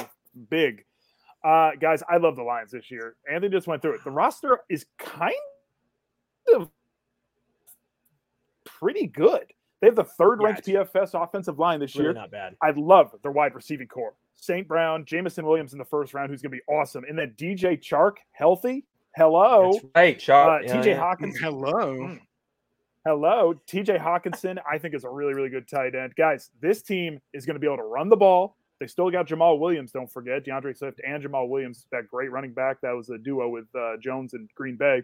big. 0.49 0.83
Uh, 1.43 1.71
guys, 1.79 2.03
I 2.07 2.17
love 2.17 2.35
the 2.35 2.43
Lions 2.43 2.71
this 2.71 2.91
year. 2.91 3.15
Anthony 3.27 3.51
just 3.51 3.65
went 3.67 3.81
through 3.81 3.95
it. 3.95 4.03
The 4.03 4.11
roster 4.11 4.59
is 4.69 4.85
kind 4.99 5.33
of 6.53 6.69
pretty 8.65 9.07
good. 9.07 9.45
They 9.81 9.87
have 9.87 9.95
the 9.95 10.03
third 10.03 10.41
ranked 10.43 10.67
Yeah, 10.67 10.83
PFF 10.83 11.21
offensive 11.23 11.57
line 11.59 11.79
this 11.79 11.91
It's 11.91 11.95
really 11.97 12.09
year. 12.09 12.13
not 12.13 12.31
bad. 12.31 12.55
I 12.61 12.71
love 12.71 13.13
their 13.23 13.31
wide 13.31 13.55
receiving 13.55 13.87
core. 13.87 14.13
St. 14.35 14.67
Brown, 14.67 15.05
Jameson 15.05 15.45
Williams 15.45 15.73
in 15.73 15.79
the 15.79 15.85
first 15.85 16.13
round, 16.13 16.29
who's 16.31 16.41
going 16.41 16.51
to 16.51 16.57
be 16.57 16.63
awesome. 16.73 17.03
And 17.07 17.17
then 17.17 17.33
DJ 17.37 17.79
Chark, 17.81 18.17
healthy. 18.31 18.85
Hello. 19.15 19.71
That's 19.73 20.27
right, 20.29 20.29
Uh, 20.29 20.59
Yeah, 20.63 20.75
TJ 20.81 20.85
yeah. 20.85 20.97
Hawkins, 20.99 21.37
Hello. 21.41 22.17
Hello, 23.05 23.55
TJ 23.67 23.99
Hockenson. 23.99 24.59
I 24.71 24.77
think 24.77 24.93
is 24.93 25.03
a 25.03 25.09
really, 25.09 25.33
really 25.33 25.49
good 25.49 25.67
tight 25.67 25.95
end. 25.95 26.13
Guys, 26.15 26.51
this 26.61 26.83
team 26.83 27.19
is 27.33 27.45
going 27.47 27.55
to 27.55 27.59
be 27.59 27.65
able 27.65 27.77
to 27.77 27.83
run 27.83 28.09
the 28.09 28.15
ball. 28.15 28.55
They 28.79 28.85
still 28.87 29.09
got 29.09 29.27
Jamaal 29.27 29.59
Williams. 29.59 29.91
Don't 29.91 30.11
forget 30.11 30.43
D'Andre 30.45 30.73
Swift 30.73 31.01
and 31.05 31.23
Jamaal 31.23 31.49
Williams. 31.49 31.87
That 31.91 32.07
great 32.07 32.31
running 32.31 32.53
back. 32.53 32.79
That 32.81 32.91
was 32.95 33.09
a 33.09 33.17
duo 33.17 33.49
with 33.49 33.65
uh, 33.75 33.97
Jones 33.99 34.33
and 34.35 34.47
Green 34.55 34.75
Bay. 34.75 35.01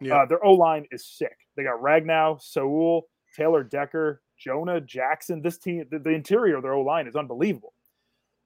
Yeah. 0.00 0.22
Uh, 0.22 0.26
their 0.26 0.42
O 0.44 0.52
line 0.54 0.86
is 0.90 1.04
sick. 1.06 1.36
They 1.56 1.64
got 1.64 1.80
Ragnow, 1.82 2.40
Sewell, 2.40 3.06
Taylor 3.38 3.62
Decker, 3.62 4.20
Jonah 4.36 4.80
Jackson. 4.80 5.40
This 5.40 5.58
team, 5.58 5.84
the, 5.90 5.98
the 5.98 6.10
interior 6.10 6.56
of 6.56 6.62
their 6.62 6.74
O 6.74 6.82
line 6.82 7.06
is 7.06 7.14
unbelievable. 7.14 7.72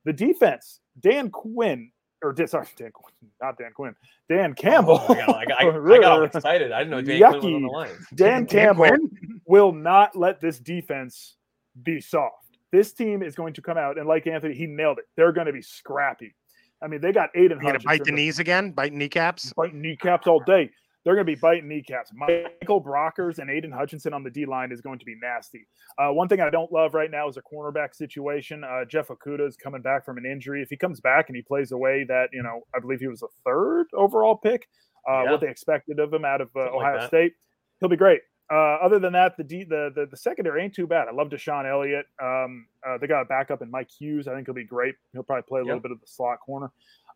The 0.04 0.12
defense, 0.12 0.80
Dan 1.00 1.30
Quinn 1.30 1.90
or 2.22 2.32
Dan, 2.32 2.46
sorry, 2.46 2.66
Dan, 2.76 2.92
not 3.40 3.58
Dan 3.58 3.72
Quinn, 3.74 3.94
Dan 4.28 4.52
oh, 4.52 4.54
Campbell. 4.54 5.02
Oh, 5.08 5.12
I, 5.12 5.16
got, 5.16 5.36
I, 5.36 5.44
got, 5.44 5.60
I 5.60 5.98
got 6.00 6.04
all 6.04 6.24
excited. 6.24 6.72
I 6.72 6.84
didn't 6.84 6.90
know 6.90 7.02
Dan 7.02 7.20
Yucky. 7.20 7.40
Quinn 7.40 7.52
was 7.52 7.54
on 7.54 7.62
the 7.62 7.68
line. 7.68 8.06
Dan, 8.14 8.44
Dan 8.46 8.76
Campbell 8.76 9.08
will 9.46 9.72
not 9.72 10.14
let 10.16 10.40
this 10.40 10.58
defense 10.58 11.36
be 11.82 12.00
soft. 12.00 12.58
This 12.70 12.92
team 12.92 13.22
is 13.22 13.34
going 13.34 13.54
to 13.54 13.62
come 13.62 13.76
out 13.76 13.98
and, 13.98 14.06
like 14.06 14.26
Anthony, 14.26 14.54
he 14.54 14.66
nailed 14.66 14.98
it. 14.98 15.04
They're 15.16 15.32
going 15.32 15.46
to 15.46 15.52
be 15.52 15.62
scrappy. 15.62 16.34
I 16.82 16.86
mean, 16.88 17.00
they 17.00 17.12
got 17.12 17.30
Aidan. 17.34 17.58
Going 17.58 17.78
to 17.78 17.84
bite 17.84 18.04
the 18.04 18.12
knees 18.12 18.38
again, 18.38 18.72
biting 18.72 18.98
kneecaps, 18.98 19.52
biting 19.52 19.80
kneecaps 19.80 20.26
all 20.26 20.40
day. 20.40 20.70
They're 21.04 21.14
going 21.14 21.26
to 21.26 21.32
be 21.32 21.38
biting 21.38 21.68
kneecaps. 21.68 22.12
Michael 22.14 22.82
Brockers 22.82 23.38
and 23.38 23.50
Aidan 23.50 23.72
Hutchinson 23.72 24.12
on 24.12 24.22
the 24.22 24.30
D 24.30 24.46
line 24.46 24.70
is 24.70 24.80
going 24.80 24.98
to 25.00 25.04
be 25.04 25.16
nasty. 25.20 25.66
Uh, 25.98 26.12
one 26.12 26.28
thing 26.28 26.40
I 26.40 26.48
don't 26.48 26.70
love 26.72 26.94
right 26.94 27.10
now 27.10 27.28
is 27.28 27.36
a 27.36 27.42
cornerback 27.42 27.94
situation. 27.94 28.62
Uh, 28.62 28.84
Jeff 28.84 29.08
Okudah 29.08 29.46
is 29.48 29.56
coming 29.56 29.82
back 29.82 30.04
from 30.04 30.16
an 30.16 30.24
injury. 30.24 30.62
If 30.62 30.70
he 30.70 30.76
comes 30.76 31.00
back 31.00 31.28
and 31.28 31.36
he 31.36 31.42
plays 31.42 31.70
the 31.70 31.78
way 31.78 32.04
that 32.04 32.28
you 32.32 32.42
know, 32.42 32.60
I 32.74 32.78
believe 32.78 33.00
he 33.00 33.08
was 33.08 33.22
a 33.22 33.28
third 33.44 33.86
overall 33.94 34.36
pick. 34.36 34.68
Uh, 35.08 35.24
yeah. 35.24 35.30
What 35.32 35.40
they 35.40 35.48
expected 35.48 35.98
of 35.98 36.12
him 36.12 36.24
out 36.24 36.40
of 36.40 36.50
uh, 36.54 36.60
Ohio 36.60 36.98
like 36.98 37.08
State, 37.08 37.32
he'll 37.80 37.88
be 37.88 37.96
great. 37.96 38.20
Uh, 38.52 38.76
other 38.84 38.98
than 38.98 39.14
that, 39.14 39.36
the, 39.36 39.42
D, 39.44 39.64
the, 39.64 39.90
the 39.94 40.06
the 40.10 40.16
secondary 40.16 40.62
ain't 40.62 40.74
too 40.74 40.86
bad. 40.86 41.08
I 41.08 41.12
love 41.12 41.28
DeShon 41.30 41.68
Elliott. 41.68 42.06
Um, 42.22 42.66
uh, 42.86 42.98
they 42.98 43.06
got 43.06 43.22
a 43.22 43.24
backup 43.24 43.62
in 43.62 43.70
Mike 43.70 43.90
Hughes. 43.90 44.28
I 44.28 44.34
think 44.34 44.46
he'll 44.46 44.54
be 44.54 44.64
great. 44.64 44.94
He'll 45.12 45.22
probably 45.22 45.44
play 45.48 45.60
a 45.60 45.64
little 45.64 45.80
bit 45.80 45.90
of 45.90 46.00
the 46.00 46.06
slot 46.06 46.38
corner. 46.44 46.70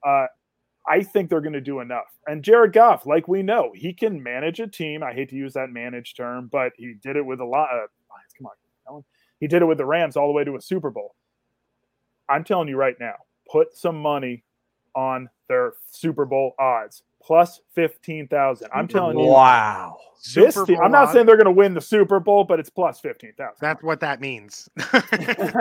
Uh, 0.07 0.27
I 0.89 1.03
think 1.03 1.31
they're 1.31 1.41
going 1.41 1.53
to 1.53 1.61
do 1.61 1.81
enough. 1.81 2.07
And 2.27 2.43
Jared 2.43 2.73
Goff, 2.73 3.07
like 3.07 3.27
we 3.27 3.43
know, 3.43 3.73
he 3.75 3.93
can 3.93 4.23
manage 4.23 4.61
a 4.61 4.69
team. 4.69 5.03
I 5.03 5.13
hate 5.13 5.31
to 5.31 5.37
use 5.37 5.55
that 5.55 5.71
manage 5.71 6.15
term, 6.15 6.49
but 6.51 6.73
he 6.77 6.95
did 7.03 7.17
it 7.17 7.27
with 7.27 7.41
a 7.41 7.45
lot. 7.45 7.71
Of, 7.73 7.91
come 8.39 8.47
on, 8.47 9.05
he 9.41 9.47
did 9.49 9.63
it 9.63 9.67
with 9.67 9.79
the 9.79 9.85
Rams 9.85 10.17
all 10.17 10.29
the 10.29 10.33
way 10.33 10.45
to 10.45 10.57
a 10.57 10.61
Super 10.61 10.91
Bowl. 10.91 11.15
I'm 12.29 12.45
telling 12.45 12.69
you 12.69 12.77
right 12.77 12.97
now, 12.99 13.15
put 13.51 13.77
some 13.77 14.01
money 14.01 14.45
on 14.95 15.29
their 15.49 15.75
Super 15.91 16.25
Bowl 16.25 16.55
odds 16.59 17.03
plus 17.23 17.61
15,000. 17.75 18.69
I'm 18.73 18.89
telling 18.89 19.19
you. 19.19 19.27
Wow. 19.27 19.99
This 20.35 20.57
team, 20.65 20.79
I'm 20.81 20.91
not 20.91 21.13
saying 21.13 21.27
they're 21.27 21.37
going 21.37 21.45
to 21.45 21.53
win 21.53 21.75
the 21.75 21.81
Super 21.81 22.19
Bowl, 22.19 22.45
but 22.45 22.59
it's 22.59 22.71
plus 22.71 23.01
15,000. 23.01 23.55
That's 23.61 23.83
what 23.83 24.01
that 24.01 24.21
means. 24.21 24.69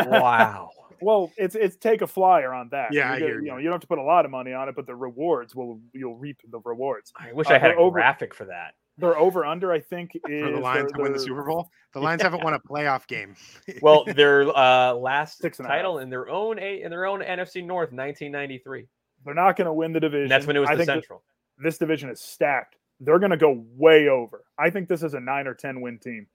wow. 0.07 0.69
Well, 1.01 1.31
it's 1.37 1.55
it's 1.55 1.75
take 1.75 2.01
a 2.01 2.07
flyer 2.07 2.53
on 2.53 2.69
that. 2.69 2.93
Yeah, 2.93 3.17
you, 3.17 3.27
you 3.27 3.41
know, 3.41 3.57
you 3.57 3.63
don't 3.63 3.73
have 3.73 3.81
to 3.81 3.87
put 3.87 3.97
a 3.97 4.03
lot 4.03 4.25
of 4.25 4.31
money 4.31 4.53
on 4.53 4.69
it, 4.69 4.75
but 4.75 4.85
the 4.85 4.95
rewards 4.95 5.55
will 5.55 5.79
you'll 5.93 6.17
reap 6.17 6.39
the 6.49 6.59
rewards. 6.63 7.13
I 7.15 7.33
wish 7.33 7.47
uh, 7.49 7.53
I 7.53 7.57
had 7.57 7.71
a 7.71 7.75
over, 7.75 7.93
graphic 7.93 8.33
for 8.33 8.45
that. 8.45 8.75
They're 8.97 9.17
over 9.17 9.45
under, 9.45 9.73
I 9.73 9.81
think, 9.81 10.11
is 10.15 10.21
for 10.43 10.51
the 10.51 10.59
Lions 10.59 10.91
to 10.93 11.01
win 11.01 11.11
the 11.11 11.19
Super 11.19 11.43
Bowl. 11.43 11.69
The 11.93 11.99
Lions 11.99 12.21
yeah. 12.21 12.25
haven't 12.31 12.43
won 12.43 12.53
a 12.53 12.59
playoff 12.59 13.07
game. 13.07 13.35
well, 13.81 14.05
their 14.05 14.47
uh, 14.55 14.93
last 14.93 15.39
Six 15.39 15.57
title 15.57 15.99
in 15.99 16.09
their 16.09 16.29
own 16.29 16.59
a 16.59 16.81
in 16.81 16.89
their 16.89 17.05
own 17.05 17.21
NFC 17.21 17.63
North, 17.65 17.91
1993. 17.91 18.85
They're 19.23 19.33
not 19.33 19.55
going 19.55 19.65
to 19.65 19.73
win 19.73 19.91
the 19.91 19.99
division. 19.99 20.23
And 20.23 20.31
that's 20.31 20.45
when 20.45 20.55
it 20.55 20.59
was 20.59 20.69
I 20.69 20.75
the 20.75 20.85
Central 20.85 21.23
this 21.57 21.77
division 21.77 22.09
is 22.09 22.21
stacked. 22.21 22.75
They're 22.99 23.19
going 23.19 23.31
to 23.31 23.37
go 23.37 23.63
way 23.75 24.07
over. 24.07 24.43
I 24.57 24.69
think 24.69 24.87
this 24.87 25.03
is 25.03 25.13
a 25.13 25.19
nine 25.19 25.47
or 25.47 25.53
ten 25.53 25.81
win 25.81 25.99
team. 25.99 26.27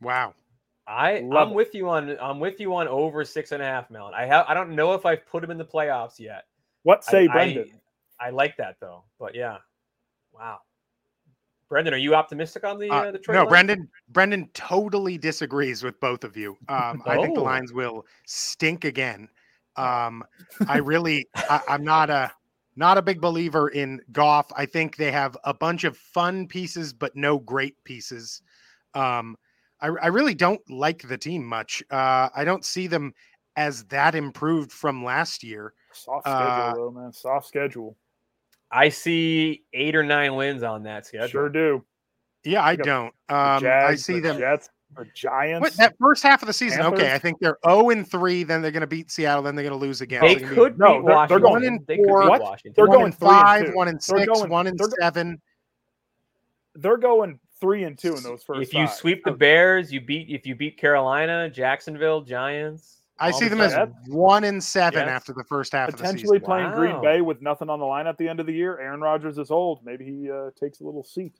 Wow. 0.00 0.34
I 0.86 1.20
Love 1.20 1.48
I'm 1.48 1.52
it. 1.52 1.56
with 1.56 1.74
you 1.74 1.88
on 1.88 2.16
I'm 2.20 2.40
with 2.40 2.60
you 2.60 2.74
on 2.74 2.88
over 2.88 3.24
six 3.24 3.52
and 3.52 3.62
a 3.62 3.66
half, 3.66 3.90
Melon. 3.90 4.12
I 4.14 4.26
have 4.26 4.44
I 4.48 4.54
don't 4.54 4.74
know 4.74 4.92
if 4.92 5.06
I've 5.06 5.26
put 5.26 5.42
him 5.42 5.50
in 5.50 5.58
the 5.58 5.64
playoffs 5.64 6.18
yet. 6.18 6.44
What 6.82 7.04
say 7.04 7.26
I, 7.28 7.32
Brendan? 7.32 7.80
I, 8.20 8.26
I, 8.26 8.30
like 8.30 8.56
that 8.58 8.76
though, 8.80 9.04
but 9.18 9.34
yeah, 9.34 9.58
wow. 10.32 10.58
Brendan, 11.68 11.94
are 11.94 11.98
you 11.98 12.14
optimistic 12.14 12.64
on 12.64 12.78
the 12.78 12.90
uh, 12.90 12.94
uh, 12.94 13.10
the 13.12 13.18
trade? 13.18 13.34
No, 13.34 13.46
Brendan. 13.46 13.88
Brendan 14.10 14.48
totally 14.52 15.16
disagrees 15.16 15.82
with 15.82 15.98
both 16.00 16.24
of 16.24 16.36
you. 16.36 16.56
Um, 16.68 17.02
oh. 17.06 17.10
I 17.10 17.16
think 17.16 17.34
the 17.34 17.40
oh. 17.40 17.44
lines 17.44 17.72
will 17.72 18.06
stink 18.26 18.84
again. 18.84 19.28
Um, 19.76 20.22
I 20.68 20.78
really, 20.84 21.26
I, 21.34 21.60
I'm 21.68 21.82
not 21.82 22.10
a 22.10 22.30
not 22.76 22.98
a 22.98 23.02
big 23.02 23.20
believer 23.20 23.68
in 23.68 24.00
Goff. 24.12 24.52
I 24.56 24.66
think 24.66 24.96
they 24.96 25.10
have 25.10 25.36
a 25.44 25.54
bunch 25.54 25.84
of 25.84 25.96
fun 25.96 26.46
pieces, 26.46 26.92
but 26.92 27.16
no 27.16 27.38
great 27.38 27.82
pieces. 27.84 28.42
Um, 28.94 29.36
I, 29.84 29.88
I 30.02 30.06
really 30.06 30.34
don't 30.34 30.62
like 30.70 31.06
the 31.06 31.18
team 31.18 31.44
much. 31.44 31.82
Uh, 31.90 32.30
I 32.34 32.44
don't 32.44 32.64
see 32.64 32.86
them 32.86 33.12
as 33.56 33.84
that 33.84 34.14
improved 34.14 34.72
from 34.72 35.04
last 35.04 35.44
year. 35.44 35.74
Soft 35.92 36.26
schedule, 36.26 36.40
uh, 36.40 36.74
though, 36.74 36.90
man. 36.90 37.12
Soft 37.12 37.46
schedule. 37.46 37.96
I 38.70 38.88
see 38.88 39.62
eight 39.74 39.94
or 39.94 40.02
nine 40.02 40.36
wins 40.36 40.62
on 40.62 40.84
that 40.84 41.06
schedule. 41.06 41.28
Sure 41.28 41.48
do. 41.50 41.84
Yeah, 42.44 42.64
I 42.64 42.76
don't. 42.76 43.12
Um, 43.28 43.60
Jags, 43.60 43.92
I 43.92 43.94
see 43.94 44.20
them. 44.20 44.38
Jets, 44.38 44.70
or 44.96 45.06
Giants. 45.14 45.62
What, 45.62 45.76
that 45.76 45.94
first 46.00 46.22
half 46.22 46.42
of 46.42 46.46
the 46.46 46.54
season, 46.54 46.80
Panthers? 46.80 47.00
okay. 47.00 47.14
I 47.14 47.18
think 47.18 47.38
they're 47.40 47.58
0 47.66 47.90
and 47.90 48.10
3, 48.10 48.42
then 48.44 48.62
they're 48.62 48.70
going 48.70 48.80
to 48.80 48.86
beat 48.86 49.10
Seattle, 49.10 49.42
then 49.42 49.54
they're 49.54 49.68
going 49.68 49.78
to 49.78 49.86
lose 49.86 50.00
again. 50.00 50.22
They 50.22 50.38
so 50.38 50.54
could 50.54 50.78
be, 50.78 50.84
no, 50.84 51.02
they're, 51.04 51.28
they're, 51.28 51.40
going 51.40 51.64
in 51.64 51.84
they 51.86 51.96
four. 51.96 52.28
What? 52.28 52.60
They're 52.74 52.86
going 52.86 53.12
five, 53.12 53.66
and 53.66 53.74
one 53.74 53.88
and 53.88 54.02
6 54.02 54.26
going, 54.26 54.50
one 54.50 54.66
and 54.66 54.80
seven. 54.98 55.40
They're 56.74 56.96
going 56.96 57.38
three 57.64 57.84
and 57.84 57.98
two 57.98 58.14
in 58.14 58.22
those 58.22 58.42
first. 58.42 58.62
If 58.62 58.74
you 58.74 58.86
five. 58.86 58.94
sweep 58.94 59.24
the 59.24 59.32
Bears, 59.32 59.92
you 59.92 60.00
beat. 60.00 60.28
If 60.28 60.46
you 60.46 60.54
beat 60.54 60.76
Carolina, 60.76 61.50
Jacksonville, 61.50 62.20
Giants. 62.20 63.00
I 63.18 63.30
see 63.30 63.46
them 63.46 63.60
as 63.60 63.76
one 64.08 64.42
and 64.44 64.62
seven 64.62 65.06
yes. 65.06 65.08
after 65.08 65.32
the 65.32 65.44
first 65.44 65.72
half. 65.72 65.90
Potentially 65.90 66.40
playing 66.40 66.70
wow. 66.70 66.74
Green 66.74 67.00
Bay 67.00 67.20
with 67.20 67.40
nothing 67.40 67.70
on 67.70 67.78
the 67.78 67.84
line 67.84 68.08
at 68.08 68.18
the 68.18 68.28
end 68.28 68.40
of 68.40 68.46
the 68.46 68.52
year. 68.52 68.78
Aaron 68.80 69.00
Rodgers 69.00 69.38
is 69.38 69.52
old. 69.52 69.84
Maybe 69.84 70.04
he 70.04 70.30
uh, 70.30 70.50
takes 70.58 70.80
a 70.80 70.84
little 70.84 71.04
seat. 71.04 71.34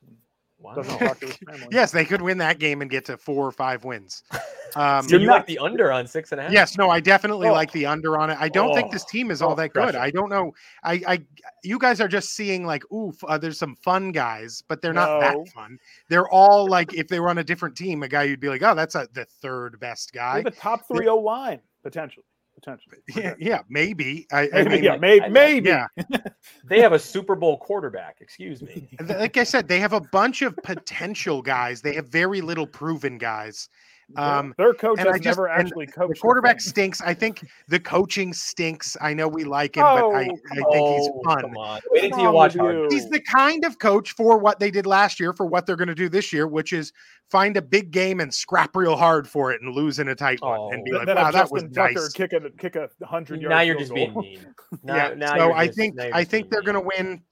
Wow. 0.65 0.83
yes, 1.71 1.93
they 1.93 2.07
could 2.07 2.23
win 2.23 2.39
that 2.39 2.59
game 2.59 2.81
and 2.81 2.91
get 2.91 3.05
to 3.05 3.19
four 3.19 3.47
or 3.47 3.53
five 3.53 3.85
wins. 3.85 4.23
Um, 4.77 5.09
so 5.09 5.19
you 5.19 5.29
like 5.29 5.47
the 5.47 5.61
under 5.61 5.93
on 5.93 6.05
six 6.05 6.33
and 6.33 6.41
a 6.41 6.45
half? 6.45 6.53
Yes, 6.53 6.77
no, 6.77 6.91
I 6.91 6.99
definitely 6.99 7.47
oh. 7.47 7.53
like 7.53 7.71
the 7.71 7.87
under 7.87 8.19
on 8.19 8.31
it. 8.31 8.37
I 8.41 8.49
don't 8.49 8.71
oh. 8.71 8.75
think 8.75 8.91
this 8.91 9.05
team 9.05 9.31
is 9.31 9.41
all 9.41 9.53
oh, 9.53 9.55
that 9.55 9.73
good. 9.73 9.95
I 9.95 10.11
don't 10.11 10.29
know. 10.29 10.53
I, 10.83 11.01
I, 11.07 11.21
you 11.63 11.79
guys 11.79 12.01
are 12.01 12.09
just 12.09 12.31
seeing 12.31 12.67
like, 12.67 12.83
ooh, 12.93 13.13
uh, 13.29 13.39
there's 13.39 13.57
some 13.57 13.77
fun 13.77 14.11
guys, 14.11 14.65
but 14.67 14.83
they're 14.83 14.93
not 14.93 15.21
no. 15.21 15.21
that 15.21 15.53
fun. 15.53 15.79
They're 16.09 16.29
all 16.29 16.67
like, 16.67 16.93
if 16.93 17.07
they 17.07 17.21
were 17.21 17.29
on 17.29 17.39
a 17.39 17.45
different 17.45 17.77
team, 17.77 18.03
a 18.03 18.09
guy 18.09 18.25
you'd 18.25 18.41
be 18.41 18.49
like, 18.49 18.65
oh, 18.65 18.75
that's 18.75 18.97
a, 18.97 19.07
the 19.13 19.27
third 19.27 19.79
best 19.79 20.13
guy. 20.13 20.43
They're 20.43 20.51
the 20.51 20.57
top 20.57 20.89
three 20.89 21.07
O 21.07 21.19
line 21.19 21.61
potentially 21.85 22.25
potentially. 22.55 22.99
Yeah, 23.15 23.35
yeah, 23.39 23.61
maybe. 23.69 24.27
I, 24.33 24.49
maybe, 24.53 24.59
I 24.59 24.65
mean, 24.69 24.85
yeah, 24.85 24.97
maybe, 24.97 25.29
maybe. 25.29 25.69
Yeah. 25.69 25.87
they 26.65 26.81
have 26.81 26.93
a 26.93 26.99
Super 26.99 27.35
Bowl 27.35 27.59
quarterback. 27.59 28.19
Excuse 28.21 28.63
me. 28.63 28.89
Like 29.01 29.37
I 29.37 29.45
said, 29.45 29.69
they 29.69 29.81
have 29.81 29.93
a 29.93 30.01
bunch 30.01 30.43
of 30.43 30.57
potential 30.57 31.43
guys. 31.43 31.83
They 31.83 31.95
have 31.95 32.09
very 32.09 32.41
little 32.41 32.67
proven 32.67 33.19
guys. 33.19 33.69
Um, 34.17 34.55
their 34.59 34.75
coach 34.75 34.99
has 34.99 35.07
just, 35.07 35.25
never 35.25 35.49
actually 35.49 35.87
coached. 35.87 36.15
The 36.15 36.21
quarterback 36.21 36.61
stinks. 36.61 37.01
I 37.01 37.15
think 37.15 37.47
the 37.69 37.81
coaching 37.81 38.33
stinks. 38.33 38.97
I 39.01 39.15
know 39.15 39.29
we 39.29 39.45
like 39.45 39.77
him, 39.77 39.85
oh, 39.85 40.11
but 40.11 40.17
I, 40.17 40.21
I 40.23 40.27
think 40.27 40.67
oh, 40.69 40.97
he's 40.97 41.09
fun. 41.25 41.41
Come. 41.41 41.81
Wait 41.91 42.05
until 42.05 42.21
you 42.21 42.31
watch 42.31 42.55
you. 42.55 42.89
He's 42.91 43.09
the 43.09 43.21
kind 43.21 43.65
of 43.65 43.79
coach 43.79 44.13
for 44.13 44.39
what 44.39 44.59
they 44.59 44.71
did 44.71 44.87
last 44.87 45.19
year, 45.19 45.33
for 45.33 45.47
what 45.47 45.67
they're 45.67 45.77
going 45.77 45.89
to 45.89 45.95
do 45.95 46.09
this 46.09 46.33
year, 46.33 46.47
which 46.47 46.73
is 46.73 46.93
find 47.31 47.57
a 47.57 47.63
big 47.63 47.91
game 47.91 48.21
and 48.21 48.33
scrap 48.33 48.77
real 48.77 48.97
hard 48.97 49.27
for 49.27 49.53
it 49.53 49.63
and 49.63 49.75
lose 49.75 49.99
in 49.99 50.09
a 50.09 50.15
tight 50.15 50.39
oh, 50.43 50.67
one 50.67 50.75
and 50.75 50.85
be 50.85 50.93
like, 50.93 51.07
"Wow, 51.07 51.31
that 51.31 51.51
was 51.51 51.63
Tucker 51.65 51.95
nice." 51.95 52.13
Kick 52.13 52.33
a 52.33 52.51
kick 52.51 52.77
a 52.77 52.89
hundred 53.05 53.41
Now 53.41 53.61
you're 53.61 53.79
just 53.79 53.95
being 53.95 54.15
mean. 54.15 54.47
Now, 54.83 54.97
yeah. 54.97 55.15
Now 55.15 55.37
so 55.37 55.53
I 55.53 55.67
just, 55.67 55.79
think 55.79 56.01
I 56.01 56.25
think 56.25 56.51
they're 56.51 56.63
going 56.63 56.75
to 56.75 56.81
win 56.97 57.23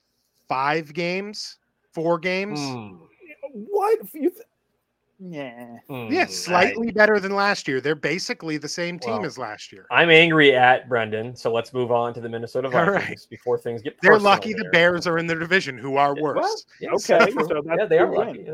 five 0.47 0.93
games, 0.93 1.57
four 1.93 2.17
games. 2.19 2.59
Mm. 2.59 2.99
What 3.51 3.99
you? 4.13 4.29
Th- 4.31 4.43
yeah. 5.19 5.77
Mm, 5.89 6.11
yeah, 6.11 6.25
slightly 6.25 6.89
I, 6.89 6.91
better 6.91 7.19
than 7.19 7.33
last 7.33 7.67
year. 7.67 7.79
They're 7.79 7.95
basically 7.95 8.57
the 8.57 8.67
same 8.67 8.97
team 8.99 9.17
well, 9.17 9.25
as 9.25 9.37
last 9.37 9.71
year. 9.71 9.85
I'm 9.91 10.09
angry 10.09 10.55
at 10.55 10.89
Brendan, 10.89 11.35
so 11.35 11.53
let's 11.53 11.73
move 11.73 11.91
on 11.91 12.13
to 12.15 12.21
the 12.21 12.27
Minnesota 12.27 12.67
Vikings 12.69 12.95
right. 12.95 13.27
before 13.29 13.57
things 13.57 13.81
get. 13.81 13.95
They're 14.01 14.19
lucky 14.19 14.53
there. 14.53 14.63
the 14.63 14.69
Bears 14.71 15.07
are 15.07 15.17
in 15.19 15.27
their 15.27 15.39
division, 15.39 15.77
who 15.77 15.97
are 15.97 16.15
worse. 16.15 16.35
Well, 16.41 16.55
yes, 16.79 17.09
okay, 17.09 17.31
so 17.31 17.61
yeah, 17.65 17.85
they 17.85 17.99
are 17.99 18.11
lucky. 18.11 18.47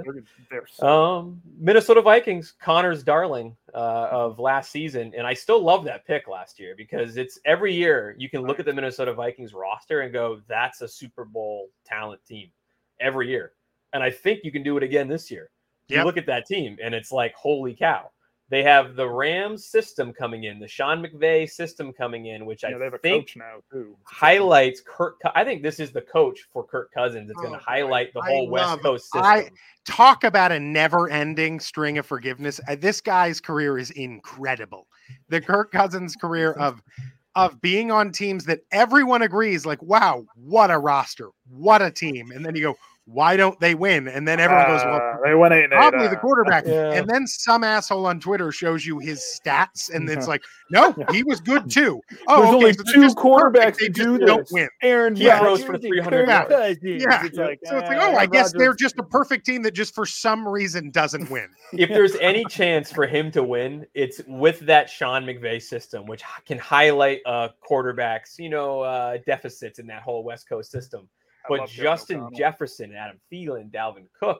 Um, 0.82 1.42
Minnesota 1.58 2.02
Vikings, 2.02 2.54
Connor's 2.62 3.04
darling 3.04 3.56
uh, 3.74 4.10
of 4.12 4.38
last 4.38 4.72
season, 4.72 5.14
and 5.18 5.26
I 5.26 5.34
still 5.34 5.62
love 5.62 5.84
that 5.86 6.06
pick 6.06 6.28
last 6.28 6.60
year 6.60 6.76
because 6.78 7.18
it's 7.18 7.40
every 7.46 7.74
year 7.74 8.16
you 8.18 8.30
can 8.30 8.42
look 8.42 8.60
at 8.60 8.66
the 8.66 8.74
Minnesota 8.74 9.14
Vikings 9.14 9.54
roster 9.54 10.02
and 10.02 10.12
go, 10.12 10.42
"That's 10.48 10.82
a 10.82 10.88
Super 10.88 11.26
Bowl 11.26 11.70
talent 11.86 12.24
team," 12.26 12.52
every 13.00 13.30
year, 13.30 13.54
and 13.94 14.04
I 14.04 14.12
think 14.12 14.44
you 14.44 14.52
can 14.52 14.62
do 14.62 14.78
it 14.78 14.84
again 14.84 15.08
this 15.08 15.32
year 15.32 15.50
you 15.90 15.98
yep. 15.98 16.06
look 16.06 16.18
at 16.18 16.26
that 16.28 16.46
team 16.46 16.78
and 16.82 16.94
it's 16.94 17.12
like, 17.12 17.34
holy 17.36 17.74
cow. 17.74 18.12
They 18.50 18.64
have 18.64 18.96
the 18.96 19.08
Rams 19.08 19.68
system 19.68 20.12
coming 20.12 20.46
in, 20.46 20.60
the 20.60 20.68
Sean 20.68 21.06
McVay 21.06 21.48
system 21.48 21.94
coming 21.94 22.26
in, 22.26 22.48
which 22.48 22.64
yeah, 22.64 22.78
I 22.80 22.98
think 22.98 23.34
now 23.36 23.58
too. 23.72 23.96
highlights 24.06 24.82
Kirk. 24.82 25.20
I 25.36 25.44
think 25.44 25.62
this 25.62 25.80
is 25.80 25.92
the 25.92 26.02
coach 26.02 26.40
for 26.52 26.64
Kirk 26.64 26.92
Cousins. 26.92 27.30
It's 27.30 27.38
oh, 27.40 27.44
going 27.44 27.60
to 27.60 27.64
highlight 27.64 28.12
the 28.12 28.22
whole 28.22 28.50
West 28.50 28.82
Coast 28.82 29.04
system. 29.04 29.22
I 29.24 29.50
talk 29.86 30.24
about 30.24 30.52
a 30.52 30.60
never-ending 30.60 31.60
string 31.60 32.00
of 32.00 32.08
forgiveness. 32.08 32.60
Uh, 32.68 32.76
this 32.76 33.02
guy's 33.02 33.40
career 33.40 33.78
is 33.78 33.92
incredible. 33.92 34.88
The 35.28 35.42
Kirk 35.42 35.72
Cousins 35.72 36.16
career 36.16 36.54
of 36.54 36.82
of 37.36 37.62
being 37.62 37.92
on 37.92 38.12
teams 38.12 38.46
that 38.46 38.62
everyone 38.72 39.22
agrees, 39.22 39.64
like, 39.64 39.82
wow, 39.84 40.26
what 40.34 40.72
a 40.72 40.80
roster, 40.80 41.30
what 41.48 41.84
a 41.84 41.92
team, 41.92 42.32
and 42.32 42.44
then 42.44 42.56
you 42.56 42.64
go, 42.64 42.76
Why 43.12 43.38
don't 43.38 43.60
they 43.60 43.74
win? 43.74 44.08
And 44.08 44.28
then 44.28 44.40
everyone 44.40 44.68
goes, 44.68 44.84
well, 44.86 44.96
Uh, 44.98 45.18
they 45.26 45.34
went 45.34 45.52
eight 45.54 45.64
and 45.64 45.74
eight. 45.74 45.78
probably 45.78 46.06
uh, 46.06 46.10
the 46.10 46.16
quarterback. 46.18 46.64
Yeah. 46.68 46.92
And 46.94 47.10
then 47.10 47.26
some 47.26 47.64
asshole 47.64 48.06
on 48.06 48.20
Twitter 48.20 48.52
shows 48.52 48.86
you 48.86 49.00
his 49.00 49.20
stats, 49.20 49.90
and 49.94 50.08
it's 50.10 50.28
like, 50.34 50.44
no, 50.70 50.94
he 51.12 51.24
was 51.24 51.40
good 51.42 51.70
too. 51.72 52.00
Oh, 52.28 52.38
There's 52.38 52.48
okay, 52.50 52.56
only 52.56 52.74
so 52.74 52.84
two 52.94 53.16
quarterbacks 53.16 53.78
perfect. 53.78 53.80
They 53.80 53.88
to 53.88 53.94
just 53.94 54.20
do 54.20 54.26
don't 54.26 54.48
win. 54.52 54.70
Aaron 54.84 55.16
Yeah. 55.16 55.40
throws 55.40 55.64
for 55.64 55.72
Rodgers 55.72 55.86
and 55.86 55.94
300 55.94 56.18
Kirk 56.28 56.50
yards. 56.50 56.80
Yeah. 56.84 57.26
It's 57.26 57.38
like, 57.38 57.60
So 57.66 57.78
it's 57.78 57.90
like, 57.90 57.98
uh, 57.98 58.02
oh, 58.02 58.12
I 58.14 58.18
Aaron 58.20 58.30
guess 58.30 58.52
they're 58.54 58.76
just 58.76 59.00
a 59.00 59.04
perfect 59.04 59.46
team 59.46 59.64
that 59.64 59.72
just 59.74 59.96
for 59.96 60.06
some 60.06 60.48
reason 60.48 60.92
doesn't 60.92 61.30
win. 61.32 61.50
if 61.74 61.90
there's 61.90 62.16
any 62.18 62.46
chance 62.46 62.92
for 62.92 63.08
him 63.08 63.32
to 63.32 63.44
win, 63.44 63.86
it's 63.96 64.22
with 64.28 64.60
that 64.62 64.90
Sean 64.90 65.24
McVay 65.26 65.62
system, 65.62 66.06
which 66.06 66.22
can 66.46 66.60
highlight 66.60 67.22
uh, 67.26 67.50
quarterbacks, 67.68 68.38
you 68.38 68.50
know, 68.50 68.82
uh, 68.82 69.18
deficits 69.26 69.80
in 69.80 69.88
that 69.88 70.04
whole 70.04 70.24
West 70.24 70.48
Coast 70.48 70.70
system. 70.72 71.10
I 71.52 71.58
But 71.58 71.70
Justin 71.70 72.18
O'Connell. 72.18 72.38
Jefferson, 72.38 72.94
Adam 72.94 73.20
Thielen, 73.32 73.72
Dalvin 73.72 74.06
Cook. 74.20 74.40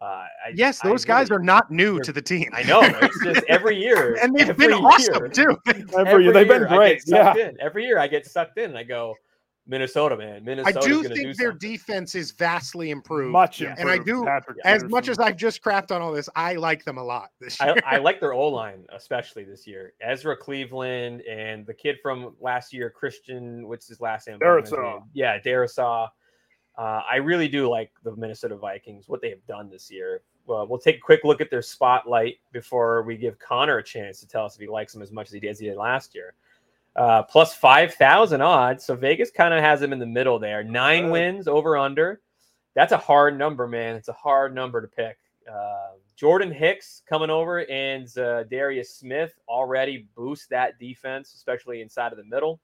Uh, 0.00 0.04
I, 0.04 0.28
Yes, 0.54 0.84
I 0.84 0.88
those 0.88 1.04
guys 1.04 1.30
really- 1.30 1.40
are 1.40 1.44
not 1.44 1.70
new 1.70 1.98
to 2.00 2.12
the 2.12 2.20
team. 2.22 2.50
I 2.52 2.62
know. 2.64 2.80
It's 2.82 3.24
just 3.24 3.44
every 3.48 3.76
year, 3.76 4.16
and 4.22 4.34
they've 4.34 4.56
been 4.56 4.72
awesome 4.74 5.24
year- 5.24 5.28
too. 5.28 5.56
Every, 5.96 6.24
year, 6.24 6.32
they've 6.32 6.46
been 6.48 6.66
great. 6.68 7.02
Yeah. 7.06 7.34
in. 7.34 7.56
Every 7.60 7.84
year 7.84 7.98
I 7.98 8.06
get 8.06 8.26
sucked 8.26 8.58
in 8.58 8.70
and 8.70 8.78
I 8.78 8.82
go, 8.82 9.14
Minnesota, 9.68 10.16
man. 10.16 10.44
Minnesota. 10.44 10.78
I 10.78 10.86
do 10.86 11.02
think 11.02 11.14
do 11.14 11.22
their 11.34 11.50
something. 11.52 11.70
defense 11.72 12.14
is 12.14 12.30
vastly 12.30 12.90
improved. 12.90 13.32
Much 13.32 13.60
Yeah. 13.60 13.74
And 13.78 13.88
I 13.90 13.98
do- 13.98 14.24
Patrick 14.24 14.58
As 14.64 14.84
much 14.84 15.08
as 15.08 15.18
I've 15.18 15.36
just 15.36 15.60
crapped 15.62 15.90
on 15.90 16.00
all 16.02 16.12
this, 16.12 16.28
I 16.36 16.54
like 16.54 16.84
them 16.84 16.98
a 16.98 17.02
lot 17.02 17.30
this 17.40 17.60
I, 17.60 17.66
year. 17.72 17.76
I 17.84 17.96
like 17.96 18.20
their 18.20 18.32
O 18.34 18.46
line, 18.48 18.84
especially 18.92 19.42
this 19.44 19.66
year. 19.66 19.94
Ezra 20.00 20.36
Cleveland 20.36 21.22
and 21.22 21.66
the 21.66 21.74
kid 21.74 21.96
from 22.02 22.36
last 22.38 22.72
year, 22.72 22.90
Christian, 22.90 23.66
what's 23.66 23.88
his 23.88 24.00
last 24.00 24.28
name? 24.28 24.38
Darrisaw. 24.38 25.02
Yeah, 25.14 25.40
Darrisaw. 25.40 26.08
Uh, 26.76 27.00
I 27.10 27.16
really 27.16 27.48
do 27.48 27.68
like 27.68 27.90
the 28.04 28.14
Minnesota 28.16 28.56
Vikings, 28.56 29.08
what 29.08 29.22
they 29.22 29.30
have 29.30 29.44
done 29.46 29.70
this 29.70 29.90
year. 29.90 30.20
Well, 30.46 30.66
we'll 30.66 30.78
take 30.78 30.96
a 30.96 31.00
quick 31.00 31.24
look 31.24 31.40
at 31.40 31.50
their 31.50 31.62
spotlight 31.62 32.36
before 32.52 33.02
we 33.02 33.16
give 33.16 33.38
Connor 33.38 33.78
a 33.78 33.82
chance 33.82 34.20
to 34.20 34.28
tell 34.28 34.44
us 34.44 34.54
if 34.54 34.60
he 34.60 34.68
likes 34.68 34.92
them 34.92 35.02
as 35.02 35.10
much 35.10 35.28
as 35.28 35.32
he 35.32 35.40
did, 35.40 35.48
as 35.48 35.58
he 35.58 35.66
did 35.66 35.76
last 35.76 36.14
year. 36.14 36.34
Uh, 36.94 37.22
plus 37.22 37.54
5,000 37.54 38.40
odds. 38.40 38.84
So 38.84 38.94
Vegas 38.94 39.30
kind 39.30 39.52
of 39.52 39.60
has 39.60 39.80
them 39.80 39.92
in 39.92 39.98
the 39.98 40.06
middle 40.06 40.38
there. 40.38 40.62
Nine 40.62 41.10
wins 41.10 41.48
over 41.48 41.76
under. 41.76 42.20
That's 42.74 42.92
a 42.92 42.98
hard 42.98 43.38
number, 43.38 43.66
man. 43.66 43.96
It's 43.96 44.08
a 44.08 44.14
hard 44.14 44.54
number 44.54 44.80
to 44.80 44.88
pick. 44.88 45.18
Uh, 45.50 45.92
Jordan 46.16 46.50
Hicks 46.50 47.02
coming 47.08 47.30
over 47.30 47.70
and 47.70 48.06
uh, 48.18 48.44
Darius 48.44 48.94
Smith 48.94 49.34
already 49.48 50.06
boost 50.16 50.48
that 50.50 50.78
defense, 50.78 51.34
especially 51.34 51.82
inside 51.82 52.12
of 52.12 52.18
the 52.18 52.24
middle. 52.24 52.60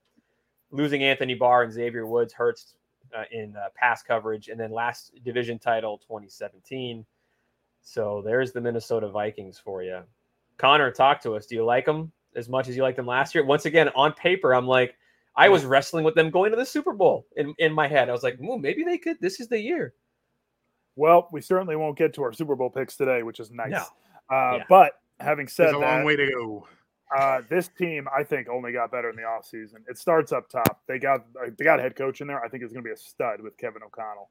Losing 0.71 1.03
Anthony 1.03 1.35
Barr 1.35 1.63
and 1.63 1.73
Xavier 1.73 2.07
Woods 2.07 2.33
hurts 2.33 2.75
uh, 3.17 3.25
in 3.31 3.57
uh, 3.57 3.69
pass 3.75 4.03
coverage, 4.03 4.49
and 4.49 4.59
then 4.59 4.71
last 4.73 5.13
division 5.25 5.59
title 5.59 5.99
2017. 5.99 7.05
So 7.83 8.23
there's 8.25 8.53
the 8.53 8.61
Minnesota 8.61 9.09
Vikings 9.09 9.59
for 9.59 9.83
you. 9.83 10.01
Connor, 10.57 10.91
talk 10.91 11.21
to 11.23 11.35
us. 11.35 11.47
Do 11.47 11.55
you 11.55 11.65
like 11.65 11.85
them 11.85 12.13
as 12.37 12.49
much 12.49 12.69
as 12.69 12.77
you 12.77 12.83
liked 12.83 12.97
them 12.97 13.07
last 13.07 13.35
year? 13.35 13.45
Once 13.45 13.65
again, 13.65 13.89
on 13.97 14.13
paper, 14.13 14.55
I'm 14.55 14.67
like, 14.67 14.95
I 15.35 15.49
was 15.49 15.65
wrestling 15.65 16.05
with 16.05 16.15
them 16.15 16.31
going 16.31 16.51
to 16.51 16.57
the 16.57 16.67
Super 16.67 16.93
Bowl 16.93 17.27
in, 17.37 17.55
in 17.59 17.73
my 17.73 17.89
head. 17.89 18.09
I 18.09 18.13
was 18.13 18.23
like, 18.23 18.37
well, 18.39 18.59
maybe 18.59 18.85
they 18.85 18.99
could. 18.99 19.17
This 19.21 19.41
is 19.41 19.49
the 19.49 19.59
year. 19.59 19.95
Well, 20.95 21.29
we 21.33 21.41
certainly 21.41 21.75
won't 21.75 21.97
get 21.97 22.13
to 22.15 22.23
our 22.23 22.33
Super 22.33 22.55
Bowl 22.55 22.69
picks 22.69 22.97
today, 22.97 23.23
which 23.23 23.41
is 23.41 23.51
nice. 23.51 23.71
No. 23.71 23.85
Uh, 24.31 24.57
Yeah. 24.59 24.65
But 24.69 24.93
having 25.21 25.49
said 25.49 25.67
There's 25.67 25.77
a 25.77 25.81
that, 25.81 25.97
long 25.97 26.05
way 26.05 26.17
to 26.17 26.31
go. 26.31 26.69
Uh, 27.17 27.43
this 27.49 27.69
team, 27.69 28.07
I 28.17 28.23
think, 28.23 28.49
only 28.49 28.73
got 28.73 28.91
better 28.91 29.11
in 29.11 29.17
the 29.17 29.23
offseason. 29.23 29.77
It 29.89 29.99
starts 29.99 30.33
up 30.33 30.49
top. 30.49 30.81
They 30.87 30.99
got 30.99 31.21
uh, 31.41 31.51
they 31.57 31.65
got 31.65 31.79
a 31.79 31.83
head 31.83 31.97
coach 31.97 32.21
in 32.21 32.27
there. 32.27 32.43
I 32.45 32.49
think 32.49 32.63
it's 32.63 32.73
going 32.73 32.85
to 32.85 32.89
be 32.89 32.93
a 32.93 32.97
stud 32.97 33.41
with 33.41 33.57
Kevin 33.59 33.83
O'Connell. 33.83 34.31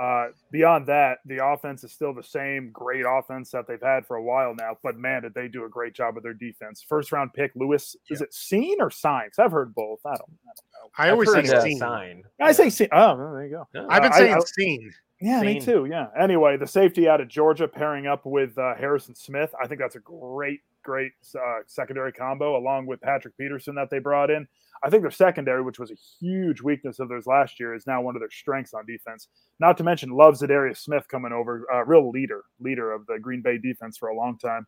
Uh, 0.00 0.28
beyond 0.50 0.86
that, 0.86 1.18
the 1.26 1.44
offense 1.44 1.84
is 1.84 1.92
still 1.92 2.14
the 2.14 2.22
same 2.22 2.70
great 2.72 3.04
offense 3.06 3.50
that 3.50 3.66
they've 3.66 3.82
had 3.82 4.06
for 4.06 4.16
a 4.16 4.22
while 4.22 4.54
now. 4.54 4.78
But 4.82 4.96
man, 4.96 5.22
did 5.22 5.34
they 5.34 5.46
do 5.46 5.64
a 5.66 5.68
great 5.68 5.92
job 5.92 6.14
with 6.14 6.24
their 6.24 6.32
defense. 6.32 6.82
First 6.88 7.12
round 7.12 7.34
pick, 7.34 7.52
Lewis. 7.54 7.96
Is 8.08 8.22
it 8.22 8.32
Seen 8.32 8.80
or 8.80 8.90
Signs? 8.90 9.38
I've 9.38 9.52
heard 9.52 9.74
both. 9.74 9.98
I 10.06 10.10
don't, 10.10 10.20
I 10.20 10.52
don't 10.54 10.72
know. 10.72 10.90
I 10.96 11.10
always 11.10 11.30
say 11.30 11.54
a 11.54 11.60
seen. 11.60 11.78
sign. 11.78 12.22
I 12.40 12.52
say 12.52 12.70
Seen. 12.70 12.88
Oh, 12.92 13.14
well, 13.14 13.32
there 13.34 13.44
you 13.44 13.50
go. 13.50 13.68
Yeah. 13.74 13.86
I've 13.90 14.02
been 14.02 14.12
Uh, 14.12 14.16
saying 14.16 14.34
I- 14.34 14.40
seen. 14.44 14.90
Yeah, 15.22 15.42
me 15.42 15.60
too. 15.60 15.86
Yeah. 15.90 16.06
Anyway, 16.18 16.56
the 16.56 16.66
safety 16.66 17.06
out 17.06 17.20
of 17.20 17.28
Georgia 17.28 17.68
pairing 17.68 18.06
up 18.06 18.24
with 18.24 18.56
uh, 18.56 18.74
Harrison 18.76 19.14
Smith, 19.14 19.54
I 19.62 19.66
think 19.66 19.78
that's 19.78 19.96
a 19.96 20.00
great, 20.00 20.60
great 20.90 21.12
uh, 21.36 21.60
secondary 21.68 22.10
combo, 22.10 22.58
along 22.58 22.84
with 22.84 23.00
Patrick 23.00 23.36
Peterson 23.38 23.76
that 23.76 23.90
they 23.90 24.00
brought 24.00 24.28
in. 24.28 24.44
I 24.82 24.90
think 24.90 25.02
their 25.02 25.10
secondary, 25.12 25.62
which 25.62 25.78
was 25.78 25.92
a 25.92 26.02
huge 26.18 26.62
weakness 26.62 26.98
of 26.98 27.08
theirs 27.08 27.28
last 27.28 27.60
year, 27.60 27.76
is 27.76 27.86
now 27.86 28.02
one 28.02 28.16
of 28.16 28.20
their 28.20 28.30
strengths 28.30 28.74
on 28.74 28.86
defense. 28.86 29.28
Not 29.60 29.76
to 29.76 29.84
mention, 29.84 30.10
loves 30.10 30.42
Za'Darius 30.42 30.78
Smith 30.78 31.06
coming 31.06 31.32
over, 31.32 31.64
uh, 31.72 31.84
real 31.84 32.10
leader, 32.10 32.42
leader 32.58 32.90
of 32.90 33.06
the 33.06 33.20
Green 33.20 33.40
Bay 33.40 33.56
defense 33.56 33.98
for 33.98 34.08
a 34.08 34.16
long 34.16 34.36
time. 34.36 34.66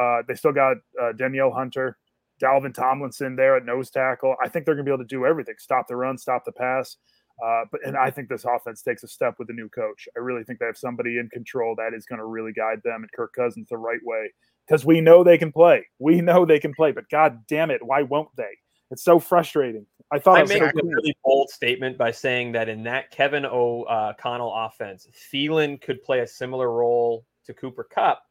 Uh, 0.00 0.22
they 0.28 0.36
still 0.36 0.52
got 0.52 0.76
uh, 1.02 1.10
Danielle 1.18 1.50
Hunter, 1.50 1.98
Dalvin 2.40 2.72
Tomlinson 2.72 3.34
there 3.34 3.56
at 3.56 3.64
nose 3.64 3.90
tackle. 3.90 4.36
I 4.40 4.48
think 4.48 4.64
they're 4.64 4.76
going 4.76 4.86
to 4.86 4.90
be 4.90 4.94
able 4.94 5.02
to 5.02 5.08
do 5.08 5.26
everything: 5.26 5.56
stop 5.58 5.88
the 5.88 5.96
run, 5.96 6.18
stop 6.18 6.44
the 6.44 6.52
pass. 6.52 6.98
Uh, 7.44 7.64
but 7.72 7.80
and 7.84 7.96
I 7.96 8.10
think 8.10 8.28
this 8.28 8.44
offense 8.44 8.82
takes 8.82 9.02
a 9.02 9.08
step 9.08 9.34
with 9.40 9.48
the 9.48 9.54
new 9.54 9.68
coach. 9.70 10.08
I 10.16 10.20
really 10.20 10.44
think 10.44 10.60
they 10.60 10.66
have 10.66 10.76
somebody 10.76 11.18
in 11.18 11.28
control 11.30 11.74
that 11.78 11.94
is 11.94 12.06
going 12.06 12.20
to 12.20 12.26
really 12.26 12.52
guide 12.52 12.80
them 12.84 13.02
and 13.02 13.10
Kirk 13.12 13.32
Cousins 13.32 13.68
the 13.68 13.76
right 13.76 14.00
way 14.04 14.30
because 14.68 14.84
we 14.84 15.00
know 15.00 15.24
they 15.24 15.38
can 15.38 15.52
play. 15.52 15.86
We 15.98 16.20
know 16.20 16.44
they 16.44 16.60
can 16.60 16.74
play, 16.74 16.92
but 16.92 17.08
God 17.08 17.46
damn 17.48 17.70
it, 17.70 17.84
why 17.84 18.02
won't 18.02 18.28
they? 18.36 18.50
It's 18.90 19.02
so 19.04 19.18
frustrating. 19.18 19.86
I 20.10 20.18
thought 20.18 20.36
I 20.36 20.40
it 20.40 20.42
was 20.44 20.52
so 20.52 20.64
a 20.64 20.72
cool. 20.72 20.82
really 20.90 21.16
bold 21.24 21.50
statement 21.50 21.98
by 21.98 22.10
saying 22.10 22.52
that 22.52 22.68
in 22.68 22.82
that 22.84 23.10
Kevin 23.10 23.44
O'Connell 23.44 24.52
offense, 24.54 25.06
Thielen 25.32 25.80
could 25.80 26.02
play 26.02 26.20
a 26.20 26.26
similar 26.26 26.70
role 26.72 27.26
to 27.44 27.52
Cooper 27.52 27.84
Kupp 27.84 28.22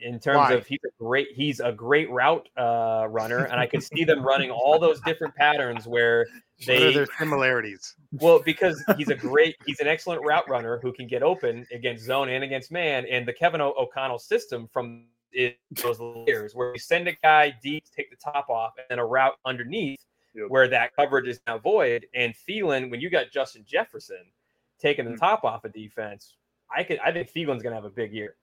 in 0.00 0.18
terms 0.18 0.36
Why? 0.36 0.54
of 0.54 0.66
he's 0.66 0.80
a 0.84 1.02
great 1.02 1.28
he's 1.34 1.60
a 1.60 1.72
great 1.72 2.10
route 2.10 2.48
uh, 2.58 3.06
runner, 3.08 3.44
and 3.44 3.58
I 3.58 3.66
could 3.66 3.82
see 3.82 4.04
them 4.04 4.22
running 4.22 4.50
all 4.50 4.78
those 4.78 5.00
different 5.00 5.34
patterns 5.34 5.86
where 5.86 6.26
What 6.66 6.76
are 6.76 6.80
they 6.80 6.94
their 6.94 7.08
similarities? 7.18 7.94
well 8.20 8.42
because 8.44 8.84
he's 8.98 9.08
a 9.08 9.14
great 9.14 9.56
he's 9.64 9.80
an 9.80 9.86
excellent 9.86 10.22
route 10.22 10.48
runner 10.48 10.78
who 10.82 10.92
can 10.92 11.06
get 11.06 11.22
open 11.22 11.66
against 11.72 12.04
zone 12.04 12.28
and 12.28 12.44
against 12.44 12.70
man, 12.70 13.06
and 13.06 13.26
the 13.26 13.32
Kevin 13.32 13.60
o- 13.62 13.74
O'Connell 13.78 14.18
system 14.18 14.68
from 14.72 15.06
it, 15.32 15.58
those 15.82 15.98
layers 16.00 16.54
where 16.54 16.72
you 16.72 16.78
send 16.78 17.08
a 17.08 17.12
guy 17.22 17.54
deep, 17.62 17.84
take 17.96 18.10
the 18.10 18.16
top 18.16 18.48
off, 18.50 18.72
and 18.78 18.86
then 18.90 18.98
a 18.98 19.04
route 19.06 19.34
underneath 19.44 20.00
Yep. 20.34 20.46
where 20.48 20.66
that 20.68 20.94
coverage 20.96 21.28
is 21.28 21.40
now 21.46 21.58
void. 21.58 22.06
And 22.14 22.32
Thielen, 22.48 22.90
when 22.90 23.00
you 23.02 23.10
got 23.10 23.30
Justin 23.30 23.64
Jefferson 23.66 24.32
taking 24.78 25.04
the 25.04 25.10
Mhm. 25.10 25.18
top 25.20 25.44
off 25.44 25.64
of 25.64 25.72
defense, 25.74 26.36
I 26.74 26.84
could 26.84 26.98
I 27.00 27.12
think 27.12 27.30
Thielen's 27.30 27.62
gonna 27.62 27.74
have 27.74 27.84
a 27.84 27.90
big 27.90 28.14
year. 28.14 28.36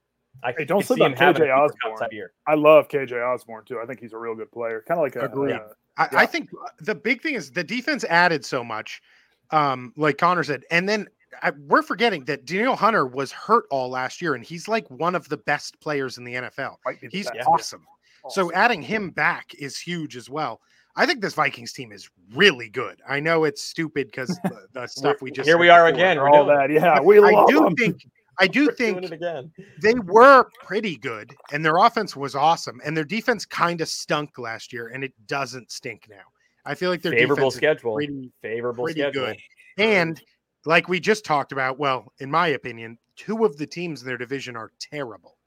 I 0.44 0.52
Hey, 0.52 0.66
don't 0.66 0.86
could 0.86 0.96
see 0.98 1.02
on 1.04 1.14
him 1.14 1.18
having 1.18 1.42
a 1.42 1.46
KJ 1.46 1.52
Cooper 1.56 1.64
Osborne. 1.88 1.98
type 2.00 2.14
year. 2.14 2.34
I 2.46 2.54
love 2.54 2.90
KJ 2.90 3.20
Osborne 3.20 3.66
too. 3.66 3.80
I 3.80 3.88
think 3.88 4.00
he's 4.00 4.14
a 4.14 4.18
real 4.20 4.36
good 4.36 4.52
player. 4.52 4.84
Kind 4.88 5.00
of 5.00 5.04
like 5.04 5.16
a, 5.16 5.22
Agreed. 5.26 5.54
uh, 5.56 5.70
I, 5.98 6.04
Yeah. 6.12 6.20
I 6.20 6.26
think 6.28 6.52
the 6.80 6.94
big 6.94 7.24
thing 7.24 7.34
is 7.34 7.52
the 7.52 7.64
defense 7.64 8.04
added 8.04 8.46
so 8.46 8.64
much, 8.64 9.02
um, 9.50 9.92
like 9.98 10.20
Connor 10.20 10.44
said, 10.44 10.66
and 10.70 10.88
then 10.88 11.10
I, 11.42 11.52
we're 11.68 11.82
forgetting 11.84 12.26
that 12.26 12.46
Danielle 12.46 12.76
Hunter 12.76 13.06
was 13.06 13.32
hurt 13.32 13.66
all 13.72 13.90
last 13.90 14.22
year, 14.22 14.34
and 14.36 14.44
he's 14.44 14.68
like 14.68 14.90
one 14.90 15.16
of 15.16 15.28
the 15.30 15.38
best 15.38 15.80
players 15.80 16.18
in 16.18 16.24
the 16.24 16.34
NFL. 16.36 16.78
might 16.86 17.00
be 17.02 17.08
the 17.08 17.18
He's 17.18 17.30
best. 17.32 17.48
awesome. 17.48 17.86
So 18.30 18.52
adding 18.54 18.82
him 18.82 19.12
back 19.12 19.54
is 19.58 19.78
huge 19.80 20.18
as 20.18 20.30
well. 20.30 20.60
I 20.96 21.06
think 21.06 21.22
this 21.22 21.34
Vikings 21.34 21.72
team 21.72 21.92
is 21.92 22.10
really 22.36 22.68
good. 22.70 23.02
I 23.08 23.20
know 23.22 23.46
it's 23.46 23.62
stupid 23.62 24.08
because 24.08 24.28
the, 24.44 24.66
the 24.74 24.88
stuff 24.88 25.22
we 25.22 25.32
just 25.32 25.48
Here 25.48 25.58
we 25.58 25.70
are 25.70 25.86
before. 25.86 25.96
again. 25.96 26.18
All 26.18 26.46
that, 26.48 26.70
yeah, 26.72 27.00
we 27.00 27.20
I 27.20 27.46
do 27.48 27.62
them. 27.64 27.76
think 27.76 28.02
I 28.40 28.48
do 28.48 28.66
we're 28.68 28.74
think 28.74 29.12
again. 29.12 29.52
they 29.82 29.94
were 29.94 30.50
pretty 30.64 30.98
good 30.98 31.34
and 31.54 31.64
their 31.64 31.78
offense 31.78 32.16
was 32.16 32.36
awesome 32.36 32.82
and 32.84 32.96
their 32.98 33.04
defense 33.06 33.46
kind 33.46 33.80
of 33.82 33.88
stunk 33.88 34.38
last 34.38 34.74
year 34.74 34.88
and 34.88 35.04
it 35.04 35.14
doesn't 35.28 35.72
stink 35.72 36.08
now. 36.10 36.24
I 36.66 36.76
feel 36.76 36.90
like 36.90 37.02
their 37.02 37.14
Favorable 37.14 37.52
schedule. 37.52 37.96
pretty 37.96 38.32
Favorable 38.42 38.84
pretty 38.86 39.02
schedule. 39.02 39.26
good. 39.28 39.38
and 39.78 40.22
like 40.66 40.88
we 40.90 41.00
just 41.00 41.24
talked 41.26 41.52
about, 41.52 41.80
well, 41.80 42.12
in 42.20 42.30
my 42.30 42.48
opinion, 42.50 42.98
two 43.16 43.46
of 43.46 43.58
the 43.58 43.66
teams 43.68 44.02
in 44.02 44.08
their 44.08 44.18
division 44.18 44.56
are 44.56 44.72
terrible. 44.80 45.38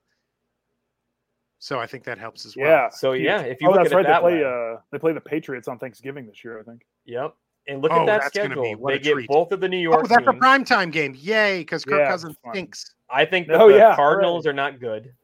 So 1.59 1.79
I 1.79 1.87
think 1.87 2.05
that 2.05 2.19
helps 2.19 2.45
as 2.45 2.57
well. 2.57 2.67
Yeah. 2.67 2.89
So 2.91 3.13
yeah, 3.13 3.41
if 3.43 3.61
you 3.61 3.69
oh, 3.69 3.73
look 3.73 3.81
that's 3.83 3.93
at 3.93 3.97
right. 3.97 4.05
it 4.05 4.09
that 4.09 4.23
they 4.23 4.31
play. 4.31 4.43
way, 4.43 4.45
Uh, 4.75 4.81
they 4.91 4.99
play 4.99 5.13
the 5.13 5.21
Patriots 5.21 5.69
on 5.69 5.79
Thanksgiving 5.79 6.27
this 6.27 6.43
year. 6.45 6.59
I 6.59 6.63
think. 6.65 6.83
yep. 7.05 7.35
And 7.69 7.81
look 7.81 7.93
Oh, 7.93 8.01
at 8.01 8.07
that 8.07 8.21
that's 8.23 8.37
gonna 8.37 8.49
be- 8.57 8.71
schedule. 8.73 8.87
They 8.89 8.99
get 8.99 9.13
treat. 9.13 9.29
both 9.29 9.53
of 9.53 9.61
the 9.61 9.69
New 9.69 9.77
York 9.79 10.01
Oh, 10.05 10.07
that's 10.09 10.27
a 10.27 10.33
teams. 10.33 10.43
primetime 10.43 10.91
game. 10.91 11.15
Yay, 11.17 11.61
because 11.61 11.85
Kirk 11.85 12.01
Yeah, 12.01 12.09
Cousins 12.11 12.37
fun. 12.43 12.53
stinks. 12.55 12.95
I 13.09 13.25
think 13.25 13.47
that 13.47 13.61
Oh, 13.61 13.71
the 13.71 13.77
yeah, 13.79 13.95
Cardinals 13.95 14.47
are 14.49 14.53
not 14.53 14.81
good. 14.81 15.15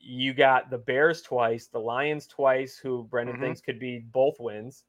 You 0.00 0.34
got 0.34 0.70
the 0.70 0.78
Bears 0.78 1.22
twice, 1.22 1.68
the 1.68 1.78
Lions 1.78 2.26
twice, 2.26 2.76
who 2.76 3.04
Brendan 3.04 3.36
Mhm. 3.36 3.40
thinks 3.40 3.60
could 3.60 3.78
be 3.78 4.00
both 4.00 4.40
wins. 4.40 4.82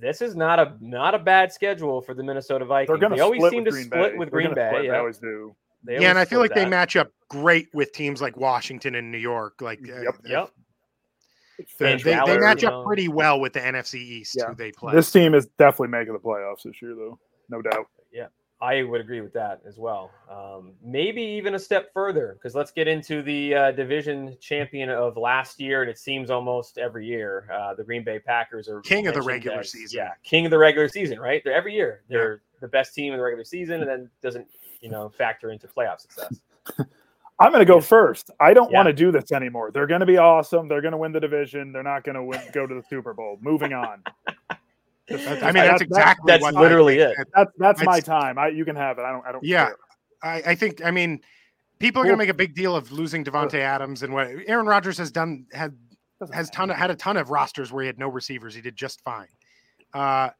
This 0.00 0.20
is 0.22 0.36
not 0.36 0.58
a 0.58 0.76
not 0.80 1.14
a 1.14 1.18
bad 1.18 1.52
schedule 1.52 2.00
for 2.00 2.14
the 2.14 2.22
Minnesota 2.22 2.64
Vikings. 2.64 2.88
They're 2.88 3.08
going 3.08 3.16
to 3.16 3.22
always 3.22 3.40
split 3.40 3.50
seem 3.50 3.64
with 3.64 3.66
to 3.66 3.70
Green 3.72 3.84
split 3.86 4.12
Bay. 4.12 4.18
with 4.18 4.30
They're 4.30 4.40
Green 4.40 4.54
Bay. 4.54 4.68
split. 4.68 4.82
They 4.82 4.88
Yeah, 4.88 4.98
always 4.98 5.18
do. 5.18 5.56
They 5.84 5.92
Yeah, 5.94 5.98
always 5.98 6.10
and 6.10 6.18
I 6.18 6.24
feel 6.24 6.38
split 6.40 6.50
like 6.50 6.54
they 6.54 6.66
match 6.68 6.96
up 6.96 7.10
great 7.28 7.68
with 7.74 7.92
teams 7.92 8.20
like 8.22 8.36
Washington 8.36 8.94
and 8.94 9.10
New 9.10 9.18
York. 9.18 9.60
Like, 9.60 9.80
uh, 9.88 10.02
Yep. 10.02 10.16
Yep. 10.24 10.50
they, 11.78 11.96
they, 11.96 12.20
they 12.26 12.38
match 12.38 12.62
up 12.64 12.72
know. 12.72 12.84
pretty 12.84 13.08
well 13.08 13.40
with 13.40 13.54
the 13.54 13.60
NFC 13.60 13.94
East 13.96 14.36
Yeah. 14.38 14.48
who 14.48 14.54
they 14.54 14.70
play. 14.72 14.94
This 14.94 15.10
team 15.10 15.34
is 15.34 15.46
definitely 15.58 15.88
making 15.88 16.12
the 16.12 16.20
playoffs 16.20 16.62
this 16.64 16.80
year, 16.82 16.94
though, 16.94 17.18
no 17.48 17.62
doubt. 17.62 17.86
I 18.60 18.82
would 18.84 19.02
agree 19.02 19.20
with 19.20 19.34
that 19.34 19.60
as 19.66 19.76
well. 19.76 20.10
Um, 20.30 20.72
maybe 20.82 21.20
even 21.20 21.54
a 21.54 21.58
step 21.58 21.92
further 21.92 22.34
because 22.34 22.54
let's 22.54 22.70
get 22.70 22.88
into 22.88 23.20
the 23.22 23.54
uh, 23.54 23.72
division 23.72 24.34
champion 24.40 24.88
of 24.88 25.16
last 25.18 25.60
year, 25.60 25.82
and 25.82 25.90
it 25.90 25.98
seems 25.98 26.30
almost 26.30 26.78
every 26.78 27.06
year 27.06 27.46
uh, 27.52 27.74
the 27.74 27.84
Green 27.84 28.02
Bay 28.02 28.18
Packers 28.18 28.66
are 28.68 28.80
king 28.80 29.06
of 29.08 29.14
the 29.14 29.20
regular 29.22 29.60
as- 29.60 29.72
season. 29.72 29.98
Yeah, 29.98 30.12
king 30.24 30.46
of 30.46 30.50
the 30.50 30.58
regular 30.58 30.88
season, 30.88 31.20
right? 31.20 31.42
They're 31.44 31.54
every 31.54 31.74
year 31.74 32.02
they're 32.08 32.40
the 32.60 32.68
best 32.68 32.94
team 32.94 33.12
in 33.12 33.18
the 33.18 33.24
regular 33.24 33.44
season, 33.44 33.82
and 33.82 33.88
then 33.90 34.10
doesn't 34.22 34.46
you 34.80 34.88
know 34.88 35.10
factor 35.10 35.50
into 35.50 35.68
playoff 35.68 36.00
success. 36.00 36.40
I'm 37.38 37.50
going 37.52 37.60
to 37.60 37.70
go 37.70 37.82
first. 37.82 38.30
I 38.40 38.54
don't 38.54 38.70
Yeah. 38.70 38.78
want 38.78 38.86
to 38.86 38.94
do 38.94 39.12
this 39.12 39.30
anymore. 39.32 39.70
They're 39.70 39.86
going 39.86 40.00
to 40.00 40.06
be 40.06 40.16
awesome. 40.16 40.68
They're 40.68 40.80
going 40.80 40.92
to 40.92 40.96
win 40.98 41.12
the 41.12 41.20
division. 41.20 41.70
They're 41.70 41.82
not 41.82 42.02
going 42.02 42.14
to 42.14 42.22
win, 42.24 42.40
go 42.54 42.66
to 42.66 42.74
the 42.74 42.82
Super 42.88 43.12
Bowl. 43.12 43.36
Moving 43.42 43.74
on. 43.74 44.02
That's- 45.08 45.42
I 45.42 45.46
mean, 45.52 45.64
that's 45.64 45.82
exactly 45.82 46.24
That's 46.32 46.42
what 46.42 46.54
literally 46.54 47.02
I 47.02 47.06
it. 47.10 47.16
that- 47.16 47.28
That's 47.34 47.52
that's 47.58 47.82
my 47.84 48.00
time. 48.00 48.38
I, 48.38 48.48
you 48.48 48.64
can 48.64 48.76
have 48.76 48.98
it. 48.98 49.02
I 49.02 49.12
don't. 49.12 49.26
I 49.26 49.32
don't. 49.32 49.44
Yeah. 49.44 49.66
care. 49.66 49.76
I, 50.22 50.42
I 50.46 50.54
think. 50.54 50.84
I 50.84 50.90
mean, 50.90 51.20
people 51.78 52.00
are 52.00 52.04
Cool. 52.04 52.10
going 52.10 52.18
to 52.18 52.22
make 52.22 52.30
a 52.30 52.34
big 52.34 52.54
deal 52.54 52.74
of 52.74 52.90
losing 52.90 53.24
Davante 53.24 53.60
Adams 53.60 54.02
and 54.02 54.12
what 54.12 54.28
Aaron 54.46 54.66
Rodgers 54.66 54.98
has 54.98 55.10
done. 55.10 55.46
Had 55.52 55.76
has 56.32 56.48
ton 56.50 56.70
of, 56.70 56.76
had 56.76 56.90
a 56.90 56.96
ton 56.96 57.16
of 57.18 57.30
rosters 57.30 57.70
where 57.70 57.82
he 57.82 57.86
had 57.86 57.98
no 57.98 58.08
receivers. 58.08 58.54
He 58.54 58.62
did 58.62 58.74
just 58.74 59.02
fine. 59.02 59.28
Uh, 59.92 60.30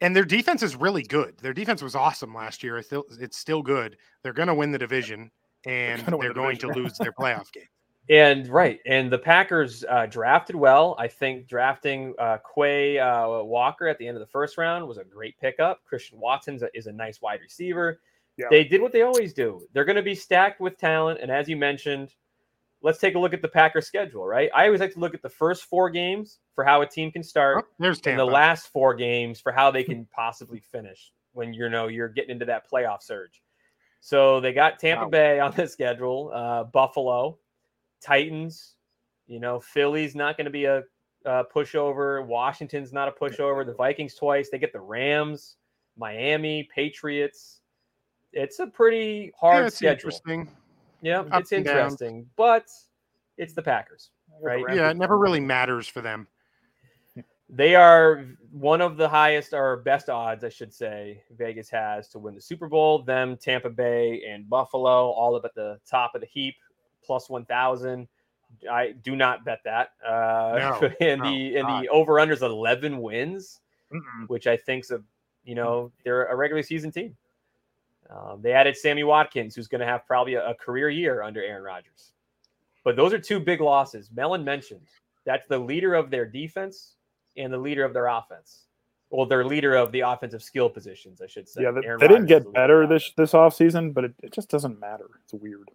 and 0.00 0.16
their 0.16 0.24
defense 0.24 0.62
is 0.62 0.74
really 0.74 1.02
good. 1.02 1.36
Their 1.38 1.52
defense 1.52 1.82
was 1.82 1.94
awesome 1.94 2.34
last 2.34 2.62
year. 2.62 2.78
It's 2.78 2.88
still, 2.88 3.04
it's 3.20 3.36
still 3.36 3.62
good. 3.62 3.98
They're 4.22 4.32
going 4.32 4.48
to 4.48 4.54
win 4.54 4.72
the 4.72 4.78
division, 4.78 5.30
and 5.66 6.00
they're 6.00 6.28
the 6.28 6.34
going 6.34 6.56
to 6.58 6.68
lose 6.68 6.96
their 6.96 7.12
playoff 7.12 7.52
game. 7.52 7.64
And 8.08 8.48
right, 8.48 8.80
and 8.86 9.10
the 9.12 9.18
Packers 9.18 9.84
uh, 9.88 10.06
drafted 10.06 10.56
well. 10.56 10.96
I 10.98 11.06
think 11.06 11.46
drafting 11.46 12.14
uh, 12.18 12.38
Quay 12.56 12.98
uh, 12.98 13.42
Walker 13.42 13.86
at 13.86 13.98
the 13.98 14.08
end 14.08 14.16
of 14.16 14.20
the 14.20 14.26
first 14.26 14.58
round 14.58 14.86
was 14.88 14.98
a 14.98 15.04
great 15.04 15.38
pickup. 15.38 15.84
Christian 15.84 16.18
Watson 16.18 16.58
is 16.74 16.86
a 16.86 16.92
nice 16.92 17.22
wide 17.22 17.40
receiver. 17.40 18.00
Yeah. 18.36 18.46
They 18.50 18.64
did 18.64 18.80
what 18.80 18.92
they 18.92 19.02
always 19.02 19.32
do. 19.32 19.60
They're 19.72 19.84
going 19.84 19.96
to 19.96 20.02
be 20.02 20.14
stacked 20.16 20.60
with 20.60 20.76
talent, 20.76 21.20
and 21.22 21.30
as 21.30 21.48
you 21.48 21.56
mentioned, 21.56 22.14
let's 22.82 22.98
take 22.98 23.14
a 23.14 23.18
look 23.18 23.32
at 23.34 23.42
the 23.42 23.48
Packers 23.48 23.86
schedule. 23.86 24.26
Right, 24.26 24.50
I 24.54 24.64
always 24.66 24.80
like 24.80 24.94
to 24.94 24.98
look 24.98 25.14
at 25.14 25.22
the 25.22 25.28
first 25.28 25.64
four 25.66 25.88
games 25.88 26.38
for 26.54 26.64
how 26.64 26.82
a 26.82 26.86
team 26.86 27.12
can 27.12 27.22
start, 27.22 27.58
Oh, 27.64 27.68
there's 27.78 27.98
and 27.98 28.04
Tampa. 28.04 28.22
the 28.22 28.26
last 28.26 28.68
four 28.72 28.94
games 28.94 29.40
for 29.40 29.52
how 29.52 29.70
they 29.70 29.84
can 29.84 30.04
possibly 30.06 30.58
finish 30.58 31.12
when 31.32 31.52
you 31.54 31.68
know 31.68 31.86
you're 31.86 32.08
getting 32.08 32.30
into 32.30 32.46
that 32.46 32.68
playoff 32.68 33.02
surge. 33.02 33.40
So 34.00 34.40
they 34.40 34.52
got 34.54 34.78
Tampa 34.80 35.04
Wow. 35.04 35.10
Bay 35.10 35.38
on 35.38 35.52
the 35.54 35.68
schedule, 35.68 36.32
uh, 36.34 36.64
Buffalo, 36.64 37.38
Titans. 38.00 38.76
You 39.26 39.40
know, 39.40 39.60
Philly's 39.60 40.14
not 40.14 40.36
going 40.36 40.46
to 40.46 40.50
be 40.50 40.64
a, 40.64 40.82
uh 41.26 41.44
pushover. 41.54 42.24
Washington's 42.26 42.92
not 42.92 43.08
a 43.08 43.12
pushover. 43.12 43.64
The 43.64 43.74
Vikings 43.74 44.14
twice. 44.14 44.48
They 44.48 44.58
get 44.58 44.72
the 44.72 44.80
Rams, 44.80 45.56
Miami, 45.96 46.68
Patriots. 46.74 47.60
It's 48.32 48.58
a 48.58 48.66
pretty 48.66 49.26
Yeah, 49.26 49.30
hard 49.38 49.66
it's 49.66 49.76
schedule. 49.76 49.92
interesting. 50.08 50.48
Yeah, 51.02 51.20
Up 51.32 51.42
it's 51.42 51.52
and 51.52 51.64
down. 51.64 51.76
interesting, 51.78 52.26
but 52.36 52.66
it's 53.36 53.54
the 53.54 53.62
Packers. 53.62 54.10
I 54.28 54.32
got 54.32 54.56
the 54.56 54.64
Right. 54.64 54.76
Yeah, 54.76 54.90
it 54.90 54.96
never 54.96 55.18
really 55.18 55.40
matters 55.40 55.88
for 55.88 56.00
them. 56.00 56.26
They 57.52 57.74
are 57.74 58.26
one 58.52 58.80
of 58.80 58.96
the 58.96 59.08
highest 59.08 59.52
or 59.54 59.78
best 59.78 60.08
odds, 60.08 60.44
I 60.44 60.50
should 60.50 60.72
say, 60.72 61.24
Vegas 61.36 61.68
has 61.70 62.08
to 62.10 62.18
win 62.20 62.36
the 62.36 62.40
Super 62.40 62.68
Bowl. 62.68 63.02
Them, 63.02 63.36
Tampa 63.36 63.70
Bay, 63.70 64.22
and 64.28 64.48
Buffalo, 64.48 65.10
all 65.10 65.34
up 65.34 65.44
at 65.44 65.54
the 65.56 65.80
top 65.84 66.14
of 66.14 66.20
the 66.20 66.28
heap, 66.28 66.54
plus 67.10 67.28
one 67.28 67.44
thousand. 67.44 68.06
I 68.70 68.92
do 69.02 69.16
not 69.16 69.44
bet 69.44 69.58
that. 69.64 69.94
Uh, 70.06 70.78
No, 70.80 70.90
and 71.00 71.20
no, 71.20 71.28
the 71.28 71.56
and 71.56 71.66
God. 71.66 71.82
the 71.82 71.88
over 71.88 72.20
under 72.20 72.34
is 72.34 72.42
eleven 72.42 73.02
wins, 73.02 73.58
Mm-mm. 73.92 74.28
which 74.28 74.46
I 74.46 74.56
think's 74.56 74.92
a 74.92 75.02
you 75.42 75.56
know 75.56 75.90
they're 76.04 76.26
a 76.26 76.36
regular 76.36 76.62
season 76.62 76.92
team. 76.92 77.16
Um, 78.10 78.40
they 78.40 78.52
added 78.52 78.76
Sammy 78.76 79.02
Watkins, 79.02 79.56
who's 79.56 79.66
going 79.66 79.80
to 79.80 79.86
have 79.88 80.06
probably 80.06 80.34
a, 80.34 80.50
a 80.50 80.54
career 80.54 80.88
year 80.88 81.22
under 81.22 81.42
Aaron 81.42 81.64
Rodgers. 81.64 82.12
But 82.84 82.94
those 82.94 83.12
are 83.12 83.18
two 83.18 83.40
big 83.40 83.60
losses. 83.60 84.08
Melon 84.14 84.44
mentioned 84.44 84.86
that's 85.24 85.48
the 85.48 85.58
leader 85.58 85.94
of 85.94 86.10
their 86.10 86.26
defense 86.26 86.94
and 87.36 87.52
the 87.52 87.58
leader 87.58 87.84
of 87.84 87.92
their 87.92 88.06
offense. 88.06 88.66
Well, 89.10 89.26
their 89.26 89.44
leader 89.44 89.74
of 89.74 89.90
the 89.90 90.00
offensive 90.00 90.44
skill 90.44 90.70
positions, 90.70 91.20
I 91.20 91.26
should 91.26 91.48
say. 91.48 91.62
Yeah, 91.62 91.72
they, 91.72 91.84
Aaron 91.84 91.98
they 91.98 92.06
didn't 92.06 92.22
Rodgers 92.30 92.44
the 92.44 92.50
get 92.50 92.54
better 92.54 92.86
this 92.86 93.12
this 93.16 93.34
off 93.34 93.56
season, 93.56 93.90
but 93.90 94.04
it, 94.04 94.14
it 94.22 94.32
just 94.32 94.48
doesn't 94.48 94.78
matter. 94.78 95.08
It's 95.24 95.34
weird. 95.34 95.68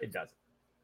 It 0.00 0.12
doesn't. 0.12 0.37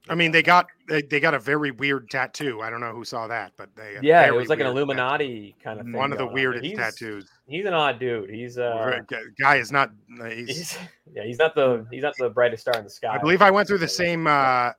I 0.09 0.15
mean, 0.15 0.33
they 0.33 0.43
got 0.43 0.67
they, 0.87 1.01
they 1.01 1.19
got 1.19 1.33
a 1.33 1.39
very 1.39 1.71
weird 1.71 2.11
tattoo. 2.11 2.61
I 2.61 2.69
don't 2.69 2.81
know 2.81 2.93
who 2.93 3.05
saw 3.05 3.27
that, 3.29 3.53
but 3.57 3.75
they 3.75 3.97
Yeah, 4.03 4.27
it 4.27 4.35
was 4.35 4.49
like 4.49 4.61
an 4.61 4.67
weird 4.67 4.75
tattoo. 4.75 4.79
Illuminati 4.79 5.57
kind 5.63 5.81
of 5.81 5.87
thing. 5.87 5.95
One 5.95 6.13
of 6.13 6.19
the 6.19 6.27
weirdest 6.27 6.65
He's- 6.65 6.79
tattoos. 6.79 7.31
He's 7.47 7.67
an 7.67 7.75
odd 7.75 7.99
dude. 7.99 8.31
He's 8.31 8.59
uh, 8.59 9.01
guy 9.39 9.57
is 9.57 9.71
not. 9.71 9.91
He's, 10.29 10.49
he's, 10.57 10.79
yeah, 11.13 11.25
he's 11.25 11.39
not 11.39 11.55
the 11.55 11.87
he's 11.91 12.03
not 12.03 12.15
the 12.19 12.31
brightest 12.31 12.63
star 12.63 12.77
in 12.79 12.85
the 12.85 12.91
sky. 12.91 13.15
I 13.15 13.19
believe 13.19 13.43
I 13.43 13.51
went 13.51 13.69
through 13.69 13.79
the 13.79 13.89
same 13.89 14.27
uh, 14.27 14.73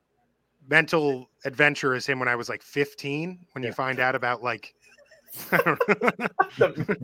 mental 0.68 1.30
adventure 1.44 1.94
as 1.94 2.06
him 2.06 2.18
when 2.18 2.28
I 2.28 2.34
was 2.36 2.48
like 2.48 2.62
15. 2.62 3.38
When 3.52 3.64
you 3.64 3.72
find 3.72 4.00
out 4.00 4.14
about 4.14 4.42
like, 4.42 4.74
I 5.52 5.76
don't 6.58 6.78
know. 6.80 6.96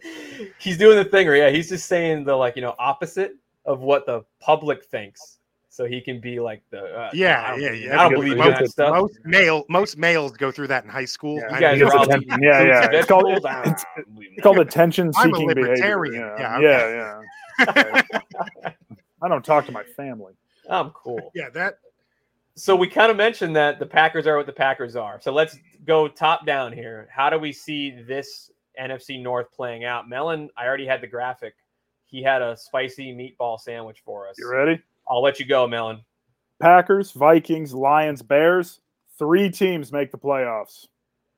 he's 0.58 0.78
doing 0.78 0.96
the 0.96 1.04
thing 1.04 1.26
where 1.26 1.36
yeah, 1.36 1.50
he's 1.50 1.68
just 1.68 1.86
saying 1.86 2.24
the 2.24 2.34
like 2.34 2.56
you 2.56 2.62
know 2.62 2.74
opposite 2.78 3.36
of 3.64 3.80
what 3.80 4.06
the 4.06 4.24
public 4.40 4.84
thinks, 4.84 5.35
so 5.76 5.84
he 5.84 6.00
can 6.00 6.20
be 6.20 6.40
like 6.40 6.62
the 6.70 6.78
uh, 6.82 7.10
Yeah, 7.12 7.42
I 7.42 7.56
yeah, 7.56 7.68
believe- 7.68 7.84
yeah. 7.84 7.92
I 8.00 8.02
don't 8.08 8.14
believe 8.14 8.36
good. 8.38 8.46
in 8.46 8.50
that 8.52 8.60
Most- 8.60 8.72
stuff. 8.72 8.94
most 8.94 9.18
male 9.26 9.64
most 9.68 9.98
males 9.98 10.32
go 10.32 10.50
through 10.50 10.68
that 10.68 10.84
in 10.84 10.90
high 10.90 11.04
school. 11.04 11.36
Yeah. 11.36 11.54
You 11.54 11.60
guys 11.60 11.82
are 11.82 11.96
all 11.96 12.02
attention. 12.04 12.28
eating 12.32 12.42
Yeah, 12.42 12.62
yeah. 12.62 12.88
It's 12.92 13.06
called- 13.06 13.26
vegetables? 13.28 13.66
it's- 13.66 13.84
I 13.94 13.96
don't 14.00 14.14
believe 14.14 14.28
in 14.30 14.34
It's 14.36 14.42
called 14.42 14.58
attention 14.58 15.12
seeking 15.12 15.32
behavior. 15.48 15.62
libertarian. 15.62 16.14
Yeah, 16.38 16.58
Yeah, 16.60 17.20
yeah, 17.58 17.66
yeah. 17.66 18.70
I 19.22 19.28
don't 19.28 19.44
talk 19.44 19.66
to 19.66 19.72
my 19.72 19.84
family. 19.84 20.32
I'm 20.70 20.90
cool. 20.90 21.30
yeah, 21.34 21.50
that 21.50 21.78
So 22.54 22.74
we 22.74 22.88
kind 22.88 23.10
of 23.10 23.16
mentioned 23.18 23.54
that 23.56 23.78
the 23.78 23.86
Packers 23.86 24.26
are 24.26 24.36
what 24.38 24.46
the 24.46 24.52
Packers 24.52 24.96
are. 24.96 25.20
So 25.20 25.32
let's 25.32 25.58
go 25.84 26.08
top 26.08 26.46
down 26.46 26.72
here. 26.72 27.08
How 27.10 27.28
do 27.30 27.38
we 27.38 27.52
see 27.52 27.90
this 27.90 28.50
NFC 28.80 29.22
North 29.22 29.52
playing 29.52 29.84
out? 29.84 30.08
Melon, 30.08 30.48
I 30.56 30.66
already 30.66 30.86
had 30.86 31.00
the 31.02 31.06
graphic. 31.06 31.54
He 32.06 32.22
had 32.22 32.40
a 32.40 32.56
spicy 32.56 33.12
meatball 33.14 33.58
sandwich 33.60 34.00
for 34.04 34.28
us. 34.28 34.36
You 34.38 34.50
ready? 34.50 34.80
I'll 35.08 35.22
let 35.22 35.38
you 35.38 35.46
go, 35.46 35.66
Melon. 35.66 36.00
Packers, 36.60 37.12
Vikings, 37.12 37.74
Lions, 37.74 38.22
Bears. 38.22 38.80
Three 39.18 39.50
teams 39.50 39.92
make 39.92 40.10
the 40.10 40.18
playoffs. 40.18 40.86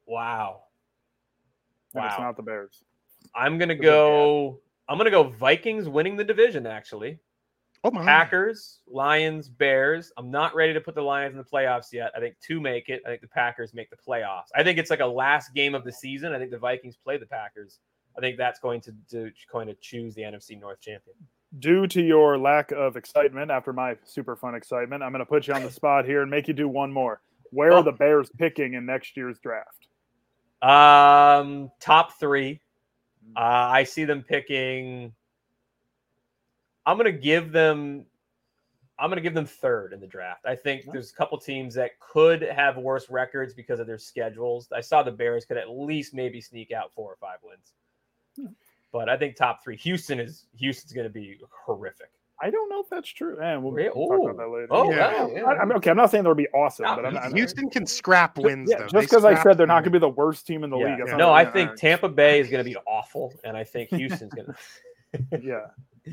Wow. 0.07 0.63
And 1.95 2.05
it's 2.05 2.19
Wow. 2.19 2.25
not 2.25 2.37
the 2.37 2.43
Bears. 2.43 2.83
I'm 3.35 3.59
gonna 3.59 3.75
Good 3.75 3.83
go. 3.83 4.61
I'm 4.89 4.97
gonna 4.99 5.11
go 5.11 5.25
Vikings 5.25 5.89
winning 5.89 6.17
the 6.17 6.25
division. 6.25 6.67
Actually, 6.67 7.19
oh 7.85 7.91
my 7.91 8.05
Packers, 8.05 8.81
Lions, 8.87 9.49
Bears. 9.49 10.13
I'm 10.17 10.31
not 10.31 10.55
ready 10.55 10.73
to 10.73 10.81
put 10.81 10.95
the 10.95 11.03
Lions 11.03 11.33
in 11.33 11.39
the 11.39 11.45
playoffs 11.45 11.93
yet. 11.93 12.13
I 12.17 12.21
think 12.21 12.37
two 12.41 12.61
make 12.61 12.89
it. 12.89 13.03
I 13.05 13.11
think 13.11 13.21
the 13.21 13.29
Packers 13.29 13.75
make 13.75 13.91
the 13.91 13.97
playoffs. 13.97 14.49
I 14.55 14.63
think 14.63 14.79
it's 14.79 14.91
like 14.91 15.01
a 15.01 15.07
last 15.07 15.55
game 15.55 15.75
of 15.75 15.85
the 15.85 15.93
season. 15.93 16.33
I 16.33 16.39
think 16.39 16.51
the 16.51 16.59
Vikings 16.59 16.97
play 16.97 17.17
the 17.19 17.27
Packers. 17.27 17.81
I 18.17 18.21
think 18.21 18.37
that's 18.37 18.59
going 18.59 18.81
to 18.83 18.93
do, 19.09 19.31
going 19.53 19.69
to 19.69 19.75
choose 19.75 20.15
the 20.15 20.23
NFC 20.23 20.59
North 20.59 20.81
champion. 20.81 21.15
Due 21.59 21.87
to 21.87 22.03
your 22.03 22.37
lack 22.37 22.73
of 22.73 22.97
excitement 22.97 23.51
after 23.51 23.73
my 23.73 23.97
super 24.05 24.37
fun 24.37 24.55
excitement, 24.55 25.03
I'm 25.03 25.13
going 25.13 25.21
to 25.21 25.27
put 25.27 25.47
you 25.49 25.55
on 25.55 25.63
the 25.63 25.71
spot 25.71 26.05
here 26.05 26.21
and 26.21 26.31
make 26.31 26.47
you 26.47 26.53
do 26.55 26.69
one 26.69 26.93
more. 26.93 27.23
Where 27.51 27.73
Oh. 27.73 27.77
are 27.77 27.83
the 27.83 27.93
Bears 27.93 28.29
picking 28.37 28.75
in 28.75 28.85
next 28.85 29.17
year's 29.17 29.39
draft? 29.39 29.89
Um, 30.61 31.71
top 31.81 32.19
three. 32.21 32.61
Uh, 33.35 33.41
I 33.41 33.85
see 33.85 34.05
them 34.05 34.23
picking. 34.23 35.15
I'm 36.85 36.97
gonna 36.99 37.13
give 37.13 37.53
them. 37.53 38.05
I'm 38.99 39.09
gonna 39.11 39.21
give 39.21 39.35
them 39.35 39.47
third 39.47 39.93
in 39.93 40.01
the 40.01 40.07
draft. 40.07 40.45
I 40.45 40.57
think 40.57 40.85
there's 40.93 41.13
a 41.13 41.15
couple 41.15 41.39
teams 41.39 41.75
that 41.75 41.99
could 42.01 42.43
have 42.43 42.77
worse 42.77 43.09
records 43.09 43.55
because 43.55 43.79
of 43.81 43.87
their 43.87 43.99
schedules. 43.99 44.69
I 44.73 44.81
saw 44.81 45.03
the 45.03 45.13
Bears 45.13 45.45
could 45.45 45.57
at 45.57 45.71
least 45.71 46.13
maybe 46.15 46.41
sneak 46.41 46.73
out 46.73 46.93
four 46.93 47.13
or 47.13 47.17
five 47.17 47.39
wins. 47.43 47.73
But 48.93 49.09
I 49.09 49.17
think 49.17 49.37
top 49.37 49.63
three. 49.63 49.77
Houston 49.77 50.19
is 50.19 50.47
Houston's 50.57 50.93
gonna 50.93 51.09
be 51.09 51.39
horrific. 51.67 52.11
I 52.41 52.51
don't 52.51 52.69
know 52.71 52.81
if 52.81 52.89
that's 52.89 53.09
true. 53.09 53.37
And 53.43 53.63
we'll 53.63 53.73
Re- 53.73 53.89
talk 53.89 53.97
about 53.97 54.37
that 54.37 54.45
oh. 54.45 54.53
later. 54.53 54.67
Oh, 54.71 54.91
Yeah. 54.93 55.13
wow, 55.25 55.31
yeah. 55.35 55.43
I, 55.43 55.61
am 55.61 55.73
okay. 55.73 55.91
I'm 55.91 55.97
not 55.97 56.11
saying 56.11 56.23
they'll 56.23 56.35
be 56.37 56.47
awesome, 56.55 56.85
No, 56.85 56.95
but 56.95 57.05
I'm, 57.05 57.17
I'm 57.17 57.35
Houston 57.35 57.69
can 57.69 57.85
scrap 57.85 58.37
Just- 58.37 58.45
wins 58.45 58.71
yeah, 58.71 58.79
though. 58.79 58.87
just 58.87 59.11
because 59.11 59.25
I 59.25 59.43
said 59.43 59.59
they're 59.59 59.67
not 59.67 59.83
going 59.83 59.85
to 59.85 59.91
be 59.91 59.99
be. 59.99 60.01
the 60.01 60.09
worst 60.11 60.47
team 60.47 60.63
in 60.63 60.71
the 60.71 60.79
Yeah. 60.79 60.85
league. 60.87 61.01
it's 61.01 61.11
Yeah. 61.11 61.17
No, 61.17 61.33
I 61.33 61.45
think 61.45 61.75
Tampa 61.77 62.09
Bay 62.09 62.39
is 62.39 62.49
gonna 62.49 62.63
be 62.65 62.77
awful, 62.87 63.35
and 63.45 63.57
I 63.57 63.65
think 63.65 63.91
Houston's 63.91 64.33
gonna. 64.33 64.55
Yeah, 65.41 65.69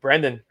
Brendan 0.00 0.42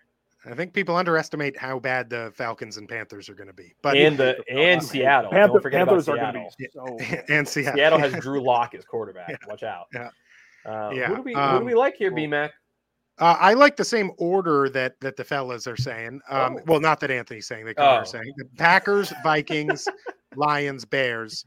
I 0.49 0.55
think 0.55 0.71
people 0.73 0.95
underestimate 0.95 1.57
how 1.57 1.77
bad 1.77 2.09
the 2.09 2.31
Falcons 2.33 2.77
and 2.77 2.87
Panthers 2.87 3.27
are 3.27 3.33
going 3.35 3.47
to 3.47 3.53
be, 3.53 3.73
but 3.81 3.97
and 3.97 4.17
the 4.17 4.37
and 4.49 4.81
Falcons. 4.81 4.89
Seattle. 4.91 5.31
Panther, 5.31 5.53
Don't 5.53 5.61
forget 5.61 5.87
Panthers 5.87 6.07
about 6.07 6.15
Seattle. 6.17 6.41
going 6.77 6.97
to 6.97 6.97
be 6.97 7.17
so. 7.17 7.33
and 7.33 7.47
Seattle. 7.47 7.75
Seattle 7.75 7.99
has 7.99 8.13
Drew 8.23 8.41
Lock 8.41 8.73
as 8.73 8.85
quarterback. 8.85 9.29
Yeah. 9.29 9.35
Watch 9.45 9.63
out. 9.63 9.87
Yeah. 9.93 10.09
Uh, 10.67 10.91
Yeah, 10.93 11.07
Who 11.07 11.15
do 11.17 11.21
we 11.21 11.33
who 11.33 11.39
um, 11.39 11.59
do 11.59 11.65
we 11.65 11.73
like 11.75 11.95
here, 11.95 12.11
well- 12.11 12.23
BMAC? 12.23 12.49
Uh, 13.19 13.35
I 13.39 13.53
like 13.53 13.75
the 13.77 13.83
same 13.85 14.11
order 14.19 14.69
that 14.69 14.99
that 15.01 15.15
the 15.15 15.23
fellas 15.23 15.65
are 15.65 15.77
saying. 15.77 16.21
Um, 16.29 16.57
Oh. 16.57 16.61
Well, 16.67 16.79
not 16.79 16.99
that 16.99 17.09
Anthony's 17.09 17.47
saying. 17.47 17.65
That 17.65 17.75
Oh. 17.79 18.01
is 18.01 18.09
saying. 18.11 18.31
The 18.37 18.45
Packers, 18.57 19.11
Vikings, 19.23 19.87
Lions, 20.35 20.85
Bears. 20.85 21.43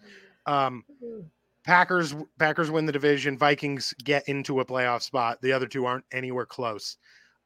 Um, 0.46 0.84
Packers 1.64 2.14
Packers 2.40 2.70
win 2.70 2.86
the 2.86 2.92
division. 2.92 3.38
Vikings 3.38 3.94
get 4.02 4.26
into 4.28 4.58
a 4.60 4.64
playoff 4.64 5.02
spot. 5.02 5.38
The 5.42 5.52
other 5.52 5.66
two 5.68 5.84
aren't 5.86 6.04
anywhere 6.12 6.46
close. 6.46 6.96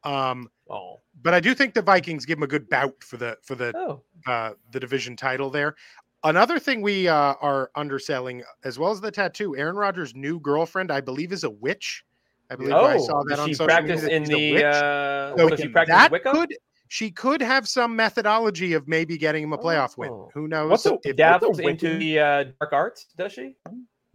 Um, 0.03 0.49
Oh, 0.67 1.01
but 1.21 1.35
I 1.35 1.39
do 1.39 1.53
think 1.53 1.75
the 1.75 1.81
Vikings 1.83 2.25
give 2.25 2.37
them 2.37 2.43
a 2.43 2.47
good 2.47 2.67
bout 2.69 3.03
for 3.03 3.17
the 3.17 3.37
for 3.43 3.53
the 3.53 3.71
oh, 3.77 4.01
uh, 4.25 4.53
the 4.71 4.79
division 4.79 5.15
title 5.15 5.51
there. 5.51 5.75
Another 6.25 6.59
thing 6.59 6.81
we 6.81 7.07
uh, 7.07 7.35
are 7.41 7.71
underselling, 7.75 8.43
as 8.63 8.77
well 8.79 8.91
as 8.91 8.99
the 8.99 9.11
tattoo, 9.11 9.55
Aaron 9.55 9.75
Rodgers' 9.75 10.13
new 10.15 10.39
girlfriend, 10.39 10.91
I 10.91 10.99
believe, 10.99 11.31
is 11.31 11.43
a 11.43 11.49
witch. 11.49 12.03
I 12.49 12.55
believe 12.55 12.73
I 12.73 12.95
oh. 12.95 13.05
saw 13.05 13.23
that 13.29 13.39
on 13.39 13.47
she 13.47 13.53
social 13.53 13.67
practice 13.67 14.01
media. 14.03 14.09
that 14.09 14.15
in 14.15 14.23
she's 14.25 14.29
the? 14.35 14.53
witch. 14.53 14.63
Uh, 14.63 15.37
So 15.37 15.49
does 15.49 15.59
she 15.59 15.67
practice 15.69 15.95
that 15.95 16.11
Wicca? 16.11 16.31
could 16.31 16.55
she 16.87 17.09
could 17.11 17.41
have 17.41 17.67
some 17.67 17.95
methodology 17.95 18.73
of 18.73 18.87
maybe 18.87 19.17
getting 19.17 19.43
him 19.43 19.53
a 19.53 19.57
playoff 19.57 19.97
win. 19.97 20.11
Oh. 20.11 20.29
Who 20.33 20.47
knows? 20.47 20.69
What's 20.69 20.85
a- 20.85 20.99
if- 21.03 21.15
dabbles 21.15 21.57
What's 21.57 21.67
a 21.67 21.69
into 21.69 21.97
the 21.97 22.19
uh, 22.19 22.43
dark 22.59 22.73
arts, 22.73 23.07
does 23.17 23.31
she? 23.33 23.55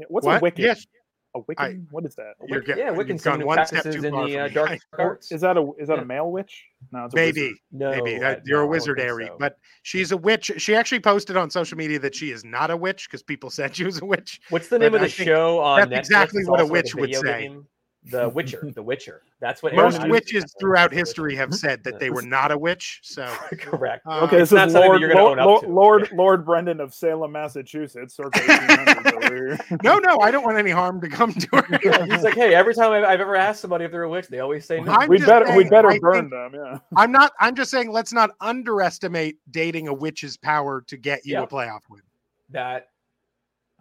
What's 0.08 0.24
What? 0.26 0.36
a 0.36 0.40
Wiccan? 0.40 0.58
Yes. 0.58 0.86
A 1.34 1.40
Wiccan? 1.42 1.86
what 1.92 2.04
is 2.04 2.14
that? 2.16 2.32
A 2.40 2.44
Wiccan? 2.46 2.66
get- 2.66 2.78
yeah, 2.78 2.86
you've 2.90 2.96
Wiccan 2.98 3.08
gone 3.08 3.18
someone 3.18 3.40
who 3.42 3.46
one 3.46 3.66
step 3.66 3.82
practices 3.82 4.00
too 4.02 4.06
in 4.08 4.12
far 4.14 4.26
the 4.28 4.38
uh, 4.38 4.48
dark 4.48 4.78
arts. 4.98 5.30
Is 5.32 5.40
that 5.42 5.56
a 5.56 5.72
is 5.78 5.86
that 5.88 5.96
Yeah. 5.98 6.02
a 6.02 6.04
male 6.04 6.30
witch? 6.30 6.64
No, 6.92 7.04
it's 7.04 7.14
a 7.14 7.16
wizard. 7.16 7.34
maybe, 7.36 7.54
No, 7.70 7.90
maybe 7.90 8.24
I- 8.24 8.40
you're 8.44 8.58
no, 8.58 8.62
a 8.62 8.66
I 8.66 8.68
wizard, 8.68 8.96
don't 8.98 9.06
think 9.06 9.10
Airy, 9.20 9.26
so. 9.28 9.36
but 9.38 9.56
she's 9.82 10.10
a 10.12 10.16
witch. 10.16 10.50
She 10.56 10.74
actually 10.74 11.00
posted 11.00 11.36
on 11.36 11.48
social 11.50 11.78
media 11.78 11.98
that 12.00 12.14
she 12.14 12.30
is 12.32 12.44
not 12.44 12.70
a 12.70 12.76
witch 12.76 13.08
because 13.08 13.22
people 13.22 13.48
said 13.58 13.76
she 13.76 13.84
was 13.84 14.00
a 14.02 14.04
witch. 14.04 14.40
What's 14.50 14.68
the 14.68 14.78
name 14.78 14.92
but 14.92 15.02
of 15.02 15.02
the 15.02 15.24
show 15.24 15.60
on 15.60 15.88
that's 15.88 15.90
Netflix? 15.90 15.98
exactly 15.98 16.40
It's 16.40 16.48
what 16.50 16.60
a 16.60 16.62
also 16.64 16.72
like 16.74 16.82
witch 16.84 16.94
would 16.96 17.14
say. 17.14 17.42
game? 17.42 17.66
The 18.04 18.28
Witcher. 18.30 18.70
The 18.74 18.82
Witcher. 18.90 19.22
That's 19.40 19.62
what 19.62 19.72
Aaron 19.72 19.84
Most 19.84 19.98
Rodgers 19.98 20.10
witches 20.10 20.44
is. 20.44 20.54
throughout 20.58 20.90
history 20.92 21.34
have 21.36 21.54
said 21.54 21.84
that 21.84 21.98
they 21.98 22.08
were 22.10 22.22
not 22.36 22.50
a 22.50 22.56
witch. 22.58 23.00
So 23.02 23.26
Correct. 23.58 24.06
uh, 24.06 24.20
Okay, 24.24 24.40
it's 24.40 24.50
this 24.50 24.68
is 24.68 24.74
Lord 24.74 25.02
Lord, 25.02 25.38
Lord, 25.38 25.62
to. 25.64 25.68
Lord 25.68 26.12
Lord 26.12 26.44
Brendan 26.46 26.80
of 26.80 26.94
Salem, 26.94 27.32
Massachusetts, 27.32 28.14
circa 28.16 28.38
1800s 28.40 29.82
no, 29.84 29.98
no, 29.98 30.18
I 30.20 30.30
don't 30.30 30.44
want 30.44 30.56
any 30.58 30.70
harm 30.70 31.00
to 31.02 31.08
come 31.08 31.32
to 31.32 31.56
her. 31.56 32.04
He's 32.06 32.22
like, 32.22 32.34
hey, 32.34 32.54
every 32.54 32.74
time 32.74 32.92
I've, 32.92 33.04
I've 33.04 33.20
ever 33.20 33.36
asked 33.36 33.60
somebody 33.60 33.84
if 33.84 33.90
they're 33.92 34.02
a 34.04 34.10
witch, 34.10 34.28
they 34.28 34.40
always 34.40 34.64
say 34.64 34.80
no. 34.80 34.92
I'm 34.92 35.08
we 35.08 35.18
better 35.18 35.54
we 35.56 35.64
better 35.64 35.98
burn 36.00 36.14
think- 36.14 36.30
them. 36.30 36.52
Yeah. 36.54 36.78
I'm 36.96 37.12
not. 37.12 37.32
I'm 37.40 37.54
just 37.54 37.70
saying, 37.70 37.90
let's 37.90 38.12
not 38.12 38.30
underestimate 38.40 39.36
dating 39.50 39.88
a 39.88 39.94
witch's 39.94 40.36
power 40.36 40.82
to 40.86 40.96
get 40.96 41.24
you 41.26 41.34
Yeah. 41.34 41.42
a 41.42 41.46
playoff 41.46 41.80
win. 41.88 42.02
That 42.50 42.88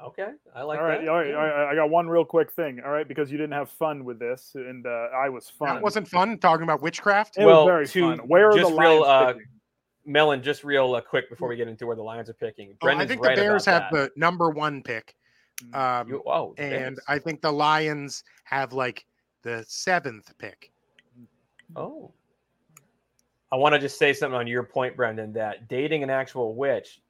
okay. 0.05 0.29
I 0.55 0.63
like 0.63 0.79
all 0.79 0.85
right, 0.85 1.01
that. 1.01 1.09
all 1.09 1.17
right, 1.17 1.29
Yeah. 1.29 1.35
all 1.35 1.45
right. 1.45 1.71
I 1.71 1.75
got 1.75 1.89
one 1.89 2.07
real 2.07 2.25
quick 2.25 2.51
thing. 2.51 2.81
All 2.85 2.91
right, 2.91 3.07
because 3.07 3.31
you 3.31 3.37
didn't 3.37 3.53
have 3.53 3.69
fun 3.69 4.03
with 4.05 4.19
this, 4.19 4.51
and 4.55 4.85
uh, 4.85 5.07
I 5.15 5.29
was 5.29 5.49
fun. 5.49 5.75
That 5.75 5.81
wasn't 5.81 6.07
fun 6.07 6.37
talking 6.37 6.63
about 6.63 6.81
witchcraft. 6.81 7.37
It 7.37 7.45
Well, 7.45 7.65
was 7.65 7.69
very 7.69 7.87
to 7.87 8.17
fun. 8.17 8.27
Where 8.27 8.49
are 8.49 8.57
just 8.57 8.69
the 8.71 8.77
real, 8.77 9.01
Lions 9.01 9.37
uh. 9.37 9.43
Melon, 10.05 10.41
just 10.41 10.63
real 10.63 10.95
uh, 10.95 11.01
quick 11.01 11.29
before 11.29 11.47
we 11.49 11.55
get 11.55 11.67
into 11.67 11.85
where 11.85 11.95
the 11.95 12.01
Lions 12.01 12.29
are 12.29 12.33
picking. 12.33 12.75
Oh, 12.81 12.87
I 12.87 13.05
think 13.05 13.21
right 13.23 13.35
the 13.35 13.41
Bears 13.41 13.65
have 13.65 13.91
that. 13.91 14.13
the 14.15 14.19
number 14.19 14.49
one 14.49 14.81
pick, 14.81 15.15
um, 15.73 16.07
You, 16.09 16.23
oh, 16.25 16.53
the 16.57 16.63
and 16.63 16.95
Bears. 16.95 16.99
I 17.07 17.19
think 17.19 17.41
the 17.41 17.51
Lions 17.51 18.23
have 18.45 18.73
like 18.73 19.05
the 19.43 19.63
seventh 19.67 20.33
pick. 20.39 20.71
Oh. 21.75 22.11
I 23.51 23.55
want 23.55 23.73
to 23.73 23.79
just 23.79 23.97
say 23.97 24.13
something 24.13 24.37
on 24.37 24.47
your 24.47 24.63
point, 24.63 24.95
Brendan, 24.95 25.33
that 25.33 25.67
dating 25.67 26.03
an 26.03 26.09
actual 26.09 26.55
witch, 26.55 27.01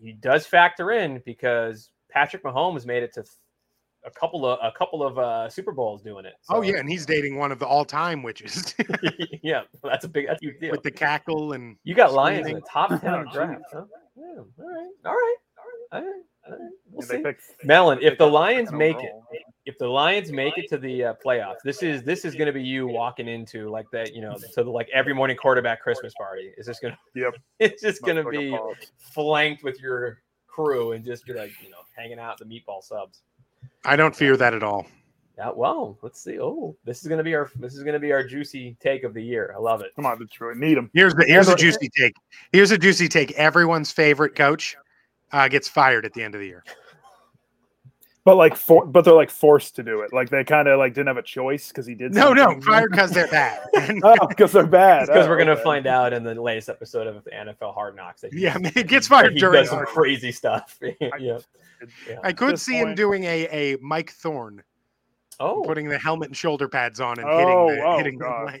he 0.00 0.12
does 0.12 0.46
factor 0.46 0.92
in 0.92 1.20
because 1.26 1.90
Patrick 2.14 2.42
Mahomes 2.44 2.86
made 2.86 3.02
it 3.02 3.12
to 3.14 3.24
a 4.06 4.10
couple 4.10 4.46
of 4.46 4.58
a 4.62 4.70
couple 4.76 5.02
of 5.02 5.18
uh, 5.18 5.48
Super 5.50 5.72
Bowls 5.72 6.00
doing 6.02 6.24
it. 6.24 6.34
Oh 6.48 6.62
yeah, 6.62 6.76
and 6.78 6.88
he's 6.88 7.04
dating 7.04 7.36
one 7.36 7.50
of 7.52 7.58
the 7.58 7.66
all-time 7.66 8.22
witches 8.22 8.74
yeah, 9.42 9.62
that's 9.82 10.04
a 10.04 10.08
big 10.08 10.28
that's 10.28 10.40
a 10.42 10.46
huge 10.46 10.60
deal. 10.60 10.70
with 10.70 10.82
the 10.82 10.90
cackle 10.90 11.52
and 11.54 11.76
you 11.84 11.94
got 11.94 12.12
Lions 12.12 12.46
in 12.46 12.54
the 12.54 12.60
top 12.70 12.88
ten 13.00 13.14
Oh, 13.14 13.22
of 13.22 13.32
draft. 13.32 13.62
Huh? 13.72 13.84
Yeah, 14.16 14.24
all 14.38 14.44
right, 14.58 14.86
all 15.04 15.12
right, 15.12 15.36
all 15.92 16.00
right, 16.02 16.12
all 16.46 16.52
right. 16.52 16.70
We'll 16.90 17.06
Yeah, 17.06 17.16
see. 17.16 17.22
picked- 17.22 17.64
Melon, 17.64 17.98
if 18.02 18.18
the 18.18 18.26
Lions 18.26 18.70
make 18.70 18.98
it, 18.98 19.12
if 19.64 19.78
the 19.78 19.88
Lions 19.88 20.30
make 20.30 20.56
it 20.58 20.68
to 20.68 20.76
the 20.76 21.02
uh, 21.04 21.14
playoffs, 21.24 21.56
this 21.64 21.82
is 21.82 22.02
this 22.02 22.26
is 22.26 22.34
going 22.34 22.46
to 22.46 22.52
be 22.52 22.62
you 22.62 22.86
walking 22.86 23.26
into 23.26 23.70
like 23.70 23.86
that, 23.92 24.14
you 24.14 24.20
know, 24.20 24.36
to 24.52 24.62
the 24.62 24.70
like 24.70 24.88
every 24.92 25.14
morning 25.14 25.36
quarterback 25.38 25.80
Christmas 25.80 26.12
party. 26.14 26.52
Is 26.58 26.66
this 26.66 26.78
going 26.78 26.92
to? 26.92 27.20
Yep. 27.20 27.34
It's 27.60 27.80
just 27.82 28.02
going 28.02 28.16
to 28.16 28.22
Much 28.24 28.34
like 28.34 28.60
a 28.60 28.74
be 28.80 28.86
flanked 28.98 29.64
with 29.64 29.80
your 29.80 30.18
crew 30.54 30.92
and 30.92 31.04
just 31.04 31.26
be 31.26 31.32
like, 31.32 31.52
you 31.62 31.70
know, 31.70 31.78
hanging 31.96 32.18
out 32.18 32.40
at 32.40 32.46
the 32.48 32.54
meatball 32.54 32.82
subs. 32.82 33.22
I 33.84 33.96
don't 33.96 34.14
fear 34.14 34.36
that 34.36 34.54
at 34.54 34.62
all. 34.62 34.86
Yeah, 35.36 35.50
well, 35.54 35.98
let's 36.02 36.22
see. 36.22 36.38
Oh, 36.38 36.76
this 36.84 37.02
is 37.02 37.08
going 37.08 37.18
to 37.18 37.24
be 37.24 37.34
our 37.34 37.50
this 37.56 37.74
is 37.74 37.82
going 37.82 37.94
to 37.94 38.00
be 38.00 38.12
our 38.12 38.24
juicy 38.24 38.76
take 38.80 39.02
of 39.02 39.14
the 39.14 39.22
year. 39.22 39.52
I 39.56 39.58
love 39.58 39.80
it. 39.80 39.90
Come 39.96 40.06
on, 40.06 40.18
Detroit, 40.18 40.58
need 40.58 40.76
them. 40.76 40.90
Here's 40.94 41.12
the 41.14 41.24
here's 41.24 41.48
a 41.48 41.56
juicy 41.56 41.90
take. 41.98 42.14
Here's 42.52 42.70
a 42.70 42.78
juicy 42.78 43.08
take. 43.08 43.32
Everyone's 43.32 43.90
favorite 43.90 44.36
coach 44.36 44.76
uh, 45.32 45.48
gets 45.48 45.68
fired 45.68 46.04
at 46.04 46.12
the 46.12 46.22
end 46.22 46.36
of 46.36 46.40
the 46.40 46.46
year. 46.46 46.62
But 48.24 48.36
like, 48.36 48.56
for, 48.56 48.86
but 48.86 49.04
they're 49.04 49.12
like 49.12 49.28
forced 49.30 49.76
to 49.76 49.82
do 49.82 50.00
it. 50.00 50.12
Like 50.12 50.30
they 50.30 50.44
kind 50.44 50.66
of 50.66 50.78
like 50.78 50.94
didn't 50.94 51.08
have 51.08 51.18
a 51.18 51.22
choice 51.22 51.68
because 51.68 51.84
he 51.86 51.94
did. 51.94 52.14
No, 52.14 52.32
no, 52.32 52.44
something. 52.44 52.62
fired 52.62 52.90
because 52.90 53.10
they're 53.10 53.28
bad. 53.28 53.60
And, 53.74 54.00
Oh, 54.04 54.26
because 54.26 54.50
they're 54.52 54.66
bad. 54.66 55.08
Because 55.08 55.26
Oh, 55.26 55.28
we're 55.28 55.36
going 55.36 55.48
to 55.48 55.52
okay. 55.52 55.62
find 55.62 55.86
out 55.86 56.14
in 56.14 56.24
the 56.24 56.34
latest 56.40 56.70
episode 56.70 57.06
of 57.06 57.22
the 57.24 57.30
NFL 57.30 57.74
Hard 57.74 57.96
Knocks 57.96 58.22
that 58.22 58.32
he- 58.32 58.40
yeah, 58.40 58.56
it 58.74 58.86
gets 58.88 59.08
that 59.08 59.14
fired 59.22 59.32
he 59.34 59.38
during. 59.40 59.60
does 59.62 59.68
some 59.68 59.84
crazy 59.84 60.32
stuff. 60.32 60.78
yeah. 61.00 61.10
yeah. 62.08 62.16
I 62.22 62.32
could 62.32 62.54
this 62.54 62.62
see 62.62 62.78
him 62.78 62.94
doing 62.94 63.24
a 63.24 63.46
a 63.74 63.76
Mike 63.82 64.10
Thorn. 64.12 64.62
Oh, 65.40 65.62
putting 65.66 65.88
the 65.88 65.98
helmet 65.98 66.28
and 66.28 66.36
shoulder 66.36 66.66
pads 66.68 67.00
on 67.00 67.18
and 67.18 67.28
Oh, 67.28 67.36
hitting 67.68 67.76
the 67.76 67.84
oh, 67.84 67.96
hitting 67.98 68.18
the 68.18 68.24
God. 68.24 68.60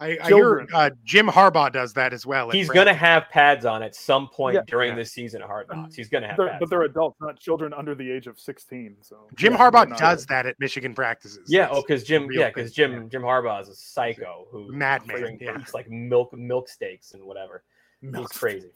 Leg. 0.00 0.18
I, 0.20 0.24
I 0.24 0.28
hear 0.28 0.66
uh, 0.72 0.90
Jim 1.04 1.26
Harbaugh 1.28 1.72
does 1.72 1.92
that 1.94 2.12
as 2.12 2.24
well. 2.26 2.50
he's 2.50 2.68
going 2.68 2.86
to 2.86 2.94
have 2.94 3.28
pads 3.30 3.64
on 3.64 3.82
at 3.82 3.94
some 3.94 4.28
point 4.28 4.54
Yeah. 4.54 4.62
during 4.66 4.90
Yeah. 4.90 4.96
this 4.96 5.12
season 5.12 5.42
at 5.42 5.48
Hard 5.48 5.68
Knocks. 5.70 5.94
He's 5.94 6.08
going 6.08 6.22
to 6.22 6.28
have 6.28 6.36
They're, 6.36 6.48
pads. 6.48 6.60
but 6.60 6.70
they're 6.70 6.82
adults, 6.82 7.16
not 7.20 7.38
children 7.38 7.72
under 7.72 7.94
the 7.94 8.10
age 8.10 8.26
of 8.26 8.38
sixteen. 8.38 8.96
So 9.00 9.28
Jim 9.34 9.52
yeah, 9.52 9.58
Harbaugh 9.58 9.88
they're 9.88 9.96
does 9.96 10.26
that 10.26 10.46
at 10.46 10.56
Michigan 10.60 10.94
practices. 10.94 11.48
Yeah, 11.48 11.66
It's 11.68 11.76
oh, 11.78 11.82
because 11.86 12.04
Jim, 12.04 12.28
yeah, 12.32 12.48
because 12.48 12.72
Jim, 12.72 13.08
Jim 13.10 13.22
Harbaugh 13.22 13.62
is 13.62 13.68
a 13.68 13.74
psycho 13.74 14.46
who 14.50 14.72
Madman, 14.72 15.16
drink- 15.18 15.40
yeah. 15.40 15.58
eats 15.60 15.74
like 15.74 15.88
milk, 15.90 16.32
milk 16.36 16.68
steaks 16.68 17.12
and 17.14 17.22
whatever. 17.24 17.62
Milk 18.02 18.30
He's 18.32 18.38
crazy. 18.38 18.70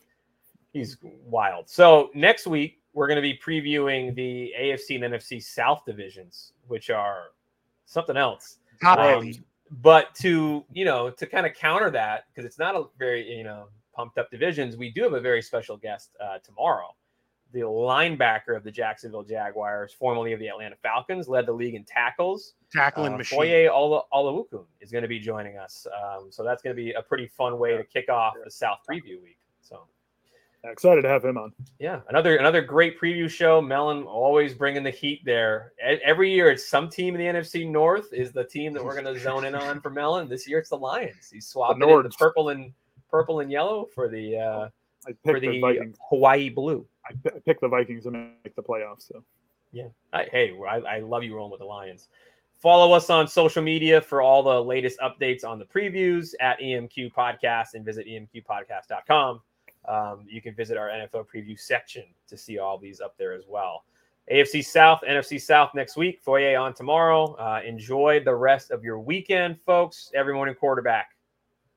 He's 0.72 0.96
wild. 1.02 1.68
So 1.68 2.10
next 2.14 2.46
week 2.46 2.80
we're 2.92 3.06
going 3.06 3.16
to 3.16 3.22
be 3.22 3.38
previewing 3.38 4.14
the 4.14 4.52
AFC 4.58 5.02
and 5.02 5.14
NFC 5.14 5.42
South 5.42 5.82
divisions, 5.86 6.52
which 6.66 6.90
are 6.90 7.24
something 7.86 8.16
else. 8.16 8.58
top 8.82 8.98
Um, 8.98 9.04
heavy. 9.24 9.40
But 9.70 10.14
to 10.16 10.64
you 10.72 10.84
know 10.84 11.10
to 11.10 11.26
kind 11.26 11.46
of 11.46 11.54
counter 11.54 11.90
that 11.90 12.24
because 12.28 12.44
it's 12.44 12.58
not 12.58 12.74
a 12.74 12.84
very 12.98 13.30
you 13.30 13.44
know 13.44 13.68
pumped 13.94 14.16
up 14.16 14.30
divisions 14.30 14.76
we 14.76 14.90
do 14.90 15.02
have 15.02 15.12
a 15.12 15.20
very 15.20 15.42
special 15.42 15.76
guest 15.76 16.10
uh, 16.20 16.38
tomorrow. 16.38 16.94
The 17.52 17.60
linebacker 17.60 18.56
of 18.56 18.62
the 18.62 18.70
jacksonville 18.70 19.22
jaguars 19.22 19.92
formerly 19.92 20.32
of 20.32 20.40
the 20.40 20.48
atlanta 20.48 20.76
falcons 20.82 21.28
led 21.28 21.46
the 21.46 21.52
league 21.52 21.74
in 21.74 21.84
tackles. 21.84 22.54
Tackling 22.72 23.14
uh, 23.14 23.18
machine. 23.18 23.38
Foye 23.38 23.68
Ola- 23.68 24.04
Oluokun 24.12 24.64
is 24.80 24.90
going 24.90 25.02
to 25.02 25.08
be 25.08 25.18
joining 25.18 25.56
us 25.56 25.86
um, 25.98 26.28
so 26.30 26.44
that's 26.44 26.62
going 26.62 26.76
to 26.76 26.82
be 26.82 26.92
a 26.92 27.02
pretty 27.02 27.26
fun 27.26 27.58
way 27.58 27.76
to 27.76 27.84
kick 27.84 28.08
off 28.08 28.34
the 28.44 28.50
south 28.50 28.78
preview 28.88 29.22
week 29.22 29.38
so 29.60 29.86
Excited 30.70 31.02
to 31.02 31.08
have 31.08 31.24
him 31.24 31.36
on. 31.38 31.52
yeah, 31.78 32.00
another 32.08 32.36
another 32.36 32.60
great 32.62 33.00
preview 33.00 33.28
show. 33.28 33.60
Melon 33.60 34.04
always 34.04 34.54
bringing 34.54 34.82
the 34.82 34.90
heat 34.90 35.22
there. 35.24 35.72
Every 35.82 36.32
year, 36.32 36.50
it's 36.50 36.68
some 36.68 36.88
team 36.88 37.14
in 37.14 37.20
the 37.20 37.40
NFC 37.40 37.68
North 37.68 38.12
is 38.12 38.32
the 38.32 38.44
team 38.44 38.72
that 38.74 38.84
we're 38.84 39.00
going 39.00 39.12
to 39.12 39.20
zone 39.20 39.44
in 39.44 39.54
on 39.54 39.80
for 39.80 39.90
Melon. 39.90 40.28
This 40.28 40.48
year, 40.48 40.58
it's 40.58 40.70
the 40.70 40.76
Lions. 40.76 41.30
He's 41.32 41.46
swapping 41.46 41.82
in 41.82 42.02
the 42.02 42.10
purple 42.10 42.50
and 42.50 42.72
purple 43.10 43.40
and 43.40 43.50
yellow 43.50 43.86
for 43.94 44.08
the 44.08 44.36
uh, 44.36 44.68
for 45.24 45.40
the, 45.40 45.60
the 45.60 45.94
Hawaii 46.10 46.50
blue. 46.50 46.86
I 47.08 47.12
pi- 47.14 47.36
I 47.36 47.40
picked 47.40 47.60
the 47.60 47.68
Vikings 47.68 48.04
to 48.04 48.10
make 48.10 48.54
the 48.54 48.62
playoffs. 48.62 49.08
So 49.08 49.22
I, 50.12 50.24
hey, 50.30 50.56
I, 50.68 50.76
I 50.76 51.00
love 51.00 51.22
you 51.22 51.34
rolling 51.34 51.52
with 51.52 51.60
the 51.60 51.66
Lions. 51.66 52.08
Follow 52.60 52.92
us 52.92 53.08
on 53.08 53.28
social 53.28 53.62
media 53.62 54.00
for 54.00 54.20
all 54.20 54.42
the 54.42 54.62
latest 54.62 54.98
updates 54.98 55.44
on 55.44 55.60
the 55.60 55.64
previews 55.64 56.30
at 56.40 56.58
EMQ 56.58 57.12
Podcast 57.12 57.74
and 57.74 57.84
visit 57.84 58.06
emqpodcast.com. 58.06 59.40
Um, 59.88 60.26
you 60.28 60.42
can 60.42 60.54
visit 60.54 60.76
our 60.76 60.88
NFL 60.88 61.26
preview 61.34 61.58
section 61.58 62.04
to 62.28 62.36
see 62.36 62.58
all 62.58 62.78
these 62.78 63.00
up 63.00 63.16
there 63.16 63.32
as 63.32 63.44
well. 63.48 63.84
AFC 64.30 64.64
South, 64.64 65.00
NFC 65.08 65.40
South 65.40 65.70
next 65.74 65.96
week. 65.96 66.20
Foyer 66.20 66.58
on 66.58 66.74
tomorrow. 66.74 67.34
Uh, 67.36 67.62
enjoy 67.64 68.20
the 68.22 68.34
rest 68.34 68.70
of 68.70 68.84
your 68.84 68.98
weekend, 68.98 69.58
folks. 69.64 70.10
Every 70.14 70.34
morning 70.34 70.54
quarterback. 70.54 71.16